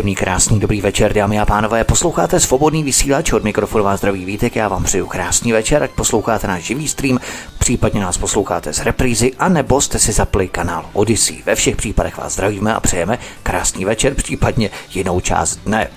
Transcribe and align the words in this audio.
Příjemný, 0.00 0.14
krásný, 0.14 0.60
dobrý 0.60 0.80
večer, 0.80 1.12
dámy 1.12 1.40
a 1.40 1.46
pánové. 1.46 1.84
Posloucháte 1.84 2.40
svobodný 2.40 2.84
vysílač 2.84 3.32
od 3.32 3.44
mikrofonu 3.44 3.84
vás 3.84 4.00
zdraví 4.00 4.24
vítek. 4.24 4.56
Já 4.56 4.68
vám 4.68 4.84
přeju 4.84 5.06
krásný 5.06 5.52
večer, 5.52 5.82
ať 5.82 5.90
posloucháte 5.90 6.46
náš 6.46 6.62
živý 6.62 6.88
stream, 6.88 7.20
případně 7.58 8.00
nás 8.00 8.18
posloucháte 8.18 8.72
z 8.72 8.80
reprízy, 8.80 9.32
a 9.38 9.48
nebo 9.48 9.80
jste 9.80 9.98
si 9.98 10.12
zapli 10.12 10.48
kanál 10.48 10.84
Odyssey. 10.92 11.42
Ve 11.46 11.54
všech 11.54 11.76
případech 11.76 12.18
vás 12.18 12.32
zdravíme 12.32 12.74
a 12.74 12.80
přejeme 12.80 13.18
krásný 13.42 13.84
večer, 13.84 14.14
případně 14.14 14.70
jinou 14.94 15.20
část 15.20 15.56
dne. 15.56 15.88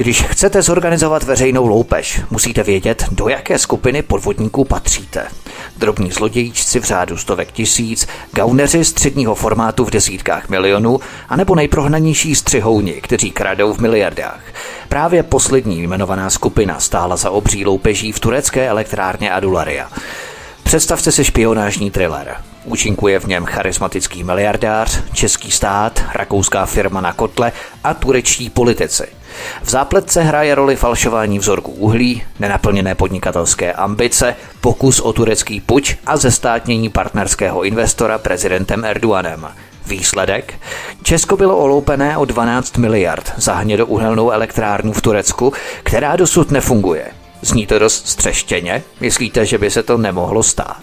Když 0.00 0.22
chcete 0.22 0.62
zorganizovat 0.62 1.22
veřejnou 1.22 1.66
loupež, 1.66 2.20
musíte 2.30 2.62
vědět, 2.62 3.04
do 3.10 3.28
jaké 3.28 3.58
skupiny 3.58 4.02
podvodníků 4.02 4.64
patříte. 4.64 5.26
Drobní 5.76 6.10
zlodějíčci 6.10 6.80
v 6.80 6.84
řádu 6.84 7.16
stovek 7.16 7.52
tisíc, 7.52 8.08
gauneři 8.32 8.84
středního 8.84 9.34
formátu 9.34 9.84
v 9.84 9.90
desítkách 9.90 10.48
milionů, 10.48 11.00
anebo 11.28 11.54
nejprohnanější 11.54 12.34
střihouni, 12.34 12.92
kteří 12.92 13.30
kradou 13.30 13.72
v 13.72 13.78
miliardách. 13.78 14.40
Právě 14.88 15.22
poslední 15.22 15.82
jmenovaná 15.82 16.30
skupina 16.30 16.80
stála 16.80 17.16
za 17.16 17.30
obří 17.30 17.64
loupeží 17.64 18.12
v 18.12 18.20
turecké 18.20 18.68
elektrárně 18.68 19.32
Adularia. 19.32 19.90
Představte 20.62 21.12
si 21.12 21.24
špionážní 21.24 21.90
thriller. 21.90 22.36
Účinkuje 22.64 23.20
v 23.20 23.24
něm 23.24 23.44
charismatický 23.44 24.24
miliardář, 24.24 25.02
český 25.12 25.50
stát, 25.50 26.04
rakouská 26.14 26.66
firma 26.66 27.00
na 27.00 27.12
kotle 27.12 27.52
a 27.84 27.94
turečtí 27.94 28.50
politici– 28.50 29.06
v 29.62 29.70
zápletce 29.70 30.22
hraje 30.22 30.54
roli 30.54 30.76
falšování 30.76 31.38
vzorků 31.38 31.72
uhlí, 31.72 32.22
nenaplněné 32.38 32.94
podnikatelské 32.94 33.72
ambice, 33.72 34.36
pokus 34.60 35.00
o 35.00 35.12
turecký 35.12 35.60
puč 35.60 35.96
a 36.06 36.16
zestátnění 36.16 36.88
partnerského 36.88 37.62
investora 37.62 38.18
prezidentem 38.18 38.84
Erdoganem. 38.84 39.48
Výsledek? 39.86 40.54
Česko 41.02 41.36
bylo 41.36 41.56
oloupené 41.56 42.16
o 42.16 42.24
12 42.24 42.76
miliard 42.76 43.32
za 43.36 43.54
hnědouhelnou 43.54 44.30
elektrárnu 44.30 44.92
v 44.92 45.02
Turecku, 45.02 45.52
která 45.82 46.16
dosud 46.16 46.50
nefunguje. 46.50 47.04
Zní 47.42 47.66
to 47.66 47.78
dost 47.78 48.08
střeštěně? 48.08 48.82
Myslíte, 49.00 49.46
že 49.46 49.58
by 49.58 49.70
se 49.70 49.82
to 49.82 49.98
nemohlo 49.98 50.42
stát? 50.42 50.82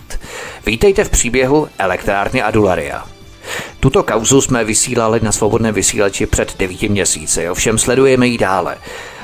Vítejte 0.65 1.03
v 1.03 1.09
příběhu 1.09 1.67
elektrárny 1.77 2.41
Adularia. 2.41 3.16
Tuto 3.79 4.03
kauzu 4.03 4.41
jsme 4.41 4.63
vysílali 4.63 5.19
na 5.23 5.31
svobodném 5.31 5.73
vysílači 5.73 6.25
před 6.25 6.57
devíti 6.59 6.89
měsíci, 6.89 7.49
ovšem 7.49 7.77
sledujeme 7.77 8.27
ji 8.27 8.37
dále. 8.37 8.77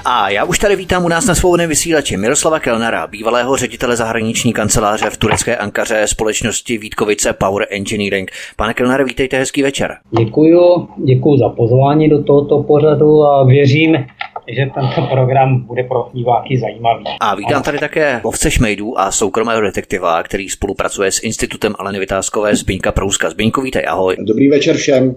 A 0.05 0.29
já 0.29 0.43
už 0.43 0.59
tady 0.59 0.75
vítám 0.75 1.05
u 1.05 1.07
nás 1.07 1.25
na 1.25 1.35
svobodném 1.35 1.69
vysílači 1.69 2.17
Miroslava 2.17 2.59
Kelnara, 2.59 3.07
bývalého 3.07 3.57
ředitele 3.57 3.95
zahraniční 3.95 4.53
kanceláře 4.53 5.09
v 5.09 5.17
turecké 5.17 5.57
Ankaře 5.57 6.07
společnosti 6.07 6.77
Vítkovice 6.77 7.33
Power 7.33 7.67
Engineering. 7.69 8.31
Pane 8.55 8.73
Kelnare, 8.73 9.03
vítejte, 9.03 9.37
hezký 9.37 9.63
večer. 9.63 9.97
Děkuju, 10.19 10.87
děkuju 10.97 11.37
za 11.37 11.49
pozvání 11.49 12.09
do 12.09 12.23
tohoto 12.23 12.63
pořadu 12.63 13.23
a 13.23 13.43
věřím, 13.43 13.95
že 14.47 14.65
tento 14.75 15.07
program 15.07 15.61
bude 15.61 15.83
pro 15.83 16.09
diváky 16.13 16.59
zajímavý. 16.59 17.03
A 17.19 17.35
vítám 17.35 17.63
tady 17.63 17.79
také 17.79 18.21
lovce 18.23 18.51
šmejdů 18.51 18.99
a 18.99 19.11
soukromého 19.11 19.61
detektiva, 19.61 20.23
který 20.23 20.49
spolupracuje 20.49 21.11
s 21.11 21.23
Institutem 21.23 21.75
Aleny 21.79 21.99
Vytázkové 21.99 22.55
Zbyňka 22.55 22.91
Prouska. 22.91 23.29
Zbyňku, 23.29 23.61
vítej, 23.61 23.83
ahoj. 23.87 24.15
Dobrý 24.19 24.49
večer 24.49 24.75
všem. 24.75 25.15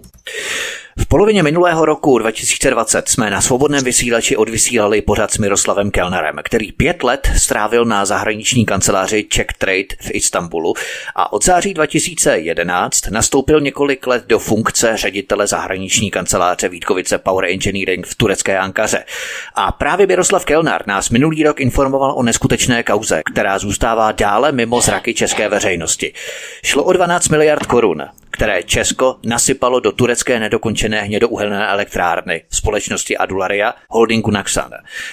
V 0.99 1.09
polovině 1.09 1.43
minulého 1.43 1.85
roku 1.85 2.19
2020 2.19 3.09
jsme 3.09 3.31
na 3.31 3.41
svobodném 3.41 3.85
vysílači 3.85 4.37
odvysílali 4.37 5.03
pořad 5.03 5.31
s 5.31 5.39
Miroslavem 5.39 5.91
Kellnerem, 5.91 6.37
který 6.45 6.73
pět 6.73 7.03
let 7.03 7.31
strávil 7.37 7.85
na 7.85 8.05
zahraniční 8.05 8.67
kanceláři 8.67 9.25
Czech 9.25 9.47
Trade 9.59 9.97
v 10.01 10.11
Istanbulu 10.11 10.75
a 11.15 11.33
od 11.33 11.45
září 11.45 11.75
2011 11.75 13.07
nastoupil 13.11 13.61
několik 13.61 14.07
let 14.07 14.25
do 14.27 14.39
funkce 14.39 14.97
ředitele 14.97 15.47
zahraniční 15.47 16.11
kanceláře 16.11 16.69
Vítkovice 16.69 17.19
Power 17.19 17.45
Engineering 17.45 18.07
v 18.07 18.15
turecké 18.15 18.59
Ankaře. 18.59 19.05
A 19.55 19.73
právě 19.73 20.07
Miroslav 20.07 20.45
Kellner 20.45 20.83
nás 20.87 21.11
minulý 21.11 21.43
rok 21.45 21.61
informoval 21.61 22.13
o 22.17 22.23
neskutečné 22.23 22.83
kauze, 22.83 23.23
která 23.33 23.59
zůstává 23.59 24.13
dále 24.13 24.53
mimo 24.53 24.81
zraky 24.81 25.15
české 25.15 25.49
veřejnosti. 25.49 26.13
Šlo 26.65 26.85
o 26.85 26.93
12 26.93 27.29
miliard 27.29 27.67
korun, 27.67 28.03
které 28.37 28.63
Česko 28.63 29.17
nasypalo 29.25 29.81
do 29.81 29.93
turecké 29.93 30.41
nedokončené 30.41 31.03
hnědouhelné 31.03 31.67
elektrárny 31.67 32.43
společnosti 32.51 33.17
Adularia 33.17 33.75
holdingu 33.89 34.31
Naxan. 34.31 34.71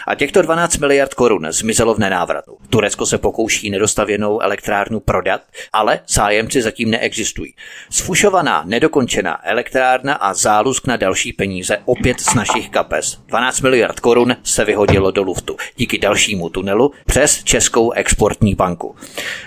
A 0.07 0.16
těchto 0.16 0.41
12 0.41 0.78
miliard 0.78 1.13
korun 1.13 1.47
zmizelo 1.50 1.94
v 1.94 2.00
nenávratu. 2.00 2.57
Turecko 2.69 3.06
se 3.06 3.17
pokouší 3.17 3.69
nedostavěnou 3.69 4.41
elektrárnu 4.41 5.00
prodat, 5.00 5.41
ale 5.73 6.00
zájemci 6.07 6.62
zatím 6.62 6.91
neexistují. 6.91 7.53
Sfušovaná, 7.89 8.63
nedokončená 8.66 9.47
elektrárna 9.47 10.13
a 10.13 10.33
zálusk 10.33 10.88
na 10.88 10.97
další 10.97 11.33
peníze 11.33 11.78
opět 11.85 12.19
z 12.19 12.33
našich 12.33 12.69
kapes. 12.69 13.19
12 13.28 13.62
miliard 13.62 14.00
korun 14.00 14.35
se 14.44 14.66
vyhodilo 14.66 15.12
do 15.12 15.23
luftu 15.23 15.57
díky 15.75 15.97
dalšímu 15.97 16.50
tunelu 16.50 16.91
přes 17.06 17.44
Českou 17.44 17.91
exportní 17.91 18.56
banku. 18.56 18.95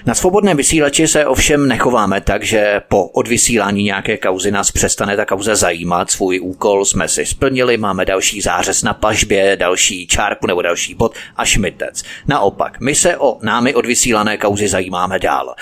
Na 0.06 0.15
svobodném 0.15 0.56
vysílači 0.56 1.09
se 1.09 1.26
ovšem 1.26 1.69
nechováme 1.69 2.20
tak, 2.20 2.42
že 2.42 2.81
po 2.88 3.04
odvysílání 3.04 3.66
vyšetřování 3.66 3.84
nějaké 3.84 4.16
kauzy 4.16 4.50
nás 4.50 4.71
přestane 4.71 5.16
ta 5.16 5.25
kauza 5.25 5.54
zajímat, 5.54 6.10
svůj 6.10 6.41
úkol 6.41 6.84
jsme 6.84 7.09
si 7.09 7.27
splnili, 7.27 7.77
máme 7.77 8.04
další 8.04 8.41
zářez 8.41 8.82
na 8.82 8.94
pažbě, 8.94 9.56
další 9.56 10.06
čárku 10.06 10.47
nebo 10.47 10.62
další 10.62 10.94
bod 10.94 11.15
a 11.37 11.44
šmitec. 11.44 12.03
Naopak, 12.27 12.81
my 12.81 12.94
se 12.94 13.16
o 13.16 13.38
námi 13.43 13.75
odvysílané 13.75 14.37
kauzy 14.37 14.69
zajímáme 14.69 15.19
dál. 15.19 15.54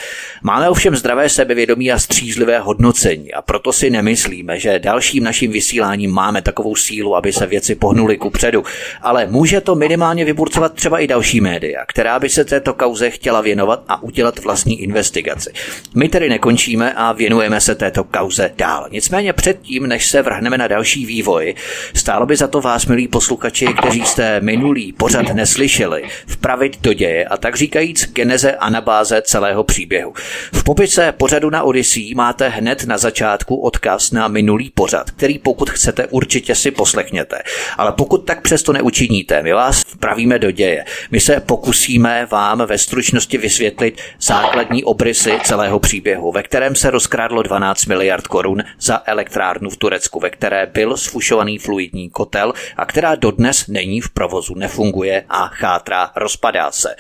Máme 0.43 0.69
ovšem 0.69 0.97
zdravé 0.97 1.29
sebevědomí 1.29 1.93
a 1.93 1.99
střízlivé 1.99 2.59
hodnocení 2.59 3.33
a 3.33 3.43
proto 3.43 3.73
si 3.73 3.91
nemyslíme, 3.91 4.59
že 4.59 4.79
dalším 4.79 5.25
naším 5.25 5.53
vysíláním 5.53 6.11
máme 6.11 6.43
takovou 6.43 6.77
sílu, 6.77 7.17
aby 7.17 7.33
se 7.33 7.47
věci 7.47 7.75
pohnuly 7.75 8.17
ku 8.17 8.31
předu, 8.31 8.65
ale 9.03 9.27
může 9.27 9.61
to 9.61 9.75
minimálně 9.75 10.25
vyburcovat 10.25 10.75
třeba 10.75 10.99
i 10.99 11.07
další 11.07 11.41
média, 11.41 11.85
která 11.89 12.19
by 12.19 12.29
se 12.29 12.45
této 12.45 12.75
kauze 12.75 13.11
chtěla 13.11 13.41
věnovat 13.41 13.83
a 13.89 14.03
udělat 14.03 14.39
vlastní 14.39 14.83
investigaci. 14.83 15.53
My 15.95 16.09
tedy 16.09 16.29
nekončíme 16.29 16.93
a 16.93 17.13
věnujeme 17.13 17.61
se 17.61 17.75
této 17.75 17.94
této 17.95 18.05
kauze 18.19 18.51
dál. 18.57 18.87
Nicméně 18.91 19.33
předtím, 19.33 19.87
než 19.87 20.07
se 20.07 20.23
vrhneme 20.23 20.59
na 20.59 20.69
další 20.69 21.07
vývoj, 21.07 21.55
stálo 21.95 22.27
by 22.27 22.37
za 22.37 22.49
to 22.49 22.61
vás, 22.61 22.87
milí 22.87 23.09
posluchači, 23.09 23.67
kteří 23.67 24.01
jste 24.01 24.41
minulý 24.41 24.93
pořad 24.93 25.35
neslyšeli, 25.35 26.03
vpravit 26.27 26.81
do 26.83 26.93
děje 26.93 27.25
a 27.25 27.37
tak 27.37 27.57
říkajíc 27.57 28.13
geneze 28.13 28.53
anabáze 28.53 29.23
celého 29.23 29.65
příběhu. 29.65 30.15
V 30.53 30.65
popise 30.65 31.13
pořadu 31.13 31.51
na 31.51 31.63
Odyssey 31.63 32.15
máte 32.15 32.49
hned 32.49 32.85
na 32.85 32.99
začátku 32.99 33.57
odkaz 33.57 34.11
na 34.11 34.29
minulý 34.29 34.71
pořad, 34.71 35.11
který 35.11 35.39
pokud 35.39 35.71
chcete 35.71 36.07
určitě 36.07 36.55
si 36.55 36.71
poslechněte. 36.71 37.43
Ale 37.79 37.93
pokud 37.93 38.19
tak 38.19 38.43
přesto 38.43 38.73
neučiníte, 38.73 39.43
my 39.43 39.53
vás 39.53 39.83
vpravíme 39.83 40.39
do 40.39 40.51
děje. 40.51 40.85
My 41.11 41.21
se 41.21 41.41
pokusíme 41.41 42.27
vám 42.31 42.59
ve 42.67 42.79
stručnosti 42.79 43.39
vysvětlit 43.39 44.01
základní 44.21 44.85
obrysy 44.85 45.39
celého 45.45 45.79
příběhu, 45.79 46.33
ve 46.33 46.43
kterém 46.43 46.75
se 46.75 46.91
rozkrádlo 46.91 47.43
12 47.43 47.84
miliard 47.87 48.27
korun 48.27 48.63
za 48.81 49.03
elektrárnu 49.07 49.71
v 49.71 49.77
Turecku, 49.77 50.21
ve 50.21 50.31
které 50.31 50.67
byl 50.67 50.97
sfušovaný 50.97 51.59
fluidní 51.59 52.11
kotel 52.11 52.53
a 52.77 52.87
která 52.87 53.15
dodnes 53.15 53.67
není 53.67 54.01
v 54.01 54.11
provozu, 54.11 54.55
nefunguje 54.55 55.25
a 55.29 55.47
chátrá, 55.47 56.11
rozpadá 56.17 56.71
se. 56.71 56.97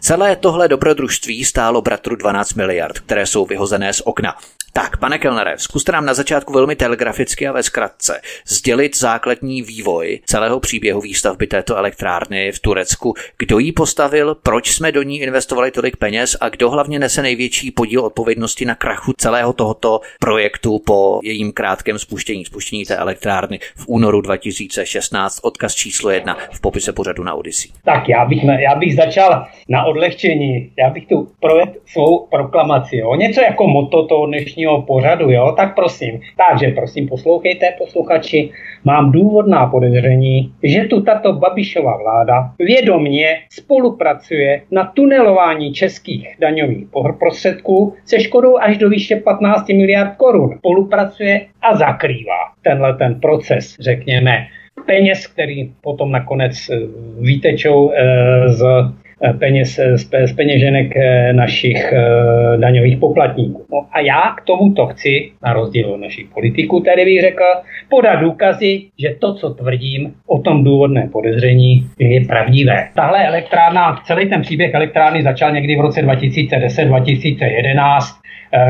Celé 0.00 0.36
tohle 0.36 0.68
dobrodružství 0.68 1.44
stálo 1.44 1.82
bratru 1.82 2.16
12 2.16 2.54
miliard, 2.54 2.98
které 2.98 3.26
jsou 3.26 3.46
vyhozené 3.46 3.92
z 3.92 4.00
okna. 4.04 4.36
Tak, 4.78 4.96
pane 4.96 5.18
Kellnere, 5.18 5.54
zkuste 5.56 5.92
nám 5.92 6.04
na 6.04 6.14
začátku 6.14 6.52
velmi 6.52 6.76
telegraficky 6.76 7.48
a 7.48 7.52
ve 7.52 7.62
zkratce 7.62 8.20
sdělit 8.46 8.96
základní 8.96 9.62
vývoj 9.62 10.20
celého 10.24 10.60
příběhu 10.60 11.00
výstavby 11.00 11.46
této 11.46 11.76
elektrárny 11.76 12.52
v 12.52 12.60
Turecku. 12.60 13.14
Kdo 13.38 13.58
ji 13.58 13.72
postavil, 13.72 14.34
proč 14.34 14.70
jsme 14.70 14.92
do 14.92 15.02
ní 15.02 15.20
investovali 15.20 15.70
tolik 15.70 15.96
peněz 15.96 16.36
a 16.40 16.48
kdo 16.48 16.70
hlavně 16.70 16.98
nese 16.98 17.22
největší 17.22 17.70
podíl 17.70 18.00
odpovědnosti 18.00 18.64
na 18.64 18.74
krachu 18.74 19.12
celého 19.16 19.52
tohoto 19.52 20.00
projektu 20.20 20.78
po 20.86 21.20
jejím 21.22 21.52
krátkém 21.52 21.98
spuštění, 21.98 22.44
spuštění 22.44 22.84
té 22.84 22.96
elektrárny 22.96 23.58
v 23.76 23.84
únoru 23.88 24.20
2016. 24.20 25.40
Odkaz 25.42 25.74
číslo 25.74 26.10
jedna 26.10 26.36
v 26.52 26.60
popise 26.60 26.92
pořadu 26.92 27.22
na 27.22 27.34
Odyssey. 27.34 27.70
Tak 27.84 28.08
já 28.08 28.24
bych, 28.24 28.44
já 28.44 28.74
bych 28.74 28.96
začal 28.96 29.46
na 29.68 29.84
odlehčení. 29.84 30.70
Já 30.78 30.90
bych 30.90 31.06
tu 31.06 31.28
projet 31.40 31.70
svou 31.86 32.26
proklamaci. 32.30 32.96
Jo. 32.96 33.14
Něco 33.14 33.40
jako 33.40 33.66
moto 33.66 34.06
toho 34.06 34.26
dnešního 34.26 34.67
pořadu, 34.82 35.30
jo? 35.30 35.54
tak 35.56 35.74
prosím. 35.74 36.20
Takže 36.36 36.68
prosím 36.68 37.08
poslouchejte, 37.08 37.66
posluchači. 37.78 38.50
Mám 38.84 39.12
důvodná 39.12 39.66
podezření, 39.66 40.52
že 40.62 40.84
tu 40.84 41.02
tato 41.02 41.32
Babišová 41.32 41.96
vláda 41.96 42.50
vědomně 42.58 43.36
spolupracuje 43.50 44.62
na 44.70 44.84
tunelování 44.84 45.72
českých 45.72 46.36
daňových 46.40 46.86
prostředků 47.18 47.94
se 48.04 48.20
škodou 48.20 48.58
až 48.58 48.78
do 48.78 48.88
výše 48.88 49.16
15 49.16 49.68
miliard 49.68 50.16
korun. 50.16 50.54
Spolupracuje 50.58 51.46
a 51.62 51.76
zakrývá 51.76 52.38
tenhle 52.62 52.94
ten 52.94 53.20
proces, 53.20 53.76
řekněme, 53.80 54.46
peněz, 54.86 55.26
který 55.26 55.72
potom 55.80 56.12
nakonec 56.12 56.54
eh, 56.70 56.76
výtečou 57.20 57.92
eh, 57.92 58.48
z 58.48 58.64
peněz, 59.38 59.78
eh, 59.78 60.26
z 60.26 60.32
peněženek 60.32 60.96
eh, 60.96 61.32
našich 61.32 61.94
daňových 62.56 62.96
poplatníků. 62.96 63.66
No 63.72 63.86
a 63.92 64.00
já 64.00 64.34
k 64.36 64.44
tomuto 64.44 64.86
chci, 64.86 65.30
na 65.44 65.52
rozdíl 65.52 65.90
od 65.90 65.96
našich 65.96 66.26
politiků, 66.34 66.80
tady 66.80 67.04
bych 67.04 67.20
řekl, 67.20 67.44
podat 67.88 68.20
důkazy, 68.20 68.80
že 68.98 69.16
to, 69.18 69.34
co 69.34 69.50
tvrdím 69.50 70.14
o 70.26 70.38
tom 70.38 70.64
důvodné 70.64 71.08
podezření, 71.12 71.86
je 71.98 72.26
pravdivé. 72.26 72.88
Tahle 72.94 73.26
elektrárna, 73.26 74.00
celý 74.04 74.28
ten 74.28 74.42
příběh 74.42 74.74
elektrárny 74.74 75.22
začal 75.22 75.52
někdy 75.52 75.76
v 75.76 75.80
roce 75.80 76.02
2010-2011 76.02 77.78
Eh, 77.78 78.17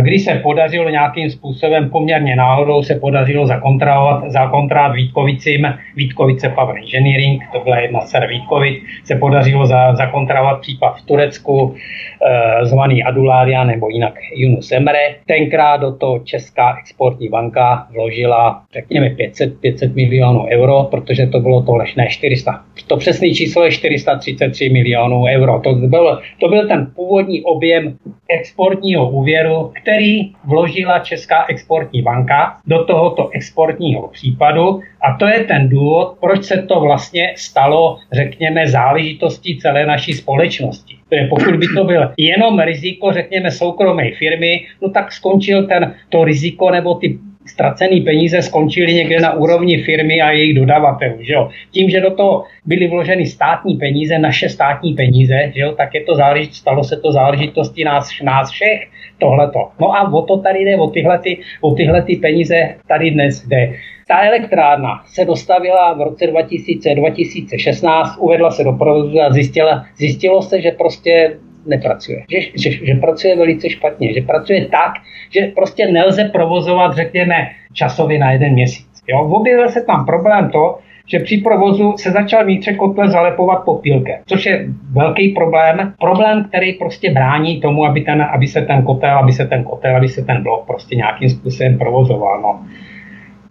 kdy 0.00 0.18
se 0.18 0.34
podařilo 0.34 0.90
nějakým 0.90 1.30
způsobem 1.30 1.90
poměrně 1.90 2.36
náhodou 2.36 2.82
se 2.82 2.94
podařilo 2.94 3.46
zakontrahovat, 3.46 4.30
zakontrahovat 4.30 4.96
Vítkovicím, 4.96 5.74
Vítkovice 5.96 6.48
Power 6.48 6.76
Engineering, 6.76 7.42
to 7.52 7.60
byla 7.60 7.78
jedna 7.78 8.00
z 8.00 8.12
Vítkovic, 8.28 8.82
se 9.04 9.14
podařilo 9.16 9.66
za, 9.66 9.94
zakontrahovat 9.94 10.60
případ 10.60 10.96
v 10.98 11.06
Turecku, 11.06 11.74
e, 11.74 12.66
zvaný 12.66 13.04
Adulária 13.04 13.64
nebo 13.64 13.88
jinak 13.88 14.14
Yunus 14.36 14.72
Emre. 14.72 15.14
Tenkrát 15.26 15.76
do 15.76 15.92
toho 15.92 16.18
Česká 16.18 16.76
exportní 16.80 17.28
banka 17.28 17.86
vložila, 17.90 18.62
řekněme, 18.72 19.10
500, 19.10 19.60
500 19.60 19.94
milionů 19.94 20.46
euro, 20.50 20.84
protože 20.90 21.26
to 21.26 21.40
bylo 21.40 21.62
to 21.62 21.78
ne 21.96 22.08
400. 22.08 22.64
To 22.86 22.96
přesné 22.96 23.30
číslo 23.30 23.64
je 23.64 23.70
433 23.70 24.70
milionů 24.70 25.24
euro. 25.24 25.60
To 25.60 25.72
byl, 25.74 26.20
to 26.40 26.48
byl 26.48 26.68
ten 26.68 26.90
původní 26.96 27.42
objem 27.42 27.96
exportního 28.28 29.10
úvěru, 29.10 29.67
který 29.82 30.32
vložila 30.44 30.98
Česká 30.98 31.44
exportní 31.48 32.02
banka 32.02 32.56
do 32.66 32.84
tohoto 32.84 33.28
exportního 33.32 34.08
případu 34.08 34.80
a 35.00 35.16
to 35.18 35.26
je 35.26 35.44
ten 35.44 35.68
důvod, 35.68 36.16
proč 36.20 36.44
se 36.44 36.62
to 36.62 36.80
vlastně 36.80 37.32
stalo, 37.36 37.98
řekněme, 38.12 38.68
záležitostí 38.68 39.58
celé 39.58 39.86
naší 39.86 40.12
společnosti. 40.12 40.94
Protože 41.08 41.26
pokud 41.30 41.56
by 41.56 41.66
to 41.76 41.84
byl 41.84 42.12
jenom 42.16 42.60
riziko, 42.60 43.12
řekněme, 43.12 43.50
soukromé 43.50 44.10
firmy, 44.10 44.66
no 44.82 44.90
tak 44.90 45.12
skončil 45.12 45.66
ten, 45.66 45.94
to 46.08 46.24
riziko 46.24 46.70
nebo 46.70 46.94
ty 46.94 47.18
ztracené 47.48 48.00
peníze 48.00 48.42
skončily 48.42 48.94
někde 48.94 49.20
na 49.20 49.32
úrovni 49.32 49.82
firmy 49.82 50.20
a 50.20 50.30
jejich 50.30 50.54
dodavatelů. 50.54 51.16
Že 51.20 51.32
jo? 51.32 51.50
Tím, 51.70 51.90
že 51.90 52.00
do 52.00 52.10
toho 52.10 52.44
byly 52.66 52.88
vloženy 52.88 53.26
státní 53.26 53.76
peníze, 53.76 54.18
naše 54.18 54.48
státní 54.48 54.94
peníze, 54.94 55.52
že 55.54 55.60
jo? 55.60 55.72
tak 55.72 55.94
je 55.94 56.04
to 56.04 56.14
záležit, 56.14 56.54
stalo 56.54 56.84
se 56.84 56.96
to 56.96 57.12
záležitostí 57.12 57.84
nás, 57.84 58.10
nás 58.22 58.50
všech 58.50 58.88
tohleto. 59.18 59.68
No 59.80 59.96
a 59.96 60.12
o 60.12 60.22
to 60.22 60.38
tady 60.38 60.58
jde, 60.58 60.76
o 60.76 60.90
tyhle, 60.90 61.18
ty, 61.18 61.40
o 61.60 61.74
tyhle 61.74 62.02
ty 62.02 62.16
peníze 62.16 62.74
tady 62.88 63.10
dnes 63.10 63.46
jde. 63.46 63.72
Ta 64.08 64.26
elektrárna 64.26 65.02
se 65.06 65.24
dostavila 65.24 65.94
v 65.94 66.00
roce 66.00 66.24
2000-2016, 66.26 68.14
uvedla 68.18 68.50
se 68.50 68.64
do 68.64 68.72
provozu 68.72 69.20
a 69.20 69.32
zjistila, 69.32 69.86
zjistilo 69.96 70.42
se, 70.42 70.60
že 70.60 70.70
prostě 70.70 71.36
nepracuje. 71.66 72.24
Že, 72.30 72.40
že, 72.54 72.86
že 72.86 72.94
pracuje 72.94 73.36
velice 73.36 73.70
špatně, 73.70 74.14
že 74.14 74.20
pracuje 74.20 74.66
tak, 74.66 74.92
že 75.30 75.46
prostě 75.54 75.86
nelze 75.86 76.24
provozovat, 76.24 76.96
řekněme, 76.96 77.34
časově 77.72 78.18
na 78.18 78.32
jeden 78.32 78.52
měsíc. 78.52 78.88
Jo? 79.08 79.20
Objevil 79.20 79.68
se 79.68 79.84
tam 79.84 80.06
problém 80.06 80.50
to, 80.50 80.78
že 81.08 81.18
při 81.18 81.36
provozu 81.36 81.94
se 81.96 82.10
začal 82.10 82.44
vnitřek 82.44 82.76
kotle 82.76 83.08
zalepovat 83.08 83.64
popílkem, 83.64 84.16
což 84.26 84.46
je 84.46 84.66
velký 84.92 85.28
problém. 85.28 85.94
Problém, 86.00 86.44
který 86.44 86.72
prostě 86.72 87.10
brání 87.10 87.60
tomu, 87.60 87.84
aby, 87.84 88.00
ten, 88.00 88.22
aby 88.22 88.46
se 88.46 88.62
ten 88.62 88.82
kotel, 88.82 89.18
aby 89.18 89.32
se 89.32 89.46
ten 89.46 89.64
kotel, 89.64 89.96
aby 89.96 90.08
se 90.08 90.24
ten 90.24 90.42
blok 90.42 90.66
prostě 90.66 90.96
nějakým 90.96 91.30
způsobem 91.30 91.78
provozoval. 91.78 92.42
No. 92.42 92.60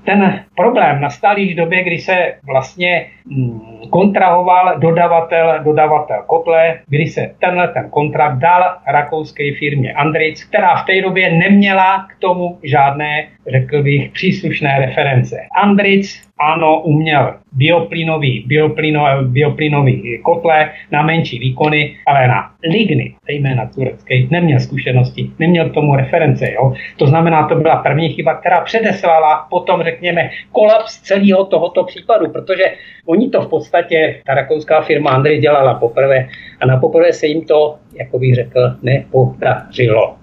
Ten 0.06 0.40
problém 0.58 1.02
nastal 1.02 1.38
již 1.38 1.54
v 1.54 1.58
době, 1.58 1.84
kdy 1.84 1.98
se 1.98 2.34
vlastně 2.46 3.06
mm, 3.26 3.60
kontrahoval 3.90 4.80
dodavatel, 4.80 5.60
dodavatel 5.64 6.24
kotle, 6.28 6.80
kdy 6.88 7.06
se 7.08 7.32
tenhle 7.40 7.68
ten 7.68 7.90
kontrakt 7.90 8.38
dal 8.38 8.78
rakouské 8.88 9.54
firmě 9.60 9.94
Andritz, 9.94 10.44
která 10.44 10.76
v 10.76 10.86
té 10.86 11.02
době 11.02 11.32
neměla 11.32 12.08
k 12.10 12.22
tomu 12.22 12.58
žádné, 12.64 13.28
řekl 13.52 13.84
bych, 13.84 14.12
příslušné 14.12 14.80
reference. 14.80 15.38
Andritz 15.64 16.28
ano, 16.40 16.82
uměl 16.82 17.34
bioplynový, 17.52 18.44
bioplyno, 18.48 19.24
bioplynový 19.24 20.20
kotle 20.24 20.70
na 20.92 21.02
menší 21.02 21.40
výkony, 21.40 21.96
ale 22.08 22.28
na 22.28 22.52
ligny, 22.64 23.14
zejména 23.28 23.66
turecké, 23.76 24.16
neměl 24.30 24.60
zkušenosti, 24.60 25.32
neměl 25.40 25.70
k 25.70 25.74
tomu 25.74 25.96
reference. 25.96 26.52
Jo? 26.54 26.74
To 26.98 27.08
znamená, 27.08 27.48
to 27.48 27.56
byla 27.56 27.76
první 27.76 28.10
chyba, 28.10 28.34
která 28.34 28.62
předeslala 28.62 29.48
potom, 29.50 29.84
řekněme, 29.84 30.30
kolaps 30.52 31.02
celého 31.02 31.46
tohoto 31.46 31.84
případu, 31.84 32.30
protože 32.30 32.64
oni 33.06 33.30
to 33.30 33.42
v 33.42 33.50
podstatě, 33.50 34.22
ta 34.26 34.34
rakouská 34.34 34.82
firma 34.82 35.12
Andrej 35.12 35.40
dělala 35.40 35.74
poprvé 35.74 36.28
a 36.62 36.66
na 36.66 36.78
poprvé 36.78 37.14
se 37.14 37.28
jim 37.28 37.46
to, 37.46 37.78
jako 37.94 38.20
bych 38.20 38.36
řekl, 38.36 38.60
nepodařilo. 38.82 40.16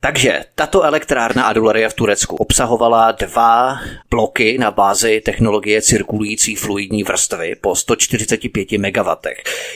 Takže 0.00 0.44
tato 0.54 0.82
elektrárna 0.82 1.44
Adularia 1.44 1.88
v 1.88 1.94
Turecku 1.94 2.36
obsahovala 2.36 3.12
dva 3.12 3.80
bloky 4.10 4.58
na 4.58 4.70
bázi 4.70 5.20
technologie 5.20 5.82
cirkulující 5.82 6.54
fluidní 6.54 7.04
vrstvy 7.04 7.54
po 7.60 7.74
145 7.74 8.72
MW. 8.72 9.10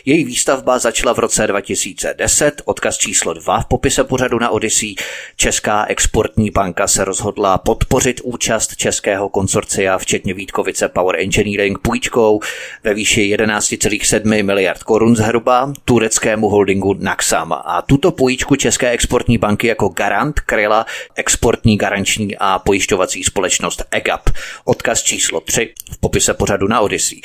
Její 0.04 0.24
výstavba 0.24 0.78
začala 0.78 1.14
v 1.14 1.18
roce 1.18 1.46
2010, 1.46 2.62
odkaz 2.64 2.98
číslo 2.98 3.34
2 3.34 3.60
v 3.60 3.66
popise 3.66 4.04
pořadu 4.04 4.38
na 4.38 4.50
Odyssey. 4.50 4.94
Česká 5.36 5.84
exportní 5.84 6.50
banka 6.50 6.88
se 6.88 7.04
rozhodla 7.04 7.58
podpořit 7.58 8.20
účast 8.24 8.76
českého 8.76 9.28
konsorcia, 9.28 9.98
včetně 9.98 10.34
Vítkovice 10.34 10.88
Power 10.88 11.16
Engineering, 11.20 11.78
půjčkou 11.78 12.40
ve 12.84 12.94
výši 12.94 13.36
11,7 13.36 14.44
miliard 14.44 14.82
korun 14.82 15.16
zhruba 15.16 15.72
tureckému 15.84 16.48
holdingu 16.48 16.94
Naxam. 16.98 17.52
A 17.52 17.82
tuto 17.82 18.10
půjčku 18.10 18.56
České 18.56 18.90
exportní 18.90 19.38
banky 19.38 19.66
jako 19.66 19.88
garant 19.88 20.11
garant 20.12 20.40
kryla 20.40 20.86
exportní 21.14 21.76
garanční 21.76 22.36
a 22.38 22.58
pojišťovací 22.58 23.24
společnost 23.24 23.82
EGAP. 23.90 24.30
Odkaz 24.64 25.02
číslo 25.02 25.40
3 25.40 25.74
v 25.92 26.00
popise 26.00 26.34
pořadu 26.34 26.68
na 26.68 26.80
Odyssey. 26.80 27.20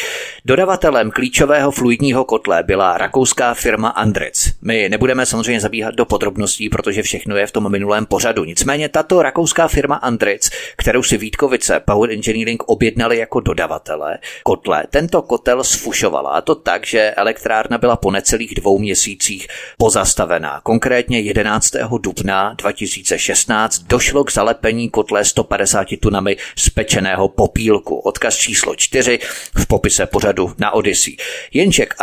Dodavatelem 0.46 1.12
klíčového 1.12 1.72
fluidního 1.72 2.26
kotle 2.26 2.64
byla 2.64 2.98
rakouská 2.98 3.54
firma 3.54 3.90
Andritz. 3.90 4.54
My 4.62 4.90
nebudeme 4.90 5.26
samozřejmě 5.26 5.62
zabíhat 5.62 5.96
do 5.96 6.06
podrobností, 6.06 6.70
protože 6.70 7.04
všechno 7.04 7.36
je 7.36 7.48
v 7.48 7.52
tom 7.52 7.72
minulém 7.72 8.06
pořadu. 8.06 8.44
Nicméně 8.44 8.90
tato 8.90 9.22
rakouská 9.22 9.68
firma 9.68 9.96
Andritz, 9.96 10.50
kterou 10.78 11.04
si 11.04 11.18
Vítkovice 11.18 11.80
Power 11.80 12.12
Engineering 12.12 12.64
objednali 12.64 13.18
jako 13.18 13.40
dodavatele 13.40 14.18
kotle, 14.44 14.84
tento 14.90 15.22
kotel 15.22 15.64
sfušovala 15.64 16.30
a 16.30 16.42
to 16.42 16.56
tak, 16.56 16.88
že 16.88 17.12
elektrárna 17.12 17.78
byla 17.78 17.96
po 17.96 18.12
necelých 18.12 18.56
dvou 18.56 18.80
měsících 18.80 19.48
pozastavená. 19.78 20.62
Konkrétně 20.64 21.20
11. 21.20 21.72
dubna 21.98 22.56
2016 22.80 23.80
došlo 23.80 24.24
k 24.24 24.32
zalepení 24.32 24.90
kotle 24.90 25.26
150 25.26 25.88
tunami 26.00 26.38
spečeného 26.56 27.28
popílku. 27.28 27.96
Odkaz 27.96 28.36
číslo 28.36 28.76
4 28.76 29.20
v 29.56 29.68
popise 29.68 30.06
pořadu 30.06 30.54
na 30.58 30.72
Odyssey. 30.72 31.18
Jenže 31.54 31.86
k 31.86 31.94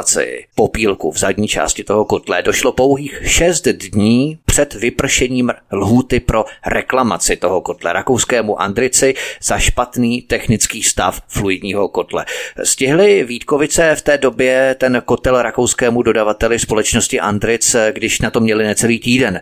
instalaci 0.00 0.44
popílku 0.54 1.10
v 1.10 1.18
zadní 1.18 1.48
části 1.48 1.84
toho 1.84 2.04
kotle 2.04 2.42
došlo 2.42 2.72
pouhých 2.72 3.20
6 3.24 3.68
dní 3.68 4.38
před 4.44 4.74
vypršením 4.74 5.52
lhůty 5.72 6.20
pro 6.20 6.44
reklamaci 6.66 7.36
toho 7.36 7.60
kotle 7.60 7.92
rakouskému 7.92 8.60
Andrici 8.60 9.14
za 9.42 9.58
špatný 9.58 10.22
technický 10.22 10.82
stav 10.82 11.22
fluidního 11.28 11.88
kotle. 11.88 12.24
Stihli 12.64 13.24
Vítkovice 13.24 13.96
v 13.96 14.02
té 14.02 14.18
době 14.18 14.76
ten 14.78 15.02
kotel 15.04 15.42
rakouskému 15.42 16.02
dodavateli 16.02 16.58
společnosti 16.58 17.20
Andric, 17.20 17.76
když 17.92 18.20
na 18.20 18.30
to 18.30 18.40
měli 18.40 18.64
necelý 18.64 18.98
týden 18.98 19.40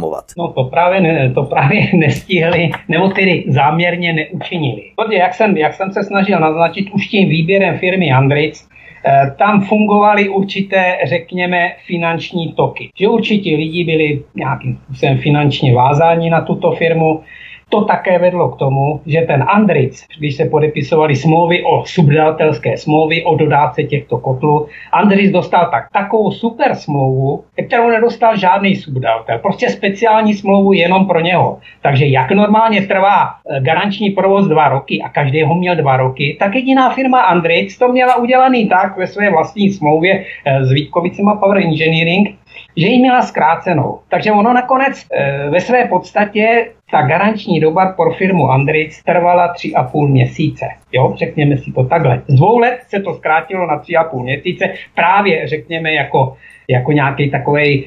vyreklamovat? 0.00 0.24
No 0.38 0.48
to 0.48 0.64
právě, 0.64 1.00
ne, 1.00 1.32
to 1.34 1.42
právě 1.42 1.88
nestihli, 1.94 2.70
nebo 2.88 3.08
tedy 3.08 3.44
záměrně 3.48 4.12
neučinili. 4.12 4.82
Protože 4.96 5.18
jak 5.18 5.34
jsem, 5.34 5.56
jak 5.56 5.74
jsem 5.74 5.92
se 5.92 6.04
snažil 6.04 6.40
naznačit 6.40 6.90
už 6.90 7.06
tím 7.06 7.28
výběrem 7.28 7.78
firmy 7.78 8.12
Andric, 8.12 8.68
eh, 9.06 9.34
tam 9.38 9.60
fungovaly 9.60 10.28
určité, 10.28 10.98
řekněme, 11.04 11.72
finanční 11.86 12.52
toky. 12.52 12.90
Že 13.00 13.08
určitě 13.08 13.56
lidi 13.56 13.84
byli 13.84 14.22
nějakým 14.34 14.78
způsobem 14.84 15.18
finančně 15.18 15.74
vázáni 15.74 16.30
na 16.30 16.40
tuto 16.40 16.72
firmu, 16.72 17.20
to 17.70 17.84
také 17.84 18.18
vedlo 18.18 18.48
k 18.48 18.58
tomu, 18.58 19.00
že 19.06 19.20
ten 19.20 19.44
Andric, 19.48 20.06
když 20.18 20.36
se 20.36 20.44
podepisovali 20.44 21.16
smlouvy 21.16 21.64
o 21.64 21.84
subdodatelské 21.86 22.76
smlouvy 22.76 23.24
o 23.24 23.34
dodávce 23.34 23.82
těchto 23.82 24.18
kotlů, 24.18 24.66
Andric 24.92 25.32
dostal 25.32 25.68
tak 25.70 25.84
takovou 25.92 26.30
super 26.30 26.74
smlouvu, 26.74 27.44
kterou 27.66 27.88
nedostal 27.88 28.36
žádný 28.36 28.76
subdodavatel. 28.76 29.38
Prostě 29.38 29.68
speciální 29.68 30.34
smlouvu 30.34 30.72
jenom 30.72 31.06
pro 31.06 31.20
něho. 31.20 31.58
Takže 31.82 32.06
jak 32.06 32.30
normálně 32.30 32.86
trvá 32.86 33.30
eh, 33.30 33.60
garanční 33.60 34.10
provoz 34.10 34.46
dva 34.46 34.68
roky 34.68 35.02
a 35.02 35.08
každý 35.08 35.42
ho 35.42 35.54
měl 35.54 35.76
dva 35.76 35.96
roky, 35.96 36.36
tak 36.40 36.54
jediná 36.54 36.90
firma 36.90 37.20
Andric 37.20 37.78
to 37.78 37.88
měla 37.88 38.16
udělaný 38.16 38.68
tak 38.68 38.96
ve 38.96 39.06
své 39.06 39.30
vlastní 39.30 39.70
smlouvě 39.70 40.24
eh, 40.44 40.64
s 40.64 40.72
Vítkovicima 40.72 41.36
Power 41.36 41.58
Engineering, 41.58 42.39
že 42.80 42.86
ji 42.86 42.98
měla 42.98 43.22
zkrácenou. 43.22 43.98
Takže 44.08 44.32
ono 44.32 44.52
nakonec 44.52 45.06
e, 45.12 45.50
ve 45.50 45.60
své 45.60 45.84
podstatě 45.84 46.70
ta 46.90 47.02
garanční 47.02 47.60
doba 47.60 47.86
pro 47.86 48.12
firmu 48.12 48.50
Andritz 48.50 49.02
trvala 49.02 49.54
3,5 49.54 50.08
měsíce. 50.08 50.66
Jo, 50.92 51.14
řekněme 51.16 51.56
si 51.56 51.72
to 51.72 51.84
takhle. 51.84 52.22
Z 52.26 52.34
dvou 52.34 52.58
let 52.58 52.80
se 52.88 53.00
to 53.00 53.14
zkrátilo 53.14 53.66
na 53.66 53.78
3,5 53.78 54.22
měsíce, 54.22 54.64
právě 54.94 55.48
řekněme 55.48 55.92
jako, 55.92 56.36
jako 56.68 56.92
nějaký 56.92 57.30
takový 57.30 57.86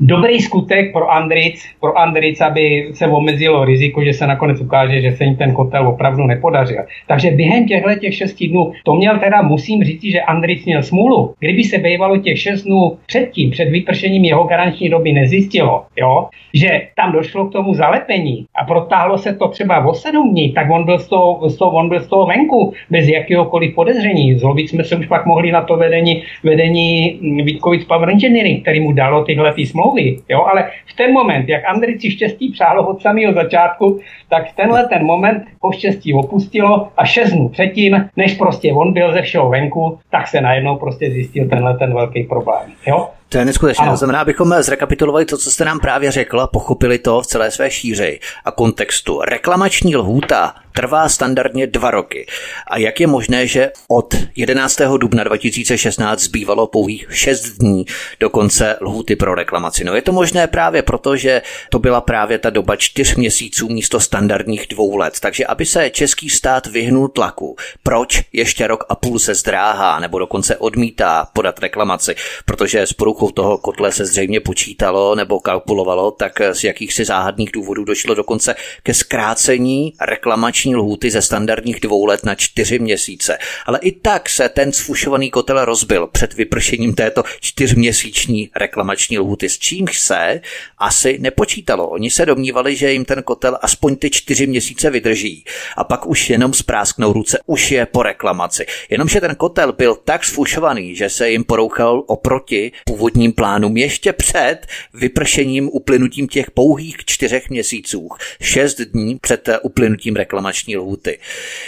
dobrý 0.00 0.40
skutek 0.40 0.92
pro 0.92 1.10
Andric, 1.10 1.64
pro 1.80 1.98
Andric, 1.98 2.40
aby 2.40 2.88
se 2.92 3.06
omezilo 3.06 3.64
riziko, 3.64 4.04
že 4.04 4.12
se 4.12 4.26
nakonec 4.26 4.60
ukáže, 4.60 5.00
že 5.00 5.12
se 5.12 5.24
jim 5.24 5.36
ten 5.36 5.52
kotel 5.52 5.88
opravdu 5.88 6.26
nepodařil. 6.26 6.82
Takže 7.08 7.30
během 7.30 7.66
těchto 7.66 7.94
těch 7.94 8.14
šesti 8.14 8.48
dnů, 8.48 8.72
to 8.84 8.94
měl 8.94 9.18
teda, 9.18 9.42
musím 9.42 9.84
říct, 9.84 10.04
že 10.04 10.20
Andric 10.20 10.64
měl 10.64 10.82
smůlu. 10.82 11.34
Kdyby 11.38 11.64
se 11.64 11.78
bývalo 11.78 12.16
těch 12.16 12.40
šest 12.40 12.62
dnů 12.62 12.96
předtím, 13.06 13.50
před 13.50 13.68
vypršením 13.68 14.24
jeho 14.24 14.44
garanční 14.44 14.88
doby 14.88 15.12
nezjistilo, 15.12 15.84
jo, 15.96 16.28
že 16.54 16.82
tam 16.96 17.12
došlo 17.12 17.46
k 17.46 17.52
tomu 17.52 17.74
zalepení 17.74 18.46
a 18.54 18.64
protáhlo 18.64 19.18
se 19.18 19.34
to 19.34 19.48
třeba 19.48 19.86
o 19.86 19.94
sedm 19.94 20.30
dní, 20.30 20.52
tak 20.52 20.70
on 20.70 20.84
byl 20.84 20.98
z 20.98 21.08
toho, 21.08 21.48
z 21.50 21.56
toho, 21.56 21.70
on 21.70 21.88
byl 21.88 22.00
z 22.00 22.08
toho 22.08 22.26
venku 22.26 22.72
bez 22.90 23.08
jakéhokoliv 23.08 23.74
podezření. 23.74 24.38
Zlobit 24.38 24.68
jsme 24.68 24.84
se 24.84 24.96
už 24.96 25.06
pak 25.06 25.26
mohli 25.26 25.52
na 25.52 25.62
to 25.62 25.76
vedení, 25.76 26.22
vedení 26.44 27.18
Vítkovic 27.44 27.84
Power 27.84 28.10
Engineering, 28.10 28.62
který 28.62 28.80
mu 28.80 28.92
dalo 28.92 29.24
tyhle 29.24 29.52
ty 29.54 29.66
smlouvy 29.66 29.89
smlouvy, 29.90 30.22
jo, 30.28 30.44
ale 30.44 30.70
v 30.86 30.96
ten 30.96 31.12
moment, 31.12 31.48
jak 31.48 31.64
Andrici 31.64 32.10
štěstí 32.10 32.52
přálo 32.52 32.88
od 32.88 33.02
samého 33.02 33.34
začátku, 33.34 34.00
tak 34.28 34.42
tenhle 34.56 34.88
ten 34.88 35.06
moment 35.06 35.44
po 35.60 35.72
štěstí 35.72 36.14
opustilo 36.14 36.88
a 36.96 37.04
šest 37.04 37.30
dnů 37.30 37.48
předtím, 37.48 38.08
než 38.16 38.34
prostě 38.34 38.72
on 38.72 38.92
byl 38.92 39.12
ze 39.12 39.22
všeho 39.22 39.50
venku, 39.50 39.98
tak 40.10 40.28
se 40.28 40.40
najednou 40.40 40.76
prostě 40.76 41.10
zjistil 41.10 41.48
tenhle 41.48 41.78
ten 41.78 41.94
velký 41.94 42.22
problém, 42.22 42.72
jo. 42.86 43.08
To 43.28 43.38
je 43.38 43.44
neskutečné. 43.44 43.90
To 43.90 43.96
znamená, 43.96 44.20
abychom 44.20 44.54
zrekapitulovali 44.60 45.24
to, 45.24 45.38
co 45.38 45.50
jste 45.50 45.64
nám 45.64 45.80
právě 45.80 46.10
řekl, 46.10 46.48
pochopili 46.52 46.98
to 46.98 47.20
v 47.20 47.26
celé 47.26 47.50
své 47.50 47.70
šíři 47.70 48.18
a 48.44 48.50
kontextu. 48.50 49.20
Reklamační 49.20 49.96
lhůta 49.96 50.54
trvá 50.72 51.08
standardně 51.08 51.66
dva 51.66 51.90
roky. 51.90 52.26
A 52.66 52.78
jak 52.78 53.00
je 53.00 53.06
možné, 53.06 53.46
že 53.46 53.72
od 53.88 54.14
11. 54.36 54.80
dubna 54.96 55.24
2016 55.24 56.20
zbývalo 56.20 56.66
pouhých 56.66 57.06
6 57.10 57.42
dní 57.42 57.86
do 58.20 58.30
konce 58.30 58.76
lhůty 58.80 59.16
pro 59.16 59.34
reklamaci? 59.34 59.84
No 59.84 59.94
je 59.94 60.02
to 60.02 60.12
možné 60.12 60.46
právě 60.46 60.82
proto, 60.82 61.16
že 61.16 61.42
to 61.70 61.78
byla 61.78 62.00
právě 62.00 62.38
ta 62.38 62.50
doba 62.50 62.76
čtyř 62.76 63.14
měsíců 63.16 63.68
místo 63.68 64.00
standardních 64.00 64.66
dvou 64.66 64.96
let. 64.96 65.20
Takže 65.20 65.46
aby 65.46 65.66
se 65.66 65.90
český 65.90 66.30
stát 66.30 66.66
vyhnul 66.66 67.08
tlaku, 67.08 67.56
proč 67.82 68.22
ještě 68.32 68.66
rok 68.66 68.84
a 68.88 68.94
půl 68.94 69.18
se 69.18 69.34
zdráhá 69.34 70.00
nebo 70.00 70.18
dokonce 70.18 70.56
odmítá 70.56 71.28
podat 71.32 71.58
reklamaci, 71.58 72.14
protože 72.44 72.82
s 72.82 72.92
poruchou 72.92 73.30
toho 73.30 73.58
kotle 73.58 73.92
se 73.92 74.04
zřejmě 74.04 74.40
počítalo 74.40 75.14
nebo 75.14 75.40
kalkulovalo, 75.40 76.10
tak 76.10 76.32
z 76.52 76.64
jakýchsi 76.64 77.04
záhadných 77.04 77.52
důvodů 77.52 77.84
došlo 77.84 78.14
dokonce 78.14 78.54
ke 78.82 78.94
zkrácení 78.94 79.92
reklamační 80.00 80.59
reklamační 80.60 80.76
lhůty 80.76 81.10
ze 81.10 81.22
standardních 81.22 81.80
dvou 81.80 82.06
let 82.06 82.24
na 82.24 82.34
čtyři 82.34 82.78
měsíce. 82.78 83.38
Ale 83.66 83.78
i 83.82 83.92
tak 83.92 84.28
se 84.28 84.48
ten 84.48 84.72
sfušovaný 84.72 85.30
kotel 85.30 85.64
rozbil 85.64 86.06
před 86.06 86.34
vypršením 86.34 86.94
této 86.94 87.22
čtyřměsíční 87.40 88.50
reklamační 88.56 89.18
lhůty, 89.18 89.48
s 89.48 89.58
čímž 89.58 90.00
se 90.00 90.40
asi 90.78 91.18
nepočítalo. 91.18 91.88
Oni 91.88 92.10
se 92.10 92.26
domnívali, 92.26 92.76
že 92.76 92.92
jim 92.92 93.04
ten 93.04 93.22
kotel 93.22 93.58
aspoň 93.62 93.96
ty 93.96 94.10
čtyři 94.10 94.46
měsíce 94.46 94.90
vydrží 94.90 95.44
a 95.76 95.84
pak 95.84 96.06
už 96.06 96.30
jenom 96.30 96.54
sprásknou 96.54 97.12
ruce, 97.12 97.38
už 97.46 97.70
je 97.70 97.86
po 97.86 98.02
reklamaci. 98.02 98.66
Jenomže 98.90 99.20
ten 99.20 99.34
kotel 99.34 99.72
byl 99.72 99.96
tak 100.04 100.24
sfušovaný, 100.24 100.96
že 100.96 101.08
se 101.08 101.30
jim 101.30 101.44
porouchal 101.44 102.04
oproti 102.06 102.72
původním 102.84 103.32
plánům 103.32 103.76
ještě 103.76 104.12
před 104.12 104.58
vypršením 104.94 105.70
uplynutím 105.72 106.28
těch 106.28 106.50
pouhých 106.50 106.96
čtyřech 107.04 107.50
měsíců, 107.50 108.08
šest 108.40 108.80
dní 108.80 109.18
před 109.20 109.48
uplynutím 109.62 110.16
reklamační 110.16 110.49
reklamační 110.50 110.76
lhuty. 110.76 111.18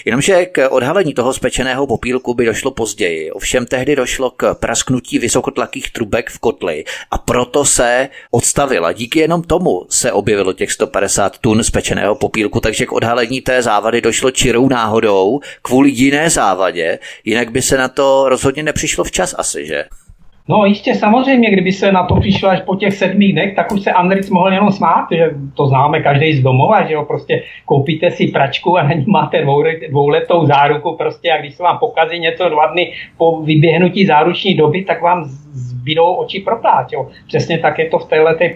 Jenomže 0.04 0.46
k 0.46 0.68
odhalení 0.68 1.14
toho 1.14 1.34
spečeného 1.34 1.86
popílku 1.86 2.34
by 2.34 2.46
došlo 2.46 2.70
později. 2.70 3.30
Ovšem 3.30 3.66
tehdy 3.66 3.96
došlo 3.96 4.30
k 4.30 4.54
prasknutí 4.54 5.18
vysokotlakých 5.18 5.90
trubek 5.90 6.30
v 6.30 6.38
kotli 6.38 6.84
a 7.10 7.18
proto 7.18 7.64
se 7.64 8.08
odstavila. 8.30 8.92
Díky 8.92 9.18
jenom 9.18 9.42
tomu 9.42 9.86
se 9.88 10.12
objevilo 10.12 10.52
těch 10.52 10.72
150 10.72 11.38
tun 11.38 11.64
spečeného 11.64 12.14
popílku, 12.14 12.60
takže 12.60 12.86
k 12.86 12.92
odhalení 12.92 13.40
té 13.40 13.62
závady 13.62 14.00
došlo 14.00 14.30
čirou 14.30 14.68
náhodou 14.68 15.40
kvůli 15.62 15.90
jiné 15.90 16.30
závadě, 16.30 16.98
jinak 17.24 17.50
by 17.50 17.62
se 17.62 17.78
na 17.78 17.88
to 17.88 18.28
rozhodně 18.28 18.62
nepřišlo 18.62 19.04
včas 19.04 19.34
asi, 19.38 19.66
že? 19.66 19.84
No 20.48 20.64
jistě, 20.64 20.94
samozřejmě, 20.94 21.50
kdyby 21.50 21.72
se 21.72 21.92
na 21.92 22.06
to 22.06 22.16
přišlo 22.16 22.48
až 22.48 22.60
po 22.60 22.76
těch 22.76 22.94
sedmi 22.94 23.32
dnech, 23.32 23.54
tak 23.54 23.72
už 23.72 23.80
se 23.80 23.92
Andric 23.92 24.30
mohl 24.30 24.52
jenom 24.52 24.72
smát, 24.72 25.06
že 25.12 25.30
to 25.54 25.66
známe 25.66 26.02
každý 26.02 26.32
z 26.32 26.42
domova, 26.42 26.86
že 26.86 26.94
jo, 26.94 27.04
prostě 27.04 27.42
koupíte 27.64 28.10
si 28.10 28.26
pračku 28.26 28.78
a 28.78 28.82
na 28.82 28.92
ní 28.92 29.04
máte 29.06 29.44
dvouletou 29.88 30.46
záruku 30.46 30.96
prostě 30.96 31.32
a 31.32 31.40
když 31.40 31.54
se 31.54 31.62
vám 31.62 31.78
pokazí 31.78 32.18
něco 32.18 32.48
dva 32.48 32.66
dny 32.66 32.92
po 33.18 33.42
vyběhnutí 33.42 34.06
záruční 34.06 34.54
doby, 34.54 34.84
tak 34.84 35.02
vám 35.02 35.24
zbydou 35.52 36.14
oči 36.14 36.40
propát. 36.40 36.92
Jo. 36.92 37.08
Přesně 37.26 37.58
tak 37.58 37.78
je 37.78 37.88
to 37.88 37.98
v 37.98 38.08
této 38.08 38.54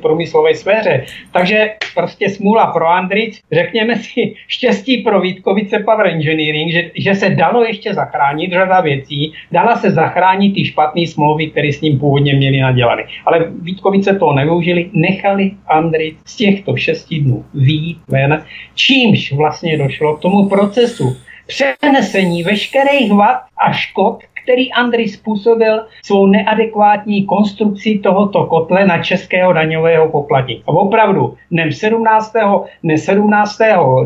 průmyslové, 0.00 0.54
sféře. 0.54 1.04
Takže 1.32 1.70
prostě 1.94 2.28
smůla 2.28 2.66
pro 2.66 2.86
Andric, 2.86 3.40
řekněme 3.52 3.96
si 3.96 4.34
štěstí 4.48 4.96
pro 4.98 5.20
Vítkovice 5.20 5.78
Power 5.78 6.06
Engineering, 6.06 6.72
že, 6.72 6.90
že 6.96 7.14
se 7.14 7.30
dalo 7.30 7.64
ještě 7.64 7.94
zachránit 7.94 8.52
řada 8.52 8.80
věcí, 8.80 9.32
dala 9.52 9.76
se 9.76 9.90
zachránit 9.90 10.54
ty 10.54 10.64
špatné 10.64 11.06
smlouvy, 11.06 11.50
které 11.50 11.72
s 11.72 11.80
ním 11.80 11.98
původně 11.98 12.34
měli 12.34 12.60
nadělané. 12.60 13.02
Ale 13.26 13.46
Vítkovice 13.62 14.18
to 14.18 14.32
nevyužili, 14.32 14.90
nechali 14.92 15.50
Andric 15.66 16.16
z 16.24 16.36
těchto 16.36 16.76
šesti 16.76 17.18
dnů 17.18 17.44
výjít 17.54 17.98
ven, 18.08 18.44
čímž 18.74 19.32
vlastně 19.32 19.78
došlo 19.78 20.16
k 20.16 20.20
tomu 20.20 20.48
procesu 20.48 21.16
přenesení 21.46 22.42
veškerých 22.42 23.12
vad 23.12 23.38
a 23.58 23.72
škod, 23.72 24.22
který 24.46 24.72
Andrej 24.72 25.08
způsobil 25.08 25.86
svou 26.04 26.26
neadekvátní 26.26 27.26
konstrukcí 27.26 27.98
tohoto 27.98 28.46
kotle 28.46 28.86
na 28.86 29.02
českého 29.02 29.52
daňového 29.52 30.08
poplatníka. 30.08 30.62
Opravdu, 30.68 31.34
dnem 31.50 31.72
17. 31.72 32.32
Dne 32.82 32.98
17. 32.98 33.58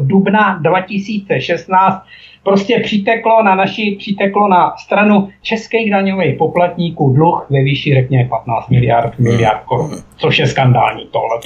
dubna 0.02 0.58
2016 0.62 2.02
prostě 2.42 2.80
přiteklo 2.80 3.42
na 3.42 3.54
naši, 3.54 3.96
přiteklo 3.98 4.48
na 4.48 4.76
stranu 4.76 5.28
českých 5.42 5.90
daňových 5.90 6.38
poplatníků 6.38 7.12
dluh 7.12 7.46
ve 7.50 7.62
výši, 7.62 7.94
řekněme, 7.94 8.28
15 8.28 8.68
miliard, 8.68 9.18
miliard 9.18 9.62
korun, 9.64 9.90
což 10.16 10.38
je 10.38 10.46
skandální 10.46 11.06
tohle. 11.10 11.38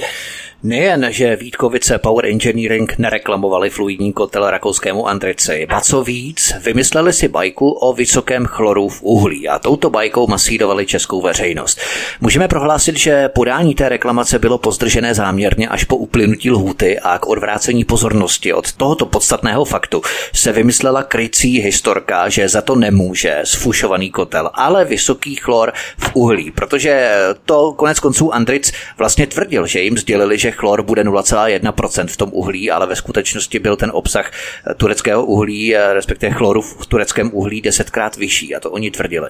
Nejen, 0.63 1.07
že 1.09 1.35
Vítkovice 1.35 1.97
Power 1.97 2.25
Engineering 2.25 2.97
nereklamovali 2.97 3.69
fluidní 3.69 4.13
kotel 4.13 4.49
rakouskému 4.49 5.07
Andrici, 5.07 5.67
a 5.69 5.81
co 5.81 6.03
víc, 6.03 6.53
vymysleli 6.63 7.13
si 7.13 7.27
bajku 7.27 7.71
o 7.71 7.93
vysokém 7.93 8.45
chloru 8.45 8.89
v 8.89 9.01
uhlí. 9.01 9.47
A 9.47 9.59
touto 9.59 9.89
bajkou 9.89 10.27
masírovali 10.27 10.85
českou 10.85 11.21
veřejnost. 11.21 11.79
Můžeme 12.21 12.47
prohlásit, 12.47 12.97
že 12.97 13.29
podání 13.29 13.75
té 13.75 13.89
reklamace 13.89 14.39
bylo 14.39 14.57
pozdržené 14.57 15.13
záměrně 15.13 15.67
až 15.67 15.83
po 15.83 15.95
uplynutí 15.95 16.51
lhůty 16.51 16.99
a 16.99 17.17
k 17.19 17.27
odvrácení 17.27 17.85
pozornosti 17.85 18.53
od 18.53 18.73
tohoto 18.73 19.05
podstatného 19.05 19.65
faktu 19.65 20.01
se 20.33 20.51
vymyslela 20.51 21.03
krycí 21.03 21.59
historka, 21.59 22.29
že 22.29 22.49
za 22.49 22.61
to 22.61 22.75
nemůže 22.75 23.39
sfušovaný 23.43 24.11
kotel, 24.11 24.49
ale 24.53 24.85
vysoký 24.85 25.35
chlor 25.35 25.73
v 25.97 26.11
uhlí, 26.13 26.51
protože 26.51 27.11
to 27.45 27.73
konec 27.73 27.99
konců 27.99 28.33
Andric 28.33 28.73
vlastně 28.97 29.27
tvrdil, 29.27 29.67
že 29.67 29.81
jim 29.81 29.97
sdělili, 29.97 30.37
že 30.45 30.51
chlor 30.51 30.83
bude 30.83 31.03
0,1% 31.03 32.07
v 32.07 32.17
tom 32.17 32.29
uhlí, 32.33 32.71
ale 32.71 32.87
ve 32.87 32.95
skutečnosti 32.95 33.59
byl 33.59 33.75
ten 33.75 33.91
obsah 33.93 34.31
tureckého 34.77 35.25
uhlí, 35.25 35.75
respektive 35.93 36.31
chloru 36.31 36.61
v 36.61 36.85
tureckém 36.85 37.29
uhlí 37.33 37.61
desetkrát 37.61 38.17
vyšší 38.17 38.55
a 38.55 38.59
to 38.59 38.71
oni 38.71 38.91
tvrdili. 38.91 39.29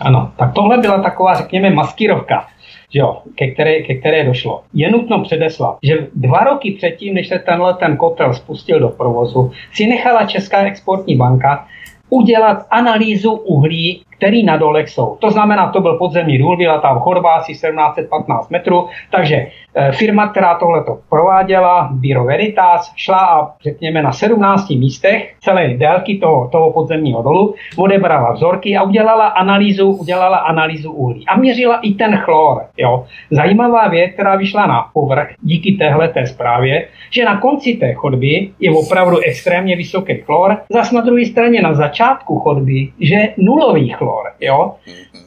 Ano, 0.00 0.32
tak 0.38 0.52
tohle 0.54 0.78
byla 0.78 1.02
taková, 1.02 1.34
řekněme, 1.34 1.70
maskírovka 1.70 2.46
jo, 2.94 3.22
ke, 3.34 3.50
které, 3.50 3.82
ke 3.82 3.94
které 3.94 4.24
došlo. 4.24 4.62
Je 4.74 4.90
nutno 4.90 5.22
předeslat, 5.22 5.78
že 5.82 6.06
dva 6.14 6.38
roky 6.38 6.70
předtím, 6.70 7.14
než 7.14 7.28
se 7.28 7.38
tenhle 7.38 7.74
ten 7.74 7.96
kotel 7.96 8.34
spustil 8.34 8.80
do 8.80 8.88
provozu, 8.88 9.50
si 9.72 9.86
nechala 9.86 10.26
Česká 10.26 10.62
exportní 10.62 11.16
banka 11.16 11.66
udělat 12.10 12.66
analýzu 12.70 13.32
uhlí 13.32 14.02
který 14.16 14.44
na 14.44 14.56
dolech 14.56 14.88
jsou. 14.88 15.16
To 15.20 15.30
znamená, 15.30 15.70
to 15.70 15.80
byl 15.80 15.98
podzemní 15.98 16.38
důl, 16.38 16.56
byla 16.56 16.80
tam 16.80 16.98
chodba 16.98 17.34
asi 17.34 17.52
1715 17.52 18.50
metrů, 18.50 18.86
takže 19.10 19.46
e, 19.74 19.92
firma, 19.92 20.28
která 20.28 20.54
tohle 20.54 20.84
to 20.84 20.98
prováděla, 21.10 21.88
Biro 21.92 22.24
Veritas, 22.24 22.92
šla 22.96 23.18
a 23.18 23.50
řekněme 23.62 24.02
na 24.02 24.12
17 24.12 24.70
místech 24.70 25.34
celé 25.40 25.68
délky 25.68 26.18
toho, 26.18 26.48
toho 26.48 26.72
podzemního 26.72 27.22
dolu, 27.22 27.54
odebrala 27.76 28.32
vzorky 28.32 28.76
a 28.76 28.82
udělala 28.82 29.26
analýzu, 29.26 29.90
udělala 29.90 30.36
analýzu 30.36 30.92
uhlí. 30.92 31.26
A 31.26 31.36
měřila 31.36 31.76
i 31.82 31.94
ten 31.94 32.16
chlor. 32.16 32.62
Jo. 32.76 33.04
Zajímavá 33.30 33.88
věc, 33.88 34.12
která 34.12 34.36
vyšla 34.36 34.66
na 34.66 34.86
povrch 34.92 35.28
díky 35.42 35.72
téhle 35.72 36.08
té 36.08 36.26
zprávě, 36.26 36.88
že 37.10 37.24
na 37.24 37.40
konci 37.40 37.76
té 37.76 37.94
chodby 37.94 38.50
je 38.60 38.70
opravdu 38.70 39.18
extrémně 39.18 39.76
vysoký 39.76 40.14
chlor, 40.14 40.56
zas 40.72 40.92
na 40.92 41.00
druhé 41.00 41.24
straně 41.24 41.62
na 41.62 41.74
začátku 41.74 42.38
chodby, 42.38 42.88
že 43.00 43.28
nulový 43.36 43.88
chlor 43.88 44.05
chlor. 44.06 44.32
Jo? 44.40 44.74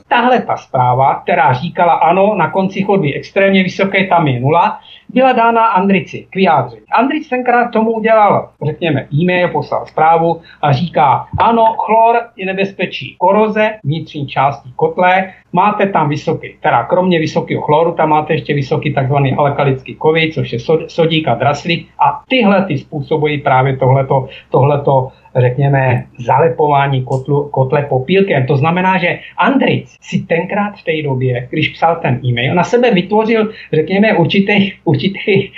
Tahle 0.07 0.41
ta 0.41 0.57
zpráva, 0.57 1.15
která 1.15 1.53
říkala 1.53 1.93
ano, 1.93 2.35
na 2.35 2.51
konci 2.51 2.83
chodby 2.83 3.13
extrémně 3.13 3.63
vysoké, 3.63 4.07
tam 4.07 4.27
je 4.27 4.39
nula, 4.39 4.79
byla 5.09 5.31
dána 5.31 5.65
Andrici 5.65 6.27
k 6.29 6.35
vyjádření. 6.35 6.85
Andric 6.91 7.29
tenkrát 7.29 7.71
tomu 7.71 7.91
udělal, 7.91 8.49
řekněme, 8.65 9.07
e-mail, 9.13 9.47
poslal 9.47 9.85
zprávu 9.85 10.41
a 10.61 10.71
říká, 10.71 11.27
ano, 11.37 11.75
chlor 11.77 12.15
je 12.35 12.45
nebezpečí 12.45 13.15
koroze 13.17 13.69
vnitřní 13.83 14.27
části 14.27 14.69
kotle, 14.75 15.33
máte 15.53 15.87
tam 15.87 16.09
vysoký, 16.09 16.55
teda 16.61 16.83
kromě 16.83 17.19
vysokého 17.19 17.61
chloru, 17.61 17.91
tam 17.91 18.09
máte 18.09 18.33
ještě 18.33 18.53
vysoký 18.53 18.93
takzvaný 18.93 19.35
alkalický 19.35 19.95
kovy, 19.95 20.31
což 20.33 20.53
je 20.53 20.59
sodík 20.87 21.27
a 21.27 21.35
draslík 21.35 21.89
a 21.99 22.21
tyhle 22.29 22.65
ty 22.65 22.77
způsobují 22.77 23.41
právě 23.41 23.77
tohleto, 23.77 24.27
tohleto 24.51 25.11
řekněme, 25.35 26.05
zalepování 26.19 27.03
kotlu, 27.03 27.49
kotle 27.49 27.81
popílkem. 27.81 28.45
To 28.45 28.57
znamená, 28.57 28.97
že 28.97 29.19
Andric 29.37 29.97
si 30.01 30.19
tenkrát 30.19 30.71
v 30.77 30.83
té 30.83 31.01
době, 31.03 31.47
když 31.49 31.69
psal 31.69 31.95
ten 32.01 32.19
e-mail, 32.25 32.55
na 32.55 32.63
sebe 32.63 32.91
vytvořil, 32.91 33.51
řekněme, 33.73 34.17
určitý, 34.17 34.71
určitý 34.83 35.51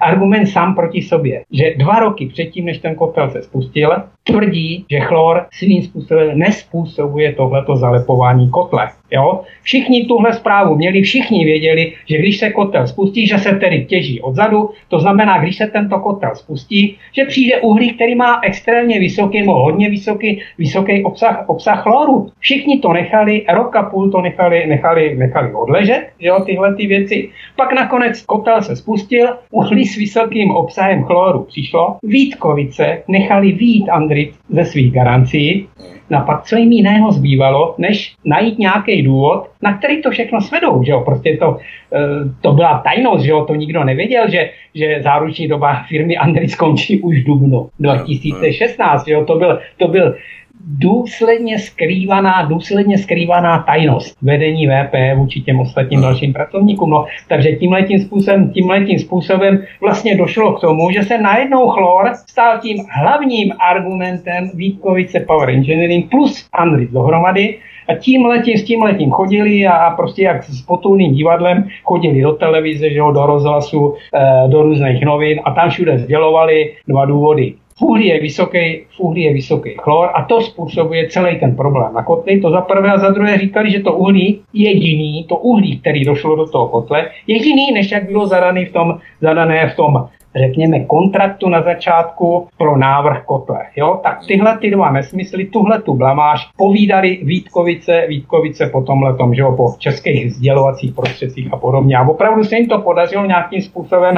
argument 0.00 0.46
sám 0.46 0.74
proti 0.74 1.02
sobě, 1.02 1.42
že 1.52 1.74
dva 1.78 1.98
roky 1.98 2.26
předtím, 2.26 2.64
než 2.64 2.78
ten 2.78 2.94
kotel 2.94 3.30
se 3.30 3.42
spustil, 3.42 3.90
tvrdí, 4.24 4.84
že 4.90 5.00
chlor 5.00 5.46
svým 5.52 5.82
způsobem 5.82 6.38
nespůsobuje 6.38 7.32
tohleto 7.32 7.76
zalepování 7.76 8.50
kotle. 8.50 8.88
Jo? 9.10 9.40
Všichni 9.62 10.04
tuhle 10.04 10.32
zprávu 10.32 10.76
měli, 10.76 11.02
všichni 11.02 11.44
věděli, 11.44 11.92
že 12.08 12.18
když 12.18 12.38
se 12.38 12.50
kotel 12.50 12.86
spustí, 12.86 13.26
že 13.26 13.38
se 13.38 13.52
tedy 13.52 13.84
těží 13.84 14.20
odzadu, 14.20 14.70
to 14.88 15.00
znamená, 15.00 15.38
když 15.38 15.56
se 15.56 15.66
tento 15.66 15.98
kotel 15.98 16.30
spustí, 16.34 16.96
že 17.12 17.24
přijde 17.24 17.60
uhlí, 17.60 17.94
který 17.94 18.14
má 18.14 18.40
extrémně 18.42 19.00
vysoký 19.00 19.40
nebo 19.40 19.54
hodně 19.54 19.90
vysoký, 19.90 20.40
vysoký 20.58 21.04
obsah, 21.04 21.44
obsah 21.46 21.82
chloru. 21.82 22.30
Všichni 22.38 22.78
to 22.78 22.92
nechali, 22.92 23.44
rok 23.52 23.76
a 23.76 23.82
půl 23.82 24.10
to 24.10 24.20
nechali, 24.20 24.66
nechali, 24.66 25.16
nechali 25.16 25.54
odležet, 25.54 26.08
jo, 26.20 26.40
tyhle 26.46 26.74
ty 26.74 26.86
věci. 26.86 27.30
Pak 27.56 27.72
nakonec 27.72 28.22
kotel 28.22 28.62
se 28.62 28.76
spustil, 28.76 29.28
uhlí 29.50 29.83
s 29.86 29.96
vysokým 29.96 30.50
obsahem 30.50 31.04
chloru 31.04 31.44
přišlo, 31.44 31.96
Vítkovice 32.02 33.02
nechali 33.08 33.52
vít 33.52 33.88
Andrit 33.88 34.34
ze 34.48 34.64
svých 34.64 34.92
garancí, 34.92 35.68
No 36.10 36.18
a 36.18 36.20
pak 36.20 36.42
co 36.42 36.56
jim 36.56 36.72
jiného 36.72 37.12
zbývalo, 37.12 37.74
než 37.78 38.14
najít 38.24 38.58
nějaký 38.58 39.02
důvod, 39.02 39.50
na 39.62 39.78
který 39.78 40.02
to 40.02 40.10
všechno 40.10 40.40
svedou, 40.40 40.84
že 40.84 40.92
jo? 40.92 41.00
Prostě 41.00 41.36
to, 41.36 41.58
eh, 41.94 41.98
to 42.40 42.52
byla 42.52 42.78
tajnost, 42.78 43.24
že 43.24 43.30
jo? 43.30 43.44
To 43.44 43.54
nikdo 43.54 43.84
nevěděl, 43.84 44.30
že, 44.30 44.50
že 44.74 45.00
záruční 45.02 45.48
doba 45.48 45.82
firmy 45.88 46.16
Andrej 46.16 46.48
skončí 46.48 47.00
už 47.00 47.18
v 47.18 47.24
dubnu 47.24 47.68
2016, 47.80 49.06
že 49.06 49.12
jo? 49.12 49.24
To 49.24 49.36
byl, 49.36 49.58
to 49.76 49.88
byl 49.88 50.16
důsledně 50.66 51.58
skrývaná, 51.58 52.42
důsledně 52.42 52.98
skrývaná 52.98 53.58
tajnost 53.58 54.16
vedení 54.22 54.66
VP 54.66 54.94
vůči 55.16 55.40
těm 55.40 55.60
ostatním 55.60 56.00
dalším 56.00 56.32
pracovníkům. 56.32 56.90
No, 56.90 57.06
takže 57.28 57.52
tímhletím 57.52 58.00
způsobem, 58.00 58.50
tímhletím 58.50 58.98
způsobem 58.98 59.64
vlastně 59.80 60.16
došlo 60.16 60.52
k 60.52 60.60
tomu, 60.60 60.90
že 60.90 61.02
se 61.02 61.18
najednou 61.18 61.68
chlor 61.68 62.10
stal 62.28 62.58
tím 62.58 62.84
hlavním 62.90 63.52
argumentem 63.60 64.50
Vítkovice 64.54 65.20
Power 65.20 65.50
Engineering 65.50 66.10
plus 66.10 66.48
Andris 66.52 66.90
dohromady, 66.90 67.58
a 67.88 67.94
tím 67.94 68.26
letím, 68.26 68.58
s 68.58 68.64
tím 68.64 68.82
letím 68.82 69.10
chodili 69.10 69.66
a 69.66 69.90
prostě 69.90 70.22
jak 70.22 70.44
s 70.44 70.62
potulným 70.62 71.12
divadlem 71.12 71.68
chodili 71.84 72.22
do 72.22 72.32
televize, 72.32 72.90
že 72.90 72.98
jo, 72.98 73.12
do 73.12 73.26
rozhlasu, 73.26 73.94
eh, 74.14 74.48
do 74.48 74.62
různých 74.62 75.04
novin 75.04 75.40
a 75.44 75.50
tam 75.50 75.70
všude 75.70 75.98
sdělovali 75.98 76.72
dva 76.88 77.04
důvody. 77.04 77.54
V 77.78 77.82
uhlí 77.82 78.06
je 78.06 78.20
vysoký, 78.20 78.84
v 78.96 79.00
uhlí 79.00 79.22
je 79.22 79.32
vysoký 79.34 79.74
chlor 79.78 80.10
a 80.14 80.24
to 80.24 80.40
způsobuje 80.40 81.08
celý 81.08 81.40
ten 81.40 81.56
problém 81.56 81.94
na 81.94 82.02
kotli. 82.02 82.40
To 82.40 82.50
za 82.50 82.60
prvé 82.60 82.92
a 82.92 82.98
za 82.98 83.10
druhé 83.10 83.38
říkali, 83.38 83.70
že 83.70 83.80
to 83.80 83.92
uhlí 83.92 84.40
jediný, 84.52 85.24
to 85.28 85.36
uhlí, 85.36 85.80
který 85.80 86.04
došlo 86.04 86.36
do 86.36 86.46
toho 86.46 86.68
kotle, 86.68 87.10
jediný, 87.26 87.72
než 87.72 87.90
jak 87.90 88.04
bylo 88.06 88.26
zadaný 88.26 88.64
v 88.64 88.72
tom, 88.72 88.98
zadané 89.20 89.70
v 89.70 89.76
tom 89.76 90.08
řekněme, 90.36 90.80
kontraktu 90.80 91.48
na 91.48 91.62
začátku 91.62 92.48
pro 92.58 92.76
návrh 92.76 93.24
kotle. 93.24 93.58
Jo? 93.76 94.00
Tak 94.02 94.26
tyhle 94.26 94.58
ty 94.58 94.70
dva 94.70 94.90
nesmysly, 94.90 95.44
tuhle 95.44 95.82
tu 95.82 95.94
blamáž 95.94 96.48
povídali 96.56 97.20
Vítkovice, 97.22 98.04
Vítkovice 98.08 98.66
po 98.66 98.82
tomhle 98.82 99.16
tom, 99.16 99.34
že 99.34 99.42
jo, 99.42 99.52
po 99.56 99.74
českých 99.78 100.34
sdělovacích 100.34 100.94
prostředcích 100.94 101.52
a 101.52 101.56
podobně. 101.56 101.96
A 101.96 102.08
opravdu 102.08 102.44
se 102.44 102.56
jim 102.56 102.68
to 102.68 102.78
podařilo 102.78 103.24
nějakým 103.24 103.62
způsobem 103.62 104.14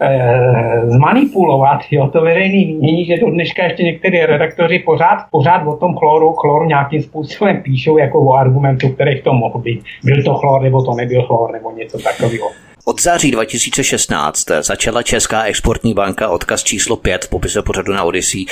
Eh, 0.00 0.90
zmanipulovat 0.90 1.80
jo, 1.90 2.08
to 2.08 2.20
veřejné 2.20 2.66
mínění, 2.66 3.04
že 3.04 3.16
do 3.16 3.30
dneška 3.30 3.64
ještě 3.64 3.82
někteří 3.82 4.18
redaktoři 4.18 4.78
pořád, 4.78 5.18
pořád 5.30 5.66
o 5.66 5.76
tom 5.76 5.96
chloru, 5.96 6.32
chlor 6.32 6.66
nějakým 6.66 7.02
způsobem 7.02 7.62
píšou 7.62 7.98
jako 7.98 8.20
o 8.20 8.32
argumentu, 8.32 8.88
který 8.88 9.22
to 9.22 9.32
mohl 9.32 9.58
být. 9.58 9.84
Byl 10.04 10.22
to 10.22 10.34
chlor, 10.34 10.62
nebo 10.62 10.82
to 10.82 10.94
nebyl 10.94 11.22
chlor, 11.22 11.52
nebo 11.52 11.70
něco 11.70 11.98
takového. 11.98 12.48
Od 12.88 13.02
září 13.02 13.30
2016 13.30 14.46
začala 14.60 15.02
Česká 15.02 15.42
exportní 15.42 15.94
banka 15.94 16.28
odkaz 16.28 16.62
číslo 16.62 16.96
5 16.96 17.24
v 17.24 17.28
popise 17.28 17.62
pořadu 17.62 17.92
na 17.92 18.04
Odyssey 18.04 18.44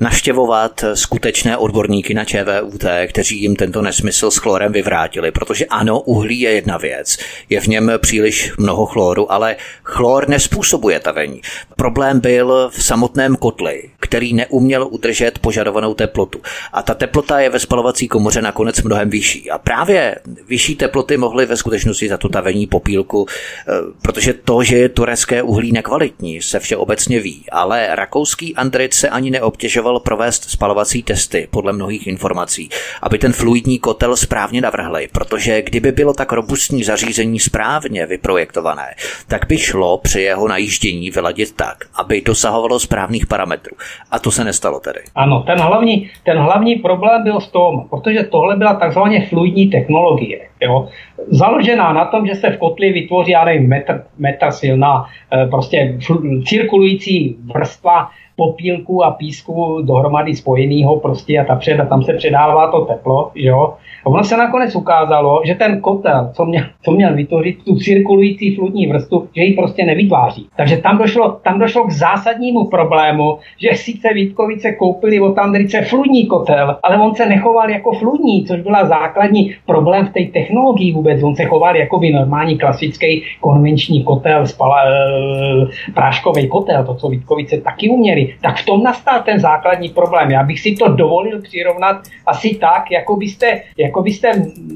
naštěvovat 0.00 0.84
skutečné 0.94 1.56
odborníky 1.56 2.14
na 2.14 2.24
ČVUT, 2.24 2.84
kteří 3.08 3.42
jim 3.42 3.56
tento 3.56 3.82
nesmysl 3.82 4.30
s 4.30 4.36
chlorem 4.36 4.72
vyvrátili, 4.72 5.30
protože 5.30 5.66
ano, 5.66 6.00
uhlí 6.00 6.40
je 6.40 6.50
jedna 6.50 6.76
věc, 6.76 7.18
je 7.48 7.60
v 7.60 7.66
něm 7.66 7.92
příliš 7.98 8.52
mnoho 8.58 8.86
chloru, 8.86 9.32
ale 9.32 9.56
chlor 9.84 10.28
nespůsobuje 10.28 11.00
tavení. 11.00 11.40
Problém 11.76 12.20
byl 12.20 12.70
v 12.72 12.84
samotném 12.84 13.36
kotli, 13.36 13.82
který 14.00 14.32
neuměl 14.32 14.88
udržet 14.90 15.38
požadovanou 15.38 15.94
teplotu. 15.94 16.40
A 16.72 16.82
ta 16.82 16.94
teplota 16.94 17.40
je 17.40 17.50
ve 17.50 17.58
spalovací 17.58 18.08
komoře 18.08 18.42
nakonec 18.42 18.82
mnohem 18.82 19.10
vyšší. 19.10 19.50
A 19.50 19.58
právě 19.58 20.16
vyšší 20.48 20.76
teploty 20.76 21.16
mohly 21.16 21.46
ve 21.46 21.56
skutečnosti 21.56 22.08
za 22.08 22.16
to 22.16 22.28
tavení 22.28 22.66
popílku 22.66 23.26
eh, 23.28 23.79
protože 24.02 24.32
to, 24.32 24.62
že 24.62 24.76
je 24.76 24.88
turecké 24.88 25.42
uhlí 25.42 25.72
nekvalitní, 25.72 26.42
se 26.42 26.60
všeobecně 26.60 27.20
ví, 27.20 27.44
ale 27.52 27.88
rakouský 27.90 28.56
Andrit 28.56 28.94
se 28.94 29.08
ani 29.08 29.30
neobtěžoval 29.30 30.00
provést 30.00 30.50
spalovací 30.50 31.02
testy, 31.02 31.48
podle 31.50 31.72
mnohých 31.72 32.06
informací, 32.06 32.68
aby 33.02 33.18
ten 33.18 33.32
fluidní 33.32 33.78
kotel 33.78 34.16
správně 34.16 34.60
navrhli, 34.60 35.08
protože 35.12 35.62
kdyby 35.62 35.92
bylo 35.92 36.14
tak 36.14 36.32
robustní 36.32 36.84
zařízení 36.84 37.38
správně 37.38 38.06
vyprojektované, 38.06 38.94
tak 39.28 39.46
by 39.48 39.58
šlo 39.58 39.98
při 39.98 40.20
jeho 40.20 40.48
najíždění 40.48 41.10
vyladit 41.10 41.56
tak, 41.56 41.76
aby 41.94 42.20
dosahovalo 42.20 42.80
správných 42.80 43.26
parametrů. 43.26 43.76
A 44.10 44.18
to 44.18 44.30
se 44.30 44.44
nestalo 44.44 44.80
tedy. 44.80 45.00
Ano, 45.14 45.42
ten 45.46 45.58
hlavní, 45.58 46.10
ten 46.24 46.38
hlavní 46.38 46.76
problém 46.76 47.22
byl 47.22 47.40
v 47.40 47.52
tom, 47.52 47.88
protože 47.90 48.22
tohle 48.22 48.56
byla 48.56 48.74
takzvaně 48.74 49.26
fluidní 49.28 49.70
technologie, 49.70 50.40
jo, 50.60 50.88
založená 51.28 51.92
na 51.92 52.04
tom, 52.04 52.26
že 52.26 52.34
se 52.34 52.50
v 52.50 52.58
kotli 52.58 52.92
vytvoří, 52.92 53.30
já 53.30 53.44
nevím, 53.44 53.59
metr, 53.66 54.04
metr 54.18 54.50
silná, 54.50 55.06
eh, 55.32 55.46
prostě 55.46 55.98
cirkulující 56.46 57.36
vrstva 57.54 58.10
popílku 58.40 59.04
a 59.04 59.10
písku 59.10 59.82
dohromady 59.82 60.34
spojenýho 60.34 60.96
prostě 60.96 61.38
a 61.38 61.44
ta 61.44 61.56
před, 61.56 61.80
a 61.80 61.84
tam 61.84 62.02
se 62.02 62.12
předává 62.12 62.70
to 62.70 62.84
teplo, 62.84 63.30
jo. 63.34 63.74
A 64.04 64.06
ono 64.06 64.24
se 64.24 64.36
nakonec 64.36 64.76
ukázalo, 64.76 65.42
že 65.44 65.54
ten 65.54 65.80
kotel, 65.80 66.30
co 66.32 66.44
měl, 66.44 66.64
co 66.84 66.90
měl 66.90 67.14
vytvořit 67.14 67.64
tu 67.64 67.76
cirkulující 67.76 68.56
flutní 68.56 68.86
vrstu, 68.86 69.28
že 69.36 69.42
ji 69.42 69.52
prostě 69.54 69.84
nevytváří. 69.84 70.46
Takže 70.56 70.76
tam 70.76 70.98
došlo, 70.98 71.30
tam 71.44 71.58
došlo 71.58 71.84
k 71.84 71.90
zásadnímu 71.90 72.64
problému, 72.64 73.38
že 73.60 73.68
sice 73.74 74.08
Vítkovice 74.14 74.72
koupili 74.72 75.20
od 75.20 75.38
Andrice 75.38 75.82
fludní 75.82 76.26
kotel, 76.26 76.76
ale 76.82 76.96
on 76.96 77.14
se 77.14 77.26
nechoval 77.26 77.70
jako 77.70 77.92
fludní, 77.92 78.44
což 78.44 78.60
byla 78.60 78.86
základní 78.86 79.54
problém 79.66 80.06
v 80.06 80.12
té 80.12 80.24
technologii 80.32 80.92
vůbec. 80.92 81.22
On 81.22 81.36
se 81.36 81.44
choval 81.44 81.76
jako 81.76 81.98
by 81.98 82.12
normální 82.12 82.58
klasický 82.58 83.22
konvenční 83.40 84.04
kotel, 84.04 84.46
spala, 84.46 84.84
e, 84.84 85.92
práškový 85.94 86.48
kotel, 86.48 86.84
to, 86.84 86.94
co 86.94 87.08
Vítkovice 87.08 87.60
taky 87.60 87.90
uměli. 87.90 88.29
Tak 88.40 88.56
v 88.56 88.66
tom 88.66 88.82
nastal 88.82 89.22
ten 89.22 89.40
základní 89.40 89.88
problém. 89.88 90.30
Já 90.30 90.42
bych 90.42 90.60
si 90.60 90.74
to 90.74 90.88
dovolil 90.88 91.42
přirovnat 91.42 91.96
asi 92.26 92.54
tak, 92.54 92.90
jako 92.90 93.16
byste, 93.16 93.62
jako 93.76 94.02
byste 94.02 94.32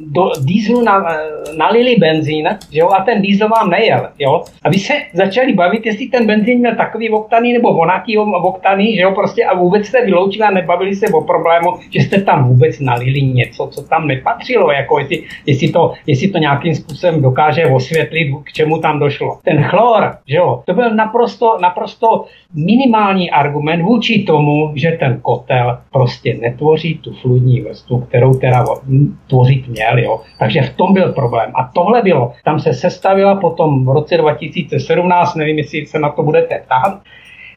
do 0.06 0.30
dýzlu 0.44 0.82
na, 0.82 1.04
nalili 1.56 1.96
benzín, 1.96 2.48
jo, 2.72 2.88
a 2.88 3.02
ten 3.02 3.22
dýzl 3.22 3.48
vám 3.48 3.70
nejel, 3.70 4.08
jo. 4.18 4.44
A 4.62 4.68
vy 4.68 4.78
se 4.78 4.94
začali 5.12 5.52
bavit, 5.52 5.86
jestli 5.86 6.06
ten 6.06 6.26
benzín 6.26 6.58
měl 6.58 6.74
takový 6.74 7.10
oktaný 7.10 7.52
nebo 7.52 7.68
onaký 7.68 8.18
oktaný, 8.18 8.96
že 8.96 9.02
jo, 9.02 9.12
prostě 9.12 9.44
a 9.44 9.54
vůbec 9.54 9.86
jste 9.86 10.04
vyloučili 10.04 10.44
a 10.44 10.50
nebavili 10.50 10.96
se 10.96 11.06
o 11.08 11.20
problému, 11.20 11.68
že 11.90 12.00
jste 12.00 12.20
tam 12.20 12.48
vůbec 12.48 12.80
nalili 12.80 13.22
něco, 13.22 13.66
co 13.66 13.82
tam 13.82 14.06
nepatřilo, 14.06 14.72
jako 14.72 14.98
jestli, 14.98 15.22
jestli, 15.46 15.68
to, 15.68 15.92
jestli 16.06 16.28
to 16.28 16.38
nějakým 16.38 16.74
způsobem 16.74 17.22
dokáže 17.22 17.66
osvětlit, 17.66 18.34
k 18.44 18.52
čemu 18.52 18.78
tam 18.78 18.98
došlo. 18.98 19.38
Ten 19.44 19.62
chlor, 19.62 20.16
že 20.26 20.36
jo, 20.36 20.62
to 20.66 20.74
byl 20.74 20.94
naprosto, 20.94 21.58
naprosto 21.60 22.24
minimální 22.54 23.30
argument 23.44 23.82
vůči 23.82 24.22
tomu, 24.22 24.72
že 24.74 24.96
ten 25.00 25.20
kotel 25.22 25.78
prostě 25.92 26.38
netvoří 26.40 26.98
tu 26.98 27.12
fludní 27.12 27.60
vrstvu, 27.60 28.00
kterou 28.00 28.34
teda 28.34 28.64
tvořit 29.26 29.68
měl. 29.68 29.98
Jo. 29.98 30.20
Takže 30.38 30.62
v 30.62 30.76
tom 30.76 30.94
byl 30.94 31.12
problém. 31.12 31.50
A 31.54 31.70
tohle 31.74 32.02
bylo. 32.02 32.32
Tam 32.44 32.60
se 32.60 32.72
sestavila 32.72 33.34
potom 33.34 33.84
v 33.84 33.88
roce 33.88 34.16
2017, 34.16 35.34
nevím, 35.34 35.58
jestli 35.58 35.86
se 35.86 35.98
na 35.98 36.08
to 36.08 36.22
budete 36.22 36.62
ptát, 36.64 37.00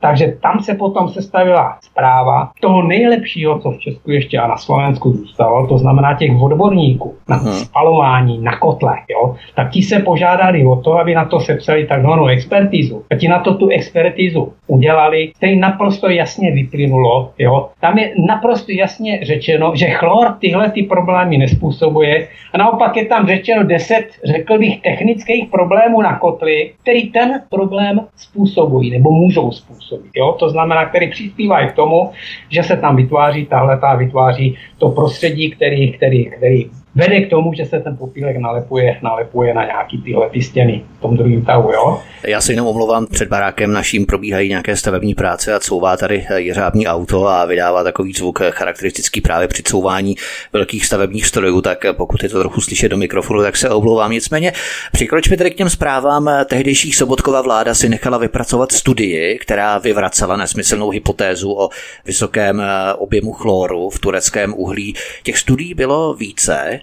takže 0.02 0.38
tam 0.42 0.60
se 0.60 0.74
potom 0.74 1.10
sestavila 1.10 1.78
zpráva 1.82 2.52
toho 2.62 2.82
nejlepšího, 2.82 3.60
co 3.60 3.72
v 3.72 3.80
Česku 3.80 4.12
ještě 4.12 4.40
a 4.40 4.48
na 4.48 4.58
Slovensku 4.58 5.12
zůstalo, 5.12 5.68
to 5.68 5.78
znamená 5.78 6.14
těch 6.14 6.42
odborníků 6.42 7.16
na 7.30 7.40
uh-huh. 7.40 7.52
spalování, 7.52 8.40
na 8.40 8.58
kotle, 8.58 8.96
jo, 9.10 9.36
tak 9.56 9.72
ti 9.72 9.82
se 9.82 10.00
požádali 10.00 10.66
o 10.66 10.76
to, 10.76 10.94
aby 10.94 11.16
na 11.16 11.26
to 11.26 11.40
sepsali 11.40 11.88
takzvanou 11.88 12.28
expertizu. 12.28 13.04
A 13.12 13.16
ti 13.16 13.28
na 13.28 13.40
to 13.40 13.54
tu 13.54 13.68
expertizu 13.70 14.54
udělali, 14.68 15.32
který 15.38 15.60
naprosto 15.60 16.10
jasně 16.10 16.52
vyplynulo, 16.52 17.32
jo. 17.38 17.70
Tam 17.80 17.98
je 17.98 18.14
naprosto 18.28 18.72
jasně 18.72 19.20
řečeno, 19.24 19.72
že 19.76 19.86
chlor 19.86 20.36
tyhle 20.40 20.72
ty 20.72 20.84
problémy 20.84 21.38
nespůsobuje 21.38 22.28
a 22.54 22.58
naopak 22.58 22.96
je 22.96 23.06
tam 23.06 23.28
řečeno 23.28 23.64
deset, 23.64 24.08
řekl 24.24 24.58
bych, 24.58 24.82
technických 24.82 25.50
problémů 25.50 26.02
na 26.02 26.20
kotli, 26.20 26.72
který 26.82 27.12
ten 27.12 27.42
problém 27.50 28.00
způsobují 28.16 28.92
nebo 28.92 29.12
můžou 29.12 29.52
způsobit 29.52 29.97
způsoby. 29.98 30.20
Jo? 30.20 30.36
To 30.40 30.50
znamená, 30.50 30.86
který 30.86 31.12
přispívají 31.12 31.68
k 31.68 31.76
tomu, 31.76 32.12
že 32.50 32.64
se 32.64 32.78
tam 32.78 32.96
vytváří 32.96 33.46
tahle, 33.46 33.80
vytváří 33.98 34.58
to 34.78 34.90
prostředí, 34.90 35.52
který, 35.52 35.92
který, 35.92 36.26
který 36.26 36.70
vede 36.98 37.22
k 37.22 37.30
tomu, 37.30 37.54
že 37.54 37.66
se 37.66 37.80
ten 37.80 37.98
popílek 37.98 38.38
nalepuje, 38.38 39.00
nalepuje 39.02 39.54
na 39.54 39.66
nějaký 39.66 40.02
tyhle 40.02 40.30
ty 40.30 40.42
stěny 40.42 40.84
v 40.98 41.02
tom 41.02 41.18
druhém 41.18 41.46
tahu, 41.46 41.72
jo? 41.72 42.02
Já 42.28 42.42
se 42.42 42.52
jenom 42.52 42.68
omlouvám, 42.68 43.08
před 43.08 43.30
barákem 43.30 43.72
naším 43.72 44.06
probíhají 44.06 44.50
nějaké 44.50 44.76
stavební 44.76 45.16
práce 45.16 45.54
a 45.54 45.60
couvá 45.60 45.98
tady 45.98 46.26
jeřábní 46.36 46.88
auto 46.88 47.28
a 47.28 47.46
vydává 47.46 47.84
takový 47.84 48.14
zvuk 48.14 48.40
charakteristický 48.50 49.22
právě 49.22 49.48
při 49.48 49.64
couvání 49.64 50.16
velkých 50.54 50.86
stavebních 50.86 51.26
strojů, 51.26 51.62
tak 51.62 51.86
pokud 51.92 52.24
je 52.24 52.30
to 52.30 52.40
trochu 52.40 52.62
slyšet 52.62 52.90
do 52.90 52.98
mikrofonu, 52.98 53.42
tak 53.42 53.58
se 53.58 53.70
omlouvám. 53.70 54.12
Nicméně 54.12 54.54
přikročme 54.92 55.38
tedy 55.38 55.52
k 55.52 55.56
těm 55.56 55.70
zprávám. 55.70 56.30
Tehdejší 56.46 56.92
Sobotková 56.92 57.42
vláda 57.42 57.76
si 57.76 57.90
nechala 57.90 58.18
vypracovat 58.18 58.72
studii, 58.72 59.40
která 59.40 59.78
vyvracela 59.78 60.38
nesmyslnou 60.38 60.90
hypotézu 60.90 61.52
o 61.58 61.70
vysokém 62.06 62.64
objemu 62.98 63.32
chloru 63.32 63.90
v 63.90 64.00
tureckém 64.00 64.54
uhlí. 64.58 64.96
Těch 65.24 65.38
studií 65.38 65.74
bylo 65.74 66.14
více. 66.14 66.80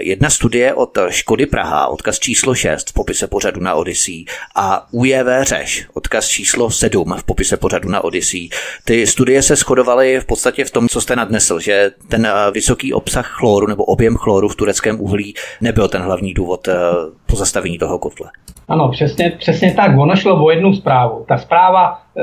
Jedna 0.00 0.30
studie 0.30 0.74
od 0.74 0.98
Škody 1.08 1.46
Praha, 1.46 1.88
odkaz 1.88 2.18
číslo 2.18 2.54
6 2.54 2.90
v 2.90 2.92
popise 2.92 3.26
pořadu 3.26 3.60
na 3.60 3.74
Odyssey 3.74 4.24
a 4.54 4.86
UJV 4.90 5.26
Řeš, 5.42 5.86
odkaz 5.94 6.28
číslo 6.28 6.70
7 6.70 7.14
v 7.18 7.24
popise 7.24 7.56
pořadu 7.56 7.88
na 7.88 8.04
Odyssey. 8.04 8.48
Ty 8.84 9.06
studie 9.06 9.42
se 9.42 9.56
shodovaly 9.56 10.20
v 10.20 10.24
podstatě 10.24 10.64
v 10.64 10.70
tom, 10.70 10.88
co 10.88 11.00
jste 11.00 11.16
nadnesl, 11.16 11.60
že 11.60 11.90
ten 12.08 12.26
eh, 12.26 12.50
vysoký 12.50 12.92
obsah 12.92 13.26
chloru 13.26 13.66
nebo 13.66 13.84
objem 13.84 14.16
chloru 14.16 14.48
v 14.48 14.56
tureckém 14.56 15.00
uhlí 15.00 15.34
nebyl 15.60 15.88
ten 15.88 16.02
hlavní 16.02 16.34
důvod 16.34 16.68
eh, 16.68 16.74
pozastavení 17.34 17.78
toho 17.78 17.98
kotle. 17.98 18.30
Ano, 18.68 18.88
přesně, 18.88 19.32
přesně 19.38 19.74
tak. 19.74 19.98
Ono 19.98 20.16
šlo 20.16 20.44
o 20.44 20.50
jednu 20.50 20.72
zprávu. 20.72 21.24
Ta 21.28 21.38
zpráva 21.38 21.98
e, 22.16 22.22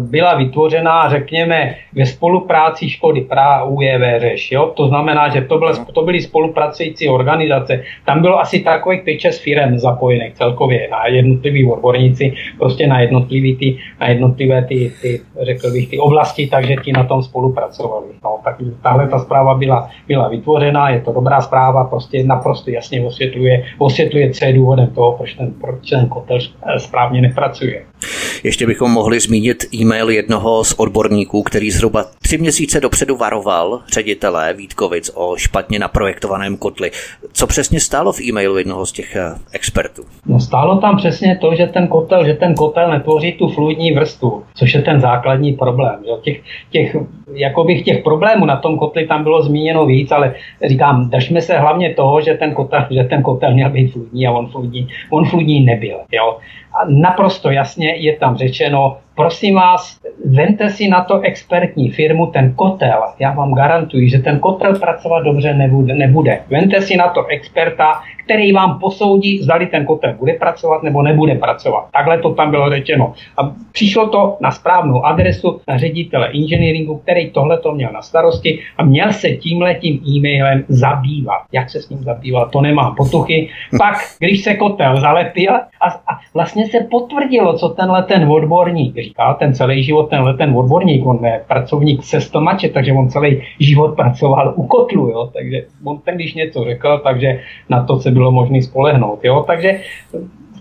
byla 0.00 0.34
vytvořena, 0.34 1.10
řekněme, 1.10 1.74
ve 1.94 2.06
spolupráci 2.06 2.90
Škody 2.90 3.20
Praha 3.20 3.64
UJV 3.64 4.02
Řeš. 4.18 4.52
Jo? 4.52 4.72
To 4.76 4.88
znamená, 4.88 5.28
že 5.28 5.40
to, 5.40 5.58
byla, 5.58 5.72
to 5.94 6.02
byly 6.02 6.20
spolupracující 6.20 7.08
organizace. 7.08 7.82
Tam 8.06 8.20
bylo 8.20 8.40
asi 8.40 8.60
takových 8.60 9.02
pět 9.02 9.20
šest 9.20 9.38
firm 9.38 9.78
zapojených 9.78 10.34
celkově 10.34 10.88
na 10.90 11.06
jednotliví 11.06 11.70
odborníci, 11.70 12.32
prostě 12.58 12.86
na 12.86 13.00
jednotlivé 13.00 13.58
ty, 13.58 13.78
na 14.00 14.08
jednotlivé 14.08 14.64
ty, 14.64 14.92
ty, 15.02 15.20
řekl 15.42 15.70
bych, 15.72 15.88
ty 15.90 15.98
oblasti, 15.98 16.46
takže 16.46 16.76
ti 16.84 16.92
na 16.92 17.04
tom 17.04 17.22
spolupracovali. 17.22 18.06
No, 18.24 18.38
tak 18.44 18.56
tahle 18.82 19.08
ta 19.08 19.18
zpráva 19.18 19.54
byla, 19.54 19.90
byla 20.08 20.28
vytvořena, 20.28 20.90
je 20.90 21.00
to 21.00 21.12
dobrá 21.12 21.40
zpráva, 21.40 21.84
prostě 21.84 22.24
naprosto 22.24 22.70
jasně 22.70 23.04
osvětluje, 23.06 23.64
osvětluje, 23.78 24.30
je 24.46 24.52
důvodem 24.52 24.90
toho, 24.90 25.12
proč 25.12 25.34
ten, 25.34 25.52
proč 25.52 25.90
ten 25.90 26.08
kotel 26.08 26.38
správně 26.78 27.20
nepracuje. 27.20 27.84
Ještě 28.44 28.66
bychom 28.66 28.90
mohli 28.90 29.20
zmínit 29.20 29.74
e-mail 29.74 30.10
jednoho 30.10 30.64
z 30.64 30.72
odborníků, 30.72 31.42
který 31.42 31.70
zhruba 31.70 32.04
tři 32.22 32.38
měsíce 32.38 32.80
dopředu 32.80 33.16
varoval 33.16 33.80
ředitele 33.92 34.54
Vítkovic 34.54 35.10
o 35.14 35.36
špatně 35.36 35.78
naprojektovaném 35.78 36.56
kotli. 36.56 36.90
Co 37.32 37.46
přesně 37.46 37.80
stálo 37.80 38.12
v 38.12 38.20
e-mailu 38.20 38.58
jednoho 38.58 38.86
z 38.86 38.92
těch 38.92 39.16
eh, 39.16 39.34
expertů? 39.52 40.02
No 40.26 40.40
stálo 40.40 40.80
tam 40.80 40.96
přesně 40.96 41.38
to, 41.40 41.54
že 41.54 41.66
ten 41.66 41.88
kotel, 41.88 42.26
že 42.26 42.34
ten 42.34 42.54
kotel 42.54 42.90
netvoří 42.90 43.32
tu 43.32 43.48
fluidní 43.48 43.92
vrstvu, 43.92 44.42
což 44.54 44.74
je 44.74 44.82
ten 44.82 45.00
základní 45.00 45.52
problém. 45.52 45.98
Že? 46.04 46.12
Těch, 46.22 46.42
těch, 46.70 46.96
jakoby 47.34 47.82
těch 47.82 48.02
problémů 48.02 48.46
na 48.46 48.56
tom 48.56 48.78
kotli 48.78 49.06
tam 49.06 49.22
bylo 49.22 49.42
zmíněno 49.42 49.86
víc, 49.86 50.12
ale 50.12 50.34
říkám, 50.66 51.10
držme 51.10 51.40
se 51.40 51.58
hlavně 51.58 51.94
toho, 51.94 52.20
že 52.20 52.34
ten 52.34 52.54
kotel, 52.54 52.86
že 52.90 53.04
ten 53.04 53.22
kotel 53.22 53.54
měl 53.54 53.70
být 53.70 53.92
fluidní 53.92 54.26
a 54.26 54.32
on 54.32 54.46
fluidní, 54.46 54.88
on 55.10 55.24
fluidní 55.24 55.60
nebyl. 55.60 55.98
Jo? 56.12 56.38
A 56.72 56.78
naprosto 56.88 57.50
jasně 57.50 57.95
je 57.96 58.16
tam 58.16 58.36
řečeno, 58.36 58.98
prosím 59.16 59.54
vás, 59.54 60.00
vente 60.24 60.70
si 60.70 60.88
na 60.88 61.04
to 61.04 61.20
expertní 61.20 61.90
firmu, 61.90 62.26
ten 62.26 62.52
kotel. 62.52 63.02
Já 63.18 63.32
vám 63.32 63.54
garantuji, 63.54 64.10
že 64.10 64.18
ten 64.18 64.38
kotel 64.38 64.78
pracovat 64.78 65.20
dobře 65.20 65.54
nebude. 65.54 65.94
nebude. 65.94 66.40
Vente 66.50 66.80
si 66.80 66.96
na 66.96 67.08
to 67.08 67.26
experta, 67.26 68.00
který 68.24 68.52
vám 68.52 68.78
posoudí, 68.78 69.38
zdali 69.42 69.66
ten 69.66 69.86
kotel 69.86 70.14
bude 70.18 70.32
pracovat 70.32 70.82
nebo 70.82 71.02
nebude 71.02 71.34
pracovat. 71.34 71.88
Takhle 71.92 72.18
to 72.18 72.34
tam 72.34 72.50
bylo 72.50 72.70
řečeno. 72.70 73.14
A 73.36 73.52
přišlo 73.72 74.08
to 74.08 74.36
na 74.40 74.50
správnou 74.50 75.06
adresu 75.06 75.60
na 75.68 75.78
ředitele 75.78 76.30
inženýringu, 76.32 76.98
který 76.98 77.30
tohle 77.30 77.58
to 77.58 77.72
měl 77.72 77.92
na 77.92 78.02
starosti 78.02 78.58
a 78.78 78.84
měl 78.84 79.12
se 79.12 79.30
tímhletím 79.30 80.00
e-mailem 80.08 80.64
zabývat. 80.68 81.42
Jak 81.52 81.70
se 81.70 81.82
s 81.82 81.88
ním 81.88 81.98
zabýval, 81.98 82.48
to 82.48 82.60
nemám 82.60 82.94
potuchy. 82.94 83.48
Pak, 83.78 83.94
když 84.18 84.44
se 84.44 84.54
kotel 84.54 85.00
zalepil 85.00 85.54
a, 85.54 85.86
a 85.86 86.18
vlastně 86.34 86.66
se 86.66 86.80
potvrdilo, 86.90 87.58
co 87.58 87.68
tenhle 87.68 88.02
ten 88.02 88.28
odborník 88.32 88.96
říkal, 89.08 89.34
ten 89.38 89.54
celý 89.54 89.82
život, 89.82 90.10
tenhle 90.10 90.34
ten 90.34 90.56
odborník, 90.56 91.06
on 91.06 91.24
je 91.24 91.40
pracovník 91.48 92.04
se 92.04 92.20
stomače, 92.20 92.68
takže 92.68 92.92
on 92.92 93.08
celý 93.08 93.42
život 93.60 93.96
pracoval 93.96 94.54
u 94.56 94.66
kotlu, 94.66 95.08
jo? 95.08 95.30
takže 95.32 95.66
on 95.84 95.98
ten, 95.98 96.14
když 96.14 96.34
něco 96.34 96.64
řekl, 96.64 97.00
takže 97.02 97.40
na 97.68 97.84
to 97.84 98.00
se 98.00 98.10
bylo 98.10 98.32
možné 98.32 98.62
spolehnout. 98.62 99.24
Jo? 99.24 99.44
Takže 99.46 99.80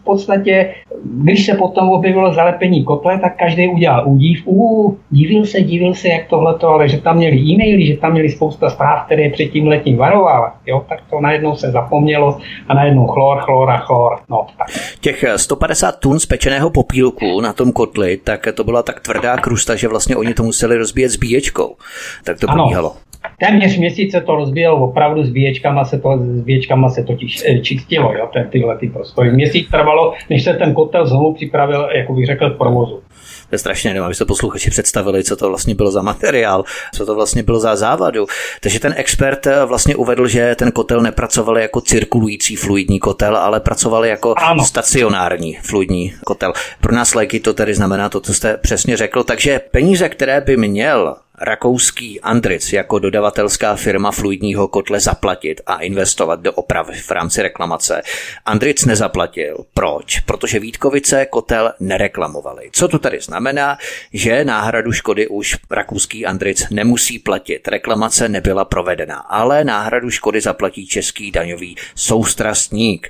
podstatě, 0.05 0.73
když 1.03 1.45
se 1.45 1.53
potom 1.53 1.89
objevilo 1.89 2.33
zalepení 2.33 2.83
kotle, 2.83 3.19
tak 3.19 3.37
každý 3.37 3.67
udělal 3.67 4.03
údiv. 4.07 4.47
U, 4.47 4.97
divil 5.09 5.45
se, 5.45 5.61
divil 5.61 5.93
se, 5.93 6.07
jak 6.07 6.27
tohleto, 6.27 6.67
ale 6.67 6.89
že 6.89 7.01
tam 7.01 7.17
měli 7.17 7.37
e-maily, 7.37 7.87
že 7.87 7.97
tam 7.97 8.11
měli 8.11 8.29
spousta 8.29 8.69
zpráv, 8.69 9.05
které 9.05 9.29
předtím 9.29 9.67
letím 9.67 9.97
varoval, 9.97 10.51
jo, 10.65 10.85
tak 10.89 10.99
to 11.09 11.21
najednou 11.21 11.55
se 11.55 11.71
zapomnělo 11.71 12.37
a 12.67 12.73
najednou 12.73 13.07
chlor, 13.07 13.41
chlor 13.41 13.69
a 13.69 13.77
chlor. 13.77 14.19
No, 14.29 14.47
tak. 14.57 14.67
Těch 14.99 15.25
150 15.35 15.99
tun 15.99 16.19
spečeného 16.19 16.69
popílku 16.69 17.41
na 17.41 17.53
tom 17.53 17.71
kotli, 17.71 18.17
tak 18.17 18.47
to 18.53 18.63
byla 18.63 18.83
tak 18.83 18.99
tvrdá 18.99 19.37
krusta, 19.37 19.75
že 19.75 19.87
vlastně 19.87 20.15
oni 20.15 20.33
to 20.33 20.43
museli 20.43 20.77
rozbíjet 20.77 21.11
s 21.11 21.15
bíječkou. 21.15 21.75
Tak 22.23 22.39
to 22.39 22.47
probíhalo. 22.47 22.95
Téměř 23.39 23.77
měsíce 23.77 24.21
to 24.21 24.35
rozbíjelo, 24.35 24.77
opravdu 24.77 25.23
s 25.23 25.29
bíječkama 25.29 25.85
se 25.85 25.99
to, 25.99 26.17
s 26.17 26.41
bíječkama 26.41 26.89
se 26.89 27.03
totiž 27.03 27.43
eh, 27.45 27.59
čistilo, 27.59 28.13
jo, 28.13 28.29
tyhle 28.49 28.77
ty 28.77 28.89
prostory. 28.89 29.31
Měsíc 29.31 29.69
trvalo, 29.69 30.13
než 30.29 30.43
se 30.43 30.53
ten 30.53 30.73
kotel 30.73 31.07
znovu 31.07 31.33
připravil, 31.33 31.89
jako 31.95 32.13
bych 32.13 32.25
řekl, 32.25 32.49
k 32.49 32.57
provozu. 32.57 33.01
To 33.49 33.55
je 33.55 33.59
strašně 33.59 33.89
nevím, 33.89 34.03
aby 34.03 34.15
se 34.15 34.25
posluchači 34.25 34.69
představili, 34.69 35.23
co 35.23 35.35
to 35.35 35.49
vlastně 35.49 35.75
bylo 35.75 35.91
za 35.91 36.01
materiál, 36.01 36.63
co 36.93 37.05
to 37.05 37.15
vlastně 37.15 37.43
bylo 37.43 37.59
za 37.59 37.75
závadu. 37.75 38.25
Takže 38.61 38.79
ten 38.79 38.93
expert 38.97 39.47
eh, 39.47 39.65
vlastně 39.65 39.95
uvedl, 39.95 40.27
že 40.27 40.55
ten 40.55 40.71
kotel 40.71 41.01
nepracoval 41.01 41.57
jako 41.57 41.81
cirkulující 41.81 42.55
fluidní 42.55 42.99
kotel, 42.99 43.37
ale 43.37 43.59
pracoval 43.59 44.05
jako 44.05 44.33
ano. 44.37 44.65
stacionární 44.65 45.57
fluidní 45.61 46.13
kotel. 46.25 46.53
Pro 46.81 46.95
nás 46.95 47.15
léky 47.15 47.39
to 47.39 47.53
tedy 47.53 47.73
znamená 47.73 48.09
to, 48.09 48.21
co 48.21 48.33
jste 48.33 48.57
přesně 48.57 48.97
řekl. 48.97 49.23
Takže 49.23 49.59
peníze, 49.71 50.09
které 50.09 50.41
by 50.41 50.57
měl 50.57 51.15
rakouský 51.41 52.21
Andric 52.21 52.73
jako 52.73 52.99
dodavatelská 52.99 53.75
firma 53.75 54.11
fluidního 54.11 54.67
kotle 54.67 54.99
zaplatit 54.99 55.61
a 55.65 55.77
investovat 55.77 56.39
do 56.39 56.53
opravy 56.53 56.93
v 56.93 57.11
rámci 57.11 57.41
reklamace. 57.41 58.01
Andric 58.45 58.85
nezaplatil. 58.85 59.57
Proč? 59.73 60.19
Protože 60.19 60.59
Vítkovice 60.59 61.25
kotel 61.25 61.73
nereklamovali. 61.79 62.69
Co 62.71 62.87
to 62.87 62.99
tady 62.99 63.19
znamená? 63.21 63.77
Že 64.13 64.45
náhradu 64.45 64.91
škody 64.91 65.27
už 65.27 65.57
rakouský 65.71 66.25
Andric 66.25 66.69
nemusí 66.69 67.19
platit. 67.19 67.67
Reklamace 67.67 68.29
nebyla 68.29 68.65
provedena, 68.65 69.15
ale 69.15 69.63
náhradu 69.63 70.09
škody 70.09 70.41
zaplatí 70.41 70.87
český 70.87 71.31
daňový 71.31 71.75
soustrastník. 71.95 73.07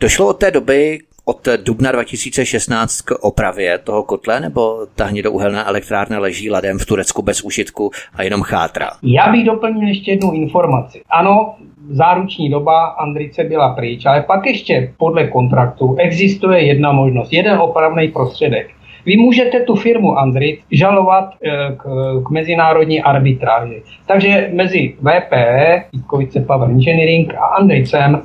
Došlo 0.00 0.26
od 0.26 0.38
té 0.38 0.50
doby 0.50 1.00
od 1.28 1.48
dubna 1.64 1.92
2016 1.92 3.00
k 3.00 3.10
opravě 3.20 3.78
toho 3.78 4.02
kotle, 4.02 4.40
nebo 4.40 4.86
ta 4.94 5.04
hnědouhelná 5.04 5.68
elektrárna 5.68 6.18
leží 6.18 6.50
ladem 6.50 6.78
v 6.78 6.86
Turecku 6.86 7.22
bez 7.22 7.42
užitku 7.42 7.90
a 8.14 8.22
jenom 8.22 8.42
chátra? 8.42 8.90
Já 9.02 9.32
bych 9.32 9.44
doplnil 9.44 9.88
ještě 9.88 10.10
jednu 10.10 10.32
informaci. 10.32 11.02
Ano, 11.10 11.54
záruční 11.90 12.50
doba 12.50 12.86
Andrice 12.86 13.44
byla 13.44 13.74
pryč, 13.74 14.06
ale 14.06 14.22
pak 14.22 14.46
ještě 14.46 14.92
podle 14.96 15.26
kontraktu 15.26 15.96
existuje 15.98 16.66
jedna 16.66 16.92
možnost, 16.92 17.32
jeden 17.32 17.58
opravný 17.58 18.08
prostředek. 18.08 18.70
Vy 19.06 19.16
můžete 19.16 19.60
tu 19.60 19.74
firmu 19.74 20.18
Andrit 20.18 20.60
žalovat 20.70 21.30
eh, 21.44 21.50
k, 21.76 21.82
k 22.26 22.30
mezinárodní 22.30 23.02
arbitráži. 23.02 23.82
Takže 24.06 24.50
mezi 24.52 24.94
VPE, 25.00 25.84
Vítkovice 25.92 26.40
Power 26.40 26.70
Engineering 26.70 27.34
a 27.34 27.44
Andricem 27.44 28.22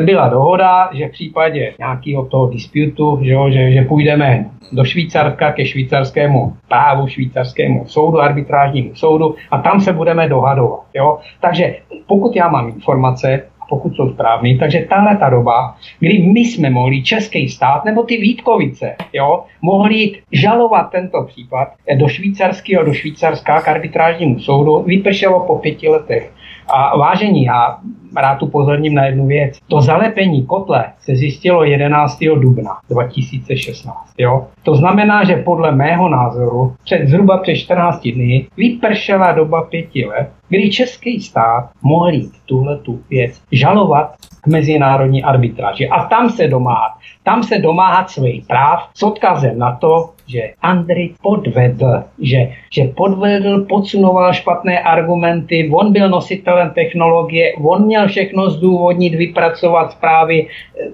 byla 0.00 0.28
dohoda, 0.28 0.90
že 0.92 1.08
v 1.08 1.12
případě 1.12 1.72
nějakého 1.78 2.24
toho 2.24 2.48
disputu, 2.48 3.18
že, 3.22 3.34
že, 3.48 3.72
že 3.72 3.82
půjdeme 3.82 4.50
do 4.72 4.84
Švýcarska 4.84 5.52
ke 5.52 5.66
švýcarskému 5.66 6.56
právu, 6.68 7.06
švýcarskému 7.06 7.86
soudu, 7.86 8.20
arbitrážnímu 8.20 8.94
soudu 8.94 9.34
a 9.50 9.58
tam 9.58 9.80
se 9.80 9.92
budeme 9.92 10.28
dohadovat. 10.28 10.80
Jo? 10.94 11.18
Takže 11.40 11.76
pokud 12.06 12.36
já 12.36 12.48
mám 12.48 12.68
informace, 12.68 13.42
pokud 13.68 13.96
jsou 13.96 14.12
správný. 14.12 14.58
Takže 14.58 14.86
tahle 14.88 15.16
ta 15.16 15.30
doba, 15.30 15.76
kdy 16.00 16.18
my 16.18 16.40
jsme 16.40 16.70
mohli, 16.70 17.02
český 17.02 17.48
stát 17.48 17.84
nebo 17.84 18.02
ty 18.02 18.16
Vítkovice, 18.16 18.96
jo, 19.12 19.44
mohli 19.62 20.12
žalovat 20.32 20.90
tento 20.90 21.22
případ 21.22 21.68
do 21.96 22.08
švýcarského, 22.08 22.84
do 22.84 22.92
švýcarská 22.92 23.60
k 23.60 23.68
arbitrážnímu 23.68 24.38
soudu, 24.38 24.82
vypršelo 24.82 25.40
po 25.40 25.58
pěti 25.58 25.88
letech. 25.88 26.32
A 26.68 26.96
vážení, 26.96 27.44
já 27.44 27.78
rád 28.16 28.42
upozorním 28.42 28.94
na 28.94 29.04
jednu 29.04 29.26
věc. 29.26 29.58
To 29.68 29.80
zalepení 29.80 30.46
kotle 30.46 30.84
se 31.00 31.16
zjistilo 31.16 31.64
11. 31.64 32.18
dubna 32.40 32.78
2016. 32.90 34.14
Jo? 34.18 34.46
To 34.62 34.74
znamená, 34.74 35.24
že 35.24 35.36
podle 35.36 35.72
mého 35.72 36.08
názoru 36.08 36.74
před 36.84 37.08
zhruba 37.08 37.38
před 37.38 37.54
14 37.54 38.02
dny 38.02 38.46
vypršela 38.56 39.32
doba 39.32 39.62
pěti 39.62 40.06
let, 40.06 40.30
kdy 40.48 40.70
český 40.70 41.20
stát 41.20 41.70
mohl 41.82 42.10
jít 42.10 42.32
tuhle 42.46 42.78
tu 42.78 43.00
věc 43.10 43.40
žalovat 43.52 44.14
k 44.40 44.46
mezinárodní 44.46 45.24
arbitráži 45.24 45.88
a 45.88 46.04
tam 46.04 46.30
se 46.30 46.48
domáhat. 46.48 46.92
Tam 47.28 47.42
se 47.42 47.58
domáhat 47.58 48.10
svých 48.10 48.46
práv 48.46 48.88
s 48.94 49.02
odkazem 49.02 49.58
na 49.58 49.76
to, 49.76 50.16
že 50.26 50.56
Andrej 50.62 51.20
podvedl, 51.22 52.04
že, 52.20 52.52
že 52.72 52.84
podvedl, 52.96 53.64
podsunoval 53.68 54.32
špatné 54.32 54.80
argumenty, 54.80 55.70
on 55.72 55.92
byl 55.92 56.08
nositelem 56.08 56.70
technologie, 56.70 57.52
on 57.64 57.84
měl 57.84 58.08
všechno 58.08 58.50
zdůvodnit, 58.50 59.14
vypracovat 59.14 59.92
zprávy, 59.92 60.46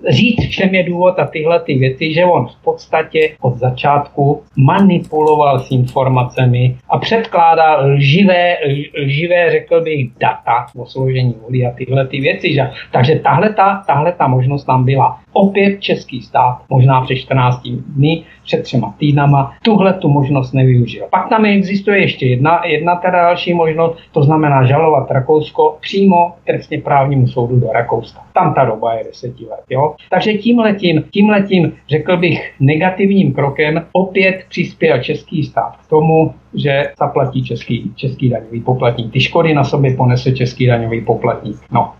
říct, 0.09 0.47
v 0.47 0.51
čem 0.51 0.75
je 0.75 0.83
důvod 0.83 1.19
a 1.19 1.27
tyhle 1.27 1.61
ty 1.61 1.75
věci, 1.75 2.15
že 2.15 2.25
on 2.25 2.47
v 2.47 2.65
podstatě 2.65 3.37
od 3.41 3.55
začátku 3.55 4.43
manipuloval 4.57 5.59
s 5.59 5.71
informacemi 5.71 6.77
a 6.91 6.99
předkládal 6.99 7.91
lživé, 7.91 8.57
lživé 9.05 9.51
řekl 9.51 9.81
bych, 9.81 10.11
data 10.21 10.67
o 10.77 10.87
složení 10.87 11.35
vody 11.43 11.67
a 11.67 11.71
tyhle 11.71 12.07
ty 12.07 12.21
věci. 12.21 12.55
Že? 12.55 12.71
Takže 12.93 13.15
tahle 13.19 13.53
ta, 13.53 13.83
tahle 13.87 14.13
ta 14.13 14.29
možnost 14.29 14.65
tam 14.65 14.85
byla. 14.85 15.24
Opět 15.37 15.81
český 15.81 16.23
stát, 16.23 16.59
možná 16.71 17.01
před 17.01 17.17
14 17.17 17.69
dny, 17.87 18.23
před 18.45 18.63
třema 18.63 18.95
týdnama, 18.99 19.53
tuhle 19.63 19.93
tu 19.93 20.09
možnost 20.09 20.53
nevyužil. 20.53 21.07
Pak 21.11 21.29
tam 21.29 21.45
existuje 21.45 22.01
ještě 22.01 22.27
jedna, 22.27 22.65
jedna 22.65 22.97
teda 22.97 23.23
další 23.23 23.55
možnost, 23.55 23.99
to 24.13 24.23
znamená 24.23 24.65
žalovat 24.65 25.11
Rakousko 25.11 25.77
přímo 25.81 26.33
trestně 26.47 26.81
právnímu 26.81 27.27
soudu 27.27 27.61
do 27.61 27.73
Rakouska. 27.73 28.21
Tam 28.35 28.55
ta 28.55 28.65
doba 28.65 28.95
je 28.95 29.05
deseti 29.05 29.45
let. 29.45 29.61
Jo? 29.71 29.95
Takže 30.11 30.35
tímhletím, 30.35 31.05
tímhletím, 31.11 31.73
řekl 31.89 32.17
bych, 32.17 32.55
negativním 32.61 33.33
krokem 33.33 33.87
opět 33.93 34.45
přispěl 34.49 35.03
český 35.03 35.43
stát 35.43 35.77
k 35.77 35.89
tomu, 35.91 36.35
že 36.55 36.93
zaplatí 36.99 37.45
český, 37.45 37.93
český 37.97 38.29
daňový 38.29 38.61
poplatník. 38.61 39.13
Ty 39.13 39.21
škody 39.21 39.55
na 39.55 39.65
sobě 39.65 39.97
ponese 39.97 40.33
český 40.33 40.67
daňový 40.67 41.01
poplatník. 41.01 41.57
No. 41.73 41.93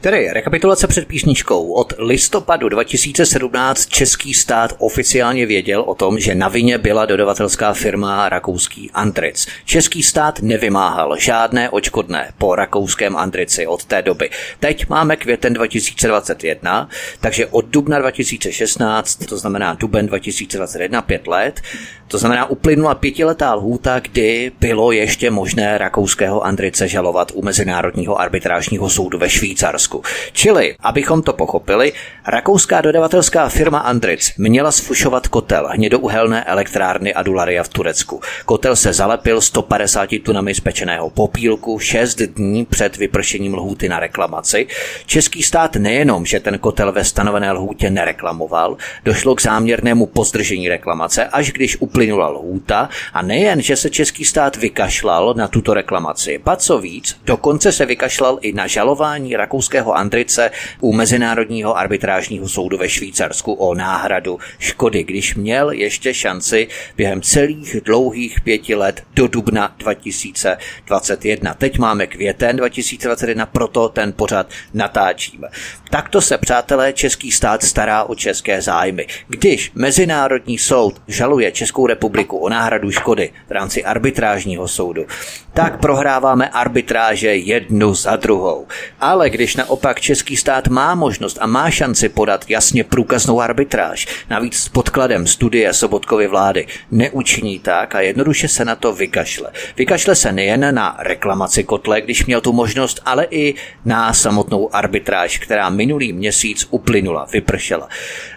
Tedy 0.00 0.28
rekapitulace 0.32 0.86
před 0.86 1.08
písničkou. 1.08 1.72
Od 1.72 1.92
listopadu 1.98 2.68
2017 2.68 3.86
český 3.86 4.34
stát 4.34 4.72
oficiálně 4.78 5.46
věděl 5.46 5.80
o 5.80 5.94
tom, 5.94 6.18
že 6.18 6.34
na 6.34 6.48
vině 6.48 6.78
byla 6.78 7.06
dodavatelská 7.06 7.72
firma 7.72 8.28
rakouský 8.28 8.90
Antric. 8.94 9.46
Český 9.64 10.02
stát 10.02 10.42
nevymáhal 10.42 11.16
žádné 11.18 11.70
očkodné 11.70 12.30
po 12.38 12.54
rakouském 12.54 13.16
Antrici 13.16 13.66
od 13.66 13.84
té 13.84 14.02
doby. 14.02 14.30
Teď 14.60 14.88
máme 14.88 15.16
květen 15.16 15.52
2021, 15.52 16.88
takže 17.20 17.46
od 17.46 17.64
dubna 17.64 17.98
2016, 17.98 19.14
to 19.14 19.38
znamená 19.38 19.74
duben 19.74 20.06
2021, 20.06 21.02
pět 21.02 21.26
let, 21.26 21.60
to 22.08 22.18
znamená 22.18 22.50
uplynula 22.50 22.94
pětiletá 22.94 23.54
lhůta, 23.54 23.91
kdy 24.00 24.52
bylo 24.60 24.92
ještě 24.92 25.30
možné 25.30 25.78
rakouského 25.78 26.44
Andrice 26.44 26.88
žalovat 26.88 27.32
u 27.34 27.42
Mezinárodního 27.42 28.20
arbitrážního 28.20 28.90
soudu 28.90 29.18
ve 29.18 29.30
Švýcarsku. 29.30 30.02
Čili, 30.32 30.74
abychom 30.80 31.22
to 31.22 31.32
pochopili, 31.32 31.92
rakouská 32.26 32.80
dodavatelská 32.80 33.48
firma 33.48 33.78
Andric 33.78 34.32
měla 34.38 34.72
sfušovat 34.72 35.28
kotel 35.28 35.68
hnědouhelné 35.72 36.44
elektrárny 36.44 37.14
Adularia 37.14 37.62
v 37.62 37.68
Turecku. 37.68 38.20
Kotel 38.44 38.76
se 38.76 38.92
zalepil 38.92 39.40
150 39.40 40.08
tunami 40.22 40.54
spečeného 40.54 41.10
popílku 41.10 41.78
6 41.78 42.22
dní 42.22 42.64
před 42.64 42.96
vypršením 42.96 43.54
lhůty 43.54 43.88
na 43.88 44.00
reklamaci. 44.00 44.66
Český 45.06 45.42
stát 45.42 45.76
nejenom, 45.76 46.26
že 46.26 46.40
ten 46.40 46.58
kotel 46.58 46.92
ve 46.92 47.04
stanovené 47.04 47.52
lhůtě 47.52 47.90
nereklamoval, 47.90 48.76
došlo 49.04 49.34
k 49.34 49.42
záměrnému 49.42 50.06
pozdržení 50.06 50.68
reklamace, 50.68 51.24
až 51.24 51.52
když 51.52 51.76
uplynula 51.80 52.28
lhůta 52.28 52.88
a 53.12 53.22
nejen, 53.22 53.62
že 53.62 53.76
se 53.82 53.90
český 53.90 54.24
stát 54.24 54.56
vykašlal 54.56 55.34
na 55.36 55.48
tuto 55.48 55.74
reklamaci, 55.74 56.40
ba 56.44 56.56
co 56.56 56.78
víc, 56.78 57.16
dokonce 57.24 57.72
se 57.72 57.86
vykašlal 57.86 58.38
i 58.40 58.52
na 58.52 58.66
žalování 58.66 59.36
rakouského 59.36 59.96
Andrice 59.96 60.50
u 60.80 60.92
Mezinárodního 60.92 61.78
arbitrážního 61.78 62.48
soudu 62.48 62.78
ve 62.78 62.88
Švýcarsku 62.88 63.52
o 63.52 63.74
náhradu 63.74 64.38
škody, 64.58 65.04
když 65.04 65.34
měl 65.34 65.70
ještě 65.70 66.14
šanci 66.14 66.68
během 66.96 67.22
celých 67.22 67.76
dlouhých 67.84 68.40
pěti 68.40 68.74
let 68.74 69.02
do 69.14 69.26
dubna 69.28 69.74
2021. 69.78 71.54
Teď 71.54 71.78
máme 71.78 72.06
květen 72.06 72.56
2021, 72.56 73.46
proto 73.46 73.88
ten 73.88 74.12
pořad 74.12 74.46
natáčíme. 74.74 75.48
Takto 75.90 76.20
se, 76.20 76.38
přátelé, 76.38 76.92
český 76.92 77.32
stát 77.32 77.62
stará 77.62 78.04
o 78.04 78.14
české 78.14 78.62
zájmy. 78.62 79.06
Když 79.28 79.70
Mezinárodní 79.74 80.58
soud 80.58 81.02
žaluje 81.08 81.52
Českou 81.52 81.86
republiku 81.86 82.38
o 82.38 82.48
náhradu 82.48 82.90
škody 82.90 83.32
v 83.48 83.50
rámci 83.50 83.71
arbitrážního 83.80 84.68
soudu, 84.68 85.06
tak 85.54 85.80
prohráváme 85.80 86.48
arbitráže 86.48 87.36
jednu 87.36 87.94
za 87.94 88.16
druhou. 88.16 88.66
Ale 89.00 89.30
když 89.30 89.56
naopak 89.56 90.00
český 90.00 90.36
stát 90.36 90.68
má 90.68 90.94
možnost 90.94 91.38
a 91.40 91.46
má 91.46 91.70
šanci 91.70 92.08
podat 92.08 92.44
jasně 92.48 92.84
průkaznou 92.84 93.40
arbitráž, 93.40 94.06
navíc 94.30 94.56
s 94.56 94.68
podkladem 94.68 95.26
studie 95.26 95.72
Sobotkovy 95.72 96.26
vlády, 96.26 96.66
neučiní 96.90 97.58
tak 97.58 97.94
a 97.94 98.00
jednoduše 98.00 98.48
se 98.48 98.64
na 98.64 98.74
to 98.74 98.92
vykašle. 98.92 99.50
Vykašle 99.76 100.14
se 100.14 100.32
nejen 100.32 100.74
na 100.74 100.96
reklamaci 100.98 101.64
kotle, 101.64 102.00
když 102.00 102.26
měl 102.26 102.40
tu 102.40 102.52
možnost, 102.52 103.00
ale 103.04 103.26
i 103.30 103.54
na 103.84 104.12
samotnou 104.12 104.74
arbitráž, 104.74 105.38
která 105.38 105.70
minulý 105.70 106.12
měsíc 106.12 106.66
uplynula, 106.70 107.26
vypršela. 107.32 107.88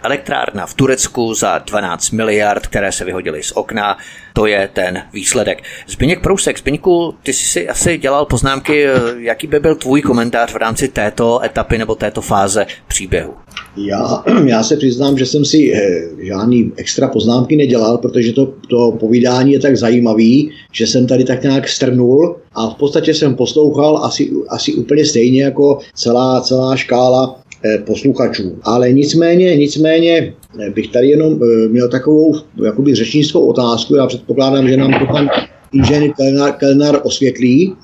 Elektrárna 0.02 0.66
v 0.66 0.74
Turecku 0.74 1.34
za 1.34 1.58
12 1.58 2.10
miliard, 2.10 2.66
které 2.66 2.92
se 2.92 3.04
vyhodily 3.04 3.42
z 3.42 3.52
okna, 3.52 3.98
to 4.32 4.46
je 4.46 4.68
ten 4.72 5.02
výsledek. 5.16 5.62
Zbyněk 5.88 6.22
Prousek, 6.22 6.58
Zbyňku, 6.58 7.14
ty 7.22 7.32
jsi 7.32 7.44
si 7.44 7.68
asi 7.68 7.98
dělal 7.98 8.26
poznámky, 8.26 8.86
jaký 9.18 9.46
by 9.46 9.60
byl 9.60 9.74
tvůj 9.74 10.02
komentář 10.02 10.52
v 10.52 10.56
rámci 10.56 10.88
této 10.88 11.44
etapy 11.44 11.78
nebo 11.78 11.94
této 11.94 12.20
fáze 12.20 12.66
příběhu? 12.88 13.34
Já, 13.76 14.24
já 14.44 14.62
se 14.62 14.76
přiznám, 14.76 15.18
že 15.18 15.26
jsem 15.26 15.44
si 15.44 15.72
eh, 15.74 16.08
žádný 16.26 16.72
extra 16.76 17.08
poznámky 17.08 17.56
nedělal, 17.56 17.98
protože 17.98 18.32
to, 18.32 18.52
to 18.68 18.92
povídání 19.00 19.52
je 19.52 19.60
tak 19.60 19.76
zajímavý, 19.76 20.50
že 20.72 20.86
jsem 20.86 21.06
tady 21.06 21.24
tak 21.24 21.42
nějak 21.42 21.68
strnul 21.68 22.36
a 22.54 22.70
v 22.70 22.74
podstatě 22.74 23.14
jsem 23.14 23.34
poslouchal 23.34 24.04
asi, 24.04 24.30
asi 24.48 24.74
úplně 24.74 25.04
stejně 25.04 25.42
jako 25.42 25.78
celá, 25.94 26.40
celá 26.40 26.76
škála 26.76 27.36
eh, 27.38 27.45
posluchačů. 27.86 28.58
Ale 28.62 28.92
nicméně, 28.92 29.56
nicméně 29.56 30.34
eh, 30.60 30.70
bych 30.70 30.88
tady 30.88 31.08
jenom 31.08 31.40
měl 31.68 31.88
takovou 31.88 32.34
jakoby 32.64 32.94
řečnickou 32.94 33.40
otázku. 33.46 33.96
Já 33.96 34.06
předpokládám, 34.06 34.68
že 34.68 34.76
nám 34.76 34.92
to 34.98 35.06
pan 35.06 35.28
inženýr 35.72 36.12
Kelnar, 36.12 36.52
Kelnar 36.52 37.00
osvětlí, 37.02 37.74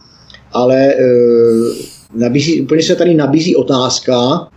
ale 0.53 0.95
nabízí, 2.15 2.61
úplně 2.61 2.83
se 2.83 2.97
tady 2.97 3.15
nabízí 3.15 3.57
otázka, 3.57 4.49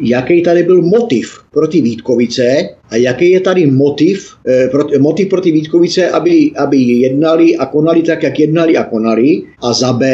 jaký 0.00 0.42
tady 0.42 0.62
byl 0.62 0.82
motiv 0.82 1.38
pro 1.52 1.66
ty 1.68 1.80
Vítkovice 1.80 2.68
a 2.90 2.96
jaký 2.96 3.30
je 3.30 3.40
tady 3.40 3.66
motiv, 3.66 4.30
eh, 4.48 4.98
motiv 4.98 5.28
pro 5.28 5.40
ty 5.40 5.50
Vítkovice, 5.52 6.08
aby, 6.10 6.50
aby 6.56 6.76
jednali 6.76 7.56
a 7.56 7.66
konali 7.66 8.02
tak, 8.02 8.22
jak 8.22 8.38
jednali 8.38 8.76
a 8.76 8.84
konali. 8.84 9.42
A 9.62 9.72
za 9.72 9.92
B, 9.92 10.06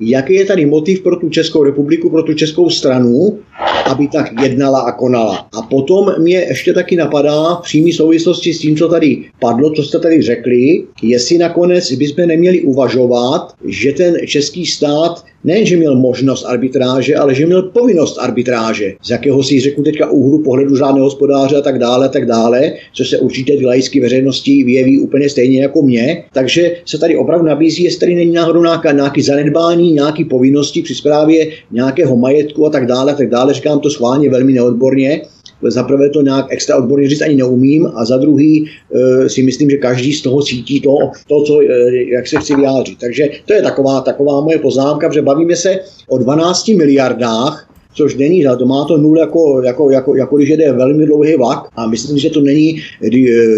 jaký 0.00 0.34
je 0.34 0.44
tady 0.44 0.66
motiv 0.66 1.02
pro 1.02 1.16
tu 1.16 1.28
Českou 1.28 1.64
republiku, 1.64 2.10
pro 2.10 2.22
tu 2.22 2.34
českou 2.34 2.70
stranu, 2.70 3.38
aby 3.86 4.08
tak 4.08 4.32
jednala 4.42 4.80
a 4.80 4.92
konala. 4.92 5.48
A 5.58 5.62
potom 5.62 6.12
mě 6.18 6.38
ještě 6.48 6.72
taky 6.72 6.96
napadá 6.96 7.54
v 7.54 7.62
přímé 7.62 7.92
souvislosti 7.92 8.54
s 8.54 8.58
tím, 8.58 8.76
co 8.76 8.88
tady 8.88 9.24
padlo, 9.40 9.70
co 9.70 9.82
jste 9.82 9.98
tady 9.98 10.22
řekli, 10.22 10.84
jestli 11.02 11.38
nakonec 11.38 11.92
bychom 11.92 12.26
neměli 12.26 12.60
uvažovat, 12.60 13.52
že 13.64 13.92
ten 13.92 14.16
český 14.26 14.66
stát 14.66 15.24
nejenže 15.44 15.76
měl 15.76 15.96
možnost 15.96 16.44
arbitráže, 16.44 17.16
ale 17.16 17.34
že 17.34 17.46
měl 17.46 17.62
povinnost 17.62 18.18
arbitráže, 18.18 18.94
z 19.02 19.10
jakého 19.10 19.27
si 19.42 19.60
řeknu 19.60 19.84
teďka 19.84 20.10
úhlu 20.10 20.42
pohledu 20.42 20.76
žádného 20.76 21.04
hospodáře 21.04 21.56
a 21.56 21.60
tak 21.60 21.78
dále, 21.78 22.06
a 22.06 22.08
tak 22.08 22.26
dále, 22.26 22.72
což 22.92 23.10
se 23.10 23.18
určitě 23.18 23.58
laické 23.66 24.00
veřejnosti 24.00 24.64
vyjeví 24.64 25.00
úplně 25.00 25.28
stejně 25.28 25.62
jako 25.62 25.82
mě. 25.82 26.24
Takže 26.32 26.76
se 26.84 26.98
tady 26.98 27.16
opravdu 27.16 27.46
nabízí, 27.46 27.84
jestli 27.84 28.00
tady 28.00 28.14
není 28.14 28.32
náhodou 28.32 28.62
nějaká, 28.62 28.92
nějaký 28.92 29.22
zanedbání, 29.22 29.92
nějaký 29.92 30.24
povinnosti 30.24 30.82
při 30.82 30.94
zprávě 30.94 31.50
nějakého 31.70 32.16
majetku 32.16 32.66
a 32.66 32.70
tak 32.70 32.86
dále, 32.86 33.12
a 33.12 33.16
tak 33.16 33.30
dále. 33.30 33.54
Říkám 33.54 33.80
to 33.80 33.90
schválně 33.90 34.30
velmi 34.30 34.52
neodborně, 34.52 35.22
za 35.62 35.82
prvé 35.82 36.10
to 36.10 36.22
nějak 36.22 36.46
extra 36.48 36.76
odborně 36.76 37.08
říct 37.08 37.22
ani 37.22 37.36
neumím 37.36 37.90
a 37.94 38.04
za 38.04 38.16
druhý 38.16 38.70
e, 38.94 39.28
si 39.28 39.42
myslím, 39.42 39.70
že 39.70 39.76
každý 39.76 40.12
z 40.12 40.22
toho 40.22 40.42
cítí 40.42 40.80
to, 40.80 40.96
to 41.28 41.42
co, 41.42 41.60
e, 41.60 41.64
jak 42.12 42.26
se 42.26 42.36
chci 42.36 42.56
vyjádřit. 42.56 42.98
Takže 42.98 43.28
to 43.46 43.52
je 43.52 43.62
taková, 43.62 44.00
taková 44.00 44.40
moje 44.40 44.58
poznámka, 44.58 45.12
že 45.12 45.22
bavíme 45.22 45.56
se 45.56 45.80
o 46.08 46.18
12 46.18 46.68
miliardách, 46.68 47.67
což 47.94 48.14
není, 48.14 48.44
to 48.58 48.66
má 48.66 48.84
to 48.84 48.96
nul 48.98 49.18
jako, 49.18 49.62
jako, 49.64 49.90
jako, 49.90 50.16
jako 50.16 50.36
když 50.36 50.48
jede 50.48 50.72
velmi 50.72 51.06
dlouhý 51.06 51.36
vlak 51.36 51.68
a 51.76 51.86
myslím, 51.86 52.18
že 52.18 52.30
to 52.30 52.40
není, 52.40 52.80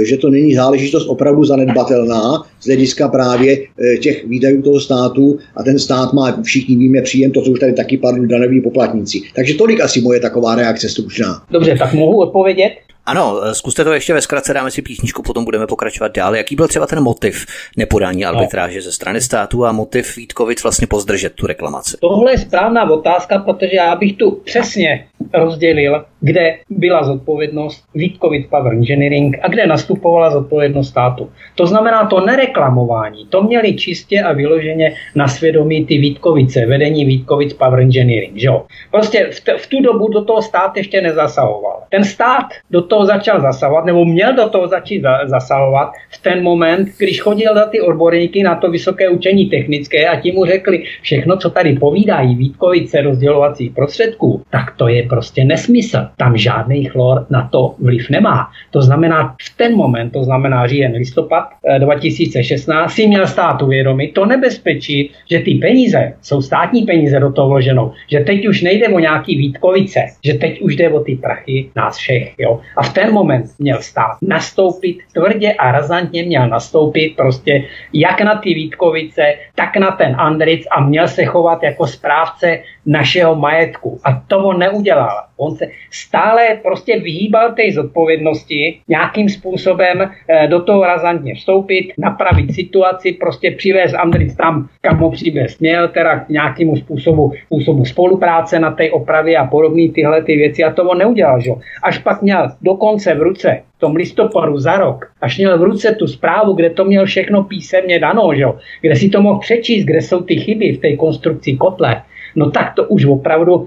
že 0.04 0.16
to 0.16 0.30
není 0.30 0.54
záležitost 0.54 1.06
opravdu 1.06 1.44
zanedbatelná 1.44 2.42
z 2.60 2.66
hlediska 2.66 3.08
právě 3.08 3.58
eh, 3.58 3.96
těch 3.96 4.26
výdajů 4.26 4.62
toho 4.62 4.80
státu 4.80 5.38
a 5.56 5.62
ten 5.62 5.78
stát 5.78 6.12
má, 6.12 6.42
všichni 6.42 6.76
víme, 6.76 7.02
příjem, 7.02 7.30
to, 7.30 7.42
co 7.42 7.50
už 7.50 7.60
tady 7.60 7.72
taky 7.72 7.96
padlo, 7.96 8.26
daňoví 8.26 8.60
poplatníci. 8.60 9.20
Takže 9.34 9.54
tolik 9.54 9.80
asi 9.80 10.00
moje 10.00 10.20
taková 10.20 10.54
reakce 10.54 10.88
stručná. 10.88 11.42
Dobře, 11.50 11.76
tak 11.78 11.94
mohu 11.94 12.20
odpovědět? 12.20 12.72
Ano, 13.06 13.40
zkuste 13.52 13.84
to 13.84 13.92
ještě 13.92 14.14
ve 14.14 14.22
zkratce, 14.22 14.54
dáme 14.54 14.70
si 14.70 14.82
písničku, 14.82 15.22
potom 15.22 15.44
budeme 15.44 15.66
pokračovat 15.66 16.12
dál. 16.16 16.36
Jaký 16.36 16.56
byl 16.56 16.68
třeba 16.68 16.86
ten 16.86 17.02
motiv 17.02 17.46
nepodání 17.76 18.24
arbitráže 18.24 18.82
ze 18.82 18.92
strany 18.92 19.20
státu 19.20 19.66
a 19.66 19.72
motiv 19.72 20.16
Vítkovic 20.16 20.62
vlastně 20.62 20.86
pozdržet 20.86 21.34
tu 21.34 21.46
reklamaci? 21.46 21.96
Tohle 22.00 22.32
je 22.32 22.38
správná 22.38 22.90
otázka, 22.90 23.38
protože 23.38 23.76
já 23.76 23.96
bych 23.96 24.16
tu 24.16 24.30
přesně 24.30 25.06
rozdělil, 25.34 26.04
kde 26.20 26.56
byla 26.70 27.04
zodpovědnost 27.04 27.84
Vítkovic 27.94 28.46
Power 28.46 28.72
Engineering 28.72 29.36
a 29.42 29.48
kde 29.48 29.66
nastupovala 29.66 30.30
zodpovědnost 30.30 30.88
státu. 30.88 31.30
To 31.54 31.66
znamená 31.66 32.06
to 32.06 32.20
nereklamování. 32.20 33.26
To 33.26 33.42
měli 33.42 33.74
čistě 33.74 34.20
a 34.20 34.32
vyloženě 34.32 34.94
na 35.14 35.28
svědomí 35.28 35.86
ty 35.86 35.98
Vítkovice, 35.98 36.66
vedení 36.66 37.04
Vítkovic 37.04 37.52
Power 37.52 37.80
Engineering. 37.80 38.36
Že? 38.36 38.48
Prostě 38.90 39.28
v, 39.32 39.40
t- 39.40 39.58
v 39.58 39.66
tu 39.66 39.82
dobu 39.82 40.08
do 40.08 40.24
toho 40.24 40.42
stát 40.42 40.76
ještě 40.76 41.00
nezasahoval. 41.00 41.82
Ten 41.90 42.04
stát 42.04 42.46
do 42.70 42.82
toho 42.82 43.06
začal 43.06 43.40
zasahovat, 43.40 43.84
nebo 43.84 44.04
měl 44.04 44.34
do 44.34 44.48
toho 44.48 44.68
začít 44.68 45.02
zasahovat 45.24 45.92
v 46.10 46.22
ten 46.22 46.42
moment, 46.42 46.88
když 46.98 47.20
chodil 47.20 47.54
za 47.54 47.66
ty 47.66 47.80
odborníky 47.80 48.42
na 48.42 48.54
to 48.54 48.70
vysoké 48.70 49.08
učení 49.08 49.46
technické 49.46 50.08
a 50.08 50.20
ti 50.20 50.32
mu 50.32 50.44
řekli, 50.44 50.84
všechno, 51.02 51.36
co 51.36 51.50
tady 51.50 51.72
povídají 51.72 52.36
Vítkovice 52.36 53.02
rozdělovacích 53.02 53.72
prostředků, 53.72 54.42
tak 54.50 54.76
to 54.76 54.88
je 54.88 55.02
prostě 55.10 55.44
nesmysl. 55.44 55.98
Tam 56.16 56.36
žádný 56.36 56.84
chlor 56.84 57.26
na 57.30 57.48
to 57.52 57.74
vliv 57.78 58.10
nemá. 58.10 58.48
To 58.70 58.82
znamená, 58.82 59.36
v 59.42 59.56
ten 59.56 59.76
moment, 59.76 60.10
to 60.10 60.24
znamená 60.24 60.66
říjen, 60.66 60.92
listopad 60.92 61.44
2016, 61.78 62.92
eh, 62.92 62.94
si 62.94 63.06
měl 63.06 63.26
stát 63.26 63.62
uvědomit 63.62 64.14
to 64.14 64.26
nebezpečí, 64.26 65.10
že 65.30 65.38
ty 65.38 65.54
peníze 65.54 66.12
jsou 66.22 66.42
státní 66.42 66.82
peníze 66.82 67.20
do 67.20 67.32
toho 67.32 67.48
vloženou, 67.48 67.92
že 68.10 68.20
teď 68.20 68.48
už 68.48 68.62
nejde 68.62 68.88
o 68.88 68.98
nějaký 68.98 69.36
Vítkovice, 69.36 70.00
že 70.24 70.34
teď 70.34 70.60
už 70.60 70.76
jde 70.76 70.88
o 70.92 71.00
ty 71.00 71.16
prachy 71.16 71.70
nás 71.76 71.96
všech. 71.96 72.34
Jo? 72.38 72.60
A 72.76 72.82
v 72.82 72.92
ten 72.92 73.12
moment 73.12 73.46
měl 73.58 73.78
stát 73.80 74.20
nastoupit 74.22 74.98
tvrdě 75.12 75.52
a 75.52 75.72
razantně 75.72 76.22
měl 76.22 76.48
nastoupit 76.48 77.16
prostě 77.16 77.64
jak 77.92 78.20
na 78.20 78.34
ty 78.36 78.54
Vítkovice, 78.54 79.22
tak 79.54 79.76
na 79.76 79.90
ten 79.90 80.16
Andric 80.18 80.66
a 80.70 80.84
měl 80.84 81.08
se 81.08 81.24
chovat 81.24 81.62
jako 81.62 81.86
správce 81.86 82.58
našeho 82.86 83.34
majetku. 83.34 84.00
A 84.04 84.22
to 84.28 84.38
on 84.38 84.58
neudělal. 84.58 84.99
On 85.36 85.56
se 85.56 85.66
stále 85.90 86.58
prostě 86.62 87.00
vyhýbal 87.00 87.52
té 87.52 87.72
zodpovědnosti 87.72 88.80
nějakým 88.88 89.28
způsobem 89.28 90.10
eh, 90.28 90.46
do 90.46 90.60
toho 90.60 90.84
razantně 90.84 91.34
vstoupit, 91.34 91.92
napravit 91.98 92.54
situaci, 92.54 93.12
prostě 93.12 93.50
přivést 93.50 93.94
Andric 93.94 94.36
tam, 94.36 94.68
kam 94.80 94.98
ho 94.98 95.10
přivést 95.10 95.60
měl, 95.60 95.88
teda 95.88 96.20
k 96.20 96.28
nějakému 96.28 96.76
způsobu, 96.76 97.32
způsobu 97.46 97.84
spolupráce 97.84 98.58
na 98.58 98.70
té 98.70 98.90
opravě 98.90 99.36
a 99.36 99.46
podobné 99.46 99.88
tyhle 99.88 100.22
ty 100.22 100.36
věci. 100.36 100.64
A 100.64 100.72
to 100.72 100.84
on 100.84 100.98
neudělal. 100.98 101.40
Že? 101.40 101.50
Až 101.82 101.98
pak 101.98 102.22
měl 102.22 102.48
dokonce 102.62 103.14
v 103.14 103.22
ruce 103.22 103.62
tom 103.80 103.96
listopadu 103.96 104.58
za 104.58 104.76
rok, 104.76 105.12
až 105.20 105.38
měl 105.38 105.58
v 105.58 105.62
ruce 105.62 105.94
tu 105.94 106.06
zprávu, 106.06 106.52
kde 106.52 106.70
to 106.70 106.84
měl 106.84 107.06
všechno 107.06 107.44
písemně 107.44 107.98
dano, 107.98 108.30
že? 108.34 108.44
kde 108.80 108.96
si 108.96 109.08
to 109.08 109.22
mohl 109.22 109.40
přečíst, 109.40 109.84
kde 109.84 110.00
jsou 110.00 110.20
ty 110.20 110.36
chyby 110.36 110.72
v 110.72 110.80
té 110.80 110.96
konstrukci 110.96 111.56
kotle, 111.56 112.02
no 112.36 112.50
tak 112.50 112.74
to 112.74 112.84
už 112.84 113.04
opravdu 113.04 113.66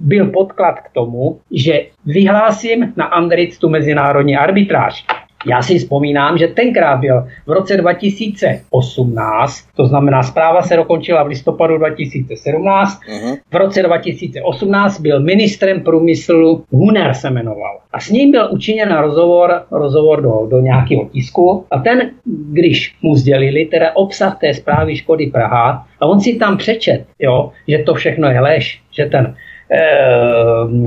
byl 0.00 0.26
podklad 0.26 0.80
k 0.80 0.90
tomu, 0.92 1.40
že 1.50 1.86
vyhlásím 2.06 2.92
na 2.96 3.04
Andric 3.04 3.58
tu 3.58 3.68
mezinárodní 3.68 4.36
arbitráž. 4.36 5.06
Já 5.48 5.62
si 5.62 5.78
vzpomínám, 5.78 6.38
že 6.38 6.48
tenkrát 6.48 6.96
byl 6.96 7.26
v 7.46 7.50
roce 7.50 7.76
2018, 7.76 9.64
to 9.76 9.86
znamená 9.86 10.22
zpráva 10.22 10.62
se 10.62 10.76
dokončila 10.76 11.22
v 11.22 11.26
listopadu 11.26 11.78
2017, 11.78 13.00
uh-huh. 13.08 13.38
v 13.52 13.56
roce 13.56 13.82
2018 13.82 15.00
byl 15.00 15.20
ministrem 15.20 15.80
průmyslu, 15.80 16.64
Huner 16.70 17.14
se 17.14 17.30
jmenoval. 17.30 17.78
A 17.92 18.00
s 18.00 18.10
ním 18.10 18.30
byl 18.30 18.48
učiněn 18.52 18.96
rozhovor, 18.96 19.62
rozhovor 19.70 20.22
do, 20.22 20.46
do 20.50 20.60
nějakého 20.60 21.04
tisku 21.04 21.64
a 21.70 21.78
ten, 21.78 22.10
když 22.52 22.96
mu 23.02 23.16
sdělili 23.16 23.64
teda 23.64 23.96
obsah 23.96 24.38
té 24.38 24.54
zprávy 24.54 24.96
Škody 24.96 25.26
Praha, 25.26 25.86
a 26.00 26.06
on 26.06 26.20
si 26.20 26.34
tam 26.34 26.56
přečet, 26.56 27.04
jo, 27.18 27.52
že 27.68 27.78
to 27.78 27.94
všechno 27.94 28.28
je 28.28 28.40
lež, 28.40 28.80
že 28.90 29.06
ten 29.06 29.34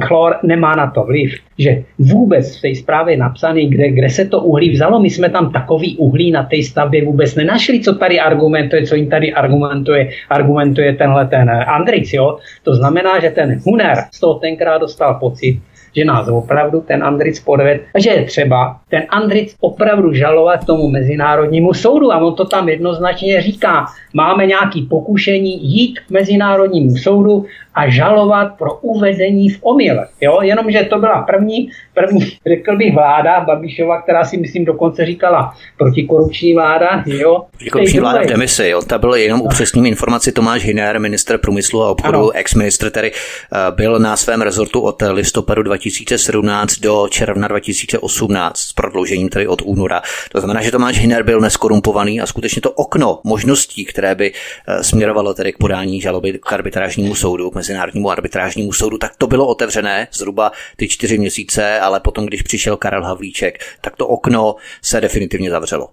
chlor 0.02 0.36
nemá 0.44 0.76
na 0.76 0.92
to 0.92 1.04
vliv, 1.04 1.34
že 1.58 1.84
vůbec 2.00 2.58
v 2.58 2.62
té 2.62 2.76
zprávě 2.76 3.14
je 3.14 3.18
napsaný, 3.18 3.70
kde, 3.70 3.92
kde 3.92 4.10
se 4.10 4.26
to 4.26 4.40
uhlí 4.40 4.72
vzalo. 4.72 5.00
My 5.00 5.10
jsme 5.10 5.30
tam 5.30 5.52
takový 5.52 5.98
uhlí 5.98 6.32
na 6.32 6.44
té 6.44 6.64
stavbě 6.64 7.06
vůbec 7.06 7.36
nenašli, 7.36 7.80
co 7.80 7.96
tady 7.96 8.20
argumentuje, 8.20 8.86
co 8.86 8.96
jim 8.96 9.10
tady 9.10 9.34
argumentuje, 9.34 10.10
argumentuje 10.30 10.94
tenhle 10.94 11.28
ten 11.28 11.50
Andrix. 11.50 12.14
Jo? 12.14 12.38
To 12.64 12.76
znamená, 12.76 13.20
že 13.20 13.30
ten 13.30 13.60
Huner 13.66 13.98
z 14.12 14.20
toho 14.20 14.34
tenkrát 14.34 14.78
dostal 14.78 15.14
pocit, 15.20 15.60
že 15.96 16.06
nás 16.06 16.28
opravdu 16.28 16.82
ten 16.82 17.04
Andric 17.04 17.40
podved 17.40 17.82
a 17.96 18.00
že 18.00 18.10
je 18.10 18.26
třeba 18.26 18.80
ten 18.90 19.04
Andric 19.10 19.56
opravdu 19.60 20.14
žalovat 20.14 20.66
tomu 20.66 20.90
mezinárodnímu 20.90 21.74
soudu 21.74 22.14
a 22.14 22.18
on 22.18 22.36
to 22.36 22.46
tam 22.46 22.70
jednoznačně 22.70 23.42
říká. 23.42 23.86
Máme 24.14 24.46
nějaký 24.46 24.82
pokušení 24.82 25.66
jít 25.66 26.00
k 26.00 26.12
mezinárodnímu 26.12 26.98
soudu 26.98 27.46
a 27.76 27.90
žalovat 27.90 28.58
pro 28.58 28.76
uvedení 28.76 29.50
v 29.50 29.60
omyl. 29.62 30.04
Jo? 30.22 30.42
Jenomže 30.42 30.84
to 30.90 31.00
byla 31.00 31.22
první, 31.22 31.70
první, 31.94 32.20
řekl 32.48 32.78
bych, 32.78 32.94
vláda 32.94 33.40
Babišova, 33.40 34.02
která 34.02 34.26
si 34.26 34.38
myslím 34.38 34.66
dokonce 34.66 35.06
říkala 35.06 35.54
protikorupční 35.78 36.54
vláda. 36.54 37.04
Jo? 37.06 37.46
Protikorupční 37.52 38.00
vláda 38.00 38.22
v 38.22 38.26
demisi, 38.26 38.68
jo? 38.68 38.82
ta 38.82 38.98
byla 38.98 39.18
jenom 39.18 39.42
upřesním 39.42 39.86
informaci 39.86 40.32
Tomáš 40.32 40.64
Hiner, 40.66 41.00
minister 41.00 41.38
průmyslu 41.38 41.84
a 41.84 41.90
obchodu, 41.90 42.32
ex-ministr, 42.32 42.90
tedy 42.90 43.12
eh, 43.12 43.72
byl 43.72 44.00
na 44.00 44.18
svém 44.18 44.42
rezortu 44.42 44.82
od 44.82 45.04
listopadu 45.12 45.64
2017 45.80 46.80
do 46.80 47.08
června 47.12 47.48
2018 47.48 48.60
s 48.60 48.74
prodloužením 48.74 49.30
tedy 49.30 49.48
od 49.48 49.62
února. 49.66 50.02
To 50.32 50.40
znamená, 50.40 50.62
že 50.62 50.72
Tomáš 50.72 51.00
Hiner 51.00 51.24
byl 51.24 51.40
neskorumpovaný 51.42 52.22
a 52.22 52.26
skutečně 52.26 52.62
to 52.62 52.72
okno 52.72 53.22
možností, 53.24 53.86
které 53.86 54.16
by 54.16 54.34
eh, 54.34 54.84
směrovalo 54.84 55.34
tedy 55.34 55.54
k 55.54 55.58
podání 55.58 56.02
žaloby 56.02 56.40
k 56.44 56.54
arbitrážnímu 56.54 57.16
soudu, 57.16 57.50
k 57.50 57.56
Mezinárodnímu 57.56 58.12
arbitrážnímu 58.12 58.74
soudu, 58.74 58.98
tak 58.98 59.12
to 59.18 59.28
bylo 59.28 59.48
otevřené 59.48 60.08
zhruba 60.14 60.52
ty 60.76 60.88
čtyři 60.88 61.18
měsíce, 61.18 61.80
ale 61.80 62.00
potom, 62.00 62.26
když 62.26 62.42
přišel 62.42 62.78
Karel 62.78 63.04
Havlíček, 63.04 63.66
tak 63.82 63.96
to 63.96 64.08
okno 64.08 64.56
se 64.82 65.02
definitivně 65.02 65.50
zavřelo. 65.50 65.90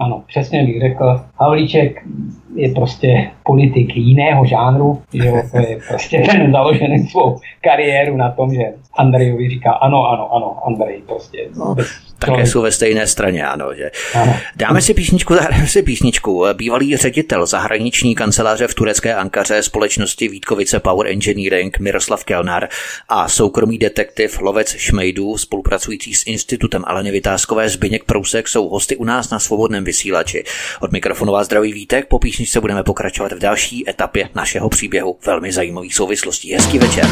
Ano, 0.00 0.22
přesně 0.26 0.64
bych 0.64 0.80
řekl. 0.80 1.20
Havlíček 1.40 2.02
je 2.54 2.74
prostě 2.74 3.30
politik 3.44 3.96
jiného 3.96 4.46
žánru, 4.46 5.02
že 5.14 5.32
to 5.52 5.58
je 5.58 5.78
prostě 5.88 6.22
ten 6.30 6.52
založený 6.52 7.08
svou 7.08 7.38
kariéru 7.60 8.16
na 8.16 8.30
tom, 8.30 8.54
že 8.54 8.62
Andrejovi 8.94 9.48
říká 9.50 9.72
ano, 9.72 10.06
ano, 10.06 10.34
ano, 10.34 10.58
Andrej 10.66 11.02
prostě. 11.06 11.38
No, 11.56 11.76
také 12.18 12.46
jsou 12.46 12.62
ve 12.62 12.72
stejné 12.72 13.06
straně, 13.06 13.46
ano. 13.46 13.74
Že? 13.74 13.90
Ano. 14.14 14.36
Dáme 14.56 14.82
si 14.82 14.94
písničku, 14.94 15.34
zahráme 15.34 15.66
si 15.66 15.82
písničku. 15.82 16.44
Bývalý 16.52 16.96
ředitel 16.96 17.46
zahraniční 17.46 18.14
kanceláře 18.14 18.66
v 18.66 18.74
turecké 18.74 19.14
Ankaře 19.14 19.62
společnosti 19.62 20.28
Vítkovice 20.28 20.80
Power 20.80 21.06
Engineering 21.06 21.78
Miroslav 21.78 22.24
Kelnar 22.24 22.68
a 23.08 23.28
soukromý 23.28 23.78
detektiv 23.78 24.40
Lovec 24.40 24.74
Šmejdů, 24.76 25.38
spolupracující 25.38 26.14
s 26.14 26.26
institutem 26.26 26.84
Aleny 26.86 27.10
Vytázkové 27.10 27.68
Zbyněk 27.68 28.04
Prousek, 28.04 28.48
jsou 28.48 28.68
hosty 28.68 28.96
u 28.96 29.04
nás 29.04 29.30
na 29.30 29.38
svobodném 29.38 29.84
vysílači. 29.90 30.44
Od 30.80 30.92
mikrofonu 30.92 31.32
vás 31.32 31.46
zdraví 31.46 31.72
Vítek, 31.72 32.06
po 32.08 32.18
písničce 32.18 32.60
budeme 32.60 32.82
pokračovat 32.82 33.32
v 33.32 33.38
další 33.38 33.90
etapě 33.90 34.28
našeho 34.34 34.68
příběhu. 34.68 35.18
Velmi 35.26 35.52
zajímavých 35.52 35.94
souvislostí. 35.94 36.54
Hezký 36.54 36.78
večer. 36.78 37.06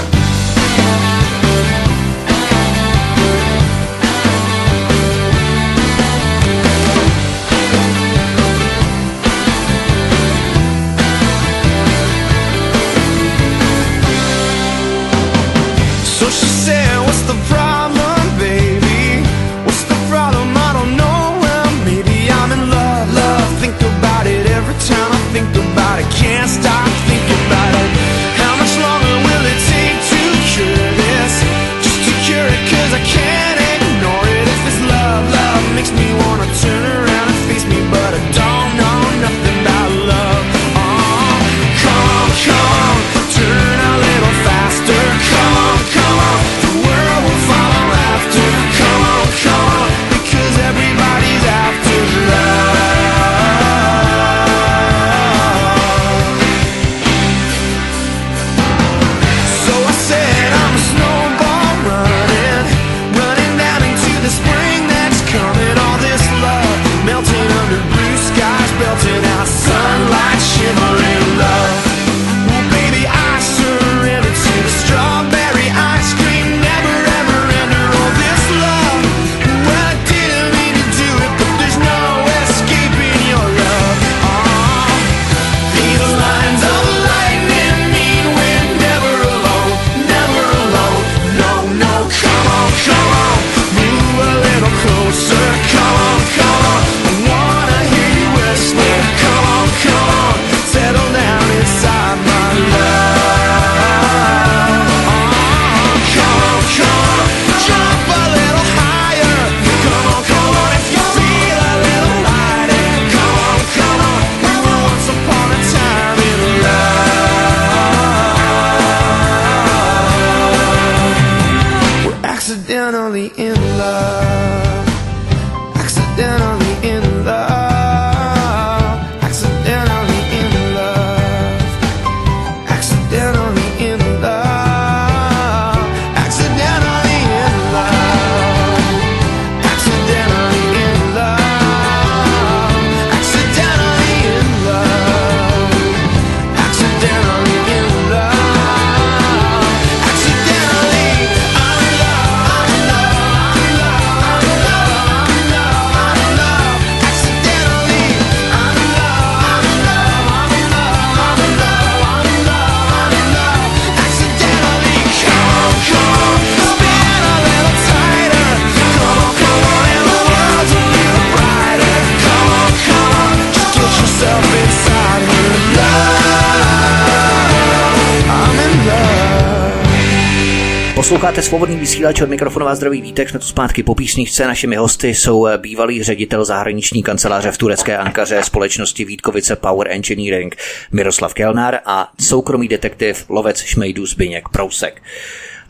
Mikrofonu 182.39 182.67
vás 182.67 182.77
zdraví 182.79 183.03
vítek, 183.03 183.31
jsme 183.31 183.39
tu 183.39 183.47
zpátky 183.47 183.83
po 183.83 183.95
písničce. 183.95 184.47
Našimi 184.47 184.77
hosty 184.77 185.15
jsou 185.15 185.47
eh, 185.47 185.59
bývalý 185.59 186.03
ředitel 186.03 186.45
zahraniční 186.45 187.03
kanceláře 187.03 187.51
v 187.51 187.59
turecké 187.59 187.99
Ankaře 187.99 188.43
společnosti 188.43 189.05
Vítkovice 189.05 189.57
Power 189.57 189.89
Engineering 189.91 190.57
Miroslav 190.93 191.35
Kelnár 191.35 191.79
a 191.85 192.13
soukromý 192.21 192.69
detektiv 192.69 193.25
lovec 193.29 193.63
šmejdů 193.63 194.07
Zbyněk 194.07 194.49
Prousek. 194.49 195.03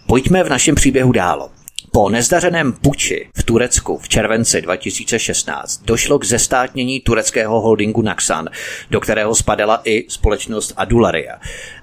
Pojďme 0.06 0.44
v 0.44 0.48
našem 0.48 0.74
příběhu 0.74 1.12
dál. 1.12 1.50
Po 1.98 2.08
nezdařeném 2.08 2.72
puči 2.72 3.28
v 3.36 3.42
Turecku 3.42 3.98
v 3.98 4.08
červenci 4.08 4.62
2016 4.62 5.82
došlo 5.84 6.18
k 6.18 6.24
zestátnění 6.24 7.00
tureckého 7.00 7.60
holdingu 7.60 8.02
Naxan, 8.02 8.48
do 8.90 9.00
kterého 9.00 9.34
spadala 9.34 9.80
i 9.84 10.04
společnost 10.08 10.72
Adularia. 10.76 11.34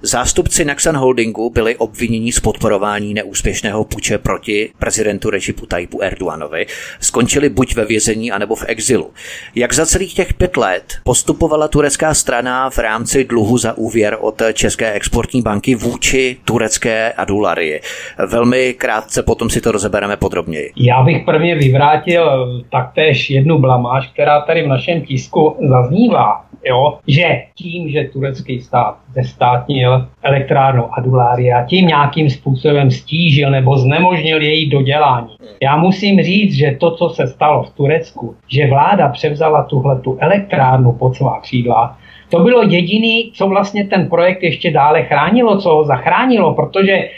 Zástupci 0.02 0.64
Naxan 0.64 0.96
Holdingu 0.96 1.50
byli 1.50 1.76
obviněni 1.76 2.32
z 2.32 2.40
podporování 2.40 3.14
neúspěšného 3.14 3.84
puče 3.84 4.18
proti 4.18 4.72
prezidentu 4.78 5.30
Režipu 5.30 5.66
Tajpu 5.66 6.02
Erdoganovi, 6.02 6.66
skončili 7.00 7.48
buď 7.48 7.74
ve 7.74 7.84
vězení, 7.84 8.32
anebo 8.32 8.54
v 8.54 8.64
exilu. 8.66 9.10
Jak 9.54 9.74
za 9.74 9.86
celých 9.86 10.14
těch 10.14 10.34
pět 10.34 10.56
let 10.56 10.94
postupovala 11.04 11.68
turecká 11.68 12.14
strana 12.14 12.70
v 12.70 12.78
rámci 12.78 13.24
dluhu 13.24 13.58
za 13.58 13.76
úvěr 13.76 14.16
od 14.20 14.42
České 14.52 14.92
exportní 14.92 15.42
banky 15.42 15.74
vůči 15.74 16.36
turecké 16.44 17.12
Adularii? 17.12 17.80
Velmi 18.26 18.74
krátce 18.74 19.22
potom 19.22 19.50
si 19.50 19.60
to 19.60 19.72
rozebereme 19.72 20.05
podrobněji. 20.16 20.70
Já 20.76 21.02
bych 21.02 21.24
prvně 21.24 21.54
vyvrátil 21.54 22.46
taktéž 22.70 23.30
jednu 23.30 23.58
blamáž, 23.58 24.08
která 24.08 24.40
tady 24.40 24.62
v 24.62 24.68
našem 24.68 25.00
tisku 25.02 25.56
zaznívá 25.68 26.46
jo, 26.66 26.98
že 27.06 27.42
tím, 27.54 27.90
že 27.90 28.08
turecký 28.12 28.60
stát 28.60 28.96
zestátnil 29.14 30.06
elektrárnu 30.22 30.84
Adulária, 30.98 31.64
tím 31.64 31.86
nějakým 31.86 32.30
způsobem 32.30 32.90
stížil 32.90 33.50
nebo 33.50 33.78
znemožnil 33.78 34.42
její 34.42 34.70
dodělání. 34.70 35.36
Já 35.62 35.76
musím 35.76 36.22
říct, 36.22 36.54
že 36.54 36.76
to, 36.80 36.90
co 36.90 37.08
se 37.08 37.26
stalo 37.26 37.62
v 37.62 37.70
Turecku, 37.70 38.34
že 38.48 38.66
vláda 38.66 39.08
převzala 39.08 39.62
tuhle 39.62 40.00
tu 40.00 40.18
elektrárnu 40.20 40.92
pod 40.92 41.16
svá 41.16 41.40
křídla, 41.40 41.96
to 42.30 42.40
bylo 42.40 42.62
jediný, 42.62 43.30
co 43.34 43.48
vlastně 43.48 43.84
ten 43.84 44.08
projekt 44.08 44.42
ještě 44.42 44.70
dále 44.70 45.02
chránilo, 45.02 45.58
co 45.58 45.74
ho 45.74 45.84
zachránilo, 45.84 46.54
protože 46.54 47.08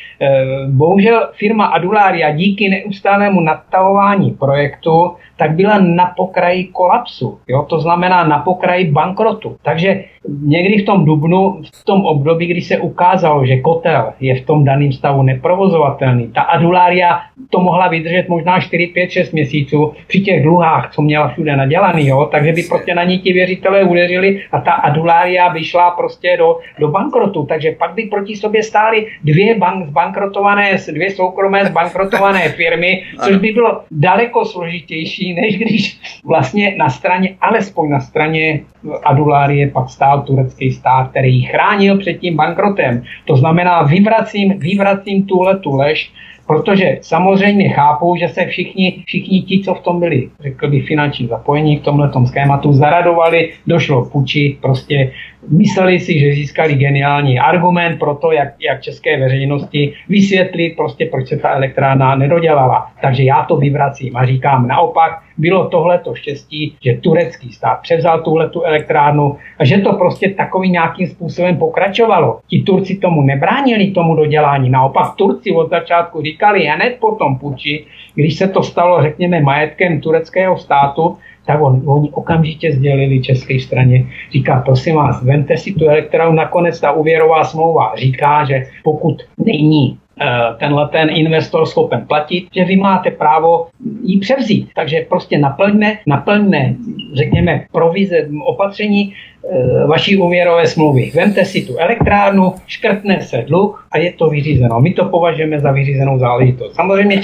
bohužel 0.66 1.28
firma 1.32 1.64
Adularia 1.64 2.30
díky 2.30 2.68
neustálému 2.68 3.40
nadtahování 3.40 4.30
projektu 4.30 5.16
tak 5.38 5.50
byla 5.50 5.78
na 5.78 6.12
pokraji 6.16 6.64
kolapsu. 6.64 7.38
Jo? 7.48 7.62
To 7.62 7.80
znamená 7.80 8.24
na 8.24 8.38
pokraji 8.38 8.90
bankrotu. 8.90 9.56
Takže 9.62 10.04
někdy 10.42 10.82
v 10.82 10.86
tom 10.86 11.04
dubnu, 11.04 11.62
v 11.74 11.84
tom 11.84 12.04
období, 12.04 12.46
kdy 12.46 12.60
se 12.60 12.78
ukázalo, 12.78 13.46
že 13.46 13.56
kotel 13.56 14.12
je 14.20 14.34
v 14.34 14.46
tom 14.46 14.64
daném 14.64 14.92
stavu 14.92 15.22
neprovozovatelný, 15.22 16.28
ta 16.28 16.40
adulária 16.40 17.20
to 17.50 17.60
mohla 17.60 17.88
vydržet 17.88 18.28
možná 18.28 18.60
4, 18.60 18.86
5, 18.86 19.10
6 19.10 19.32
měsíců 19.32 19.92
při 20.06 20.20
těch 20.20 20.42
dluhách, 20.42 20.90
co 20.94 21.02
měla 21.02 21.28
všude 21.28 21.56
nadělaný, 21.56 22.06
jo? 22.06 22.28
takže 22.30 22.52
by 22.52 22.62
prostě 22.62 22.94
na 22.94 23.04
ní 23.04 23.18
ti 23.18 23.32
věřitelé 23.32 23.84
udeřili 23.84 24.42
a 24.52 24.60
ta 24.60 24.72
adulária 24.72 25.48
by 25.48 25.64
šla 25.64 25.90
prostě 25.90 26.36
do, 26.36 26.58
do 26.78 26.88
bankrotu. 26.88 27.46
Takže 27.46 27.72
pak 27.78 27.94
by 27.94 28.02
proti 28.02 28.36
sobě 28.36 28.62
stály 28.62 29.06
dvě 29.24 29.58
bank, 29.58 29.90
zbankrotované, 30.08 30.76
dvě 30.92 31.10
soukromé 31.10 31.64
zbankrotované 31.66 32.48
firmy, 32.56 33.02
což 33.24 33.36
by 33.36 33.52
bylo 33.52 33.80
daleko 33.90 34.44
složitější, 34.44 35.34
než 35.34 35.58
když 35.58 36.00
vlastně 36.24 36.74
na 36.78 36.90
straně, 36.90 37.36
alespoň 37.40 37.90
na 37.90 38.00
straně 38.00 38.60
Adulárie 39.04 39.70
pak 39.70 39.90
stál 39.90 40.22
turecký 40.22 40.70
stát, 40.70 41.10
který 41.10 41.36
ji 41.36 41.46
chránil 41.46 41.98
před 41.98 42.14
tím 42.14 42.36
bankrotem. 42.36 43.02
To 43.24 43.36
znamená, 43.36 43.82
vyvracím, 43.82 44.58
vyvracím 44.58 45.22
tuhle 45.22 45.58
tu 45.58 45.76
lež, 45.76 46.12
protože 46.46 46.98
samozřejmě 47.00 47.68
chápu, 47.68 48.16
že 48.16 48.28
se 48.28 48.46
všichni, 48.46 49.02
všichni 49.06 49.42
ti, 49.42 49.60
co 49.64 49.74
v 49.74 49.80
tom 49.80 50.00
byli, 50.00 50.28
řekl 50.40 50.70
bych, 50.70 50.86
finanční 50.86 51.26
zapojení 51.26 51.76
v 51.76 51.82
tomhle 51.82 52.10
schématu, 52.26 52.72
zaradovali, 52.72 53.52
došlo 53.66 54.04
k 54.04 54.12
puči, 54.12 54.58
prostě 54.62 55.12
mysleli 55.48 56.00
si, 56.00 56.18
že 56.18 56.32
získali 56.32 56.74
geniální 56.74 57.38
argument 57.38 57.98
pro 57.98 58.14
to, 58.14 58.32
jak, 58.32 58.48
jak 58.60 58.82
české 58.82 59.20
veřejnosti 59.20 59.92
vysvětlit 60.08 60.76
prostě, 60.76 61.06
proč 61.06 61.28
se 61.28 61.36
ta 61.36 61.50
elektrárna 61.50 62.14
nedodělala. 62.14 62.86
Takže 63.02 63.22
já 63.22 63.42
to 63.42 63.56
vyvracím 63.56 64.16
a 64.16 64.26
říkám 64.26 64.68
naopak, 64.68 65.18
bylo 65.38 65.68
tohleto 65.68 66.14
štěstí, 66.14 66.76
že 66.84 66.96
turecký 66.96 67.52
stát 67.52 67.78
převzal 67.82 68.22
tuhle 68.22 68.50
tu 68.50 68.62
elektrárnu 68.62 69.36
a 69.58 69.64
že 69.64 69.78
to 69.78 69.92
prostě 69.92 70.30
takovým 70.30 70.72
nějakým 70.72 71.06
způsobem 71.06 71.56
pokračovalo. 71.56 72.40
Ti 72.48 72.62
Turci 72.62 72.96
tomu 72.96 73.22
nebránili 73.22 73.90
tomu 73.90 74.14
dodělání, 74.14 74.70
naopak 74.70 75.14
Turci 75.16 75.52
od 75.52 75.70
začátku 75.70 76.22
říkali 76.22 76.64
hned 76.64 76.96
po 77.00 77.14
tom 77.14 77.38
puči, 77.38 77.84
když 78.14 78.34
se 78.34 78.48
to 78.48 78.62
stalo, 78.62 79.02
řekněme, 79.02 79.40
majetkem 79.40 80.00
tureckého 80.00 80.58
státu, 80.58 81.16
tak 81.48 81.62
on, 81.62 81.82
oni 81.86 82.10
okamžitě 82.12 82.72
sdělili 82.72 83.20
české 83.20 83.60
straně, 83.60 84.04
říká, 84.32 84.62
prosím 84.64 84.94
vás, 84.94 85.24
vente 85.24 85.56
si 85.56 85.72
tu 85.72 85.88
elektrárnu, 85.88 86.36
nakonec 86.36 86.80
ta 86.80 86.92
úvěrová 86.92 87.44
smlouva 87.44 87.92
říká, 87.96 88.44
že 88.44 88.64
pokud 88.84 89.22
není 89.46 89.98
eh, 90.20 90.26
tenhle 90.58 90.88
ten 90.88 91.08
investor 91.10 91.66
schopen 91.66 92.04
platit, 92.08 92.48
že 92.54 92.64
vy 92.64 92.76
máte 92.76 93.10
právo 93.10 93.66
ji 94.02 94.20
převzít. 94.20 94.68
Takže 94.74 95.06
prostě 95.08 95.38
naplňme, 95.38 95.98
naplňme 96.06 96.74
řekněme, 97.14 97.64
provize, 97.72 98.28
opatření 98.44 99.12
eh, 99.12 99.86
vaší 99.86 100.16
úvěrové 100.16 100.66
smlouvy. 100.66 101.12
Vemte 101.14 101.44
si 101.44 101.64
tu 101.66 101.78
elektrárnu, 101.78 102.52
škrtne 102.66 103.20
se 103.20 103.44
dluh 103.48 103.88
a 103.92 103.98
je 103.98 104.12
to 104.12 104.28
vyřízeno. 104.28 104.80
My 104.80 104.92
to 104.92 105.04
považujeme 105.04 105.60
za 105.60 105.72
vyřízenou 105.72 106.18
záležitost. 106.18 106.74
Samozřejmě 106.74 107.20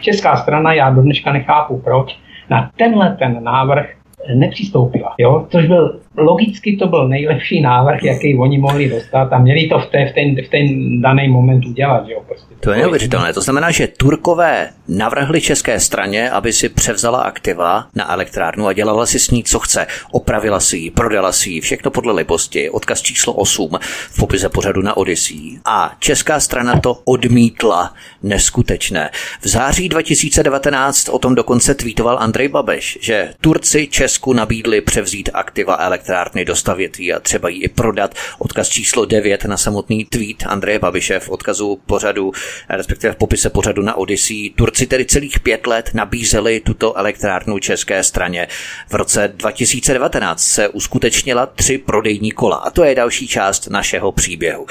česká 0.00 0.36
strana, 0.36 0.72
já 0.72 0.90
do 0.90 1.02
dneška 1.02 1.32
nechápu 1.32 1.78
proč, 1.84 2.18
na 2.50 2.70
tenhle 2.76 3.16
ten 3.18 3.44
návrh 3.44 3.97
nepřistoupila. 4.34 5.14
Jo? 5.18 5.46
Což 5.50 5.66
byl 5.66 6.00
logicky 6.16 6.76
to 6.76 6.86
byl 6.86 7.08
nejlepší 7.08 7.60
návrh, 7.60 8.02
jaký 8.04 8.38
oni 8.38 8.58
mohli 8.58 8.88
dostat 8.88 9.32
a 9.32 9.38
měli 9.38 9.68
to 9.68 9.78
v, 9.78 9.86
té, 9.86 10.10
v, 10.10 10.14
ten, 10.14 10.46
v 10.46 10.48
ten 10.48 11.00
daný 11.00 11.28
moment 11.28 11.66
udělat. 11.66 12.08
Jo? 12.08 12.20
Prostě 12.26 12.48
to 12.60 12.70
je 12.70 12.78
neuvěřitelné. 12.78 13.32
To 13.32 13.40
znamená, 13.40 13.70
že 13.70 13.86
Turkové 13.86 14.70
navrhli 14.88 15.40
české 15.40 15.80
straně, 15.80 16.30
aby 16.30 16.52
si 16.52 16.68
převzala 16.68 17.20
aktiva 17.20 17.86
na 17.94 18.12
elektrárnu 18.12 18.66
a 18.66 18.72
dělala 18.72 19.06
si 19.06 19.18
s 19.18 19.30
ní, 19.30 19.44
co 19.44 19.58
chce. 19.58 19.86
Opravila 20.12 20.60
si 20.60 20.76
ji, 20.76 20.90
prodala 20.90 21.32
si 21.32 21.50
ji, 21.50 21.60
všechno 21.60 21.90
podle 21.90 22.12
libosti. 22.12 22.70
Odkaz 22.70 23.02
číslo 23.02 23.32
8 23.32 23.70
v 24.10 24.16
popise 24.18 24.48
pořadu 24.48 24.82
na 24.82 24.96
Odyssey. 24.96 25.58
A 25.64 25.92
česká 25.98 26.40
strana 26.40 26.80
to 26.80 26.98
odmítla. 27.04 27.94
Neskutečné. 28.22 29.10
V 29.40 29.48
září 29.48 29.88
2019 29.88 31.08
o 31.08 31.18
tom 31.18 31.34
dokonce 31.34 31.74
tweetoval 31.74 32.18
Andrej 32.20 32.48
Babeš, 32.48 32.98
že 33.00 33.34
Turci 33.40 33.86
Česku 34.18 34.32
nabídli 34.32 34.80
převzít 34.80 35.30
aktiva 35.34 35.76
elektrárny, 35.80 36.44
dostavět 36.44 36.98
ji 36.98 37.12
a 37.12 37.20
třeba 37.20 37.48
ji 37.48 37.62
i 37.62 37.68
prodat. 37.68 38.14
Odkaz 38.38 38.68
číslo 38.68 39.04
9 39.04 39.44
na 39.44 39.56
samotný 39.56 40.04
tweet 40.04 40.46
Andreje 40.46 40.78
Babiše 40.78 41.20
v 41.20 41.28
odkazu 41.28 41.80
pořadu 41.86 42.32
respektive 42.68 43.12
v 43.12 43.16
popise 43.16 43.50
pořadu 43.50 43.82
na 43.82 43.94
Odyssey. 43.94 44.50
Turci 44.50 44.86
tedy 44.86 45.04
celých 45.04 45.40
pět 45.40 45.66
let 45.66 45.90
nabízeli 45.94 46.60
tuto 46.60 46.98
elektrárnu 46.98 47.58
české 47.58 48.04
straně. 48.04 48.48
V 48.88 48.94
roce 48.94 49.32
2019 49.36 50.42
se 50.42 50.68
uskutečnila 50.68 51.46
tři 51.46 51.78
prodejní 51.78 52.30
kola 52.30 52.56
a 52.56 52.70
to 52.70 52.84
je 52.84 52.94
další 52.94 53.28
část 53.28 53.66
našeho 53.66 54.12
příběhu. 54.12 54.66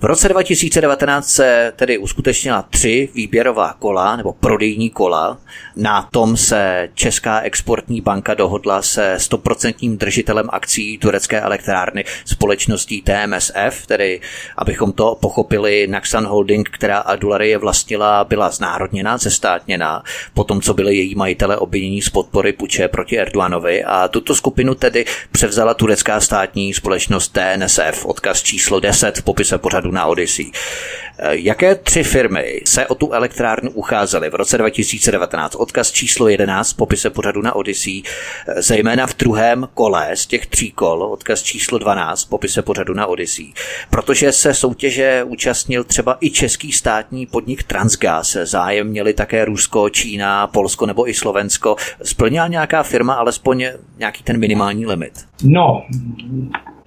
V 0.00 0.04
roce 0.04 0.28
2019 0.28 1.28
se 1.28 1.72
tedy 1.76 1.98
uskutečnila 1.98 2.62
tři 2.62 3.08
výběrová 3.14 3.74
kola 3.78 4.16
nebo 4.16 4.32
prodejní 4.32 4.90
kola. 4.90 5.38
Na 5.76 6.08
tom 6.12 6.36
se 6.36 6.88
Česká 6.94 7.40
exportní 7.40 8.00
banka 8.00 8.34
dohodla 8.34 8.81
se 8.82 9.14
stoprocentním 9.18 9.98
držitelem 9.98 10.48
akcí 10.52 10.98
turecké 10.98 11.40
elektrárny 11.40 12.04
společností 12.24 13.02
TMSF, 13.02 13.86
tedy 13.86 14.20
abychom 14.56 14.92
to 14.92 15.18
pochopili 15.20 15.86
Naxan 15.86 16.26
Holding, 16.26 16.68
která 16.68 16.98
Adularie 16.98 17.58
vlastnila, 17.58 18.24
byla 18.24 18.50
znárodněna, 18.50 19.18
zestátněna, 19.18 20.02
potom 20.34 20.60
co 20.60 20.74
byly 20.74 20.96
její 20.96 21.14
majitele 21.14 21.56
obvinění 21.56 22.02
z 22.02 22.10
podpory 22.10 22.52
puče 22.52 22.88
proti 22.88 23.18
Erdoganovi 23.18 23.84
a 23.84 24.08
tuto 24.08 24.34
skupinu 24.34 24.74
tedy 24.74 25.04
převzala 25.32 25.74
turecká 25.74 26.20
státní 26.20 26.74
společnost 26.74 27.38
TNSF, 27.38 28.06
odkaz 28.06 28.42
číslo 28.42 28.80
10 28.80 29.18
v 29.18 29.22
popise 29.22 29.58
pořadu 29.58 29.90
na 29.90 30.06
Odyssey. 30.06 30.52
Jaké 31.30 31.74
tři 31.74 32.02
firmy 32.02 32.60
se 32.66 32.86
o 32.86 32.94
tu 32.94 33.12
elektrárnu 33.12 33.70
ucházely 33.70 34.30
v 34.30 34.34
roce 34.34 34.58
2019? 34.58 35.54
Odkaz 35.54 35.92
číslo 35.92 36.28
11 36.28 36.72
v 36.72 36.76
popise 36.76 37.10
pořadu 37.10 37.42
na 37.42 37.54
Odyssey, 37.54 38.02
zejména 38.56 39.06
v 39.06 39.16
druhém 39.16 39.68
kole 39.74 40.10
z 40.14 40.26
těch 40.26 40.46
tří 40.46 40.70
kol, 40.70 41.02
odkaz 41.02 41.42
číslo 41.42 41.78
12 41.78 42.24
v 42.24 42.28
popise 42.28 42.62
pořadu 42.62 42.94
na 42.94 43.06
Odyssey. 43.06 43.52
Protože 43.90 44.32
se 44.32 44.54
soutěže 44.54 45.24
účastnil 45.24 45.84
třeba 45.84 46.16
i 46.20 46.30
český 46.30 46.72
státní 46.72 47.26
podnik 47.26 47.62
Transgas. 47.62 48.36
Zájem 48.42 48.86
měli 48.86 49.14
také 49.14 49.44
Rusko, 49.44 49.88
Čína, 49.88 50.46
Polsko 50.46 50.86
nebo 50.86 51.08
i 51.08 51.14
Slovensko. 51.14 51.76
Splnila 52.02 52.46
nějaká 52.46 52.82
firma 52.82 53.14
alespoň 53.14 53.66
nějaký 53.98 54.22
ten 54.22 54.38
minimální 54.38 54.86
limit? 54.86 55.12
No, 55.44 55.82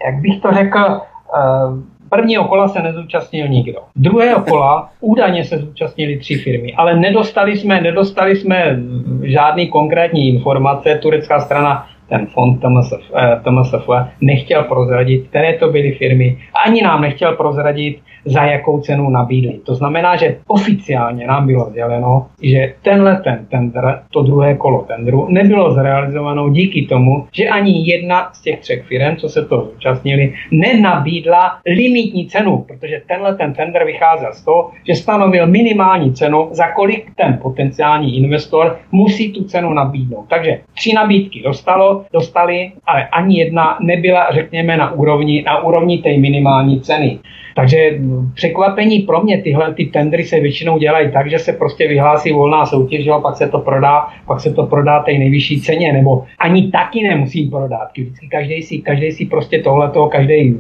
jak 0.06 0.22
bych 0.22 0.42
to 0.42 0.52
řekl, 0.54 0.80
uh 0.80 1.95
Prvního 2.10 2.44
kola 2.44 2.68
se 2.68 2.82
nezúčastnil 2.82 3.48
nikdo. 3.48 3.80
Druhého 3.96 4.42
kola 4.42 4.90
údajně 5.00 5.44
se 5.44 5.58
zúčastnili 5.58 6.18
tři 6.18 6.36
firmy, 6.36 6.74
ale 6.74 7.00
nedostali 7.00 7.58
jsme, 7.58 7.82
nedostali 7.82 8.36
jsme 8.36 8.80
žádný 9.24 9.68
konkrétní 9.68 10.30
informace. 10.30 11.00
Turecká 11.02 11.40
strana 11.40 11.88
ten 12.10 12.28
fond 12.28 12.62
TMSF, 12.62 13.12
eh, 13.16 13.40
TMSF 13.44 13.90
nechtěl 14.22 14.64
prozradit, 14.64 15.28
které 15.28 15.54
to 15.54 15.72
byly 15.72 15.92
firmy. 15.92 16.38
Ani 16.66 16.82
nám 16.82 17.02
nechtěl 17.02 17.36
prozradit, 17.36 18.00
za 18.26 18.44
jakou 18.44 18.80
cenu 18.80 19.10
nabídli. 19.10 19.60
To 19.66 19.76
znamená, 19.76 20.16
že 20.16 20.38
oficiálně 20.48 21.28
nám 21.28 21.48
bylo 21.48 21.66
sděleno, 21.70 22.28
že 22.42 22.74
tenhle 22.82 23.22
ten 23.24 23.46
tender, 23.50 24.00
to 24.10 24.22
druhé 24.22 24.56
kolo 24.56 24.82
tendru, 24.82 25.28
nebylo 25.30 25.74
zrealizováno 25.74 26.50
díky 26.50 26.86
tomu, 26.86 27.28
že 27.32 27.48
ani 27.48 27.92
jedna 27.92 28.30
z 28.34 28.42
těch 28.42 28.60
třech 28.60 28.84
firm, 28.84 29.16
co 29.16 29.30
se 29.30 29.46
to 29.46 29.70
zúčastnili, 29.74 30.34
nenabídla 30.52 31.58
limitní 31.66 32.28
cenu, 32.28 32.66
protože 32.68 33.02
tenhle 33.08 33.36
ten 33.36 33.54
tender 33.54 33.86
vycházel 33.86 34.34
z 34.34 34.46
toho, 34.46 34.72
že 34.88 34.96
stanovil 34.96 35.48
minimální 35.48 36.14
cenu, 36.14 36.48
za 36.52 36.68
kolik 36.72 37.12
ten 37.16 37.40
potenciální 37.42 38.18
investor 38.18 38.78
musí 38.92 39.34
tu 39.34 39.44
cenu 39.44 39.74
nabídnout. 39.74 40.26
Takže 40.30 40.60
tři 40.74 40.94
nabídky 40.94 41.42
dostalo, 41.42 42.06
dostali, 42.14 42.72
ale 42.86 43.08
ani 43.08 43.40
jedna 43.40 43.78
nebyla, 43.82 44.32
řekněme, 44.32 44.78
na 44.78 44.92
úrovni, 44.92 45.44
na 45.46 45.64
úrovni 45.64 45.98
té 45.98 46.18
minimální 46.18 46.82
ceny. 46.82 47.20
Takže 47.56 48.00
překvapení 48.34 49.00
pro 49.00 49.24
mě 49.24 49.42
tyhle 49.42 49.74
ty 49.74 49.86
tendry 49.86 50.24
se 50.24 50.40
většinou 50.40 50.78
dělají 50.78 51.12
tak, 51.12 51.30
že 51.30 51.40
se 51.40 51.54
prostě 51.54 51.88
vyhlásí 51.88 52.32
volná 52.32 52.66
soutěž, 52.66 53.08
a 53.08 53.20
pak 53.20 53.36
se 53.36 53.50
to 53.50 53.60
prodá, 53.60 54.08
pak 54.28 54.40
se 54.40 54.54
to 54.54 54.66
prodá 54.66 55.00
té 55.00 55.12
nejvyšší 55.12 55.62
ceně, 55.62 55.94
nebo 55.94 56.24
ani 56.40 56.72
taky 56.72 57.04
nemusí 57.04 57.50
prodat. 57.50 57.90
Vždycky 57.98 58.28
každý 58.28 58.62
si, 58.62 58.78
každý 58.78 59.12
si 59.12 59.26
prostě 59.26 59.60
tohleto, 59.60 60.08
každý 60.08 60.58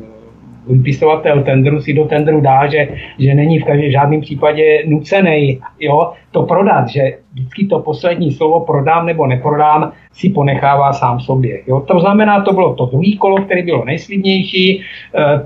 vypisovatel 0.68 1.43
tendru 1.43 1.82
si 1.82 1.93
do 1.93 2.05
tendru 2.05 2.41
dá, 2.41 2.68
že, 2.68 2.88
že 3.20 3.36
není 3.36 3.59
v 3.59 3.66
každém 3.66 3.91
žádném 3.91 4.22
případě 4.22 4.84
nucený 4.86 5.59
jo, 5.80 6.11
to 6.32 6.43
prodat, 6.43 6.89
že 6.89 7.18
vždycky 7.34 7.68
to 7.68 7.80
poslední 7.80 8.32
slovo 8.32 8.59
prodám 8.59 9.05
nebo 9.05 9.28
neprodám 9.28 9.91
si 10.13 10.30
ponechává 10.30 10.93
sám 10.93 11.20
sobě. 11.20 11.61
Jo. 11.68 11.80
To 11.88 11.99
znamená, 11.99 12.41
to 12.41 12.53
bylo 12.53 12.76
to 12.76 12.86
druhý 12.86 13.18
kolo, 13.18 13.38
které 13.38 13.63
bylo 13.63 13.86
nejslibnější. 13.86 14.80
E, 14.80 14.84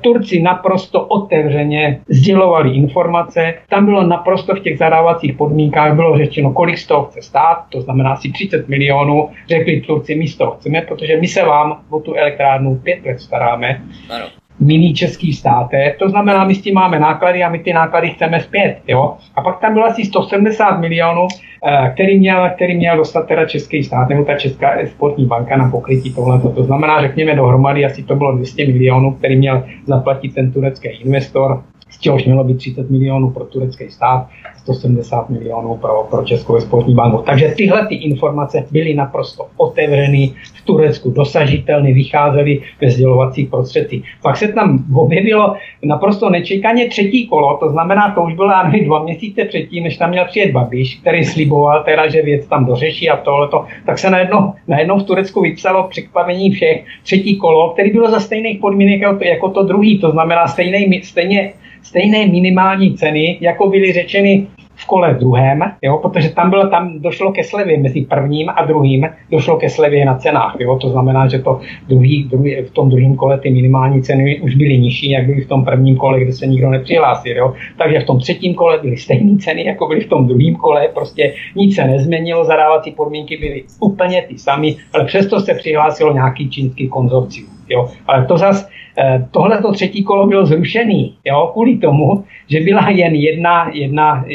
Turci 0.01 0.41
naprosto 0.41 1.05
otevřeně 1.05 1.99
sdělovali 2.09 2.69
informace. 2.69 3.53
Tam 3.69 3.85
bylo 3.85 4.07
naprosto 4.07 4.55
v 4.55 4.59
těch 4.59 4.77
zadávacích 4.77 5.33
podmínkách 5.33 5.95
bylo 5.95 6.17
řečeno, 6.17 6.53
kolik 6.53 6.77
z 6.77 6.87
toho 6.87 7.05
chce 7.05 7.21
stát, 7.21 7.65
to 7.69 7.81
znamená 7.81 8.11
asi 8.11 8.31
30 8.31 8.69
milionů. 8.69 9.29
Řekli 9.47 9.81
Turci, 9.81 10.15
my 10.15 10.27
z 10.27 10.37
toho 10.37 10.51
chceme, 10.51 10.81
protože 10.81 11.17
my 11.17 11.27
se 11.27 11.45
vám 11.45 11.79
o 11.89 11.99
tu 11.99 12.13
elektrárnu 12.13 12.75
pět 12.75 13.05
let 13.05 13.19
staráme. 13.19 13.81
Ano 14.09 14.25
mini 14.59 14.93
český 14.93 15.33
státech. 15.33 15.97
To 15.97 16.09
znamená, 16.09 16.45
my 16.45 16.55
s 16.55 16.61
tím 16.61 16.73
máme 16.75 16.99
náklady 16.99 17.43
a 17.43 17.49
my 17.49 17.59
ty 17.59 17.73
náklady 17.73 18.09
chceme 18.09 18.39
zpět. 18.39 18.77
Jo? 18.87 19.17
A 19.35 19.41
pak 19.41 19.59
tam 19.59 19.73
bylo 19.73 19.85
asi 19.85 20.05
170 20.05 20.79
milionů, 20.79 21.27
eh, 21.67 21.91
který 21.93 22.19
měl, 22.19 22.49
který 22.55 22.77
měl 22.77 22.97
dostat 22.97 23.27
teda 23.27 23.45
český 23.45 23.83
stát, 23.83 24.09
nebo 24.09 24.25
ta 24.25 24.35
Česká 24.35 24.71
exportní 24.71 25.25
banka 25.25 25.57
na 25.57 25.71
pokrytí 25.71 26.13
tohle. 26.13 26.39
To 26.39 26.63
znamená, 26.63 27.01
řekněme 27.01 27.35
dohromady, 27.35 27.85
asi 27.85 28.03
to 28.03 28.15
bylo 28.15 28.35
200 28.35 28.67
milionů, 28.67 29.13
který 29.13 29.35
měl 29.35 29.63
zaplatit 29.85 30.33
ten 30.33 30.51
turecký 30.51 30.87
investor 30.87 31.63
z 31.89 31.99
čehož 31.99 32.25
mělo 32.25 32.43
být 32.43 32.57
30 32.57 32.89
milionů 32.89 33.31
pro 33.31 33.45
turecký 33.45 33.89
stát, 33.89 34.27
170 34.73 35.29
milionů 35.29 35.75
pro, 35.75 36.07
pro 36.09 36.23
Českou 36.23 36.55
exportní 36.55 36.95
banku. 36.95 37.23
Takže 37.25 37.53
tyhle 37.57 37.87
ty 37.87 37.95
informace 37.95 38.65
byly 38.71 38.93
naprosto 38.93 39.45
otevřený, 39.57 40.33
v 40.53 40.65
Turecku 40.65 41.11
dosažitelné, 41.11 41.93
vycházely 41.93 42.61
ve 42.81 42.89
sdělovacích 42.91 43.49
prostředcích. 43.49 44.03
Pak 44.21 44.37
se 44.37 44.47
tam 44.47 44.85
objevilo 44.95 45.53
naprosto 45.83 46.29
nečekaně 46.29 46.87
třetí 46.87 47.27
kolo, 47.27 47.57
to 47.57 47.69
znamená, 47.69 48.11
to 48.15 48.23
už 48.23 48.33
bylo 48.33 48.55
ani 48.55 48.85
dva 48.85 49.03
měsíce 49.03 49.45
předtím, 49.45 49.83
než 49.83 49.97
tam 49.97 50.09
měl 50.09 50.25
přijet 50.25 50.51
Babiš, 50.51 50.95
který 51.01 51.25
sliboval 51.25 51.83
teda, 51.83 52.09
že 52.09 52.21
věc 52.21 52.47
tam 52.47 52.65
dořeší 52.65 53.09
a 53.09 53.17
tohleto, 53.17 53.65
tak 53.85 53.99
se 53.99 54.09
najednou, 54.09 54.53
najednou 54.67 54.99
v 54.99 55.03
Turecku 55.03 55.41
vypsalo 55.41 55.87
překvapení 55.87 56.51
všech 56.51 56.85
třetí 57.03 57.37
kolo, 57.37 57.69
který 57.69 57.91
bylo 57.91 58.11
za 58.11 58.19
stejných 58.19 58.59
podmínek 58.59 59.01
jako, 59.01 59.23
jako 59.23 59.49
to 59.49 59.63
druhý, 59.63 59.99
to 59.99 60.11
znamená 60.11 60.47
stejný, 60.47 61.01
stejně 61.03 61.53
stejné 61.81 62.27
minimální 62.27 62.97
ceny, 62.97 63.37
jako 63.41 63.69
byly 63.69 63.93
řečeny 63.93 64.47
v 64.79 64.85
kole 64.85 65.13
druhém, 65.19 65.59
jo, 65.81 65.97
protože 65.97 66.29
tam, 66.29 66.49
bylo, 66.49 66.67
tam 66.67 66.99
došlo 66.99 67.31
ke 67.31 67.43
slevě 67.43 67.77
mezi 67.77 68.01
prvním 68.01 68.49
a 68.49 68.65
druhým, 68.65 69.09
došlo 69.31 69.57
ke 69.57 69.69
slevě 69.69 70.05
na 70.05 70.15
cenách. 70.15 70.55
Jo, 70.59 70.77
to 70.81 70.89
znamená, 70.89 71.27
že 71.27 71.39
to 71.39 71.59
druhý, 71.87 72.23
druhý, 72.23 72.55
v 72.55 72.71
tom 72.71 72.89
druhém 72.89 73.15
kole 73.15 73.39
ty 73.39 73.49
minimální 73.49 74.01
ceny 74.01 74.39
už 74.39 74.55
byly 74.55 74.79
nižší, 74.79 75.11
jak 75.11 75.25
byly 75.25 75.41
v 75.41 75.47
tom 75.47 75.65
prvním 75.65 75.97
kole, 75.97 76.19
kde 76.19 76.31
se 76.33 76.47
nikdo 76.47 76.69
nepřihlásil. 76.69 77.37
Jo. 77.37 77.53
Takže 77.77 77.99
v 77.99 78.03
tom 78.03 78.19
třetím 78.19 78.53
kole 78.53 78.79
byly 78.81 78.97
stejné 78.97 79.37
ceny, 79.37 79.65
jako 79.65 79.87
byly 79.87 80.01
v 80.01 80.09
tom 80.09 80.27
druhém 80.27 80.55
kole, 80.55 80.87
prostě 80.93 81.33
nic 81.55 81.75
se 81.75 81.83
nezměnilo, 81.85 82.45
zadávací 82.45 82.91
podmínky 82.91 83.37
byly 83.37 83.63
úplně 83.79 84.21
ty 84.21 84.37
samé, 84.37 84.67
ale 84.93 85.05
přesto 85.05 85.39
se 85.39 85.53
přihlásilo 85.53 86.13
nějaký 86.13 86.49
čínský 86.49 86.87
konzorcium. 86.87 87.49
Jo. 87.69 87.89
Ale 88.07 88.25
to 88.25 88.37
zase 88.37 88.65
Eh, 89.01 89.27
tohle 89.31 89.61
to 89.61 89.71
třetí 89.71 90.03
kolo 90.03 90.27
bylo 90.27 90.45
zrušený, 90.45 91.13
jo, 91.25 91.49
kvůli 91.53 91.77
tomu, 91.77 92.23
že 92.47 92.59
byla 92.59 92.89
jen 92.89 93.15
jedna, 93.15 93.69
jedna 93.73 94.25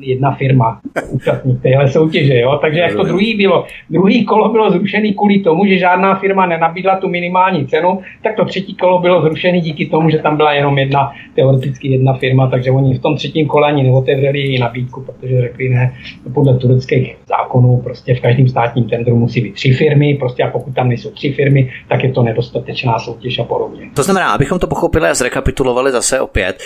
jedna 0.00 0.32
firma 0.32 0.80
účastník 1.08 1.62
téhle 1.62 1.88
soutěže. 1.88 2.38
Jo? 2.38 2.58
Takže 2.62 2.80
jak 2.80 2.94
to 2.94 3.02
druhý 3.02 3.36
bylo, 3.36 3.64
druhý 3.90 4.24
kolo 4.24 4.48
bylo 4.48 4.70
zrušené 4.70 5.12
kvůli 5.12 5.38
tomu, 5.38 5.66
že 5.66 5.78
žádná 5.78 6.14
firma 6.14 6.46
nenabídla 6.46 6.96
tu 6.96 7.08
minimální 7.08 7.66
cenu, 7.66 8.00
tak 8.22 8.36
to 8.36 8.44
třetí 8.44 8.74
kolo 8.74 8.98
bylo 8.98 9.22
zrušené 9.22 9.60
díky 9.60 9.86
tomu, 9.86 10.10
že 10.10 10.18
tam 10.18 10.36
byla 10.36 10.52
jenom 10.52 10.78
jedna, 10.78 11.12
teoreticky 11.34 11.88
jedna 11.88 12.12
firma, 12.12 12.50
takže 12.50 12.70
oni 12.70 12.94
v 12.94 13.02
tom 13.02 13.16
třetím 13.16 13.46
kole 13.46 13.68
ani 13.68 13.82
neotevřeli 13.82 14.40
její 14.40 14.58
nabídku, 14.58 15.02
protože 15.02 15.40
řekli 15.40 15.68
ne, 15.68 15.94
podle 16.34 16.58
tureckých 16.58 17.16
zákonů 17.28 17.80
prostě 17.84 18.14
v 18.14 18.20
každém 18.20 18.48
státním 18.48 18.84
tendru 18.84 19.16
musí 19.16 19.40
být 19.40 19.54
tři 19.54 19.72
firmy, 19.72 20.14
prostě 20.14 20.42
a 20.42 20.50
pokud 20.50 20.74
tam 20.74 20.88
nejsou 20.88 21.10
tři 21.10 21.32
firmy, 21.32 21.70
tak 21.88 22.04
je 22.04 22.12
to 22.12 22.22
nedostatečná 22.22 22.98
soutěž 22.98 23.38
a 23.38 23.44
podobně. 23.44 23.86
To 23.94 24.02
znamená, 24.02 24.32
abychom 24.32 24.58
to 24.58 24.66
pochopili 24.66 25.08
a 25.08 25.14
zrekapitulovali 25.14 25.92
zase 25.92 26.20
opět, 26.20 26.62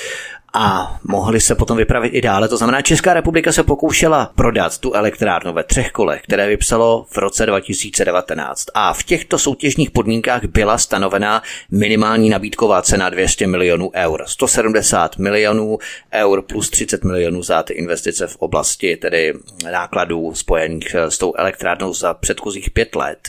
a 0.53 0.99
mohli 1.05 1.41
se 1.41 1.55
potom 1.55 1.77
vypravit 1.77 2.15
i 2.15 2.21
dále. 2.21 2.49
To 2.49 2.57
znamená, 2.57 2.83
Česká 2.83 3.15
republika 3.15 3.53
se 3.53 3.63
pokoušela 3.63 4.33
prodat 4.35 4.79
tu 4.79 4.93
elektrárnu 4.93 5.53
ve 5.53 5.65
třech 5.65 5.91
kolech, 5.93 6.23
které 6.23 6.49
vypsalo 6.49 7.07
v 7.11 7.17
roce 7.19 7.47
2019. 7.47 8.67
A 8.75 8.95
v 8.95 9.03
těchto 9.03 9.39
soutěžních 9.39 9.91
podmínkách 9.91 10.45
byla 10.45 10.79
stanovená 10.79 11.43
minimální 11.71 12.31
nabídková 12.31 12.83
cena 12.83 13.11
200 13.11 13.47
milionů 13.47 13.91
eur. 13.95 14.25
170 14.27 15.19
milionů 15.19 15.79
eur 16.13 16.43
plus 16.43 16.71
30 16.71 17.05
milionů 17.05 17.43
za 17.43 17.63
ty 17.63 17.73
investice 17.73 18.27
v 18.27 18.37
oblasti 18.37 18.97
tedy 18.97 19.35
nákladů 19.73 20.35
spojených 20.35 20.95
s 20.95 21.19
tou 21.19 21.35
elektrárnou 21.37 21.95
za 21.95 22.15
předchozích 22.15 22.71
pět 22.71 22.95
let, 22.95 23.29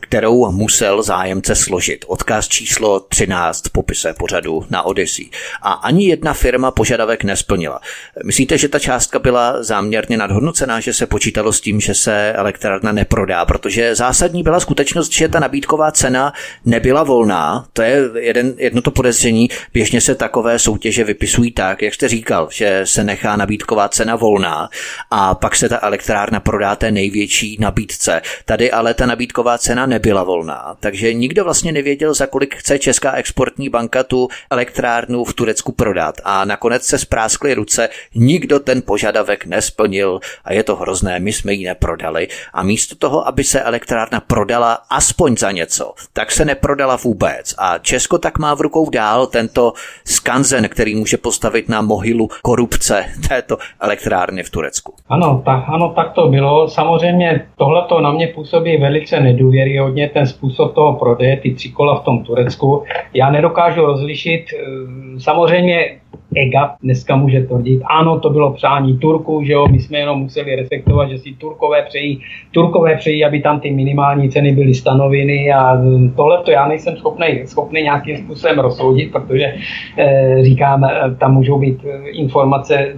kterou 0.00 0.50
musel 0.50 1.02
zájemce 1.02 1.54
složit. 1.54 2.04
Odkaz 2.08 2.48
číslo 2.48 3.00
13 3.00 3.66
v 3.66 3.70
popise 3.70 4.14
pořadu 4.14 4.66
na 4.70 4.82
Odyssey. 4.82 5.30
A 5.62 5.72
ani 5.72 6.06
jedna 6.06 6.34
firma 6.42 6.70
požadavek 6.70 7.24
nesplnila. 7.24 7.80
Myslíte, 8.24 8.58
že 8.58 8.68
ta 8.68 8.78
částka 8.78 9.18
byla 9.18 9.62
záměrně 9.62 10.16
nadhodnocená, 10.16 10.80
že 10.80 10.92
se 10.92 11.06
počítalo 11.06 11.52
s 11.52 11.60
tím, 11.60 11.80
že 11.80 11.94
se 11.94 12.32
elektrárna 12.32 12.92
neprodá, 12.92 13.44
protože 13.44 13.94
zásadní 13.94 14.42
byla 14.42 14.60
skutečnost, 14.60 15.12
že 15.12 15.28
ta 15.28 15.40
nabídková 15.40 15.90
cena 15.92 16.32
nebyla 16.64 17.02
volná. 17.02 17.66
To 17.72 17.82
je 17.82 17.96
jeden, 18.18 18.54
jedno 18.58 18.82
to 18.82 18.90
podezření. 18.90 19.48
Běžně 19.74 20.00
se 20.00 20.14
takové 20.14 20.58
soutěže 20.58 21.04
vypisují 21.04 21.52
tak, 21.52 21.82
jak 21.82 21.94
jste 21.94 22.08
říkal, 22.08 22.48
že 22.52 22.82
se 22.84 23.04
nechá 23.04 23.36
nabídková 23.36 23.88
cena 23.88 24.16
volná 24.16 24.68
a 25.10 25.34
pak 25.34 25.56
se 25.56 25.68
ta 25.68 25.78
elektrárna 25.82 26.40
prodá 26.40 26.76
té 26.76 26.90
největší 26.90 27.56
nabídce. 27.60 28.22
Tady 28.44 28.70
ale 28.70 28.94
ta 28.94 29.06
nabídková 29.06 29.58
cena 29.58 29.86
nebyla 29.86 30.22
volná, 30.24 30.76
takže 30.80 31.14
nikdo 31.14 31.44
vlastně 31.44 31.72
nevěděl, 31.72 32.14
za 32.14 32.26
kolik 32.26 32.56
chce 32.56 32.78
Česká 32.78 33.12
exportní 33.12 33.68
banka 33.68 34.02
tu 34.02 34.28
elektrárnu 34.50 35.24
v 35.24 35.34
Turecku 35.34 35.72
prodat. 35.72 36.14
A 36.24 36.31
a 36.32 36.44
nakonec 36.44 36.82
se 36.82 36.98
spráskly 36.98 37.54
ruce, 37.54 37.88
nikdo 38.14 38.58
ten 38.58 38.82
požadavek 38.82 39.46
nesplnil 39.46 40.20
a 40.44 40.52
je 40.52 40.62
to 40.62 40.76
hrozné, 40.76 41.20
my 41.20 41.32
jsme 41.32 41.52
ji 41.52 41.64
neprodali 41.66 42.28
a 42.52 42.62
místo 42.62 42.94
toho, 42.96 43.28
aby 43.28 43.44
se 43.44 43.60
elektrárna 43.60 44.20
prodala 44.20 44.78
aspoň 44.90 45.36
za 45.36 45.50
něco, 45.50 45.92
tak 46.12 46.32
se 46.32 46.44
neprodala 46.44 46.96
vůbec 46.96 47.54
a 47.58 47.78
Česko 47.78 48.18
tak 48.18 48.38
má 48.38 48.54
v 48.54 48.60
rukou 48.60 48.90
dál 48.90 49.26
tento 49.26 49.72
skanzen, 50.04 50.68
který 50.68 50.94
může 50.94 51.16
postavit 51.16 51.68
na 51.68 51.80
mohylu 51.80 52.28
korupce 52.42 53.04
této 53.28 53.56
elektrárny 53.80 54.42
v 54.42 54.50
Turecku. 54.50 54.94
Ano, 55.08 55.42
tak, 55.44 55.64
ano, 55.66 55.92
tak 55.96 56.12
to 56.12 56.28
bylo. 56.28 56.68
Samozřejmě 56.68 57.46
tohle 57.56 57.82
to 57.88 58.00
na 58.00 58.12
mě 58.12 58.26
působí 58.26 58.76
velice 58.76 59.20
nedůvěryhodně, 59.20 60.08
ten 60.08 60.26
způsob 60.26 60.74
toho 60.74 60.92
prodeje, 60.92 61.36
ty 61.36 61.54
tři 61.54 61.70
kola 61.70 62.00
v 62.00 62.04
tom 62.04 62.24
Turecku. 62.24 62.84
Já 63.14 63.30
nedokážu 63.30 63.86
rozlišit, 63.86 64.44
eh, 64.52 65.20
samozřejmě 65.20 66.02
EGA 66.36 66.74
dneska 66.82 67.16
může 67.16 67.42
tvrdit, 67.42 67.82
ano, 67.84 68.20
to 68.20 68.30
bylo 68.30 68.52
přání 68.52 68.98
Turku, 68.98 69.42
že 69.44 69.52
jo, 69.52 69.66
my 69.70 69.80
jsme 69.80 69.98
jenom 69.98 70.18
museli 70.18 70.56
respektovat, 70.56 71.10
že 71.10 71.18
si 71.18 71.32
Turkové 71.32 71.82
přejí, 71.82 72.20
Turkové 72.50 72.96
přejí, 72.96 73.24
aby 73.24 73.40
tam 73.42 73.60
ty 73.60 73.70
minimální 73.70 74.30
ceny 74.30 74.52
byly 74.52 74.74
stanoveny 74.74 75.52
a 75.52 75.82
tohle 76.16 76.42
to 76.42 76.50
já 76.50 76.68
nejsem 76.68 76.96
schopný, 76.96 77.26
schopný 77.44 77.82
nějakým 77.82 78.16
způsobem 78.16 78.58
rozsoudit, 78.58 79.12
protože 79.12 79.54
e, 79.98 80.38
říkám, 80.42 80.84
eh, 80.84 81.14
tam 81.18 81.34
můžou 81.34 81.58
být 81.58 81.78
eh, 81.84 82.08
informace 82.08 82.94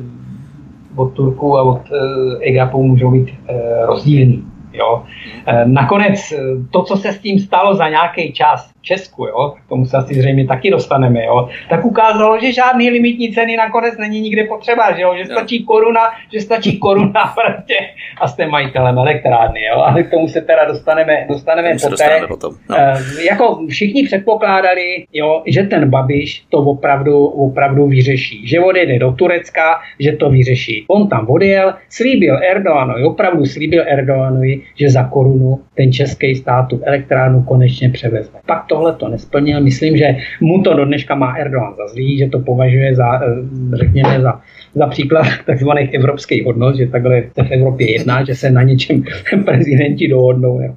od 0.97 1.12
Turku 1.12 1.59
a 1.59 1.62
od 1.62 1.80
e, 1.93 2.49
EGAPu 2.49 2.82
můžou 2.82 3.11
být 3.11 3.28
e, 3.49 3.87
rozdílný. 3.87 4.43
Jo. 4.74 5.02
Eh, 5.46 5.64
nakonec 5.66 6.32
eh, 6.32 6.38
to, 6.70 6.82
co 6.82 6.96
se 6.96 7.12
s 7.12 7.18
tím 7.18 7.38
stalo 7.38 7.74
za 7.74 7.88
nějaký 7.88 8.32
čas 8.32 8.72
v 8.80 8.82
Česku, 8.82 9.26
jo, 9.26 9.54
k 9.66 9.68
tomu 9.68 9.86
se 9.86 9.96
asi 9.96 10.14
zřejmě 10.14 10.46
taky 10.46 10.70
dostaneme, 10.70 11.24
jo, 11.24 11.48
tak 11.68 11.84
ukázalo, 11.84 12.40
že 12.40 12.52
žádný 12.52 12.90
limitní 12.90 13.32
ceny 13.32 13.56
nakonec 13.56 13.98
není 13.98 14.20
nikde 14.20 14.44
potřeba, 14.44 14.96
že, 14.96 15.02
jo, 15.02 15.14
že 15.16 15.24
stačí 15.24 15.64
koruna, 15.64 16.00
že 16.32 16.40
stačí 16.40 16.78
koruna 16.78 17.34
prostě 17.34 17.76
a 18.20 18.28
jste 18.28 18.46
majitelem 18.46 18.98
elektrárny, 18.98 19.64
jo, 19.64 19.80
ale 19.80 20.02
k 20.02 20.10
tomu 20.10 20.28
se 20.28 20.40
teda 20.40 20.64
dostaneme, 20.64 21.26
dostaneme 21.28 21.72
poté. 21.72 21.90
Dostaneme 21.90 22.26
potom. 22.26 22.54
No. 22.70 22.76
E, 22.76 22.94
jako 23.24 23.66
všichni 23.68 24.04
předpokládali, 24.04 25.04
jo, 25.12 25.42
že 25.46 25.62
ten 25.62 25.90
Babiš 25.90 26.44
to 26.48 26.58
opravdu, 26.58 27.26
opravdu 27.26 27.86
vyřeší, 27.86 28.46
že 28.48 28.60
odjede 28.60 28.98
do 28.98 29.12
Turecka, 29.12 29.80
že 30.00 30.12
to 30.12 30.30
vyřeší. 30.30 30.84
On 30.88 31.08
tam 31.08 31.26
odjel, 31.28 31.74
slíbil 31.88 32.38
Erdoganovi, 32.42 33.04
opravdu 33.04 33.46
slíbil 33.46 33.84
Erdoganovi, 33.86 34.62
že 34.76 34.90
za 34.90 35.04
korunu 35.04 35.60
ten 35.74 35.92
český 35.92 36.34
stát 36.34 36.62
tu 36.62 36.80
elektrárnu 36.82 37.42
konečně 37.42 37.90
převezme. 37.90 38.38
Pak 38.46 38.64
tohle 38.68 38.92
to 38.92 39.08
nesplnil. 39.08 39.60
Myslím, 39.60 39.96
že 39.96 40.16
mu 40.40 40.62
to 40.62 40.74
do 40.74 40.84
dneška 40.84 41.14
má 41.14 41.34
Erdogan 41.34 41.74
za 41.76 41.88
zlý, 41.88 42.18
že 42.18 42.28
to 42.28 42.38
považuje 42.38 42.94
za, 42.94 43.20
eh, 43.24 43.76
řekněme, 43.76 44.20
za, 44.20 44.40
za 44.74 44.86
příklad 44.86 45.26
tzv. 45.54 45.68
evropských 45.92 46.44
hodnot, 46.44 46.76
že 46.76 46.86
takhle 46.86 47.22
se 47.22 47.44
v 47.44 47.50
Evropě 47.50 47.90
jedná, 47.90 48.24
že 48.24 48.34
se 48.34 48.50
na 48.50 48.62
něčem 48.62 49.04
prezidenti 49.44 50.08
dohodnou. 50.08 50.60
Jo. 50.60 50.74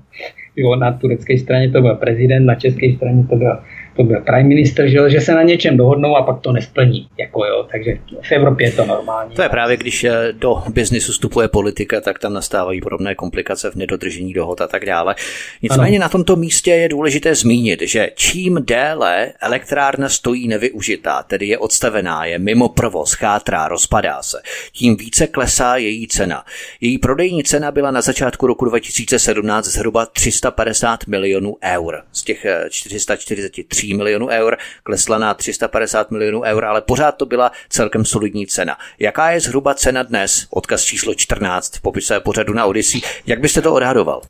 Jo, 0.56 0.76
na 0.76 0.92
turecké 0.92 1.38
straně 1.38 1.70
to 1.72 1.82
byl 1.82 1.96
prezident, 1.96 2.46
na 2.46 2.56
české 2.56 2.94
straně 2.94 3.24
to 3.30 3.36
byl 3.36 3.58
to 3.98 4.04
byl 4.04 4.22
prime 4.22 4.44
minister, 4.44 4.88
že, 4.88 5.10
že 5.10 5.22
se 5.22 5.34
na 5.34 5.44
něčem 5.44 5.78
dohodnou 5.78 6.16
a 6.16 6.24
pak 6.24 6.42
to 6.42 6.52
nesplní. 6.52 7.08
Jako 7.18 7.46
jo, 7.46 7.68
takže 7.72 7.98
v 8.22 8.32
Evropě 8.32 8.68
je 8.68 8.72
to 8.72 8.86
normální. 8.86 9.36
To 9.36 9.42
je 9.42 9.50
právě, 9.50 9.78
když 9.78 10.04
eh, 10.04 10.34
do 10.34 10.64
biznisu 10.70 11.12
vstupuje 11.12 11.48
politika, 11.48 12.02
tak 12.02 12.20
tam 12.20 12.34
nastávají 12.34 12.82
podobné 12.82 13.16
komplikace 13.16 13.72
v 13.72 13.76
nedodržení 13.76 14.34
dohod 14.34 14.62
a 14.62 14.68
tak 14.68 14.86
dále. 14.86 15.16
Nicméně 15.62 15.98
ano. 15.98 16.04
na 16.04 16.10
tomto 16.10 16.36
místě 16.36 16.72
je 16.72 16.90
důležité 16.90 17.36
zmínit, 17.36 17.82
že 17.82 18.10
čím 18.16 18.60
déle 18.62 19.34
elektrárna 19.42 20.10
stojí 20.10 20.48
nevyužitá, 20.48 21.24
tedy 21.24 21.48
je 21.48 21.58
odstavená, 21.58 22.26
je 22.26 22.40
mimo 22.40 22.70
provoz, 22.70 23.14
chátrá, 23.14 23.68
rozpadá 23.68 24.22
se, 24.22 24.38
tím 24.72 24.98
více 24.98 25.28
klesá 25.28 25.78
její 25.78 26.08
cena. 26.08 26.44
Její 26.82 26.98
prodejní 26.98 27.44
cena 27.44 27.72
byla 27.72 27.92
na 27.92 28.02
začátku 28.02 28.48
roku 28.48 28.66
2017 28.66 29.66
zhruba 29.66 30.06
350 30.06 31.08
milionů 31.08 31.56
eur. 31.64 32.02
Z 32.12 32.24
těch 32.24 32.46
443 32.70 33.87
eh, 33.87 33.87
3 33.88 33.94
milionů 33.94 34.28
eur, 34.28 34.58
klesla 34.84 35.18
na 35.18 35.34
350 35.34 36.12
milionů 36.12 36.42
eur, 36.42 36.66
ale 36.66 36.82
pořád 36.82 37.12
to 37.12 37.26
byla 37.26 37.52
celkem 37.70 38.06
solidní 38.06 38.48
cena. 38.48 38.78
Jaká 39.00 39.32
je 39.32 39.40
zhruba 39.40 39.74
cena 39.74 40.04
dnes? 40.04 40.48
Odkaz 40.50 40.84
číslo 40.84 41.14
14 41.16 41.76
v 41.76 41.82
popise 41.82 42.20
pořadu 42.20 42.54
na 42.54 42.66
Odyssey. 42.66 43.02
Jak 43.26 43.40
byste 43.40 43.62
to 43.62 43.74
odhadoval? 43.74 44.22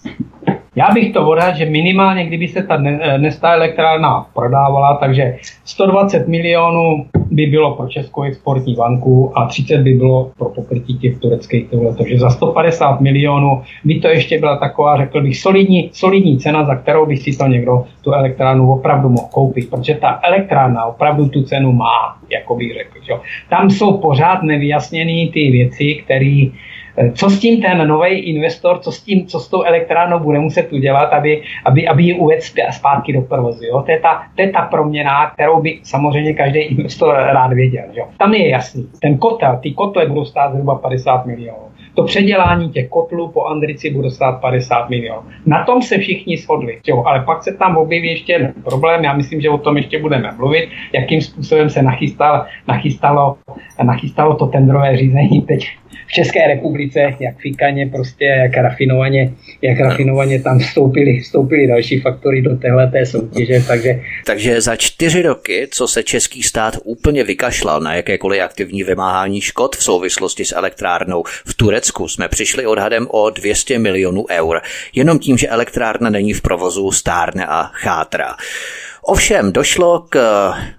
Já 0.78 0.92
bych 0.94 1.14
to 1.14 1.28
odhadl, 1.28 1.58
že 1.58 1.66
minimálně, 1.66 2.26
kdyby 2.26 2.48
se 2.48 2.64
ta 2.64 2.78
nestá 3.18 3.54
elektrárna 3.54 4.26
prodávala, 4.34 4.96
takže 4.96 5.38
120 5.66 6.28
milionů 6.28 7.06
by 7.32 7.46
bylo 7.46 7.76
pro 7.76 7.88
Českou 7.88 8.22
exportní 8.22 8.76
banku 8.76 9.32
a 9.36 9.46
30 9.46 9.78
by 9.78 9.94
bylo 9.94 10.32
pro 10.38 10.50
pokrytí 10.50 10.98
těch 10.98 11.20
tureckých 11.20 11.70
tohle. 11.70 11.96
Takže 11.96 12.20
za 12.20 12.30
150 12.30 13.02
milionů 13.02 13.62
by 13.86 14.00
to 14.00 14.08
ještě 14.08 14.40
byla 14.40 14.58
taková, 14.58 14.98
řekl 14.98 15.22
bych, 15.22 15.38
solidní, 15.38 15.90
solidní 15.94 16.38
cena, 16.38 16.66
za 16.66 16.76
kterou 16.76 17.06
by 17.06 17.18
si 17.18 17.38
to 17.38 17.48
někdo 17.48 17.86
tu 18.02 18.12
elektrárnu 18.12 18.72
opravdu 18.72 19.10
mohl 19.10 19.28
koupit, 19.32 19.70
protože 19.70 19.96
ta 19.96 20.20
elektrárna 20.24 20.86
opravdu 20.86 21.30
tu 21.30 21.44
cenu 21.44 21.72
má, 21.72 22.18
jako 22.32 22.56
bych 22.56 22.74
řekl. 22.74 22.98
Že? 23.06 23.14
Tam 23.50 23.70
jsou 23.70 23.98
pořád 23.98 24.44
nevyjasněné 24.44 25.32
ty 25.34 25.52
věci, 25.52 25.96
které 26.06 26.46
co 27.14 27.30
s 27.30 27.40
tím 27.40 27.62
ten 27.62 27.88
nový 27.88 28.20
investor, 28.20 28.80
co 28.80 28.92
s 28.92 29.02
tím, 29.02 29.28
co 29.28 29.40
s 29.40 29.48
tou 29.48 29.64
elektrárnou 29.64 30.20
bude 30.20 30.40
muset 30.40 30.74
udělat, 30.74 31.06
aby, 31.06 31.42
aby, 31.66 31.88
aby 31.88 32.04
ji 32.04 32.14
uvedl 32.14 32.42
zpátky 32.72 33.14
do 33.14 33.22
provozu. 33.22 33.66
Jo? 33.66 33.82
To, 33.82 33.92
je 33.92 34.00
ta, 34.00 34.24
to 34.36 34.42
je 34.42 34.50
ta 34.50 34.62
proměna, 34.62 35.30
kterou 35.30 35.62
by 35.62 35.80
samozřejmě 35.84 36.34
každý 36.34 36.60
investor 36.60 37.16
rád 37.16 37.54
věděl. 37.54 37.84
Jo? 37.94 38.06
Tam 38.18 38.34
je 38.34 38.50
jasný, 38.50 38.88
ten 39.02 39.18
kotel, 39.18 39.60
ty 39.62 39.72
kotle 39.72 40.06
budou 40.06 40.26
stát 40.26 40.52
zhruba 40.52 40.76
50 40.76 41.26
milionů. 41.26 41.68
To 41.94 42.04
předělání 42.04 42.70
těch 42.70 42.90
kotlů 42.90 43.28
po 43.28 43.46
Andrici 43.46 43.90
bude 43.90 44.12
stát 44.12 44.42
50 44.42 44.90
milionů. 44.90 45.22
Na 45.46 45.64
tom 45.66 45.82
se 45.82 45.98
všichni 45.98 46.38
shodli. 46.38 46.80
Jo? 46.88 47.04
Ale 47.06 47.24
pak 47.26 47.44
se 47.44 47.54
tam 47.58 47.78
objeví 47.78 48.08
ještě 48.08 48.34
jeden 48.34 48.54
problém, 48.64 49.04
já 49.04 49.14
myslím, 49.14 49.42
že 49.42 49.50
o 49.50 49.58
tom 49.58 49.78
ještě 49.78 50.02
budeme 50.02 50.32
mluvit, 50.38 50.70
jakým 50.94 51.22
způsobem 51.22 51.70
se 51.70 51.82
nachystal, 51.82 52.46
nachystalo, 52.68 53.38
nachystalo 53.84 54.36
to 54.36 54.48
tendrové 54.48 54.98
řízení 54.98 55.42
teď 55.42 55.68
v 56.08 56.12
České 56.12 56.48
republice, 56.48 57.00
jak 57.20 57.38
fikaně 57.38 57.88
prostě, 57.88 58.26
jak 58.26 58.58
rafinovaně, 58.58 59.34
jak 59.62 59.80
rafinovaně 59.80 60.42
tam 60.42 60.60
vstoupili, 60.60 61.20
vstoupili 61.20 61.68
další 61.68 62.00
faktory 62.00 62.42
do 62.42 62.58
téhleté 62.58 63.06
soutěže, 63.06 63.64
takže... 63.68 64.00
Takže 64.26 64.62
za 64.62 64.76
čtyři 64.76 65.22
roky, 65.22 65.68
co 65.72 65.88
se 65.88 66.04
český 66.04 66.44
stát 66.44 66.78
úplně 66.84 67.24
vykašlal 67.24 67.82
na 67.82 67.96
jakékoliv 67.96 68.42
aktivní 68.42 68.84
vymáhání 68.84 69.42
škod 69.42 69.76
v 69.76 69.84
souvislosti 69.84 70.46
s 70.46 70.56
elektrárnou 70.56 71.24
v 71.46 71.54
Turecku, 71.54 72.08
jsme 72.08 72.28
přišli 72.28 72.66
odhadem 72.66 73.08
o 73.10 73.30
200 73.30 73.80
milionů 73.80 74.26
eur. 74.30 74.62
Jenom 74.96 75.20
tím, 75.20 75.38
že 75.38 75.48
elektrárna 75.48 76.10
není 76.10 76.34
v 76.34 76.42
provozu, 76.42 76.92
stárne 76.92 77.46
a 77.46 77.64
chátra. 77.74 78.36
Ovšem 79.10 79.52
došlo 79.52 80.06
k 80.10 80.20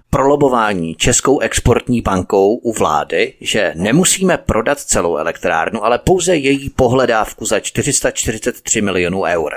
prolobování 0.09 0.95
Českou 0.95 1.39
exportní 1.39 2.01
bankou 2.01 2.55
u 2.55 2.73
vlády, 2.73 3.33
že 3.41 3.73
nemusíme 3.75 4.37
prodat 4.37 4.79
celou 4.79 5.17
elektrárnu, 5.17 5.85
ale 5.85 5.99
pouze 5.99 6.35
její 6.35 6.69
pohledávku 6.69 7.45
za 7.45 7.59
443 7.59 8.81
milionů 8.81 9.23
eur. 9.23 9.51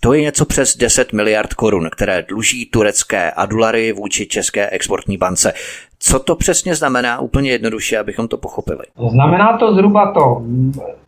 To 0.00 0.12
je 0.12 0.22
něco 0.22 0.44
přes 0.44 0.76
10 0.76 1.12
miliard 1.12 1.54
korun, 1.54 1.88
které 1.92 2.22
dluží 2.22 2.66
turecké 2.66 3.30
adulary 3.30 3.92
vůči 3.92 4.26
České 4.26 4.70
exportní 4.70 5.16
bance. 5.16 5.52
Co 5.98 6.18
to 6.18 6.36
přesně 6.36 6.74
znamená 6.74 7.20
úplně 7.20 7.50
jednoduše, 7.50 7.98
abychom 7.98 8.28
to 8.28 8.38
pochopili? 8.38 8.84
Znamená 9.10 9.58
to 9.58 9.74
zhruba 9.74 10.12
to, 10.12 10.42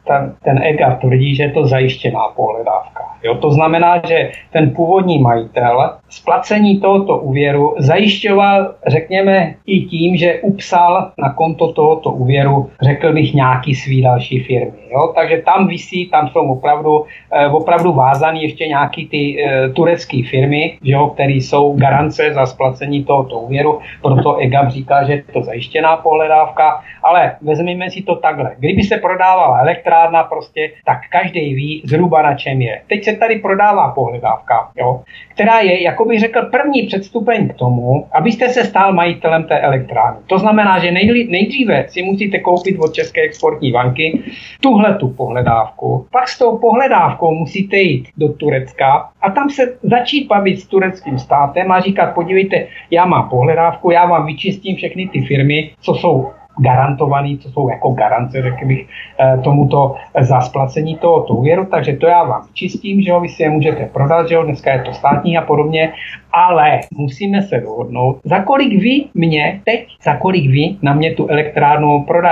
ten, 0.07 0.35
ten 0.45 0.63
EGA 0.63 0.95
tvrdí, 0.95 1.35
že 1.35 1.43
je 1.43 1.51
to 1.51 1.67
zajištěná 1.67 2.21
pohledávka. 2.37 3.01
Jo, 3.25 3.35
to 3.35 3.51
znamená, 3.51 4.01
že 4.07 4.31
ten 4.53 4.71
původní 4.71 5.19
majitel 5.19 5.91
splacení 6.09 6.81
tohoto 6.81 7.19
úvěru 7.19 7.75
zajišťoval, 7.79 8.75
řekněme, 8.87 9.55
i 9.67 9.81
tím, 9.81 10.17
že 10.17 10.41
upsal 10.43 11.11
na 11.19 11.33
konto 11.33 11.73
tohoto 11.73 12.11
úvěru, 12.11 12.71
řekl 12.83 13.13
bych, 13.13 13.35
nějaký 13.35 13.75
svý 13.75 14.03
další 14.03 14.41
firmy. 14.41 14.85
Jo? 14.91 15.13
Takže 15.15 15.43
tam 15.45 15.67
vysí, 15.67 16.09
tam 16.11 16.29
jsou 16.29 16.41
opravdu, 16.41 17.05
eh, 17.33 17.49
opravdu 17.49 17.93
vázané 17.93 18.43
ještě 18.43 18.67
nějaký 18.67 19.09
ty 19.09 19.45
e, 19.45 19.69
turecké 19.69 20.23
firmy, 20.31 20.79
které 21.15 21.33
jsou 21.33 21.77
garance 21.77 22.33
za 22.35 22.47
splacení 22.47 23.05
tohoto 23.05 23.39
úvěru, 23.39 23.79
proto 24.03 24.37
EGAP 24.37 24.69
říká, 24.69 25.05
že 25.05 25.13
je 25.13 25.23
to 25.33 25.43
zajištěná 25.43 25.97
pohledávka, 25.97 26.83
ale 27.03 27.37
vezměme 27.43 27.91
si 27.91 28.03
to 28.03 28.17
takhle. 28.17 28.55
Kdyby 28.59 28.83
se 28.83 28.97
prodávala 28.97 29.65
elektrárna 29.95 30.23
prostě, 30.23 30.71
tak 30.87 30.99
každý 31.11 31.55
ví 31.55 31.83
zhruba 31.85 32.23
na 32.23 32.35
čem 32.35 32.63
je. 32.63 32.81
Teď 32.89 33.05
se 33.05 33.13
tady 33.13 33.39
prodává 33.39 33.89
pohledávka, 33.89 34.71
jo, 34.77 35.03
která 35.29 35.61
je, 35.61 35.83
jako 35.83 36.05
bych 36.05 36.21
řekl, 36.21 36.43
první 36.43 36.83
předstupeň 36.83 37.49
k 37.49 37.55
tomu, 37.55 38.07
abyste 38.13 38.49
se 38.49 38.65
stal 38.65 38.93
majitelem 38.93 39.45
té 39.45 39.59
elektrárny. 39.59 40.21
To 40.27 40.39
znamená, 40.39 40.79
že 40.79 40.93
nejdříve 41.29 41.85
si 41.89 42.03
musíte 42.03 42.39
koupit 42.39 42.79
od 42.79 42.95
České 42.95 43.23
exportní 43.23 43.73
banky 43.73 44.23
tuhle 44.61 44.95
tu 44.95 45.09
pohledávku, 45.09 46.07
pak 46.13 46.29
s 46.29 46.39
tou 46.39 46.59
pohledávkou 46.59 47.35
musíte 47.35 47.77
jít 47.77 48.09
do 48.17 48.33
Turecka 48.33 49.11
a 49.23 49.31
tam 49.31 49.51
se 49.51 49.79
začít 49.83 50.27
bavit 50.27 50.61
s 50.61 50.67
tureckým 50.67 51.19
státem 51.19 51.73
a 51.73 51.81
říkat, 51.81 52.15
podívejte, 52.15 52.67
já 52.91 53.07
mám 53.07 53.29
pohledávku, 53.29 53.91
já 53.91 54.07
vám 54.07 54.27
vyčistím 54.27 54.77
všechny 54.77 55.09
ty 55.09 55.21
firmy, 55.21 55.71
co 55.81 55.95
jsou 55.95 56.31
garantovaný, 56.59 57.39
co 57.39 57.51
jsou 57.51 57.69
jako 57.69 57.91
garance, 57.91 58.43
řekl 58.43 58.67
bych, 58.67 58.87
eh, 59.21 59.39
tomuto 59.45 59.95
za 60.21 60.41
splacení 60.41 60.97
tohoto 60.97 61.35
úvěru, 61.35 61.67
takže 61.71 61.97
to 61.97 62.07
já 62.07 62.25
vám 62.25 62.43
čistím, 62.55 63.03
že 63.03 63.11
jo, 63.11 63.21
vy 63.21 63.29
si 63.29 63.43
je 63.43 63.51
můžete 63.51 63.87
prodat, 63.93 64.29
že 64.29 64.35
jo, 64.35 64.43
dneska 64.43 64.73
je 64.73 64.83
to 64.83 64.93
státní 64.93 65.39
a 65.39 65.43
podobně, 65.43 65.93
ale 66.33 66.81
musíme 66.95 67.43
se 67.43 67.61
dohodnout, 67.61 68.19
za 68.25 68.43
kolik 68.43 68.83
vy 68.83 69.05
mě 69.15 69.61
teď, 69.65 69.87
za 70.03 70.17
kolik 70.17 70.51
vy 70.51 70.77
na 70.83 70.95
mě 70.95 71.15
tu 71.15 71.27
elektrárnu 71.29 72.05
proda, 72.05 72.31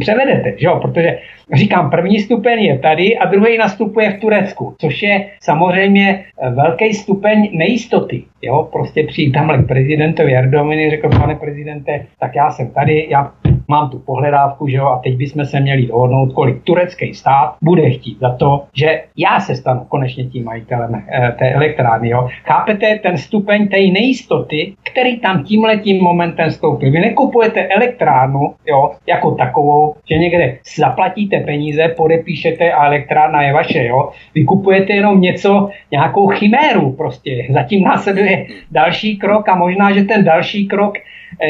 převedete, 0.00 0.54
že 0.58 0.66
jo, 0.66 0.78
protože 0.82 1.18
Říkám, 1.52 1.90
první 1.90 2.18
stupeň 2.18 2.62
je 2.62 2.78
tady 2.78 3.18
a 3.18 3.26
druhý 3.26 3.58
nastupuje 3.58 4.10
v 4.10 4.20
Turecku, 4.20 4.74
což 4.78 5.02
je 5.02 5.26
samozřejmě 5.42 6.24
eh, 6.42 6.50
velký 6.50 6.94
stupeň 6.94 7.50
nejistoty. 7.52 8.22
Jo, 8.42 8.68
prostě 8.72 9.04
přijít 9.06 9.32
tamhle 9.32 9.62
k 9.62 9.66
prezidentovi 9.66 10.36
Erdomini, 10.36 10.90
řekl, 10.90 11.08
pane 11.08 11.34
prezidente, 11.34 12.06
tak 12.20 12.34
já 12.34 12.50
jsem 12.50 12.70
tady, 12.70 13.06
já 13.10 13.32
mám 13.68 13.90
tu 13.90 13.98
pohledávku, 13.98 14.68
že 14.68 14.76
jo, 14.76 14.86
a 14.86 14.98
teď 14.98 15.16
bychom 15.16 15.44
se 15.44 15.60
měli 15.60 15.86
dohodnout, 15.86 16.32
kolik 16.32 16.62
turecký 16.62 17.14
stát 17.14 17.54
bude 17.62 17.90
chtít 17.90 18.18
za 18.20 18.34
to, 18.34 18.64
že 18.74 19.02
já 19.16 19.40
se 19.40 19.54
stanu 19.54 19.84
konečně 19.88 20.24
tím 20.24 20.44
majitelem 20.44 20.94
e, 20.94 21.32
té 21.38 21.50
elektrárny, 21.50 22.08
jo. 22.08 22.28
Chápete 22.44 22.98
ten 23.02 23.18
stupeň 23.18 23.68
té 23.68 23.76
nejistoty, 23.76 24.72
který 24.92 25.20
tam 25.20 25.44
tímhletím 25.44 26.02
momentem 26.02 26.50
stoupil. 26.50 26.90
Vy 26.90 27.00
nekupujete 27.00 27.66
elektrárnu, 27.66 28.54
jo, 28.66 28.90
jako 29.06 29.30
takovou, 29.30 29.94
že 30.10 30.18
někde 30.18 30.58
zaplatíte 30.76 31.39
peníze, 31.40 31.88
podepíšete 31.88 32.72
a 32.72 32.86
elektrárna 32.86 33.42
je 33.42 33.52
vaše, 33.52 33.84
jo. 33.84 34.10
Vy 34.34 34.44
kupujete 34.44 34.92
jenom 34.92 35.20
něco, 35.20 35.70
nějakou 35.90 36.26
chiméru 36.26 36.92
prostě. 36.92 37.46
Zatím 37.50 37.82
následuje 37.82 38.46
další 38.70 39.16
krok 39.16 39.48
a 39.48 39.54
možná, 39.54 39.92
že 39.92 40.04
ten 40.04 40.24
další 40.24 40.68
krok 40.68 40.94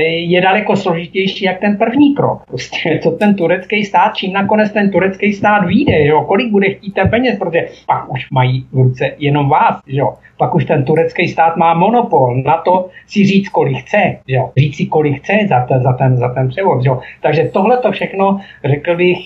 je 0.06 0.40
daleko 0.40 0.76
složitější 0.76 1.44
jak 1.44 1.60
ten 1.60 1.76
první 1.76 2.14
krok. 2.14 2.42
Prostě 2.46 2.98
co 3.02 3.10
ten 3.10 3.34
turecký 3.34 3.84
stát, 3.84 4.16
čím 4.16 4.32
nakonec 4.32 4.72
ten 4.72 4.90
turecký 4.90 5.32
stát 5.32 5.66
vyjde, 5.66 6.06
jo? 6.06 6.24
kolik 6.24 6.50
bude 6.50 6.70
chtít 6.70 6.94
ten 6.94 7.10
peněz, 7.10 7.38
protože 7.38 7.68
pak 7.86 8.12
už 8.12 8.30
mají 8.30 8.66
v 8.72 8.76
ruce 8.76 9.14
jenom 9.18 9.48
vás, 9.48 9.80
jo? 9.86 10.14
pak 10.36 10.54
už 10.54 10.64
ten 10.64 10.84
turecký 10.84 11.28
stát 11.28 11.56
má 11.56 11.74
monopol 11.74 12.42
na 12.42 12.56
to 12.56 12.88
si 13.06 13.26
říct, 13.26 13.48
kolik 13.48 13.78
chce, 13.78 14.16
jo? 14.26 14.50
říct 14.56 14.76
si, 14.76 14.86
kolik 14.86 15.18
chce 15.18 15.32
za 15.48 15.60
ten, 15.66 15.82
za 15.82 15.92
ten, 15.92 16.16
za 16.16 16.28
ten 16.34 16.48
převod. 16.48 16.84
Jo? 16.84 17.00
Takže 17.22 17.50
tohle 17.52 17.76
to 17.76 17.92
všechno, 17.92 18.40
řekl 18.64 18.96
bych, 18.96 19.18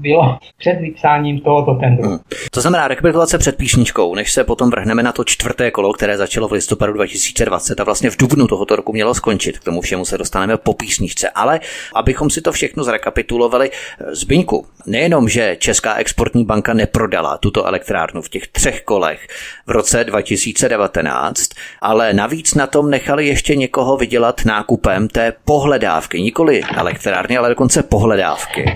bylo 0.00 0.38
před 0.58 0.72
vypsáním 0.80 1.40
tohoto 1.40 1.74
tendru. 1.74 2.08
Hmm. 2.08 2.18
To 2.50 2.60
znamená 2.60 2.88
rekapitulace 2.88 3.38
před 3.38 3.56
písničkou, 3.56 4.14
než 4.14 4.32
se 4.32 4.44
potom 4.44 4.70
vrhneme 4.70 5.02
na 5.02 5.12
to 5.12 5.24
čtvrté 5.24 5.70
kolo, 5.70 5.92
které 5.92 6.16
začalo 6.16 6.48
v 6.48 6.52
listopadu 6.52 6.92
2020 6.92 7.80
a 7.80 7.84
vlastně 7.84 8.10
v 8.10 8.16
dubnu 8.16 8.46
tohoto 8.46 8.76
roku 8.76 8.92
mělo 8.92 9.14
skončit. 9.14 9.58
K 9.58 9.64
tomu 9.64 9.80
všemu 9.80 10.04
se 10.04 10.18
dostaneme 10.18 10.56
po 10.56 10.74
písničce. 10.74 11.30
Ale 11.30 11.60
abychom 11.94 12.30
si 12.30 12.40
to 12.40 12.52
všechno 12.52 12.84
zrekapitulovali, 12.84 13.70
Zbyňku, 14.12 14.66
nejenom, 14.86 15.28
že 15.28 15.56
Česká 15.58 15.94
exportní 15.94 16.44
banka 16.44 16.74
neprodala 16.74 17.38
tuto 17.38 17.64
elektrárnu 17.64 18.22
v 18.22 18.28
těch 18.28 18.48
třech 18.48 18.82
kolech 18.82 19.28
v 19.66 19.70
roce 19.70 20.04
2019, 20.04 21.48
ale 21.80 22.12
navíc 22.12 22.54
na 22.54 22.66
tom 22.66 22.90
nechali 22.90 23.26
ještě 23.26 23.56
někoho 23.56 23.96
vydělat 23.96 24.44
nákupem 24.44 25.08
té 25.08 25.32
pohledávky, 25.44 26.22
nikoli 26.22 26.62
elektrárny, 26.76 27.36
ale 27.36 27.48
dokonce 27.48 27.82
pohledávky, 27.82 28.74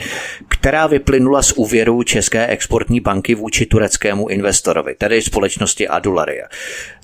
která 0.48 0.86
vyplynula 1.14 1.42
z 1.42 1.52
úvěru 1.52 2.02
České 2.02 2.46
exportní 2.46 3.00
banky 3.00 3.34
vůči 3.34 3.66
tureckému 3.66 4.28
investorovi, 4.28 4.94
tedy 4.94 5.22
společnosti 5.22 5.88
Adularia. 5.88 6.46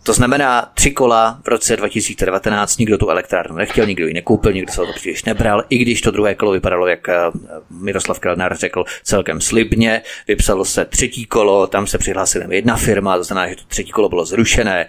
To 0.02 0.12
znamená 0.12 0.70
tři 0.74 0.90
kola 0.90 1.38
v 1.44 1.48
roce 1.48 1.76
2019, 1.76 2.78
nikdo 2.78 2.98
tu 2.98 3.10
elektrárnu 3.10 3.56
nechtěl, 3.56 3.86
nikdo 3.86 4.06
ji 4.06 4.14
nekoupil, 4.14 4.52
nikdo 4.52 4.72
se 4.72 4.76
to 4.76 4.92
příliš 4.94 5.24
nebral, 5.24 5.64
i 5.68 5.78
když 5.78 6.00
to 6.00 6.10
druhé 6.10 6.34
kolo 6.34 6.52
vypadalo, 6.52 6.86
jak 6.86 7.08
eh, 7.08 7.14
Miroslav 7.70 8.18
Kelnár 8.18 8.56
řekl, 8.56 8.84
celkem 9.04 9.40
slibně. 9.40 10.02
Vypsalo 10.28 10.64
se 10.64 10.84
třetí 10.84 11.26
kolo, 11.26 11.66
tam 11.66 11.86
se 11.86 11.98
přihlásila 11.98 12.44
jedna 12.48 12.76
firma, 12.76 13.16
to 13.16 13.24
znamená, 13.24 13.48
že 13.48 13.56
to 13.56 13.62
třetí 13.68 13.90
kolo 13.90 14.08
bylo 14.08 14.24
zrušené. 14.24 14.86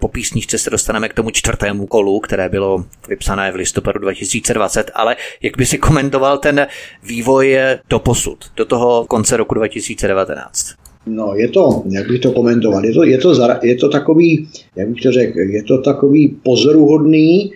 Po 0.00 0.08
písničce 0.08 0.58
se 0.58 0.70
dostaneme 0.70 1.08
k 1.08 1.14
tomu 1.14 1.30
čtvrtému 1.30 1.86
kolu, 1.86 2.20
které 2.20 2.48
bylo 2.48 2.84
vypsané 3.08 3.52
v 3.52 3.54
listopadu 3.54 3.98
2020, 3.98 4.90
ale 4.94 5.16
jak 5.42 5.56
by 5.56 5.66
si 5.66 5.78
komentoval 5.78 6.38
ten 6.38 6.66
vývoj 7.02 7.58
do 7.88 7.98
posud, 7.98 8.52
do 8.56 8.64
toho 8.64 9.04
konce 9.06 9.36
roku 9.36 9.54
2019? 9.54 10.83
No, 11.06 11.34
je 11.34 11.48
to, 11.48 11.82
jak 11.90 12.08
bych 12.08 12.20
to 12.20 12.32
komentoval, 12.32 12.84
je 12.84 12.92
to, 12.92 13.04
je 13.04 13.18
to, 13.18 13.32
je 13.62 13.74
to 13.74 13.88
takový, 13.88 14.48
jak 14.76 14.88
bych 14.88 15.02
to 15.02 15.12
řekl, 15.12 15.38
je 15.38 15.62
to 15.62 15.78
takový 15.78 16.36
pozoruhodný, 16.42 17.52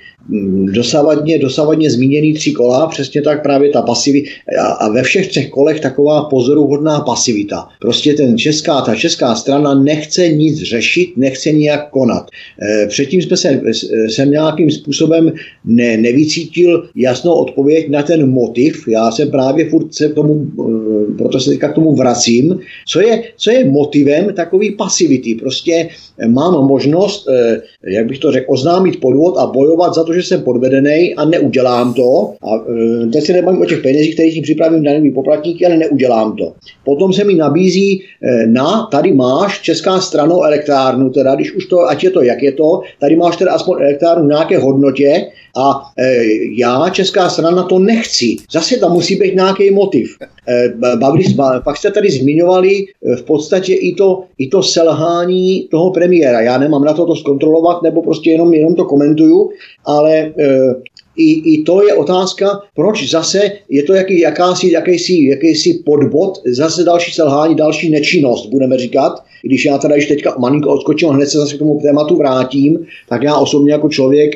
dosavadně, 0.72 1.38
dosavadně 1.38 1.90
zmíněný 1.90 2.34
tři 2.34 2.52
kola, 2.52 2.86
přesně 2.86 3.22
tak 3.22 3.42
právě 3.42 3.70
ta 3.70 3.82
pasivita 3.82 4.30
a 4.78 4.88
ve 4.88 5.02
všech 5.02 5.28
třech 5.28 5.50
kolech 5.50 5.80
taková 5.80 6.24
pozoruhodná 6.24 7.00
pasivita. 7.00 7.68
Prostě 7.80 8.14
ten 8.14 8.38
česká, 8.38 8.80
ta 8.80 8.94
česká 8.94 9.34
strana 9.34 9.74
nechce 9.74 10.28
nic 10.28 10.62
řešit, 10.62 11.12
nechce 11.16 11.52
nijak 11.52 11.90
konat. 11.90 12.30
E, 12.62 12.86
předtím 12.86 13.22
jsme 13.22 13.36
se, 13.36 13.60
jsem 14.08 14.30
nějakým 14.30 14.70
způsobem 14.70 15.32
ne, 15.64 15.96
nevycítil 15.96 16.88
jasnou 16.96 17.32
odpověď 17.32 17.88
na 17.88 18.02
ten 18.02 18.30
motiv. 18.30 18.88
Já 18.88 19.10
jsem 19.10 19.30
právě 19.30 19.70
furt 19.70 19.94
se 19.94 20.08
tomu, 20.08 20.46
e, 20.46 21.14
proto 21.18 21.40
se 21.40 21.50
teďka 21.50 21.68
k 21.68 21.74
tomu 21.74 21.94
vracím. 21.94 22.60
Co 22.88 23.00
je, 23.00 23.22
co 23.36 23.50
je 23.50 23.64
motivem 23.64 24.34
takové 24.34 24.66
pasivity? 24.78 25.34
Prostě 25.34 25.88
mám 26.26 26.66
možnost, 26.66 27.28
e, 27.28 27.60
jak 27.87 28.07
bych 28.07 28.18
to 28.18 28.33
řekl, 28.33 28.47
oznámit 28.49 29.01
podvod 29.01 29.39
a 29.39 29.47
bojovat 29.47 29.95
za 29.95 30.05
to, 30.05 30.12
že 30.12 30.22
jsem 30.22 30.43
podvedený 30.43 31.14
a 31.14 31.24
neudělám 31.24 31.95
to. 31.95 32.35
A 32.43 32.55
e, 32.57 33.07
teď 33.07 33.24
si 33.24 33.33
nebavím 33.33 33.62
o 33.62 33.64
těch 33.64 33.83
penězích, 33.83 34.14
které 34.14 34.33
si 34.33 34.41
připravím 34.41 34.83
daňový 34.83 35.11
poplatníky, 35.11 35.66
ale 35.66 35.76
neudělám 35.76 36.37
to. 36.37 36.53
Potom 36.85 37.12
se 37.12 37.24
mi 37.24 37.35
nabízí, 37.35 38.03
e, 38.22 38.47
na, 38.47 38.89
tady 38.93 39.12
máš 39.12 39.61
česká 39.61 40.01
stranou 40.01 40.43
elektrárnu, 40.43 41.11
teda 41.11 41.35
když 41.35 41.55
už 41.55 41.66
to, 41.66 41.89
ať 41.89 42.05
je 42.05 42.11
to, 42.11 42.22
jak 42.22 42.43
je 42.43 42.53
to, 42.53 42.81
tady 43.01 43.16
máš 43.16 43.37
teda 43.37 43.53
aspoň 43.53 43.83
elektrárnu 43.83 44.24
v 44.24 44.29
nějaké 44.29 44.59
hodnotě 44.59 45.26
a 45.57 45.92
e, 45.99 46.24
já, 46.59 46.88
česká 46.90 47.28
strana, 47.28 47.62
to 47.62 47.78
nechci. 47.78 48.36
Zase 48.53 48.76
tam 48.76 48.92
musí 48.92 49.16
být 49.16 49.34
nějaký 49.34 49.70
motiv. 49.70 50.16
E, 50.49 50.72
bavili, 50.96 51.24
pak 51.64 51.76
jste 51.76 51.90
tady 51.90 52.11
zmiňovali 52.11 52.76
e, 52.76 53.16
v 53.16 53.22
podstatě 53.22 53.74
i 53.74 53.94
to, 53.94 54.24
i 54.38 54.49
to 54.49 54.62
selhání 54.62 55.68
toho 55.70 55.90
premiéra. 55.90 56.40
Já 56.40 56.59
nemám 56.59 56.84
na 56.84 56.92
to 56.92 57.07
to 57.07 57.16
zkontrolovat, 57.16 57.82
nebo 57.82 58.03
prostě 58.03 58.30
jenom, 58.30 58.55
jenom 58.55 58.74
to 58.74 58.84
komentuju, 58.84 59.51
ale 59.84 60.16
e, 60.16 60.32
i, 61.18 61.54
i 61.54 61.62
to 61.62 61.86
je 61.86 61.94
otázka, 61.94 62.60
proč 62.74 63.10
zase 63.10 63.52
je 63.68 63.82
to 63.82 63.94
jaký, 63.94 64.20
jakási, 64.20 64.72
jakýsi, 64.72 65.24
jakýsi 65.24 65.82
podbod, 65.84 66.38
zase 66.46 66.84
další 66.84 67.12
selhání, 67.12 67.54
další 67.54 67.90
nečinnost, 67.90 68.46
budeme 68.46 68.78
říkat. 68.78 69.22
Když 69.42 69.64
já 69.64 69.78
teda, 69.78 69.94
když 69.94 70.06
teďka 70.06 70.34
malinko 70.38 70.70
odskočím 70.70 71.08
a 71.08 71.12
hned 71.12 71.26
se 71.26 71.38
zase 71.38 71.54
k 71.54 71.58
tomu 71.58 71.80
tématu 71.82 72.16
vrátím, 72.16 72.78
tak 73.08 73.22
já 73.22 73.36
osobně 73.36 73.72
jako 73.72 73.88
člověk 73.88 74.34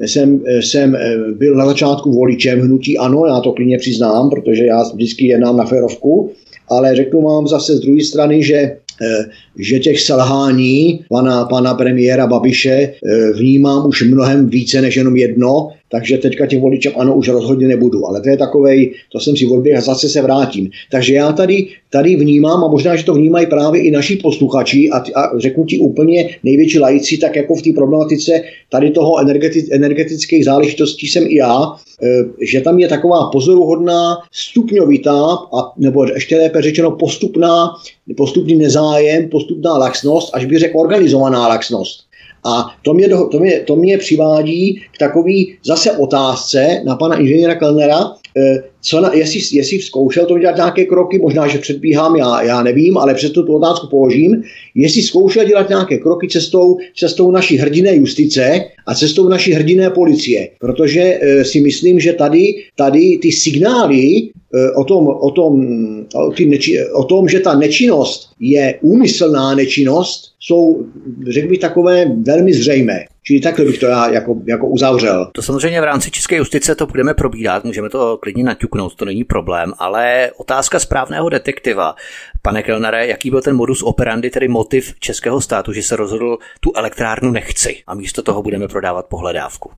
e, 0.00 0.08
jsem, 0.08 0.40
e, 0.46 0.62
jsem 0.62 0.94
e, 0.94 1.16
byl 1.32 1.54
na 1.54 1.66
začátku 1.66 2.12
voličem 2.12 2.60
hnutí 2.60 2.98
ano, 2.98 3.26
já 3.26 3.40
to 3.40 3.52
klidně 3.52 3.78
přiznám, 3.78 4.30
protože 4.30 4.64
já 4.64 4.82
vždycky 4.94 5.26
jednám 5.26 5.56
na 5.56 5.64
ferovku, 5.64 6.30
ale 6.68 6.96
řeknu 6.96 7.22
vám 7.22 7.48
zase 7.48 7.76
z 7.76 7.80
druhé 7.80 8.04
strany, 8.04 8.42
že 8.42 8.76
Eh, 9.02 9.24
že 9.58 9.78
těch 9.78 10.00
selhání 10.00 11.04
pana, 11.08 11.44
pana 11.44 11.74
premiéra 11.74 12.26
Babiše 12.26 12.70
eh, 12.70 13.32
vnímám 13.32 13.86
už 13.86 14.02
mnohem 14.02 14.48
více 14.48 14.80
než 14.80 14.96
jenom 14.96 15.16
jedno, 15.16 15.70
takže 15.90 16.18
teďka 16.18 16.46
těm 16.46 16.60
voličem 16.60 16.92
ano, 16.96 17.14
už 17.14 17.28
rozhodně 17.28 17.68
nebudu. 17.68 18.06
Ale 18.06 18.20
to 18.20 18.28
je 18.28 18.36
takovej, 18.36 18.94
to 19.12 19.20
jsem 19.20 19.36
si 19.36 19.46
odběh 19.46 19.78
a 19.78 19.80
zase 19.80 20.08
se 20.08 20.22
vrátím. 20.22 20.70
Takže 20.90 21.14
já 21.14 21.32
tady, 21.32 21.66
tady 21.90 22.16
vnímám, 22.16 22.64
a 22.64 22.68
možná, 22.68 22.96
že 22.96 23.04
to 23.04 23.14
vnímají 23.14 23.46
právě 23.46 23.82
i 23.82 23.90
naši 23.90 24.16
posluchači, 24.16 24.90
a, 24.90 24.96
a 24.96 25.38
řeknu 25.38 25.64
ti 25.64 25.78
úplně 25.78 26.30
největší 26.44 26.78
lajci, 26.78 27.18
tak 27.18 27.36
jako 27.36 27.54
v 27.54 27.62
té 27.62 27.72
problematice 27.72 28.42
tady 28.70 28.90
toho 28.90 29.20
energeti, 29.20 29.66
energetických 29.72 30.44
záležitostí 30.44 31.06
jsem 31.06 31.24
i 31.26 31.36
já, 31.36 31.72
e, 32.02 32.24
že 32.46 32.60
tam 32.60 32.78
je 32.78 32.88
taková 32.88 33.30
pozoruhodná, 33.32 34.16
stupňovitá, 34.32 35.24
a, 35.58 35.72
nebo 35.76 36.04
ještě 36.04 36.36
lépe 36.36 36.62
řečeno 36.62 36.90
postupná, 36.90 37.70
postupný 38.16 38.54
nezájem, 38.54 39.28
postupná 39.28 39.78
laxnost, 39.78 40.30
až 40.34 40.44
bych 40.44 40.58
řekl 40.58 40.78
organizovaná 40.78 41.48
laxnost. 41.48 42.07
A 42.44 42.76
to 42.82 42.94
mě, 42.94 43.08
to, 43.08 43.38
mě, 43.40 43.60
to 43.60 43.76
mě 43.76 43.98
přivádí 43.98 44.82
k 44.94 44.98
takový 44.98 45.58
zase 45.64 45.92
otázce 45.92 46.82
na 46.84 46.96
pana 46.96 47.16
inženýra 47.16 47.54
Kellnera, 47.54 48.12
eh, 48.36 48.62
co 48.82 49.00
na, 49.00 49.14
jestli, 49.14 49.40
jestli 49.56 49.80
zkoušel 49.80 50.26
to 50.26 50.38
dělat 50.38 50.56
nějaké 50.56 50.84
kroky, 50.84 51.18
možná, 51.18 51.48
že 51.48 51.58
předbíhám, 51.58 52.16
já, 52.16 52.42
já 52.42 52.62
nevím, 52.62 52.98
ale 52.98 53.14
přesto 53.14 53.42
tu 53.42 53.56
otázku 53.56 53.86
položím, 53.86 54.42
jestli 54.74 55.02
zkoušel 55.02 55.44
dělat 55.44 55.68
nějaké 55.68 55.98
kroky 55.98 56.28
cestou, 56.28 56.76
cestou 56.96 57.30
naší 57.30 57.56
hrdiné 57.56 57.96
justice 57.96 58.60
a 58.86 58.94
cestou 58.94 59.28
naší 59.28 59.52
hrdiné 59.52 59.90
policie. 59.90 60.48
Protože 60.60 61.00
e, 61.00 61.44
si 61.44 61.60
myslím, 61.60 62.00
že 62.00 62.12
tady, 62.12 62.54
tady 62.76 63.18
ty 63.22 63.32
signály 63.32 64.04
e, 64.04 64.30
o 64.76 64.84
tom, 64.84 65.06
o, 65.06 65.30
tom, 65.30 65.66
o, 66.14 66.30
ty 66.30 66.46
neči, 66.46 66.78
o 66.92 67.04
tom, 67.04 67.28
že 67.28 67.40
ta 67.40 67.54
nečinnost 67.54 68.30
je 68.40 68.78
úmyslná 68.82 69.54
nečinnost, 69.54 70.32
jsou, 70.40 70.86
řekl 71.28 71.48
bych, 71.48 71.58
takové 71.58 72.06
velmi 72.26 72.54
zřejmé. 72.54 73.04
Čili 73.22 73.40
takhle 73.40 73.64
bych 73.64 73.78
to 73.78 73.86
já 73.86 74.10
jako, 74.10 74.36
jako 74.46 74.68
uzavřel. 74.68 75.30
To 75.32 75.42
samozřejmě 75.42 75.80
v 75.80 75.84
rámci 75.84 76.10
České 76.10 76.36
justice 76.36 76.74
to 76.74 76.86
budeme 76.86 77.14
probírat, 77.14 77.64
můžeme 77.64 77.88
to 77.88 78.16
klidně 78.16 78.44
naťuknout, 78.68 78.94
to 78.94 79.04
není 79.04 79.24
problém, 79.24 79.72
ale 79.78 80.30
otázka 80.36 80.78
správného 80.78 81.28
detektiva. 81.28 81.94
Pane 82.42 82.62
Kelnere, 82.62 83.06
jaký 83.06 83.30
byl 83.30 83.42
ten 83.42 83.56
modus 83.56 83.82
operandi, 83.82 84.30
tedy 84.30 84.48
motiv 84.48 84.94
českého 85.00 85.40
státu, 85.40 85.72
že 85.72 85.82
se 85.82 85.96
rozhodl 85.96 86.38
tu 86.60 86.72
elektrárnu 86.76 87.30
nechci 87.30 87.82
a 87.86 87.94
místo 87.94 88.22
toho 88.22 88.42
budeme 88.42 88.68
prodávat 88.68 89.06
pohledávku? 89.06 89.70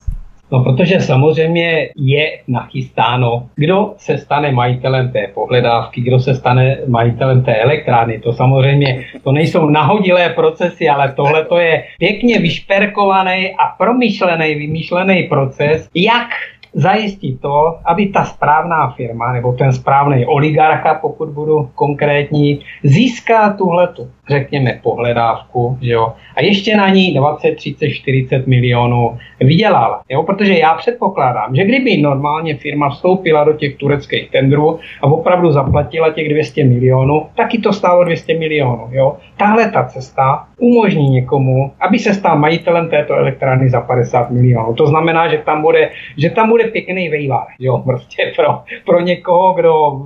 No, 0.51 0.63
protože 0.63 0.99
samozřejmě 0.99 1.89
je 1.95 2.39
nachystáno, 2.47 3.47
kdo 3.55 3.93
se 3.97 4.17
stane 4.17 4.51
majitelem 4.51 5.11
té 5.11 5.27
pohledávky, 5.33 6.01
kdo 6.01 6.19
se 6.19 6.35
stane 6.35 6.77
majitelem 6.87 7.43
té 7.43 7.55
elektrárny. 7.55 8.19
To 8.19 8.33
samozřejmě, 8.33 9.05
to 9.23 9.31
nejsou 9.31 9.69
nahodilé 9.69 10.29
procesy, 10.29 10.89
ale 10.89 11.13
tohle 11.15 11.45
to 11.45 11.57
je 11.57 11.83
pěkně 11.99 12.39
vyšperkovaný 12.39 13.55
a 13.55 13.75
promyšlený, 13.77 14.55
vymýšlený 14.55 15.23
proces, 15.23 15.89
jak 15.95 16.27
zajistit 16.73 17.41
to, 17.41 17.79
aby 17.85 18.07
ta 18.07 18.25
správná 18.25 18.89
firma 18.91 19.33
nebo 19.33 19.53
ten 19.53 19.73
správný 19.73 20.25
oligarcha, 20.25 20.93
pokud 20.93 21.29
budu 21.29 21.69
konkrétní, 21.75 22.59
získá 22.83 23.53
tuhletu 23.53 24.11
řekněme, 24.31 24.79
pohledávku, 24.83 25.77
že 25.81 25.91
jo, 25.91 26.13
a 26.35 26.41
ještě 26.41 26.77
na 26.77 26.89
ní 26.89 27.13
20, 27.13 27.55
30, 27.55 27.89
40 27.89 28.47
milionů 28.47 29.17
vydělal, 29.39 29.99
jo, 30.09 30.23
protože 30.23 30.57
já 30.57 30.73
předpokládám, 30.73 31.55
že 31.55 31.63
kdyby 31.63 31.97
normálně 31.97 32.55
firma 32.55 32.89
vstoupila 32.89 33.43
do 33.43 33.53
těch 33.53 33.75
tureckých 33.75 34.29
tendrů 34.29 34.79
a 35.01 35.05
opravdu 35.07 35.51
zaplatila 35.51 36.11
těch 36.11 36.29
200 36.29 36.63
milionů, 36.63 37.25
taky 37.35 37.57
to 37.57 37.73
stálo 37.73 38.03
200 38.03 38.39
milionů, 38.39 38.87
jo. 38.91 39.17
Tahle 39.37 39.71
ta 39.71 39.83
cesta 39.83 40.47
umožní 40.57 41.09
někomu, 41.09 41.71
aby 41.79 41.99
se 41.99 42.13
stal 42.13 42.39
majitelem 42.39 42.89
této 42.89 43.13
elektrárny 43.13 43.69
za 43.69 43.81
50 43.81 44.31
milionů. 44.31 44.73
To 44.73 44.87
znamená, 44.87 45.27
že 45.27 45.37
tam 45.37 45.61
bude, 45.61 45.89
že 46.17 46.29
tam 46.29 46.49
bude 46.49 46.63
pěkný 46.63 47.09
vejvar, 47.09 47.45
jo, 47.59 47.77
prostě 47.77 48.33
pro, 48.35 48.59
pro 48.85 48.99
někoho, 48.99 49.53
kdo 49.53 50.01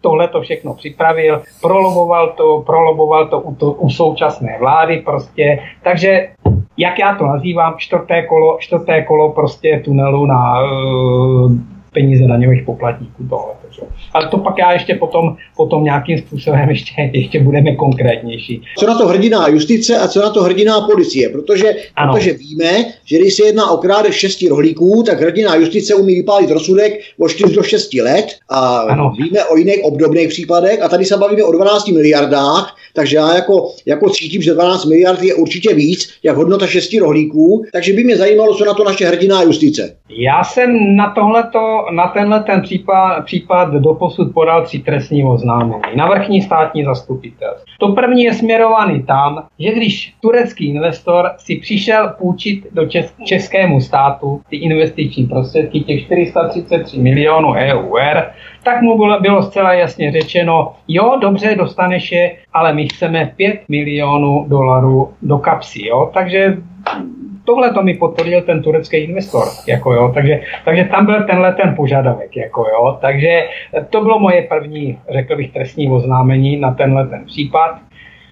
tohle 0.00 0.28
to 0.28 0.40
všechno 0.40 0.74
připravil, 0.74 1.42
proloboval 1.62 2.32
to, 2.36 2.62
proloboval 2.66 3.28
to 3.28 3.40
u, 3.40 3.54
to 3.54 3.72
u 3.72 3.90
současné 3.90 4.56
vlády 4.58 5.02
prostě, 5.04 5.58
takže 5.82 6.28
jak 6.76 6.98
já 6.98 7.14
to 7.14 7.26
nazývám, 7.26 7.74
čtvrté 7.76 8.22
kolo, 8.22 8.56
čtvrté 8.60 9.02
kolo 9.02 9.32
prostě 9.32 9.82
tunelu 9.84 10.26
na 10.26 10.62
uh, 10.62 11.52
peníze 11.92 12.26
daňových 12.26 12.62
poplatníků 12.62 13.28
tohle. 13.28 13.67
Ale 14.14 14.28
to 14.28 14.38
pak 14.38 14.58
já 14.58 14.72
ještě 14.72 14.94
potom, 14.94 15.36
potom 15.56 15.84
nějakým 15.84 16.18
způsobem 16.18 16.68
ještě, 16.68 17.10
ještě 17.12 17.40
budeme 17.40 17.76
konkrétnější. 17.76 18.62
Co 18.78 18.86
na 18.86 18.98
to 18.98 19.08
hrdiná 19.08 19.48
justice 19.48 19.98
a 19.98 20.08
co 20.08 20.20
na 20.20 20.30
to 20.30 20.42
hrdiná 20.42 20.80
policie? 20.80 21.28
Protože, 21.28 21.74
protože 22.04 22.32
víme, 22.32 22.84
že 23.04 23.18
když 23.18 23.34
se 23.34 23.46
jedná 23.46 23.70
o 23.70 23.76
krádež 23.76 24.14
šesti 24.14 24.48
rohlíků, 24.48 25.02
tak 25.06 25.20
hrdiná 25.20 25.54
justice 25.54 25.94
umí 25.94 26.14
vypálit 26.14 26.50
rozsudek 26.50 27.00
o 27.18 27.28
4 27.28 27.54
do 27.54 27.62
6 27.62 27.94
let 27.94 28.26
a 28.48 28.78
ano. 28.78 29.12
víme 29.18 29.44
o 29.44 29.56
jiných 29.56 29.84
obdobných 29.84 30.28
případech 30.28 30.82
a 30.82 30.88
tady 30.88 31.04
se 31.04 31.16
bavíme 31.16 31.44
o 31.44 31.52
12 31.52 31.88
miliardách, 31.88 32.76
takže 32.94 33.16
já 33.16 33.34
jako, 33.34 33.68
jako 33.86 34.10
cítím, 34.10 34.42
že 34.42 34.54
12 34.54 34.84
miliard 34.84 35.22
je 35.22 35.34
určitě 35.34 35.74
víc, 35.74 36.10
jak 36.22 36.36
hodnota 36.36 36.66
šesti 36.66 36.98
rohlíků, 36.98 37.64
takže 37.72 37.92
by 37.92 38.04
mě 38.04 38.16
zajímalo, 38.16 38.54
co 38.54 38.64
na 38.64 38.74
to 38.74 38.84
naše 38.84 39.06
hrdiná 39.06 39.42
justice. 39.42 39.96
Já 40.10 40.44
jsem 40.44 40.96
na 40.96 41.10
tohleto, 41.10 41.58
na 41.90 42.08
tenhle 42.08 42.40
ten 42.42 42.62
případ, 42.62 43.24
případ 43.24 43.67
doposud 43.72 44.34
podal 44.34 44.64
tři 44.64 44.78
trestní 44.78 45.24
oznámení 45.24 45.82
na 45.96 46.06
vrchní 46.06 46.42
státní 46.42 46.84
zastupitel. 46.84 47.54
To 47.80 47.92
první 47.92 48.22
je 48.22 48.34
směrovaný 48.34 49.02
tam, 49.02 49.44
že 49.58 49.72
když 49.72 50.14
turecký 50.20 50.68
investor 50.68 51.30
si 51.38 51.56
přišel 51.56 52.08
půjčit 52.18 52.66
do 52.72 52.82
čes- 52.82 53.24
českému 53.24 53.80
státu 53.80 54.40
ty 54.50 54.56
investiční 54.56 55.26
prostředky, 55.26 55.80
těch 55.80 56.04
433 56.04 56.98
milionů 56.98 57.52
eur, 57.52 58.22
tak 58.62 58.82
mu 58.82 58.98
bylo, 58.98 59.20
bylo 59.20 59.42
zcela 59.42 59.72
jasně 59.72 60.12
řečeno, 60.12 60.72
jo, 60.88 61.18
dobře, 61.20 61.54
dostaneš 61.58 62.12
je, 62.12 62.36
ale 62.52 62.72
my 62.72 62.88
chceme 62.88 63.32
5 63.36 63.60
milionů 63.68 64.44
dolarů 64.48 65.12
do 65.22 65.38
kapsy, 65.38 65.86
jo. 65.86 66.10
Takže 66.14 66.56
tohle 67.48 67.72
to 67.72 67.82
mi 67.82 67.94
potvrdil 67.94 68.42
ten 68.42 68.62
turecký 68.62 68.96
investor, 68.96 69.44
jako 69.68 69.92
jo, 69.92 70.10
takže, 70.14 70.40
takže 70.64 70.84
tam 70.84 71.06
byl 71.06 71.26
tenhle 71.26 71.52
ten 71.52 71.74
požadavek, 71.76 72.36
jako 72.36 72.60
jo, 72.60 72.98
takže 73.00 73.48
to 73.90 74.00
bylo 74.00 74.18
moje 74.18 74.42
první, 74.42 74.98
řekl 75.12 75.36
bych, 75.36 75.52
trestní 75.52 75.90
oznámení 75.90 76.56
na 76.56 76.74
tenhle 76.74 77.06
ten 77.06 77.24
případ. 77.24 77.78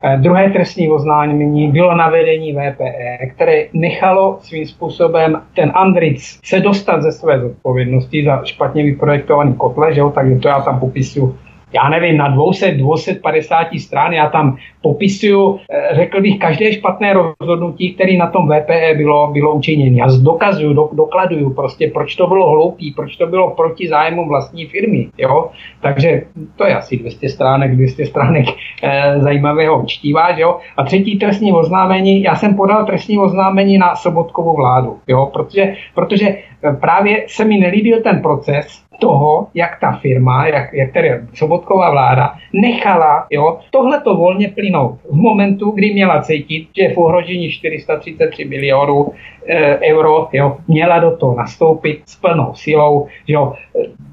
Eh, 0.05 0.17
druhé 0.17 0.51
trestní 0.51 0.89
oznámení 0.89 1.73
bylo 1.73 1.95
na 1.95 2.11
vedení 2.11 2.53
VPE, 2.53 3.27
které 3.35 3.65
nechalo 3.73 4.39
svým 4.41 4.67
způsobem 4.67 5.43
ten 5.55 5.73
Andric 5.75 6.41
se 6.45 6.61
dostat 6.61 7.03
ze 7.03 7.13
své 7.13 7.41
zodpovědnosti 7.41 8.25
za 8.25 8.45
špatně 8.45 8.85
vyprojektovaný 8.85 9.55
kotle, 9.55 9.95
že 9.95 10.01
jo, 10.01 10.11
takže 10.11 10.37
to 10.37 10.49
já 10.49 10.61
tam 10.61 10.81
popisuju 10.81 11.39
já 11.73 11.89
nevím, 11.89 12.17
na 12.17 12.29
200, 12.29 12.71
250 12.71 13.67
stran, 13.79 14.13
já 14.13 14.29
tam 14.29 14.57
popisuju, 14.83 15.61
eh, 15.71 15.97
řekl 15.97 16.21
bych, 16.21 16.39
každé 16.39 16.73
špatné 16.73 17.13
rozhodnutí, 17.13 17.95
které 17.95 18.17
na 18.17 18.27
tom 18.27 18.49
VPE 18.49 18.95
bylo, 18.95 19.33
bylo 19.33 19.55
učiněné. 19.55 19.97
Já 19.97 20.07
dokazuju, 20.23 20.73
do, 20.73 20.89
dokladuju 20.93 21.51
prostě, 21.51 21.91
proč 21.95 22.17
to 22.17 22.27
bylo 22.27 22.51
hloupý, 22.51 22.93
proč 22.93 23.17
to 23.17 23.27
bylo 23.27 23.51
proti 23.51 23.89
zájmu 23.89 24.29
vlastní 24.29 24.67
firmy. 24.67 25.09
Jo? 25.19 25.51
Takže 25.81 26.23
to 26.57 26.67
je 26.67 26.75
asi 26.75 26.97
200 26.97 27.29
stránek, 27.29 27.77
200 27.77 28.07
stránek 28.07 28.47
e, 28.83 29.21
zajímavého 29.21 29.85
čtíva. 29.87 30.39
Jo? 30.39 30.59
A 30.77 30.85
třetí 30.85 31.19
trestní 31.19 31.53
oznámení, 31.53 32.23
já 32.23 32.35
jsem 32.35 32.55
podal 32.55 32.87
trestní 32.87 33.19
oznámení 33.19 33.79
na 33.79 33.97
Sobotkovou 33.97 34.57
vládu, 34.57 34.99
jo? 35.09 35.31
Protože, 35.33 35.75
protože 35.95 36.29
eh, 36.29 36.73
právě 36.81 37.25
se 37.29 37.45
mi 37.45 37.59
nelíbil 37.59 38.03
ten 38.03 38.23
proces, 38.23 38.86
toho, 39.01 39.47
jak 39.55 39.81
ta 39.81 39.93
firma, 39.93 40.47
jak, 40.47 40.75
jak 40.75 40.93
tedy 40.93 41.11
Sobotková 41.35 41.91
vláda 41.91 42.35
nechala 42.53 43.27
jo, 43.31 43.59
tohleto 43.71 44.17
volně 44.17 44.49
plynout 44.49 44.99
v 45.11 45.15
momentu, 45.15 45.71
kdy 45.71 45.95
měla 45.95 46.23
cítit, 46.23 46.69
že 46.77 46.95
v 46.95 46.99
ohrožení 46.99 47.51
433 47.51 48.45
milionů 48.45 49.13
e, 49.47 49.79
euro 49.79 50.29
jo, 50.33 50.57
měla 50.69 50.99
do 50.99 51.17
toho 51.17 51.37
nastoupit 51.37 52.03
s 52.07 52.17
plnou 52.17 52.55
silou. 52.55 53.07
Jo, 53.29 53.53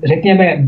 řekněme, 0.04 0.68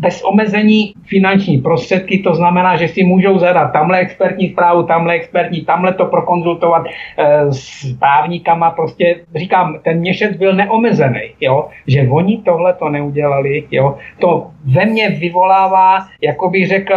bez 0.00 0.22
omezení 0.24 0.94
finanční 1.06 1.58
prostředky, 1.58 2.18
to 2.18 2.34
znamená, 2.34 2.76
že 2.76 2.88
si 2.88 3.04
můžou 3.04 3.38
zadat 3.38 3.72
tamhle 3.72 3.98
expertní 3.98 4.48
zprávu, 4.48 4.82
tamhle 4.82 5.14
expertní, 5.14 5.60
tamhle 5.60 5.94
to 5.94 6.04
prokonzultovat 6.04 6.82
e, 6.86 7.52
s 7.52 7.92
právníkama, 7.98 8.70
prostě 8.70 9.16
říkám, 9.34 9.78
ten 9.82 9.98
měšec 9.98 10.36
byl 10.36 10.54
neomezený, 10.54 11.20
jo, 11.40 11.68
že 11.86 12.08
oni 12.10 12.42
tohle 12.44 12.74
to 12.74 12.88
neudělali, 12.88 13.64
jo, 13.70 13.96
to 14.18 14.46
ve 14.64 14.86
mně 14.86 15.08
vyvolává, 15.08 15.98
jako 16.22 16.50
bych 16.50 16.68
řekl, 16.68 16.94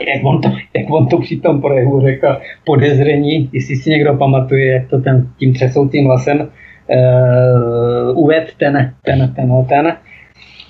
jak 0.00 0.24
on 0.24 0.40
to, 0.40 0.48
jak 0.76 0.90
on 0.90 1.06
to 1.06 1.18
při 1.18 1.36
tom 1.36 1.60
projevu 1.60 2.00
řekl, 2.00 2.36
podezření, 2.64 3.50
jestli 3.52 3.76
si 3.76 3.90
někdo 3.90 4.14
pamatuje, 4.14 4.72
jak 4.72 4.88
to 4.88 5.00
ten, 5.00 5.28
tím 5.38 5.54
třesoutým 5.54 6.06
hlasem 6.06 6.40
uh, 6.40 8.18
uved 8.18 8.54
ten, 8.58 8.94
ten, 9.02 9.34
ten, 9.36 9.64
ten, 9.68 9.96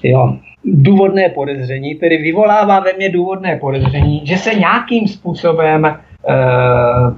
jo, 0.03 0.37
důvodné 0.65 1.29
podezření, 1.29 1.95
tedy 1.95 2.17
vyvolává 2.17 2.81
ve 2.81 2.93
mně 2.93 3.11
důvodné 3.11 3.57
podezření, 3.57 4.27
že 4.27 4.37
se 4.37 4.55
nějakým 4.55 5.09
způsobem 5.09 5.87
e, 5.87 5.97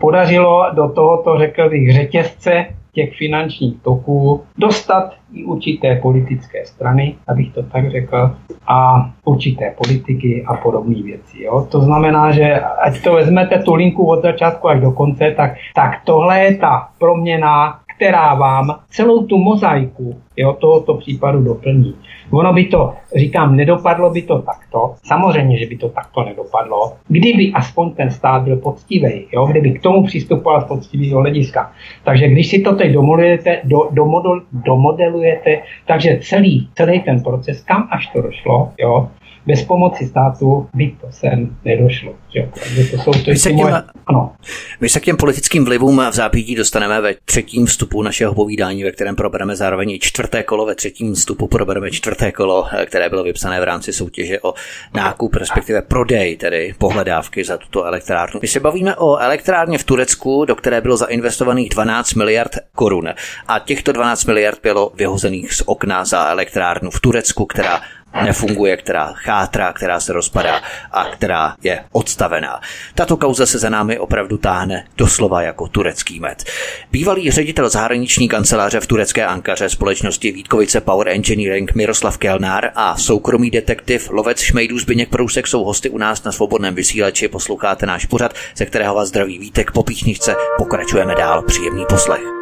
podařilo 0.00 0.66
do 0.74 0.88
tohoto, 0.88 1.38
řekl 1.38 1.70
bych, 1.70 1.92
řetězce 1.92 2.66
těch 2.92 3.16
finančních 3.16 3.82
toků 3.82 4.42
dostat 4.58 5.12
i 5.32 5.44
určité 5.44 5.96
politické 5.96 6.66
strany, 6.66 7.14
abych 7.28 7.54
to 7.54 7.62
tak 7.62 7.90
řekl, 7.90 8.36
a 8.66 9.10
určité 9.24 9.74
politiky 9.78 10.44
a 10.46 10.54
podobné 10.54 11.02
věci. 11.02 11.42
Jo? 11.42 11.66
To 11.70 11.80
znamená, 11.80 12.30
že 12.30 12.60
ať 12.60 13.02
to 13.02 13.12
vezmete 13.12 13.58
tu 13.58 13.74
linku 13.74 14.06
od 14.06 14.22
začátku 14.22 14.68
až 14.68 14.80
do 14.80 14.92
konce, 14.92 15.30
tak, 15.36 15.54
tak 15.74 15.90
tohle 16.04 16.40
je 16.40 16.56
ta 16.56 16.88
proměna, 16.98 17.80
která 18.02 18.34
vám 18.34 18.78
celou 18.90 19.26
tu 19.26 19.38
mozaiku 19.38 20.14
jo, 20.36 20.52
tohoto 20.52 20.94
případu 20.94 21.42
doplní. 21.42 21.94
Ono 22.30 22.52
by 22.52 22.64
to, 22.64 22.92
říkám, 23.16 23.56
nedopadlo 23.56 24.10
by 24.10 24.22
to 24.22 24.42
takto. 24.42 24.94
Samozřejmě, 25.04 25.58
že 25.58 25.66
by 25.66 25.76
to 25.76 25.88
takto 25.88 26.24
nedopadlo. 26.24 26.92
Kdyby 27.08 27.52
aspoň 27.54 27.90
ten 27.90 28.10
stát 28.10 28.42
byl 28.42 28.56
poctivý, 28.56 29.26
jo? 29.32 29.46
kdyby 29.46 29.70
k 29.70 29.82
tomu 29.82 30.02
přistupoval 30.02 30.60
z 30.60 30.64
poctivého 30.64 31.20
hlediska. 31.20 31.72
Takže 32.04 32.28
když 32.28 32.48
si 32.48 32.58
to 32.58 32.74
teď 32.74 32.92
domodelujete, 32.92 33.60
do, 33.64 33.88
domodel, 33.90 34.40
domodelujete, 34.52 35.62
takže 35.86 36.18
celý, 36.22 36.68
celý 36.74 37.00
ten 37.00 37.22
proces, 37.22 37.64
kam 37.64 37.88
až 37.90 38.06
to 38.06 38.22
došlo, 38.22 38.72
jo? 38.78 39.08
Bez 39.46 39.62
pomoci 39.62 40.06
státu 40.06 40.68
by 40.74 40.96
to 41.00 41.06
sem 41.10 41.56
nedošlo. 41.64 42.14
Že? 42.34 42.48
to 42.90 43.02
jsou 43.02 43.12
to 43.12 43.30
my, 43.30 43.36
se 43.36 43.48
těm, 43.48 43.58
moje... 43.58 43.74
ano. 44.06 44.32
my 44.80 44.88
se 44.88 45.00
k 45.00 45.04
těm 45.04 45.16
politickým 45.16 45.64
vlivům 45.64 46.02
v 46.10 46.14
zápětí 46.14 46.54
dostaneme 46.54 47.00
ve 47.00 47.14
třetím 47.24 47.66
vstupu 47.66 48.02
našeho 48.02 48.34
povídání, 48.34 48.84
ve 48.84 48.92
kterém 48.92 49.16
probereme 49.16 49.56
zároveň 49.56 49.90
i 49.90 49.98
čtvrté 49.98 50.42
kolo. 50.42 50.66
Ve 50.66 50.74
třetím 50.74 51.14
vstupu 51.14 51.46
probereme 51.46 51.90
čtvrté 51.90 52.32
kolo, 52.32 52.66
které 52.86 53.08
bylo 53.08 53.24
vypsané 53.24 53.60
v 53.60 53.64
rámci 53.64 53.92
soutěže 53.92 54.40
o 54.40 54.54
nákup, 54.94 55.34
respektive 55.34 55.82
prodej, 55.82 56.36
tedy 56.36 56.74
pohledávky 56.78 57.44
za 57.44 57.56
tuto 57.56 57.84
elektrárnu. 57.84 58.40
My 58.42 58.48
se 58.48 58.60
bavíme 58.60 58.96
o 58.96 59.16
elektrárně 59.16 59.78
v 59.78 59.84
Turecku, 59.84 60.44
do 60.44 60.56
které 60.56 60.80
bylo 60.80 60.96
zainvestovaných 60.96 61.68
12 61.68 62.14
miliard 62.14 62.56
korun. 62.74 63.08
A 63.48 63.58
těchto 63.58 63.92
12 63.92 64.24
miliard 64.24 64.58
bylo 64.62 64.92
vyhozených 64.94 65.52
z 65.54 65.62
okna 65.66 66.04
za 66.04 66.28
elektrárnu 66.28 66.90
v 66.90 67.00
Turecku, 67.00 67.46
která 67.46 67.80
nefunguje, 68.24 68.76
která 68.76 69.12
chátrá, 69.12 69.72
která 69.72 70.00
se 70.00 70.12
rozpadá 70.12 70.60
a 70.92 71.04
která 71.04 71.54
je 71.62 71.84
odstavená. 71.92 72.60
Tato 72.94 73.16
kauza 73.16 73.46
se 73.46 73.58
za 73.58 73.68
námi 73.68 73.98
opravdu 73.98 74.38
táhne 74.38 74.84
doslova 74.96 75.42
jako 75.42 75.68
turecký 75.68 76.20
med. 76.20 76.44
Bývalý 76.92 77.30
ředitel 77.30 77.68
zahraniční 77.68 78.28
kanceláře 78.28 78.80
v 78.80 78.86
turecké 78.86 79.26
Ankaře 79.26 79.68
společnosti 79.68 80.32
Vítkovice 80.32 80.80
Power 80.80 81.08
Engineering 81.08 81.74
Miroslav 81.74 82.18
Kelnár 82.18 82.70
a 82.74 82.96
soukromý 82.96 83.50
detektiv 83.50 84.10
lovec 84.10 84.40
Šmejdů 84.40 84.78
Zbyněk 84.78 85.08
Prousek 85.08 85.46
jsou 85.46 85.64
hosty 85.64 85.90
u 85.90 85.98
nás 85.98 86.24
na 86.24 86.32
svobodném 86.32 86.74
vysílači. 86.74 87.28
Posloucháte 87.28 87.86
náš 87.86 88.06
pořad, 88.06 88.34
ze 88.56 88.66
kterého 88.66 88.94
vás 88.94 89.08
zdraví 89.08 89.38
Vítek 89.38 89.70
po 89.70 89.82
píšničce. 89.82 90.34
Pokračujeme 90.58 91.14
dál. 91.14 91.42
Příjemný 91.42 91.84
poslech. 91.88 92.41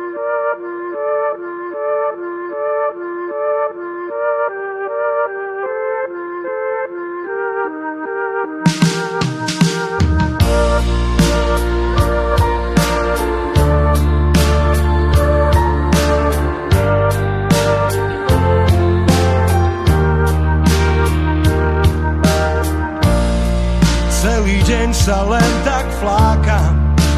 Ja 25.09 25.25
len 25.25 25.53
tak 25.65 25.87
flákam, 25.97 26.75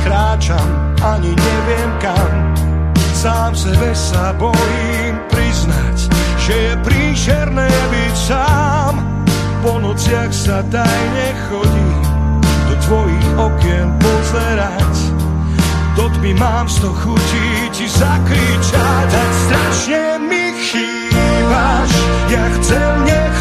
kráčam, 0.07 0.69
ani 1.03 1.35
neviem 1.35 1.91
kam. 1.99 2.31
Sám 3.15 3.55
sebe 3.55 3.91
sa 3.95 4.35
bojím 4.39 5.15
priznať, 5.31 5.99
že 6.39 6.55
je 6.55 6.73
príšerné 6.87 7.67
byť 7.67 8.15
sám. 8.15 8.95
Po 9.63 9.79
nociach 9.79 10.31
sa 10.35 10.63
tajne 10.67 11.29
chodím 11.51 12.03
do 12.71 12.75
tvojich 12.87 13.29
okien 13.39 13.89
pozerať. 13.99 14.95
Do 15.95 16.09
tmy 16.19 16.35
mám 16.39 16.67
sto 16.67 16.91
chutí 16.91 17.71
ti 17.71 17.87
zakričať, 17.87 19.07
tak 19.13 19.31
strašne 19.47 20.05
mi 20.25 20.57
chýbaš, 20.57 21.91
ja 22.33 22.45
chcem, 22.59 22.93
nech 23.07 23.32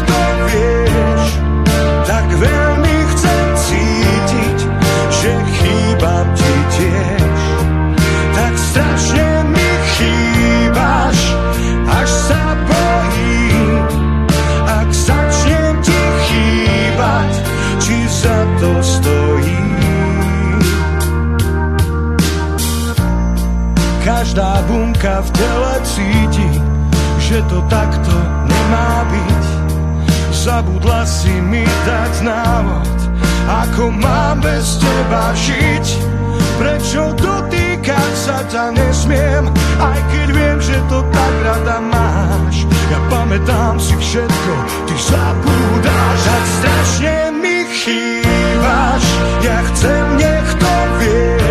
v 25.22 25.28
tele 25.38 25.74
cíti, 25.86 26.50
že 27.22 27.38
to 27.46 27.62
takto 27.70 28.14
nemá 28.46 29.06
byť. 29.06 29.44
Zabudla 30.34 31.06
si 31.06 31.30
mi 31.38 31.62
dať 31.62 32.26
návod, 32.26 32.98
ako 33.46 33.94
mám 33.94 34.42
bez 34.42 34.82
teba 34.82 35.30
žiť. 35.38 35.86
Prečo 36.58 37.14
dotýkať 37.18 38.12
sa 38.14 38.42
ťa 38.46 38.74
nesmiem, 38.74 39.50
aj 39.78 39.98
keď 40.10 40.28
viem, 40.30 40.58
že 40.62 40.78
to 40.90 41.02
tak 41.10 41.34
rada 41.46 41.78
máš. 41.78 42.66
Ja 42.90 42.98
pamätám 43.08 43.80
si 43.80 43.94
všetko, 43.98 44.54
ty 44.86 44.94
zabúdáš, 44.98 46.18
tak 46.26 46.44
strašne 46.60 47.16
mi 47.40 47.66
chýbaš. 47.72 49.04
Ja 49.42 49.58
chcem, 49.72 50.04
nech 50.20 50.48
to 50.60 50.74
vieš, 51.00 51.41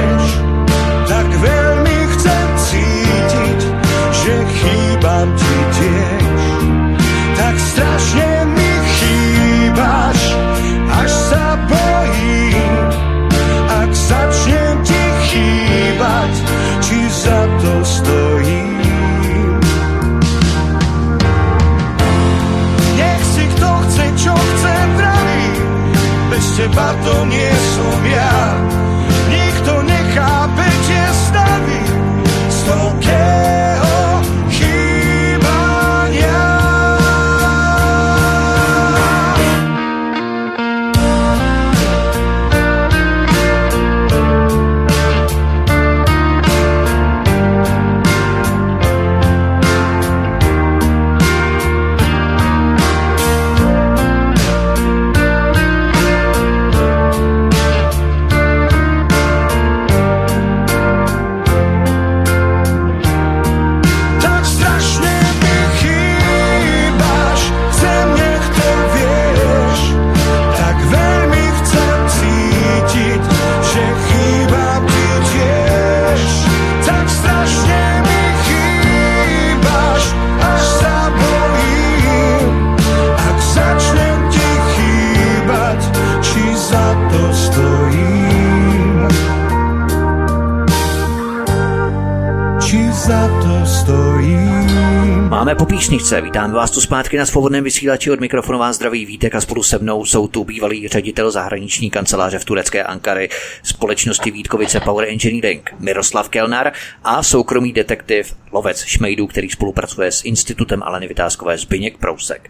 Písničce, 96.01 96.21
vítám 96.21 96.51
vás 96.51 96.71
tu 96.71 96.81
zpátky 96.81 97.17
na 97.17 97.25
svobodném 97.25 97.63
vysílači 97.63 98.11
od 98.11 98.19
mikrofonu 98.19 98.59
vás 98.59 98.75
zdraví 98.75 99.05
Vítek 99.05 99.35
a 99.35 99.41
spolu 99.41 99.63
se 99.63 99.79
mnou 99.79 100.05
jsou 100.05 100.27
tu 100.27 100.43
bývalý 100.43 100.87
ředitel 100.87 101.31
zahraniční 101.31 101.89
kanceláře 101.89 102.39
v 102.39 102.45
turecké 102.45 102.83
Ankary 102.83 103.29
společnosti 103.63 104.31
Vítkovice 104.31 104.79
Power 104.79 105.09
Engineering 105.09 105.69
Miroslav 105.79 106.29
Kelnar 106.29 106.71
a 107.03 107.23
soukromý 107.23 107.73
detektiv 107.73 108.35
lovec 108.51 108.83
Šmejdů, 108.83 109.27
který 109.27 109.49
spolupracuje 109.49 110.11
s 110.11 110.25
institutem 110.25 110.83
Aleny 110.83 111.07
Vytázkové 111.07 111.57
Zbyněk 111.57 111.97
Prousek. 111.97 112.49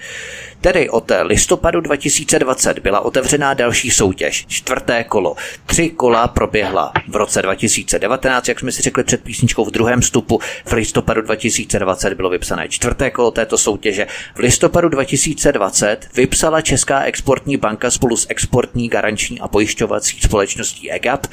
Tedy 0.61 0.89
od 0.89 1.11
listopadu 1.21 1.81
2020 1.81 2.79
byla 2.79 2.99
otevřená 2.99 3.53
další 3.53 3.91
soutěž, 3.91 4.45
čtvrté 4.47 5.03
kolo. 5.03 5.35
Tři 5.71 5.89
kola 5.89 6.27
proběhla 6.27 6.91
v 7.07 7.15
roce 7.15 7.41
2019, 7.41 8.47
jak 8.47 8.59
jsme 8.59 8.71
si 8.71 8.81
řekli 8.81 9.03
před 9.03 9.23
písničkou 9.23 9.65
v 9.65 9.71
druhém 9.71 10.01
vstupu. 10.01 10.39
V 10.65 10.73
listopadu 10.73 11.21
2020 11.21 12.13
bylo 12.13 12.29
vypsané 12.29 12.69
čtvrté 12.69 13.11
kolo 13.11 13.31
této 13.31 13.57
soutěže. 13.57 14.07
V 14.35 14.39
listopadu 14.39 14.89
2020 14.89 16.07
vypsala 16.15 16.61
Česká 16.61 17.03
exportní 17.03 17.57
banka 17.57 17.91
spolu 17.91 18.17
s 18.17 18.27
exportní 18.29 18.89
garanční 18.89 19.39
a 19.39 19.47
pojišťovací 19.47 20.19
společností 20.21 20.91
EGAP 20.91 21.27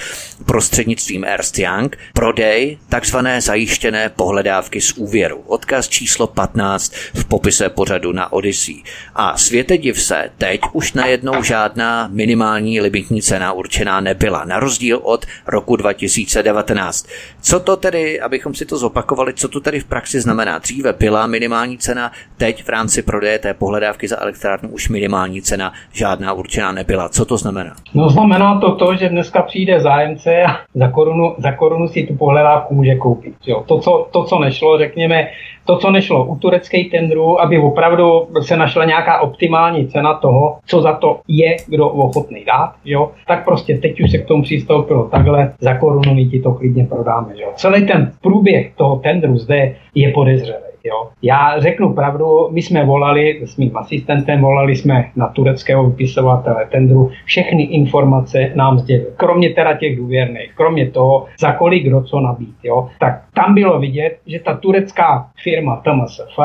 prostřednictvím 0.47 1.25
Ernst 1.25 1.59
Young 1.59 1.99
prodej 2.13 2.79
takzvané 2.89 3.41
zajištěné 3.41 4.09
pohledávky 4.09 4.81
z 4.81 4.93
úvěru. 4.93 5.43
Odkaz 5.47 5.89
číslo 5.89 6.27
15 6.27 6.93
v 7.15 7.25
popise 7.25 7.69
pořadu 7.69 8.13
na 8.13 8.33
Odyssey. 8.33 8.83
A 9.15 9.39
světe 9.39 9.79
div 9.79 10.03
se, 10.03 10.31
teď 10.39 10.61
už 10.73 10.93
najednou 10.93 11.43
žádná 11.43 12.09
minimální 12.13 12.81
limitní 12.81 13.23
cena 13.23 13.53
určená 13.53 14.01
nebyla, 14.01 14.28
na 14.45 14.61
rozdíl 14.61 15.01
od 15.03 15.27
roku 15.47 15.77
2019. 15.77 17.09
Co 17.41 17.61
to 17.61 17.77
tedy, 17.77 18.21
abychom 18.21 18.55
si 18.55 18.67
to 18.67 18.79
zopakovali, 18.79 19.35
co 19.35 19.49
to 19.49 19.61
tedy 19.61 19.81
v 19.81 19.85
praxi 19.85 20.21
znamená? 20.21 20.59
Dříve 20.59 20.93
byla 20.93 21.27
minimální 21.27 21.79
cena, 21.79 22.13
teď 22.37 22.65
v 22.65 22.69
rámci 22.69 23.03
prodeje 23.03 23.39
té 23.39 23.55
pohledávky 23.55 24.09
za 24.09 24.23
elektrárnu 24.23 24.69
už 24.69 24.89
minimální 24.89 25.43
cena 25.43 25.73
žádná 25.93 26.33
určená 26.33 26.73
nebyla. 26.73 27.09
Co 27.09 27.25
to 27.25 27.37
znamená? 27.37 27.75
No 27.95 28.09
znamená 28.09 28.61
to 28.61 28.75
to, 28.75 28.95
že 28.97 29.09
dneska 29.09 29.43
přijde 29.43 29.81
zájemce 29.81 30.43
a 30.43 30.57
za 30.75 30.89
korunu, 30.89 31.35
za 31.39 31.53
korunu 31.53 31.89
si 31.89 32.07
tu 32.07 32.17
pohledávku 32.17 32.75
může 32.75 32.95
koupit. 32.95 33.35
Jo. 33.47 33.65
To, 33.67 33.79
co, 33.79 34.09
to, 34.13 34.25
co 34.25 34.39
nešlo, 34.39 34.79
řekněme, 34.79 35.29
to, 35.69 35.77
co 35.77 35.91
nešlo 35.91 36.25
u 36.25 36.37
tureckých 36.37 36.91
tendrů, 36.91 37.41
aby 37.41 37.59
opravdu 37.59 38.27
se 38.41 38.57
našla 38.57 38.85
nějaká 38.85 39.21
optimální 39.21 39.89
cena 39.89 40.15
toho, 40.15 40.59
co 40.67 40.81
za 40.81 40.93
to 40.93 41.21
je 41.29 41.57
kdo 41.67 41.89
ochotný 41.89 42.45
dát, 42.45 42.73
jo, 42.85 43.11
tak 43.27 43.45
prostě 43.45 43.79
teď 43.79 44.01
už 44.01 44.11
se 44.11 44.19
k 44.19 44.27
tomu 44.27 44.43
přistoupilo 44.43 45.05
takhle, 45.05 45.53
za 45.61 45.75
korunu 45.75 46.15
my 46.15 46.27
ti 46.27 46.41
to 46.41 46.53
klidně 46.53 46.87
prodáme. 46.87 47.29
Jo. 47.35 47.49
Celý 47.55 47.87
ten 47.87 48.13
průběh 48.23 48.73
toho 48.77 48.97
tendru 48.97 49.39
zde 49.39 49.75
je 49.95 50.13
podezřelý. 50.13 50.68
Jo. 50.85 51.09
Já 51.23 51.61
řeknu 51.61 51.95
pravdu, 51.95 52.49
my 52.51 52.63
jsme 52.63 52.85
volali 52.85 53.41
s 53.45 53.57
mým 53.57 53.77
asistentem, 53.77 54.41
volali 54.41 54.77
jsme 54.77 55.11
na 55.17 55.29
tureckého 55.29 55.91
vypisovatele 55.91 56.67
tendru, 56.71 57.11
všechny 57.25 57.63
informace 57.63 58.53
nám 58.55 58.79
sdělili, 58.79 59.07
kromě 59.17 59.51
teda 59.51 59.77
těch 59.77 59.97
důvěrných, 59.97 60.53
kromě 60.55 60.91
toho, 60.91 61.27
za 61.41 61.53
kolik 61.53 61.85
kdo 61.85 62.03
co 62.03 62.21
nabít. 62.21 62.57
Jo. 62.63 62.89
Tak 63.01 63.23
tam 63.35 63.55
bylo 63.55 63.81
vidět, 63.81 64.19
že 64.27 64.39
ta 64.39 64.57
turecká 64.57 65.31
firma 65.43 65.83
TMSF 65.85 66.39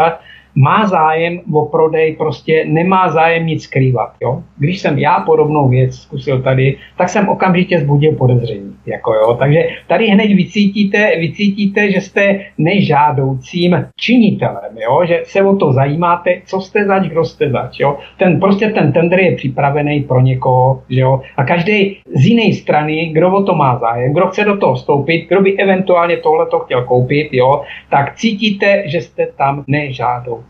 má 0.56 0.86
zájem 0.88 1.42
o 1.54 1.66
prodej, 1.66 2.16
prostě 2.16 2.66
nemá 2.68 3.10
zájem 3.10 3.46
nic 3.46 3.64
skrývat. 3.64 4.14
Jo? 4.22 4.44
Když 4.58 4.80
jsem 4.80 5.00
já 5.00 5.20
podobnou 5.20 5.70
věc 5.70 5.96
zkusil 5.96 6.42
tady, 6.42 6.78
tak 6.98 7.10
jsem 7.10 7.30
okamžitě 7.30 7.80
zbudil 7.80 8.12
podezření. 8.12 8.74
Jako 8.86 9.14
jo? 9.14 9.36
Takže 9.40 9.68
tady 9.88 10.08
hned 10.08 10.28
vycítíte, 10.28 11.12
vycítíte, 11.20 11.92
že 11.92 12.02
jste 12.02 12.40
nežádoucím 12.58 13.86
činitelem, 14.00 14.78
jo? 14.78 15.06
že 15.06 15.22
se 15.26 15.44
o 15.44 15.56
to 15.56 15.74
zajímáte, 15.74 16.42
co 16.46 16.62
jste 16.62 16.86
zač, 16.86 17.08
kdo 17.08 17.26
jste 17.26 17.50
zač. 17.50 17.80
Jo? 17.80 17.98
Ten, 18.18 18.40
prostě 18.40 18.70
ten 18.70 18.92
tender 18.92 19.20
je 19.20 19.36
připravený 19.36 20.04
pro 20.04 20.22
někoho 20.22 20.84
že 20.90 21.00
jo? 21.00 21.22
a 21.38 21.44
každý 21.44 21.98
z 22.16 22.26
jiné 22.26 22.54
strany, 22.54 23.10
kdo 23.14 23.32
o 23.32 23.44
to 23.44 23.56
má 23.56 23.78
zájem, 23.78 24.14
kdo 24.14 24.28
chce 24.28 24.44
do 24.44 24.58
toho 24.58 24.74
vstoupit, 24.76 25.26
kdo 25.28 25.42
by 25.42 25.58
eventuálně 25.58 26.18
tohle 26.18 26.46
to 26.46 26.60
chtěl 26.60 26.84
koupit, 26.84 27.30
jo? 27.32 27.62
tak 27.90 28.16
cítíte, 28.16 28.84
že 28.86 29.02
jste 29.02 29.28
tam 29.38 29.64
nežádoucí. 29.68 30.43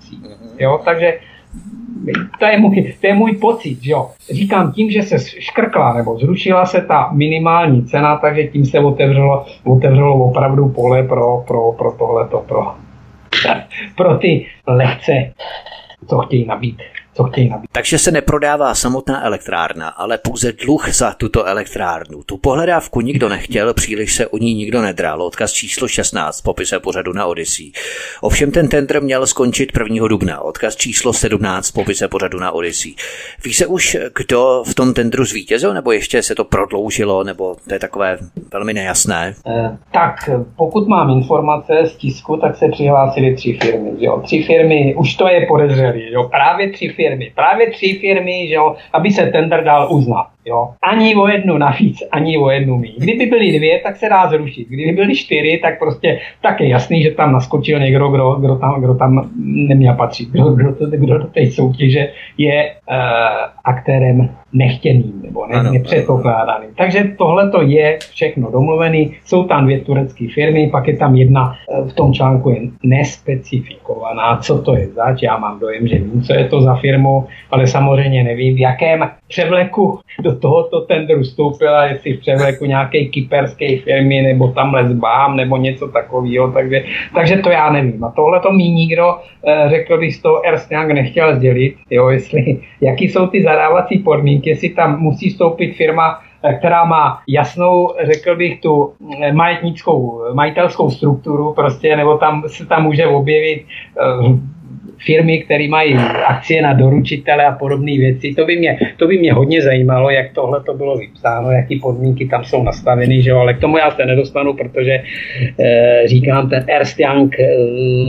Jo? 0.59 0.81
Takže 0.85 1.19
to 2.39 2.45
je, 2.45 2.59
můj, 2.59 2.93
to 3.01 3.07
je 3.07 3.13
můj 3.13 3.37
pocit, 3.37 3.77
jo. 3.81 4.09
Říkám 4.31 4.71
tím, 4.71 4.91
že 4.91 5.03
se 5.03 5.19
škrkla 5.19 5.93
nebo 5.93 6.17
zrušila 6.17 6.65
se 6.65 6.81
ta 6.81 7.09
minimální 7.11 7.85
cena, 7.85 8.17
takže 8.17 8.47
tím 8.47 8.65
se 8.65 8.79
otevřelo, 8.79 9.45
otevřelo 9.63 10.25
opravdu 10.25 10.69
pole 10.69 11.03
pro, 11.03 11.43
pro, 11.47 11.71
pro 11.71 11.91
tohleto, 11.91 12.45
pro, 12.47 12.75
pro 13.95 14.17
ty 14.17 14.45
lehce, 14.67 15.33
co 16.07 16.17
chtějí 16.17 16.45
nabít 16.45 16.81
co 17.13 17.23
chtějí 17.23 17.49
nabít. 17.49 17.69
Takže 17.71 17.97
se 17.97 18.11
neprodává 18.11 18.75
samotná 18.75 19.25
elektrárna, 19.25 19.89
ale 19.89 20.17
pouze 20.17 20.51
dluh 20.51 20.89
za 20.89 21.13
tuto 21.13 21.45
elektrárnu. 21.45 22.23
Tu 22.23 22.37
pohledávku 22.37 23.01
nikdo 23.01 23.29
nechtěl, 23.29 23.73
příliš 23.73 24.15
se 24.15 24.27
o 24.27 24.37
ní 24.37 24.53
nikdo 24.53 24.81
nedral. 24.81 25.21
Odkaz 25.21 25.51
číslo 25.51 25.87
16 25.87 26.41
popise 26.41 26.79
pořadu 26.79 27.13
na 27.13 27.25
Odyssey. 27.25 27.71
Ovšem 28.21 28.51
ten 28.51 28.67
tender 28.67 29.01
měl 29.01 29.27
skončit 29.27 29.71
1. 29.79 30.07
dubna. 30.07 30.41
Odkaz 30.41 30.75
číslo 30.75 31.13
17 31.13 31.71
popise 31.71 32.07
pořadu 32.07 32.39
na 32.39 32.51
Odyssey. 32.51 32.93
Ví 33.45 33.53
se 33.53 33.67
už, 33.67 33.97
kdo 34.15 34.63
v 34.67 34.75
tom 34.75 34.93
tendru 34.93 35.25
zvítězil, 35.25 35.73
nebo 35.73 35.91
ještě 35.91 36.23
se 36.23 36.35
to 36.35 36.43
prodloužilo, 36.43 37.23
nebo 37.23 37.55
to 37.67 37.73
je 37.73 37.79
takové 37.79 38.17
velmi 38.53 38.73
nejasné? 38.73 39.33
Eh, 39.47 39.77
tak, 39.91 40.29
pokud 40.57 40.87
mám 40.87 41.09
informace 41.09 41.73
z 41.85 41.95
tisku, 41.95 42.37
tak 42.37 42.57
se 42.57 42.67
přihlásili 42.67 43.35
tři 43.35 43.59
firmy. 43.61 43.91
Jo. 43.97 44.21
Tři 44.25 44.43
firmy, 44.43 44.95
už 44.97 45.15
to 45.15 45.27
je 45.27 45.45
podezřelý. 45.45 46.11
Jo. 46.11 46.23
Právě 46.23 46.71
tři 46.71 46.89
firmy 46.89 47.02
firmy, 47.03 47.31
právě 47.35 47.69
tři 47.69 47.97
firmy, 48.01 48.47
že 48.47 48.53
jo, 48.53 48.75
aby 48.93 49.11
se 49.11 49.25
tender 49.25 49.63
dal 49.63 49.87
uznat. 49.91 50.27
Jo. 50.45 50.69
Ani 50.81 51.15
o 51.15 51.27
jednu 51.27 51.57
navíc, 51.57 52.03
ani 52.11 52.37
o 52.37 52.49
jednu 52.49 52.77
mí. 52.77 52.95
Kdyby 52.97 53.25
byly 53.25 53.57
dvě, 53.57 53.79
tak 53.79 53.97
se 53.97 54.09
dá 54.09 54.27
zrušit. 54.27 54.67
Kdyby 54.67 54.91
byly 54.91 55.15
čtyři, 55.15 55.59
tak 55.61 55.79
prostě 55.79 56.19
tak 56.41 56.61
je 56.61 56.67
jasný, 56.67 57.03
že 57.03 57.11
tam 57.11 57.33
naskočil 57.33 57.79
někdo, 57.79 58.09
kdo, 58.09 58.31
kdo, 58.31 58.55
tam, 58.55 58.81
kdo 58.81 58.95
tam 58.95 59.29
neměl 59.43 59.95
patřit. 59.95 60.29
Kdo, 60.29 60.43
kdo, 60.43 60.71
kdo 60.97 61.17
do 61.17 61.27
té 61.27 61.45
soutěže 61.51 62.11
je 62.37 62.71
uh, 62.89 62.97
aktérem 63.63 64.29
nechtěným 64.53 65.21
nebo 65.23 65.47
ne, 65.47 65.63
nepředpokládaným. 65.63 66.69
Takže 66.77 67.03
tohle 67.17 67.49
to 67.49 67.61
je 67.61 67.97
všechno 68.11 68.51
domluvený. 68.51 69.15
Jsou 69.25 69.43
tam 69.43 69.65
dvě 69.65 69.79
turecké 69.79 70.27
firmy, 70.33 70.69
pak 70.71 70.87
je 70.87 70.97
tam 70.97 71.15
jedna 71.15 71.53
eh, 71.53 71.89
v 71.89 71.93
tom 71.93 72.13
článku 72.13 72.49
je 72.49 72.61
nespecifikovaná, 72.83 74.37
co 74.37 74.61
to 74.61 74.75
je 74.75 74.87
zač. 74.87 75.21
Já 75.21 75.37
mám 75.37 75.59
dojem, 75.59 75.87
že 75.87 75.97
vím, 75.97 76.21
co 76.21 76.33
je 76.33 76.45
to 76.45 76.61
za 76.61 76.75
firmu, 76.75 77.27
ale 77.51 77.67
samozřejmě 77.67 78.23
nevím, 78.23 78.55
v 78.55 78.59
jakém 78.59 79.09
převleku 79.27 79.99
do 80.21 80.35
tohoto 80.35 80.81
tendru 80.81 81.21
vstoupila, 81.21 81.85
jestli 81.85 82.13
v 82.13 82.19
převleku 82.19 82.65
nějaké 82.65 83.05
kyperské 83.05 83.77
firmy, 83.77 84.21
nebo 84.21 84.47
tam 84.47 84.73
lesbám, 84.73 85.35
nebo 85.35 85.57
něco 85.57 85.87
takového, 85.87 86.51
takže, 86.51 86.83
takže 87.15 87.37
to 87.37 87.49
já 87.49 87.71
nevím. 87.71 88.03
A 88.03 88.11
tohle 88.11 88.39
to 88.39 88.51
mi 88.51 88.63
nikdo, 88.63 89.15
eh, 89.47 89.69
řekl 89.69 89.99
z 90.09 90.21
toho 90.21 90.45
Ernst 90.45 90.71
Young 90.71 90.91
nechtěl 90.91 91.35
sdělit, 91.35 91.75
jo, 91.89 92.09
jestli, 92.09 92.61
jaký 92.81 93.09
jsou 93.09 93.27
ty 93.27 93.43
zadávací 93.43 93.99
podmínky, 93.99 94.49
jestli 94.49 94.69
tam 94.69 94.99
musí 94.99 95.29
vstoupit 95.29 95.73
firma, 95.73 96.19
eh, 96.43 96.53
která 96.53 96.85
má 96.85 97.21
jasnou, 97.27 97.93
řekl 98.03 98.35
bych, 98.35 98.61
tu 98.61 98.93
eh, 99.21 99.33
majetnickou, 99.33 100.21
majitelskou 100.33 100.89
strukturu 100.89 101.53
prostě, 101.53 101.95
nebo 101.95 102.17
tam 102.17 102.43
se 102.47 102.65
tam 102.65 102.83
může 102.83 103.07
objevit 103.07 103.65
firmy, 105.05 105.39
které 105.39 105.67
mají 105.67 105.93
akcie 106.25 106.61
na 106.61 106.73
doručitele 106.73 107.45
a 107.45 107.51
podobné 107.51 107.97
věci. 107.97 108.33
To 108.35 108.45
by, 108.45 108.55
mě, 108.55 108.79
to 108.97 109.07
by 109.07 109.17
mě 109.17 109.33
hodně 109.33 109.61
zajímalo, 109.61 110.09
jak 110.09 110.33
tohle 110.33 110.63
to 110.63 110.73
bylo 110.73 110.97
vypsáno, 110.97 111.51
jaký 111.51 111.79
podmínky 111.79 112.25
tam 112.25 112.43
jsou 112.43 112.63
nastaveny, 112.63 113.21
že 113.21 113.29
jo? 113.29 113.37
ale 113.37 113.53
k 113.53 113.59
tomu 113.59 113.77
já 113.77 113.91
se 113.91 114.05
nedostanu, 114.05 114.53
protože 114.53 115.03
e, 115.59 116.01
říkám, 116.05 116.49
ten 116.49 116.65
Ernst 116.67 116.99
Young 116.99 117.39
e, 117.39 117.43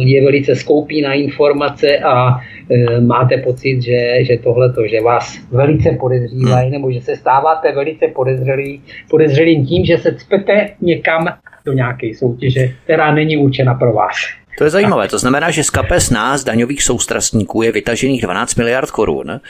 je 0.05 0.25
velice 0.25 0.55
skoupý 0.55 1.03
na 1.03 1.13
informace 1.13 1.99
a 1.99 2.41
e, 2.71 3.01
máte 3.01 3.37
pocit, 3.37 3.83
že, 3.83 4.25
že 4.25 4.37
tohle 4.37 4.73
to, 4.73 4.87
že 4.87 5.01
vás 5.01 5.39
velice 5.53 5.91
podezřívají, 6.01 6.71
nebo 6.71 6.93
že 6.93 7.01
se 7.01 7.17
stáváte 7.17 7.73
velice 7.73 8.09
podezřelý, 8.09 8.83
podezřelým 9.11 9.67
tím, 9.67 9.85
že 9.85 9.99
se 9.99 10.15
cpete 10.15 10.69
někam 10.81 11.29
do 11.67 11.73
nějaké 11.73 12.15
soutěže, 12.15 12.69
která 12.85 13.15
není 13.15 13.37
určena 13.37 13.75
pro 13.75 13.93
vás. 13.93 14.44
To 14.59 14.65
je 14.65 14.71
zajímavé. 14.71 15.09
To 15.09 15.19
znamená, 15.19 15.51
že 15.51 15.65
z 15.65 15.71
kapes 15.71 16.11
nás, 16.11 16.45
daňových 16.45 16.83
soustrastníků, 16.83 17.63
je 17.63 17.73
vytažených 17.73 18.23
12 18.23 18.55
miliard 18.55 18.91
korun 18.91 19.41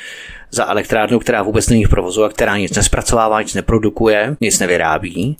za 0.54 0.66
elektrárnu, 0.66 1.18
která 1.18 1.42
vůbec 1.42 1.68
není 1.68 1.84
v 1.84 1.88
provozu 1.88 2.24
a 2.24 2.28
která 2.28 2.56
nic 2.56 2.76
nespracovává, 2.76 3.42
nic 3.42 3.54
neprodukuje, 3.54 4.36
nic 4.40 4.58
nevyrábí. 4.58 5.36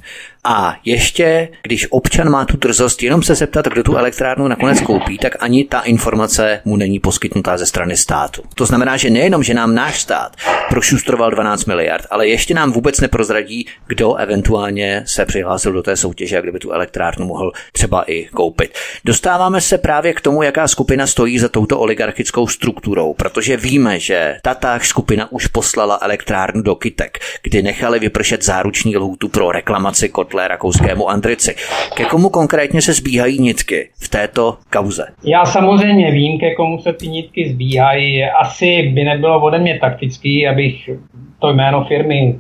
A 0.47 0.77
ještě, 0.85 1.49
když 1.63 1.87
občan 1.91 2.31
má 2.31 2.45
tu 2.45 2.57
drzost 2.57 3.03
jenom 3.03 3.23
se 3.23 3.35
zeptat, 3.35 3.69
kdo 3.69 3.83
tu 3.83 3.97
elektrárnu 3.97 4.49
nakonec 4.49 4.81
koupí, 4.81 5.19
tak 5.19 5.37
ani 5.41 5.65
ta 5.65 5.81
informace 5.81 6.61
mu 6.65 6.77
není 6.77 7.01
poskytnutá 7.01 7.57
ze 7.57 7.67
strany 7.67 7.97
státu. 7.97 8.43
To 8.55 8.67
znamená, 8.67 8.97
že 8.97 9.11
nejenom, 9.11 9.43
že 9.43 9.55
nám 9.55 9.75
náš 9.75 10.01
stát 10.01 10.37
prošustroval 10.69 11.31
12 11.31 11.65
miliard, 11.65 12.07
ale 12.11 12.29
ještě 12.29 12.55
nám 12.55 12.73
vůbec 12.73 13.01
neprozradí, 13.01 13.67
kdo 13.87 14.15
eventuálně 14.15 15.03
se 15.07 15.27
přihlásil 15.27 15.73
do 15.73 15.83
té 15.83 15.97
soutěže 15.97 16.39
a 16.39 16.41
kdyby 16.41 16.59
tu 16.59 16.73
elektrárnu 16.73 17.27
mohl 17.27 17.53
třeba 17.73 18.03
i 18.03 18.25
koupit. 18.25 18.75
Dostáváme 19.05 19.61
se 19.61 19.79
právě 19.79 20.13
k 20.13 20.21
tomu, 20.21 20.43
jaká 20.43 20.69
skupina 20.69 21.07
stojí 21.07 21.39
za 21.39 21.49
touto 21.49 21.79
oligarchickou 21.79 22.47
strukturou, 22.47 23.15
protože 23.15 23.57
víme, 23.57 24.01
že 24.01 24.37
tatáž 24.43 24.89
skupina 24.89 25.04
už 25.31 25.47
poslala 25.47 25.99
elektrárnu 26.03 26.63
do 26.63 26.75
Kytek, 26.75 27.19
kdy 27.43 27.63
nechali 27.63 27.99
vypršet 27.99 28.45
záruční 28.45 28.97
lhůtu 28.97 29.29
pro 29.29 29.53
reklamaci 29.53 30.09
kotle 30.09 30.49
rakouskému 30.49 31.09
Andrici. 31.09 31.55
Ke 31.95 32.05
komu 32.05 32.29
konkrétně 32.29 32.83
se 32.83 32.93
zbíhají 32.93 33.39
nitky 33.43 33.91
v 34.03 34.09
této 34.09 34.57
kauze? 34.73 35.07
Já 35.25 35.45
samozřejmě 35.45 36.11
vím, 36.11 36.41
ke 36.41 36.55
komu 36.55 36.79
se 36.79 36.93
ty 36.93 37.09
nitky 37.09 37.51
zbíhají. 37.51 38.25
Asi 38.25 38.83
by 38.83 39.05
nebylo 39.05 39.41
ode 39.41 39.59
mě 39.59 39.79
taktický, 39.79 40.47
abych 40.47 40.91
to 41.39 41.53
jméno 41.53 41.85
firmy 41.85 42.39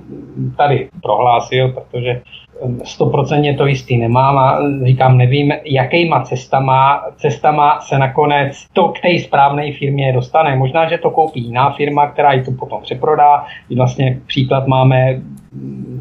tady 0.56 0.88
prohlásil, 1.02 1.68
protože 1.68 2.20
stoprocentně 2.84 3.54
to 3.54 3.66
jistý 3.66 3.96
nemám 3.96 4.38
a 4.38 4.58
říkám, 4.84 5.18
nevím, 5.18 5.52
jakýma 5.64 6.22
cestama, 6.22 7.04
cestama 7.16 7.80
se 7.80 7.98
nakonec 7.98 8.66
to 8.72 8.88
k 8.88 9.00
té 9.00 9.18
správné 9.18 9.72
firmě 9.72 10.12
dostane. 10.12 10.56
Možná, 10.56 10.88
že 10.88 10.98
to 10.98 11.10
koupí 11.10 11.44
jiná 11.44 11.70
firma, 11.70 12.10
která 12.10 12.32
ji 12.32 12.44
tu 12.44 12.52
potom 12.52 12.82
přeprodá. 12.82 13.44
Vlastně 13.76 14.20
příklad 14.26 14.66
máme 14.66 15.20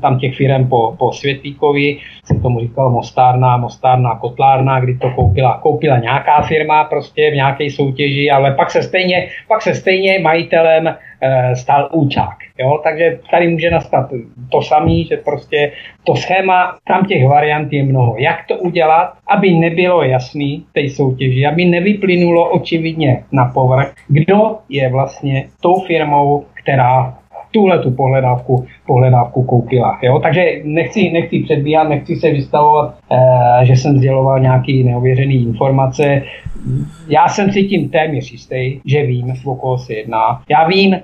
tam 0.01 0.19
těch 0.19 0.35
firm 0.35 0.69
po, 0.69 0.95
po 0.99 1.11
Světlíkovi, 1.11 1.97
jsem 2.25 2.41
tomu 2.41 2.59
říkal 2.59 2.89
Mostárna, 2.89 3.57
Mostárna 3.57 4.15
kotlárna, 4.15 4.79
kdy 4.79 4.97
to 4.97 5.09
koupila, 5.09 5.57
koupila 5.57 5.97
nějaká 5.97 6.41
firma 6.41 6.83
prostě 6.83 7.31
v 7.31 7.35
nějaké 7.35 7.71
soutěži, 7.71 8.31
ale 8.31 8.51
pak 8.51 8.71
se 8.71 8.83
stejně, 8.83 9.27
pak 9.47 9.61
se 9.61 9.75
stejně 9.75 10.19
majitelem 10.19 10.87
e, 10.87 11.55
stal 11.55 11.89
účák. 11.91 12.42
Jo? 12.59 12.79
Takže 12.83 13.19
tady 13.31 13.47
může 13.47 13.71
nastat 13.71 14.09
to 14.49 14.61
samé, 14.61 15.03
že 15.03 15.17
prostě 15.17 15.71
to 16.03 16.15
schéma, 16.15 16.77
tam 16.87 17.05
těch 17.05 17.27
variant 17.27 17.73
je 17.73 17.83
mnoho. 17.83 18.15
Jak 18.17 18.47
to 18.47 18.57
udělat, 18.57 19.13
aby 19.27 19.53
nebylo 19.53 20.03
jasný 20.03 20.65
té 20.73 20.89
soutěži, 20.89 21.45
aby 21.45 21.65
nevyplynulo 21.65 22.49
očividně 22.49 23.23
na 23.31 23.45
povrch, 23.45 23.93
kdo 24.07 24.57
je 24.69 24.89
vlastně 24.89 25.45
tou 25.61 25.79
firmou, 25.79 26.45
která 26.53 27.17
tuhle 27.53 27.79
tu 27.79 27.91
pohledávku, 27.91 28.65
pohledávku 28.85 29.43
koupila. 29.43 29.99
Jo? 30.01 30.19
Takže 30.19 30.61
nechci, 30.63 31.09
nechci 31.09 31.39
předbíhat, 31.39 31.89
nechci 31.89 32.15
se 32.15 32.31
vystavovat, 32.31 32.95
e, 33.11 33.65
že 33.65 33.73
jsem 33.73 33.97
sděloval 33.97 34.39
nějaký 34.39 34.83
neověřený 34.83 35.43
informace. 35.43 36.23
Já 37.07 37.27
jsem 37.27 37.51
si 37.51 37.63
tím 37.63 37.89
téměř 37.89 38.31
jistý, 38.31 38.79
že 38.85 39.05
vím, 39.05 39.33
o 39.45 39.55
koho 39.55 39.77
se 39.77 39.93
jedná. 39.93 40.41
Já 40.49 40.67
vím, 40.67 40.95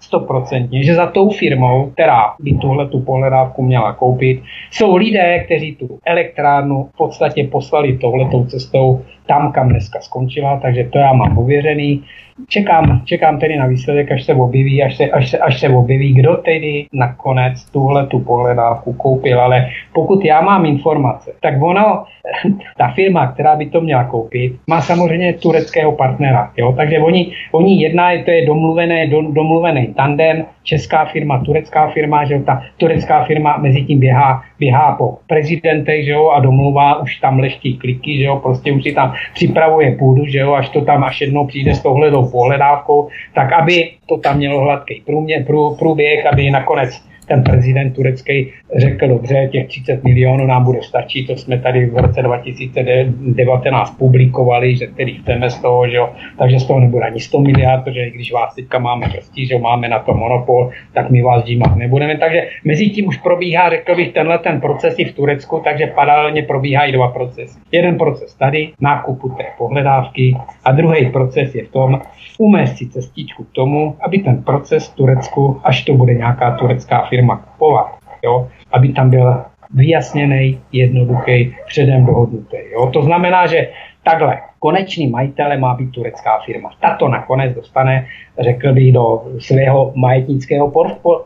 stoprocentně, 0.00 0.84
že 0.84 0.94
za 0.94 1.06
tou 1.06 1.30
firmou, 1.30 1.90
která 1.90 2.34
by 2.40 2.52
tuhle 2.52 2.88
tu 2.88 3.00
pohledávku 3.00 3.62
měla 3.62 3.92
koupit, 3.92 4.42
jsou 4.70 4.96
lidé, 4.96 5.44
kteří 5.44 5.76
tu 5.76 5.98
elektrárnu 6.06 6.88
v 6.94 6.96
podstatě 6.96 7.48
poslali 7.52 7.98
touhletou 7.98 8.44
cestou 8.44 9.02
tam, 9.26 9.52
kam 9.52 9.68
dneska 9.68 10.00
skončila, 10.00 10.60
takže 10.62 10.84
to 10.84 10.98
já 10.98 11.12
mám 11.12 11.38
ověřený. 11.38 12.02
Čekám, 12.48 13.02
čekám 13.04 13.38
tedy 13.38 13.56
na 13.56 13.66
výsledek, 13.66 14.12
až 14.12 14.24
se 14.24 14.34
objeví, 14.34 14.82
až 14.82 14.96
se, 14.96 15.10
až 15.10 15.30
se, 15.30 15.38
až 15.38 15.60
se 15.60 15.68
objeví, 15.68 16.14
kdo 16.14 16.36
tedy 16.36 16.86
nakonec 16.92 17.64
tuhle 17.70 18.06
tu 18.06 18.20
pohledávku 18.20 18.92
koupil, 18.92 19.40
ale 19.40 19.68
pokud 19.92 20.24
já 20.24 20.40
mám 20.40 20.66
informace, 20.66 21.32
tak 21.40 21.62
ono, 21.62 22.04
ta 22.78 22.88
firma, 22.88 23.26
která 23.26 23.56
by 23.56 23.66
to 23.66 23.80
měla 23.80 24.04
koupit, 24.04 24.52
má 24.66 24.80
samozřejmě 24.80 25.32
tureckého 25.32 25.92
partnera. 25.92 26.50
Jo? 26.56 26.72
Takže 26.76 26.98
oni, 26.98 27.32
oni 27.52 27.82
jedná, 27.82 28.10
to 28.24 28.30
je 28.30 28.46
domluvené, 28.46 29.06
domluvený 29.06 29.94
tandem, 29.94 30.44
česká 30.62 31.04
firma, 31.04 31.44
turecká 31.44 31.88
firma, 31.88 32.24
že 32.24 32.34
jo? 32.34 32.42
ta 32.46 32.62
turecká 32.76 33.24
firma 33.24 33.56
mezi 33.56 33.82
tím 33.82 34.00
běhá, 34.00 34.42
běhá 34.58 34.92
po 34.92 35.18
prezidentech 35.26 36.04
že 36.04 36.10
jo? 36.10 36.28
a 36.28 36.40
domluvá, 36.40 37.02
už 37.02 37.16
tam 37.16 37.38
leští 37.38 37.78
kliky, 37.78 38.18
že 38.18 38.24
jo? 38.24 38.36
prostě 38.36 38.72
už 38.72 38.82
si 38.82 38.92
tam 38.92 39.11
připravuje 39.34 39.96
půdu, 39.98 40.26
že 40.26 40.38
jo? 40.38 40.52
až 40.52 40.68
to 40.68 40.80
tam 40.80 41.04
až 41.04 41.20
jednou 41.20 41.46
přijde 41.46 41.74
s 41.74 41.82
touhletou 41.82 42.28
pohledávkou, 42.28 43.08
tak 43.34 43.52
aby 43.52 43.90
to 44.06 44.18
tam 44.18 44.36
mělo 44.36 44.60
hladký 44.60 45.02
průměr, 45.06 45.44
prů, 45.44 45.76
průběh, 45.76 46.26
aby 46.26 46.50
nakonec 46.50 47.11
ten 47.32 47.42
prezident 47.42 47.90
turecký 47.92 48.52
řekl, 48.76 49.08
dobře, 49.08 49.48
těch 49.52 49.66
30 49.66 50.04
milionů 50.04 50.46
nám 50.46 50.64
bude 50.64 50.82
stačit, 50.82 51.26
to 51.26 51.36
jsme 51.36 51.58
tady 51.58 51.86
v 51.86 51.96
roce 51.96 52.22
2019 52.22 53.90
publikovali, 53.98 54.76
že 54.76 54.86
tedy 54.86 55.12
chceme 55.12 55.50
z 55.50 55.58
toho, 55.58 55.88
že 55.88 55.96
jo, 55.96 56.08
takže 56.38 56.60
z 56.60 56.64
toho 56.64 56.80
nebude 56.80 57.04
ani 57.04 57.20
100 57.20 57.40
miliard, 57.40 57.84
protože 57.84 58.10
když 58.10 58.32
vás 58.32 58.54
teďka 58.54 58.78
máme 58.78 59.08
prostě, 59.08 59.46
že 59.46 59.58
máme 59.58 59.88
na 59.88 59.98
to 59.98 60.14
monopol, 60.14 60.70
tak 60.92 61.10
my 61.10 61.22
vás 61.22 61.44
dímat 61.44 61.76
nebudeme. 61.76 62.18
Takže 62.18 62.48
mezi 62.64 62.90
tím 62.90 63.08
už 63.08 63.16
probíhá, 63.16 63.70
řekl 63.70 63.96
bych, 63.96 64.12
tenhle 64.12 64.38
ten 64.38 64.60
proces 64.60 64.94
i 64.98 65.04
v 65.04 65.14
Turecku, 65.14 65.60
takže 65.64 65.86
paralelně 65.86 66.42
probíhají 66.42 66.92
dva 66.92 67.08
procesy. 67.08 67.58
Jeden 67.72 67.98
proces 67.98 68.34
tady, 68.34 68.70
nákupu 68.80 69.28
té 69.28 69.44
pohledávky 69.58 70.36
a 70.64 70.72
druhý 70.72 71.06
proces 71.06 71.54
je 71.54 71.64
v 71.64 71.68
tom, 71.68 72.00
umést 72.38 72.76
si 72.76 72.88
cestičku 72.88 73.44
k 73.44 73.52
tomu, 73.52 73.96
aby 74.00 74.18
ten 74.18 74.42
proces 74.42 74.88
v 74.88 74.94
Turecku, 74.94 75.60
až 75.64 75.84
to 75.84 75.94
bude 75.94 76.14
nějaká 76.14 76.50
turecká 76.50 77.06
firma 77.06 77.21
kupovat, 77.30 77.98
jo, 78.24 78.48
aby 78.72 78.88
tam 78.88 79.10
byl 79.10 79.44
vyjasněný, 79.74 80.60
jednoduchý, 80.72 81.54
předem 81.66 82.06
dohodnutý. 82.06 82.56
Jo. 82.72 82.90
To 82.92 83.02
znamená, 83.02 83.46
že 83.46 83.68
takhle, 84.02 84.40
konečný 84.58 85.06
majitele 85.10 85.56
má 85.56 85.74
být 85.74 85.90
turecká 85.90 86.38
firma. 86.38 86.70
Tato 86.80 87.08
nakonec 87.08 87.54
dostane 87.54 88.06
řekl 88.40 88.72
bych, 88.72 88.92
do 88.92 89.22
svého 89.38 89.92
majetnického 89.94 90.72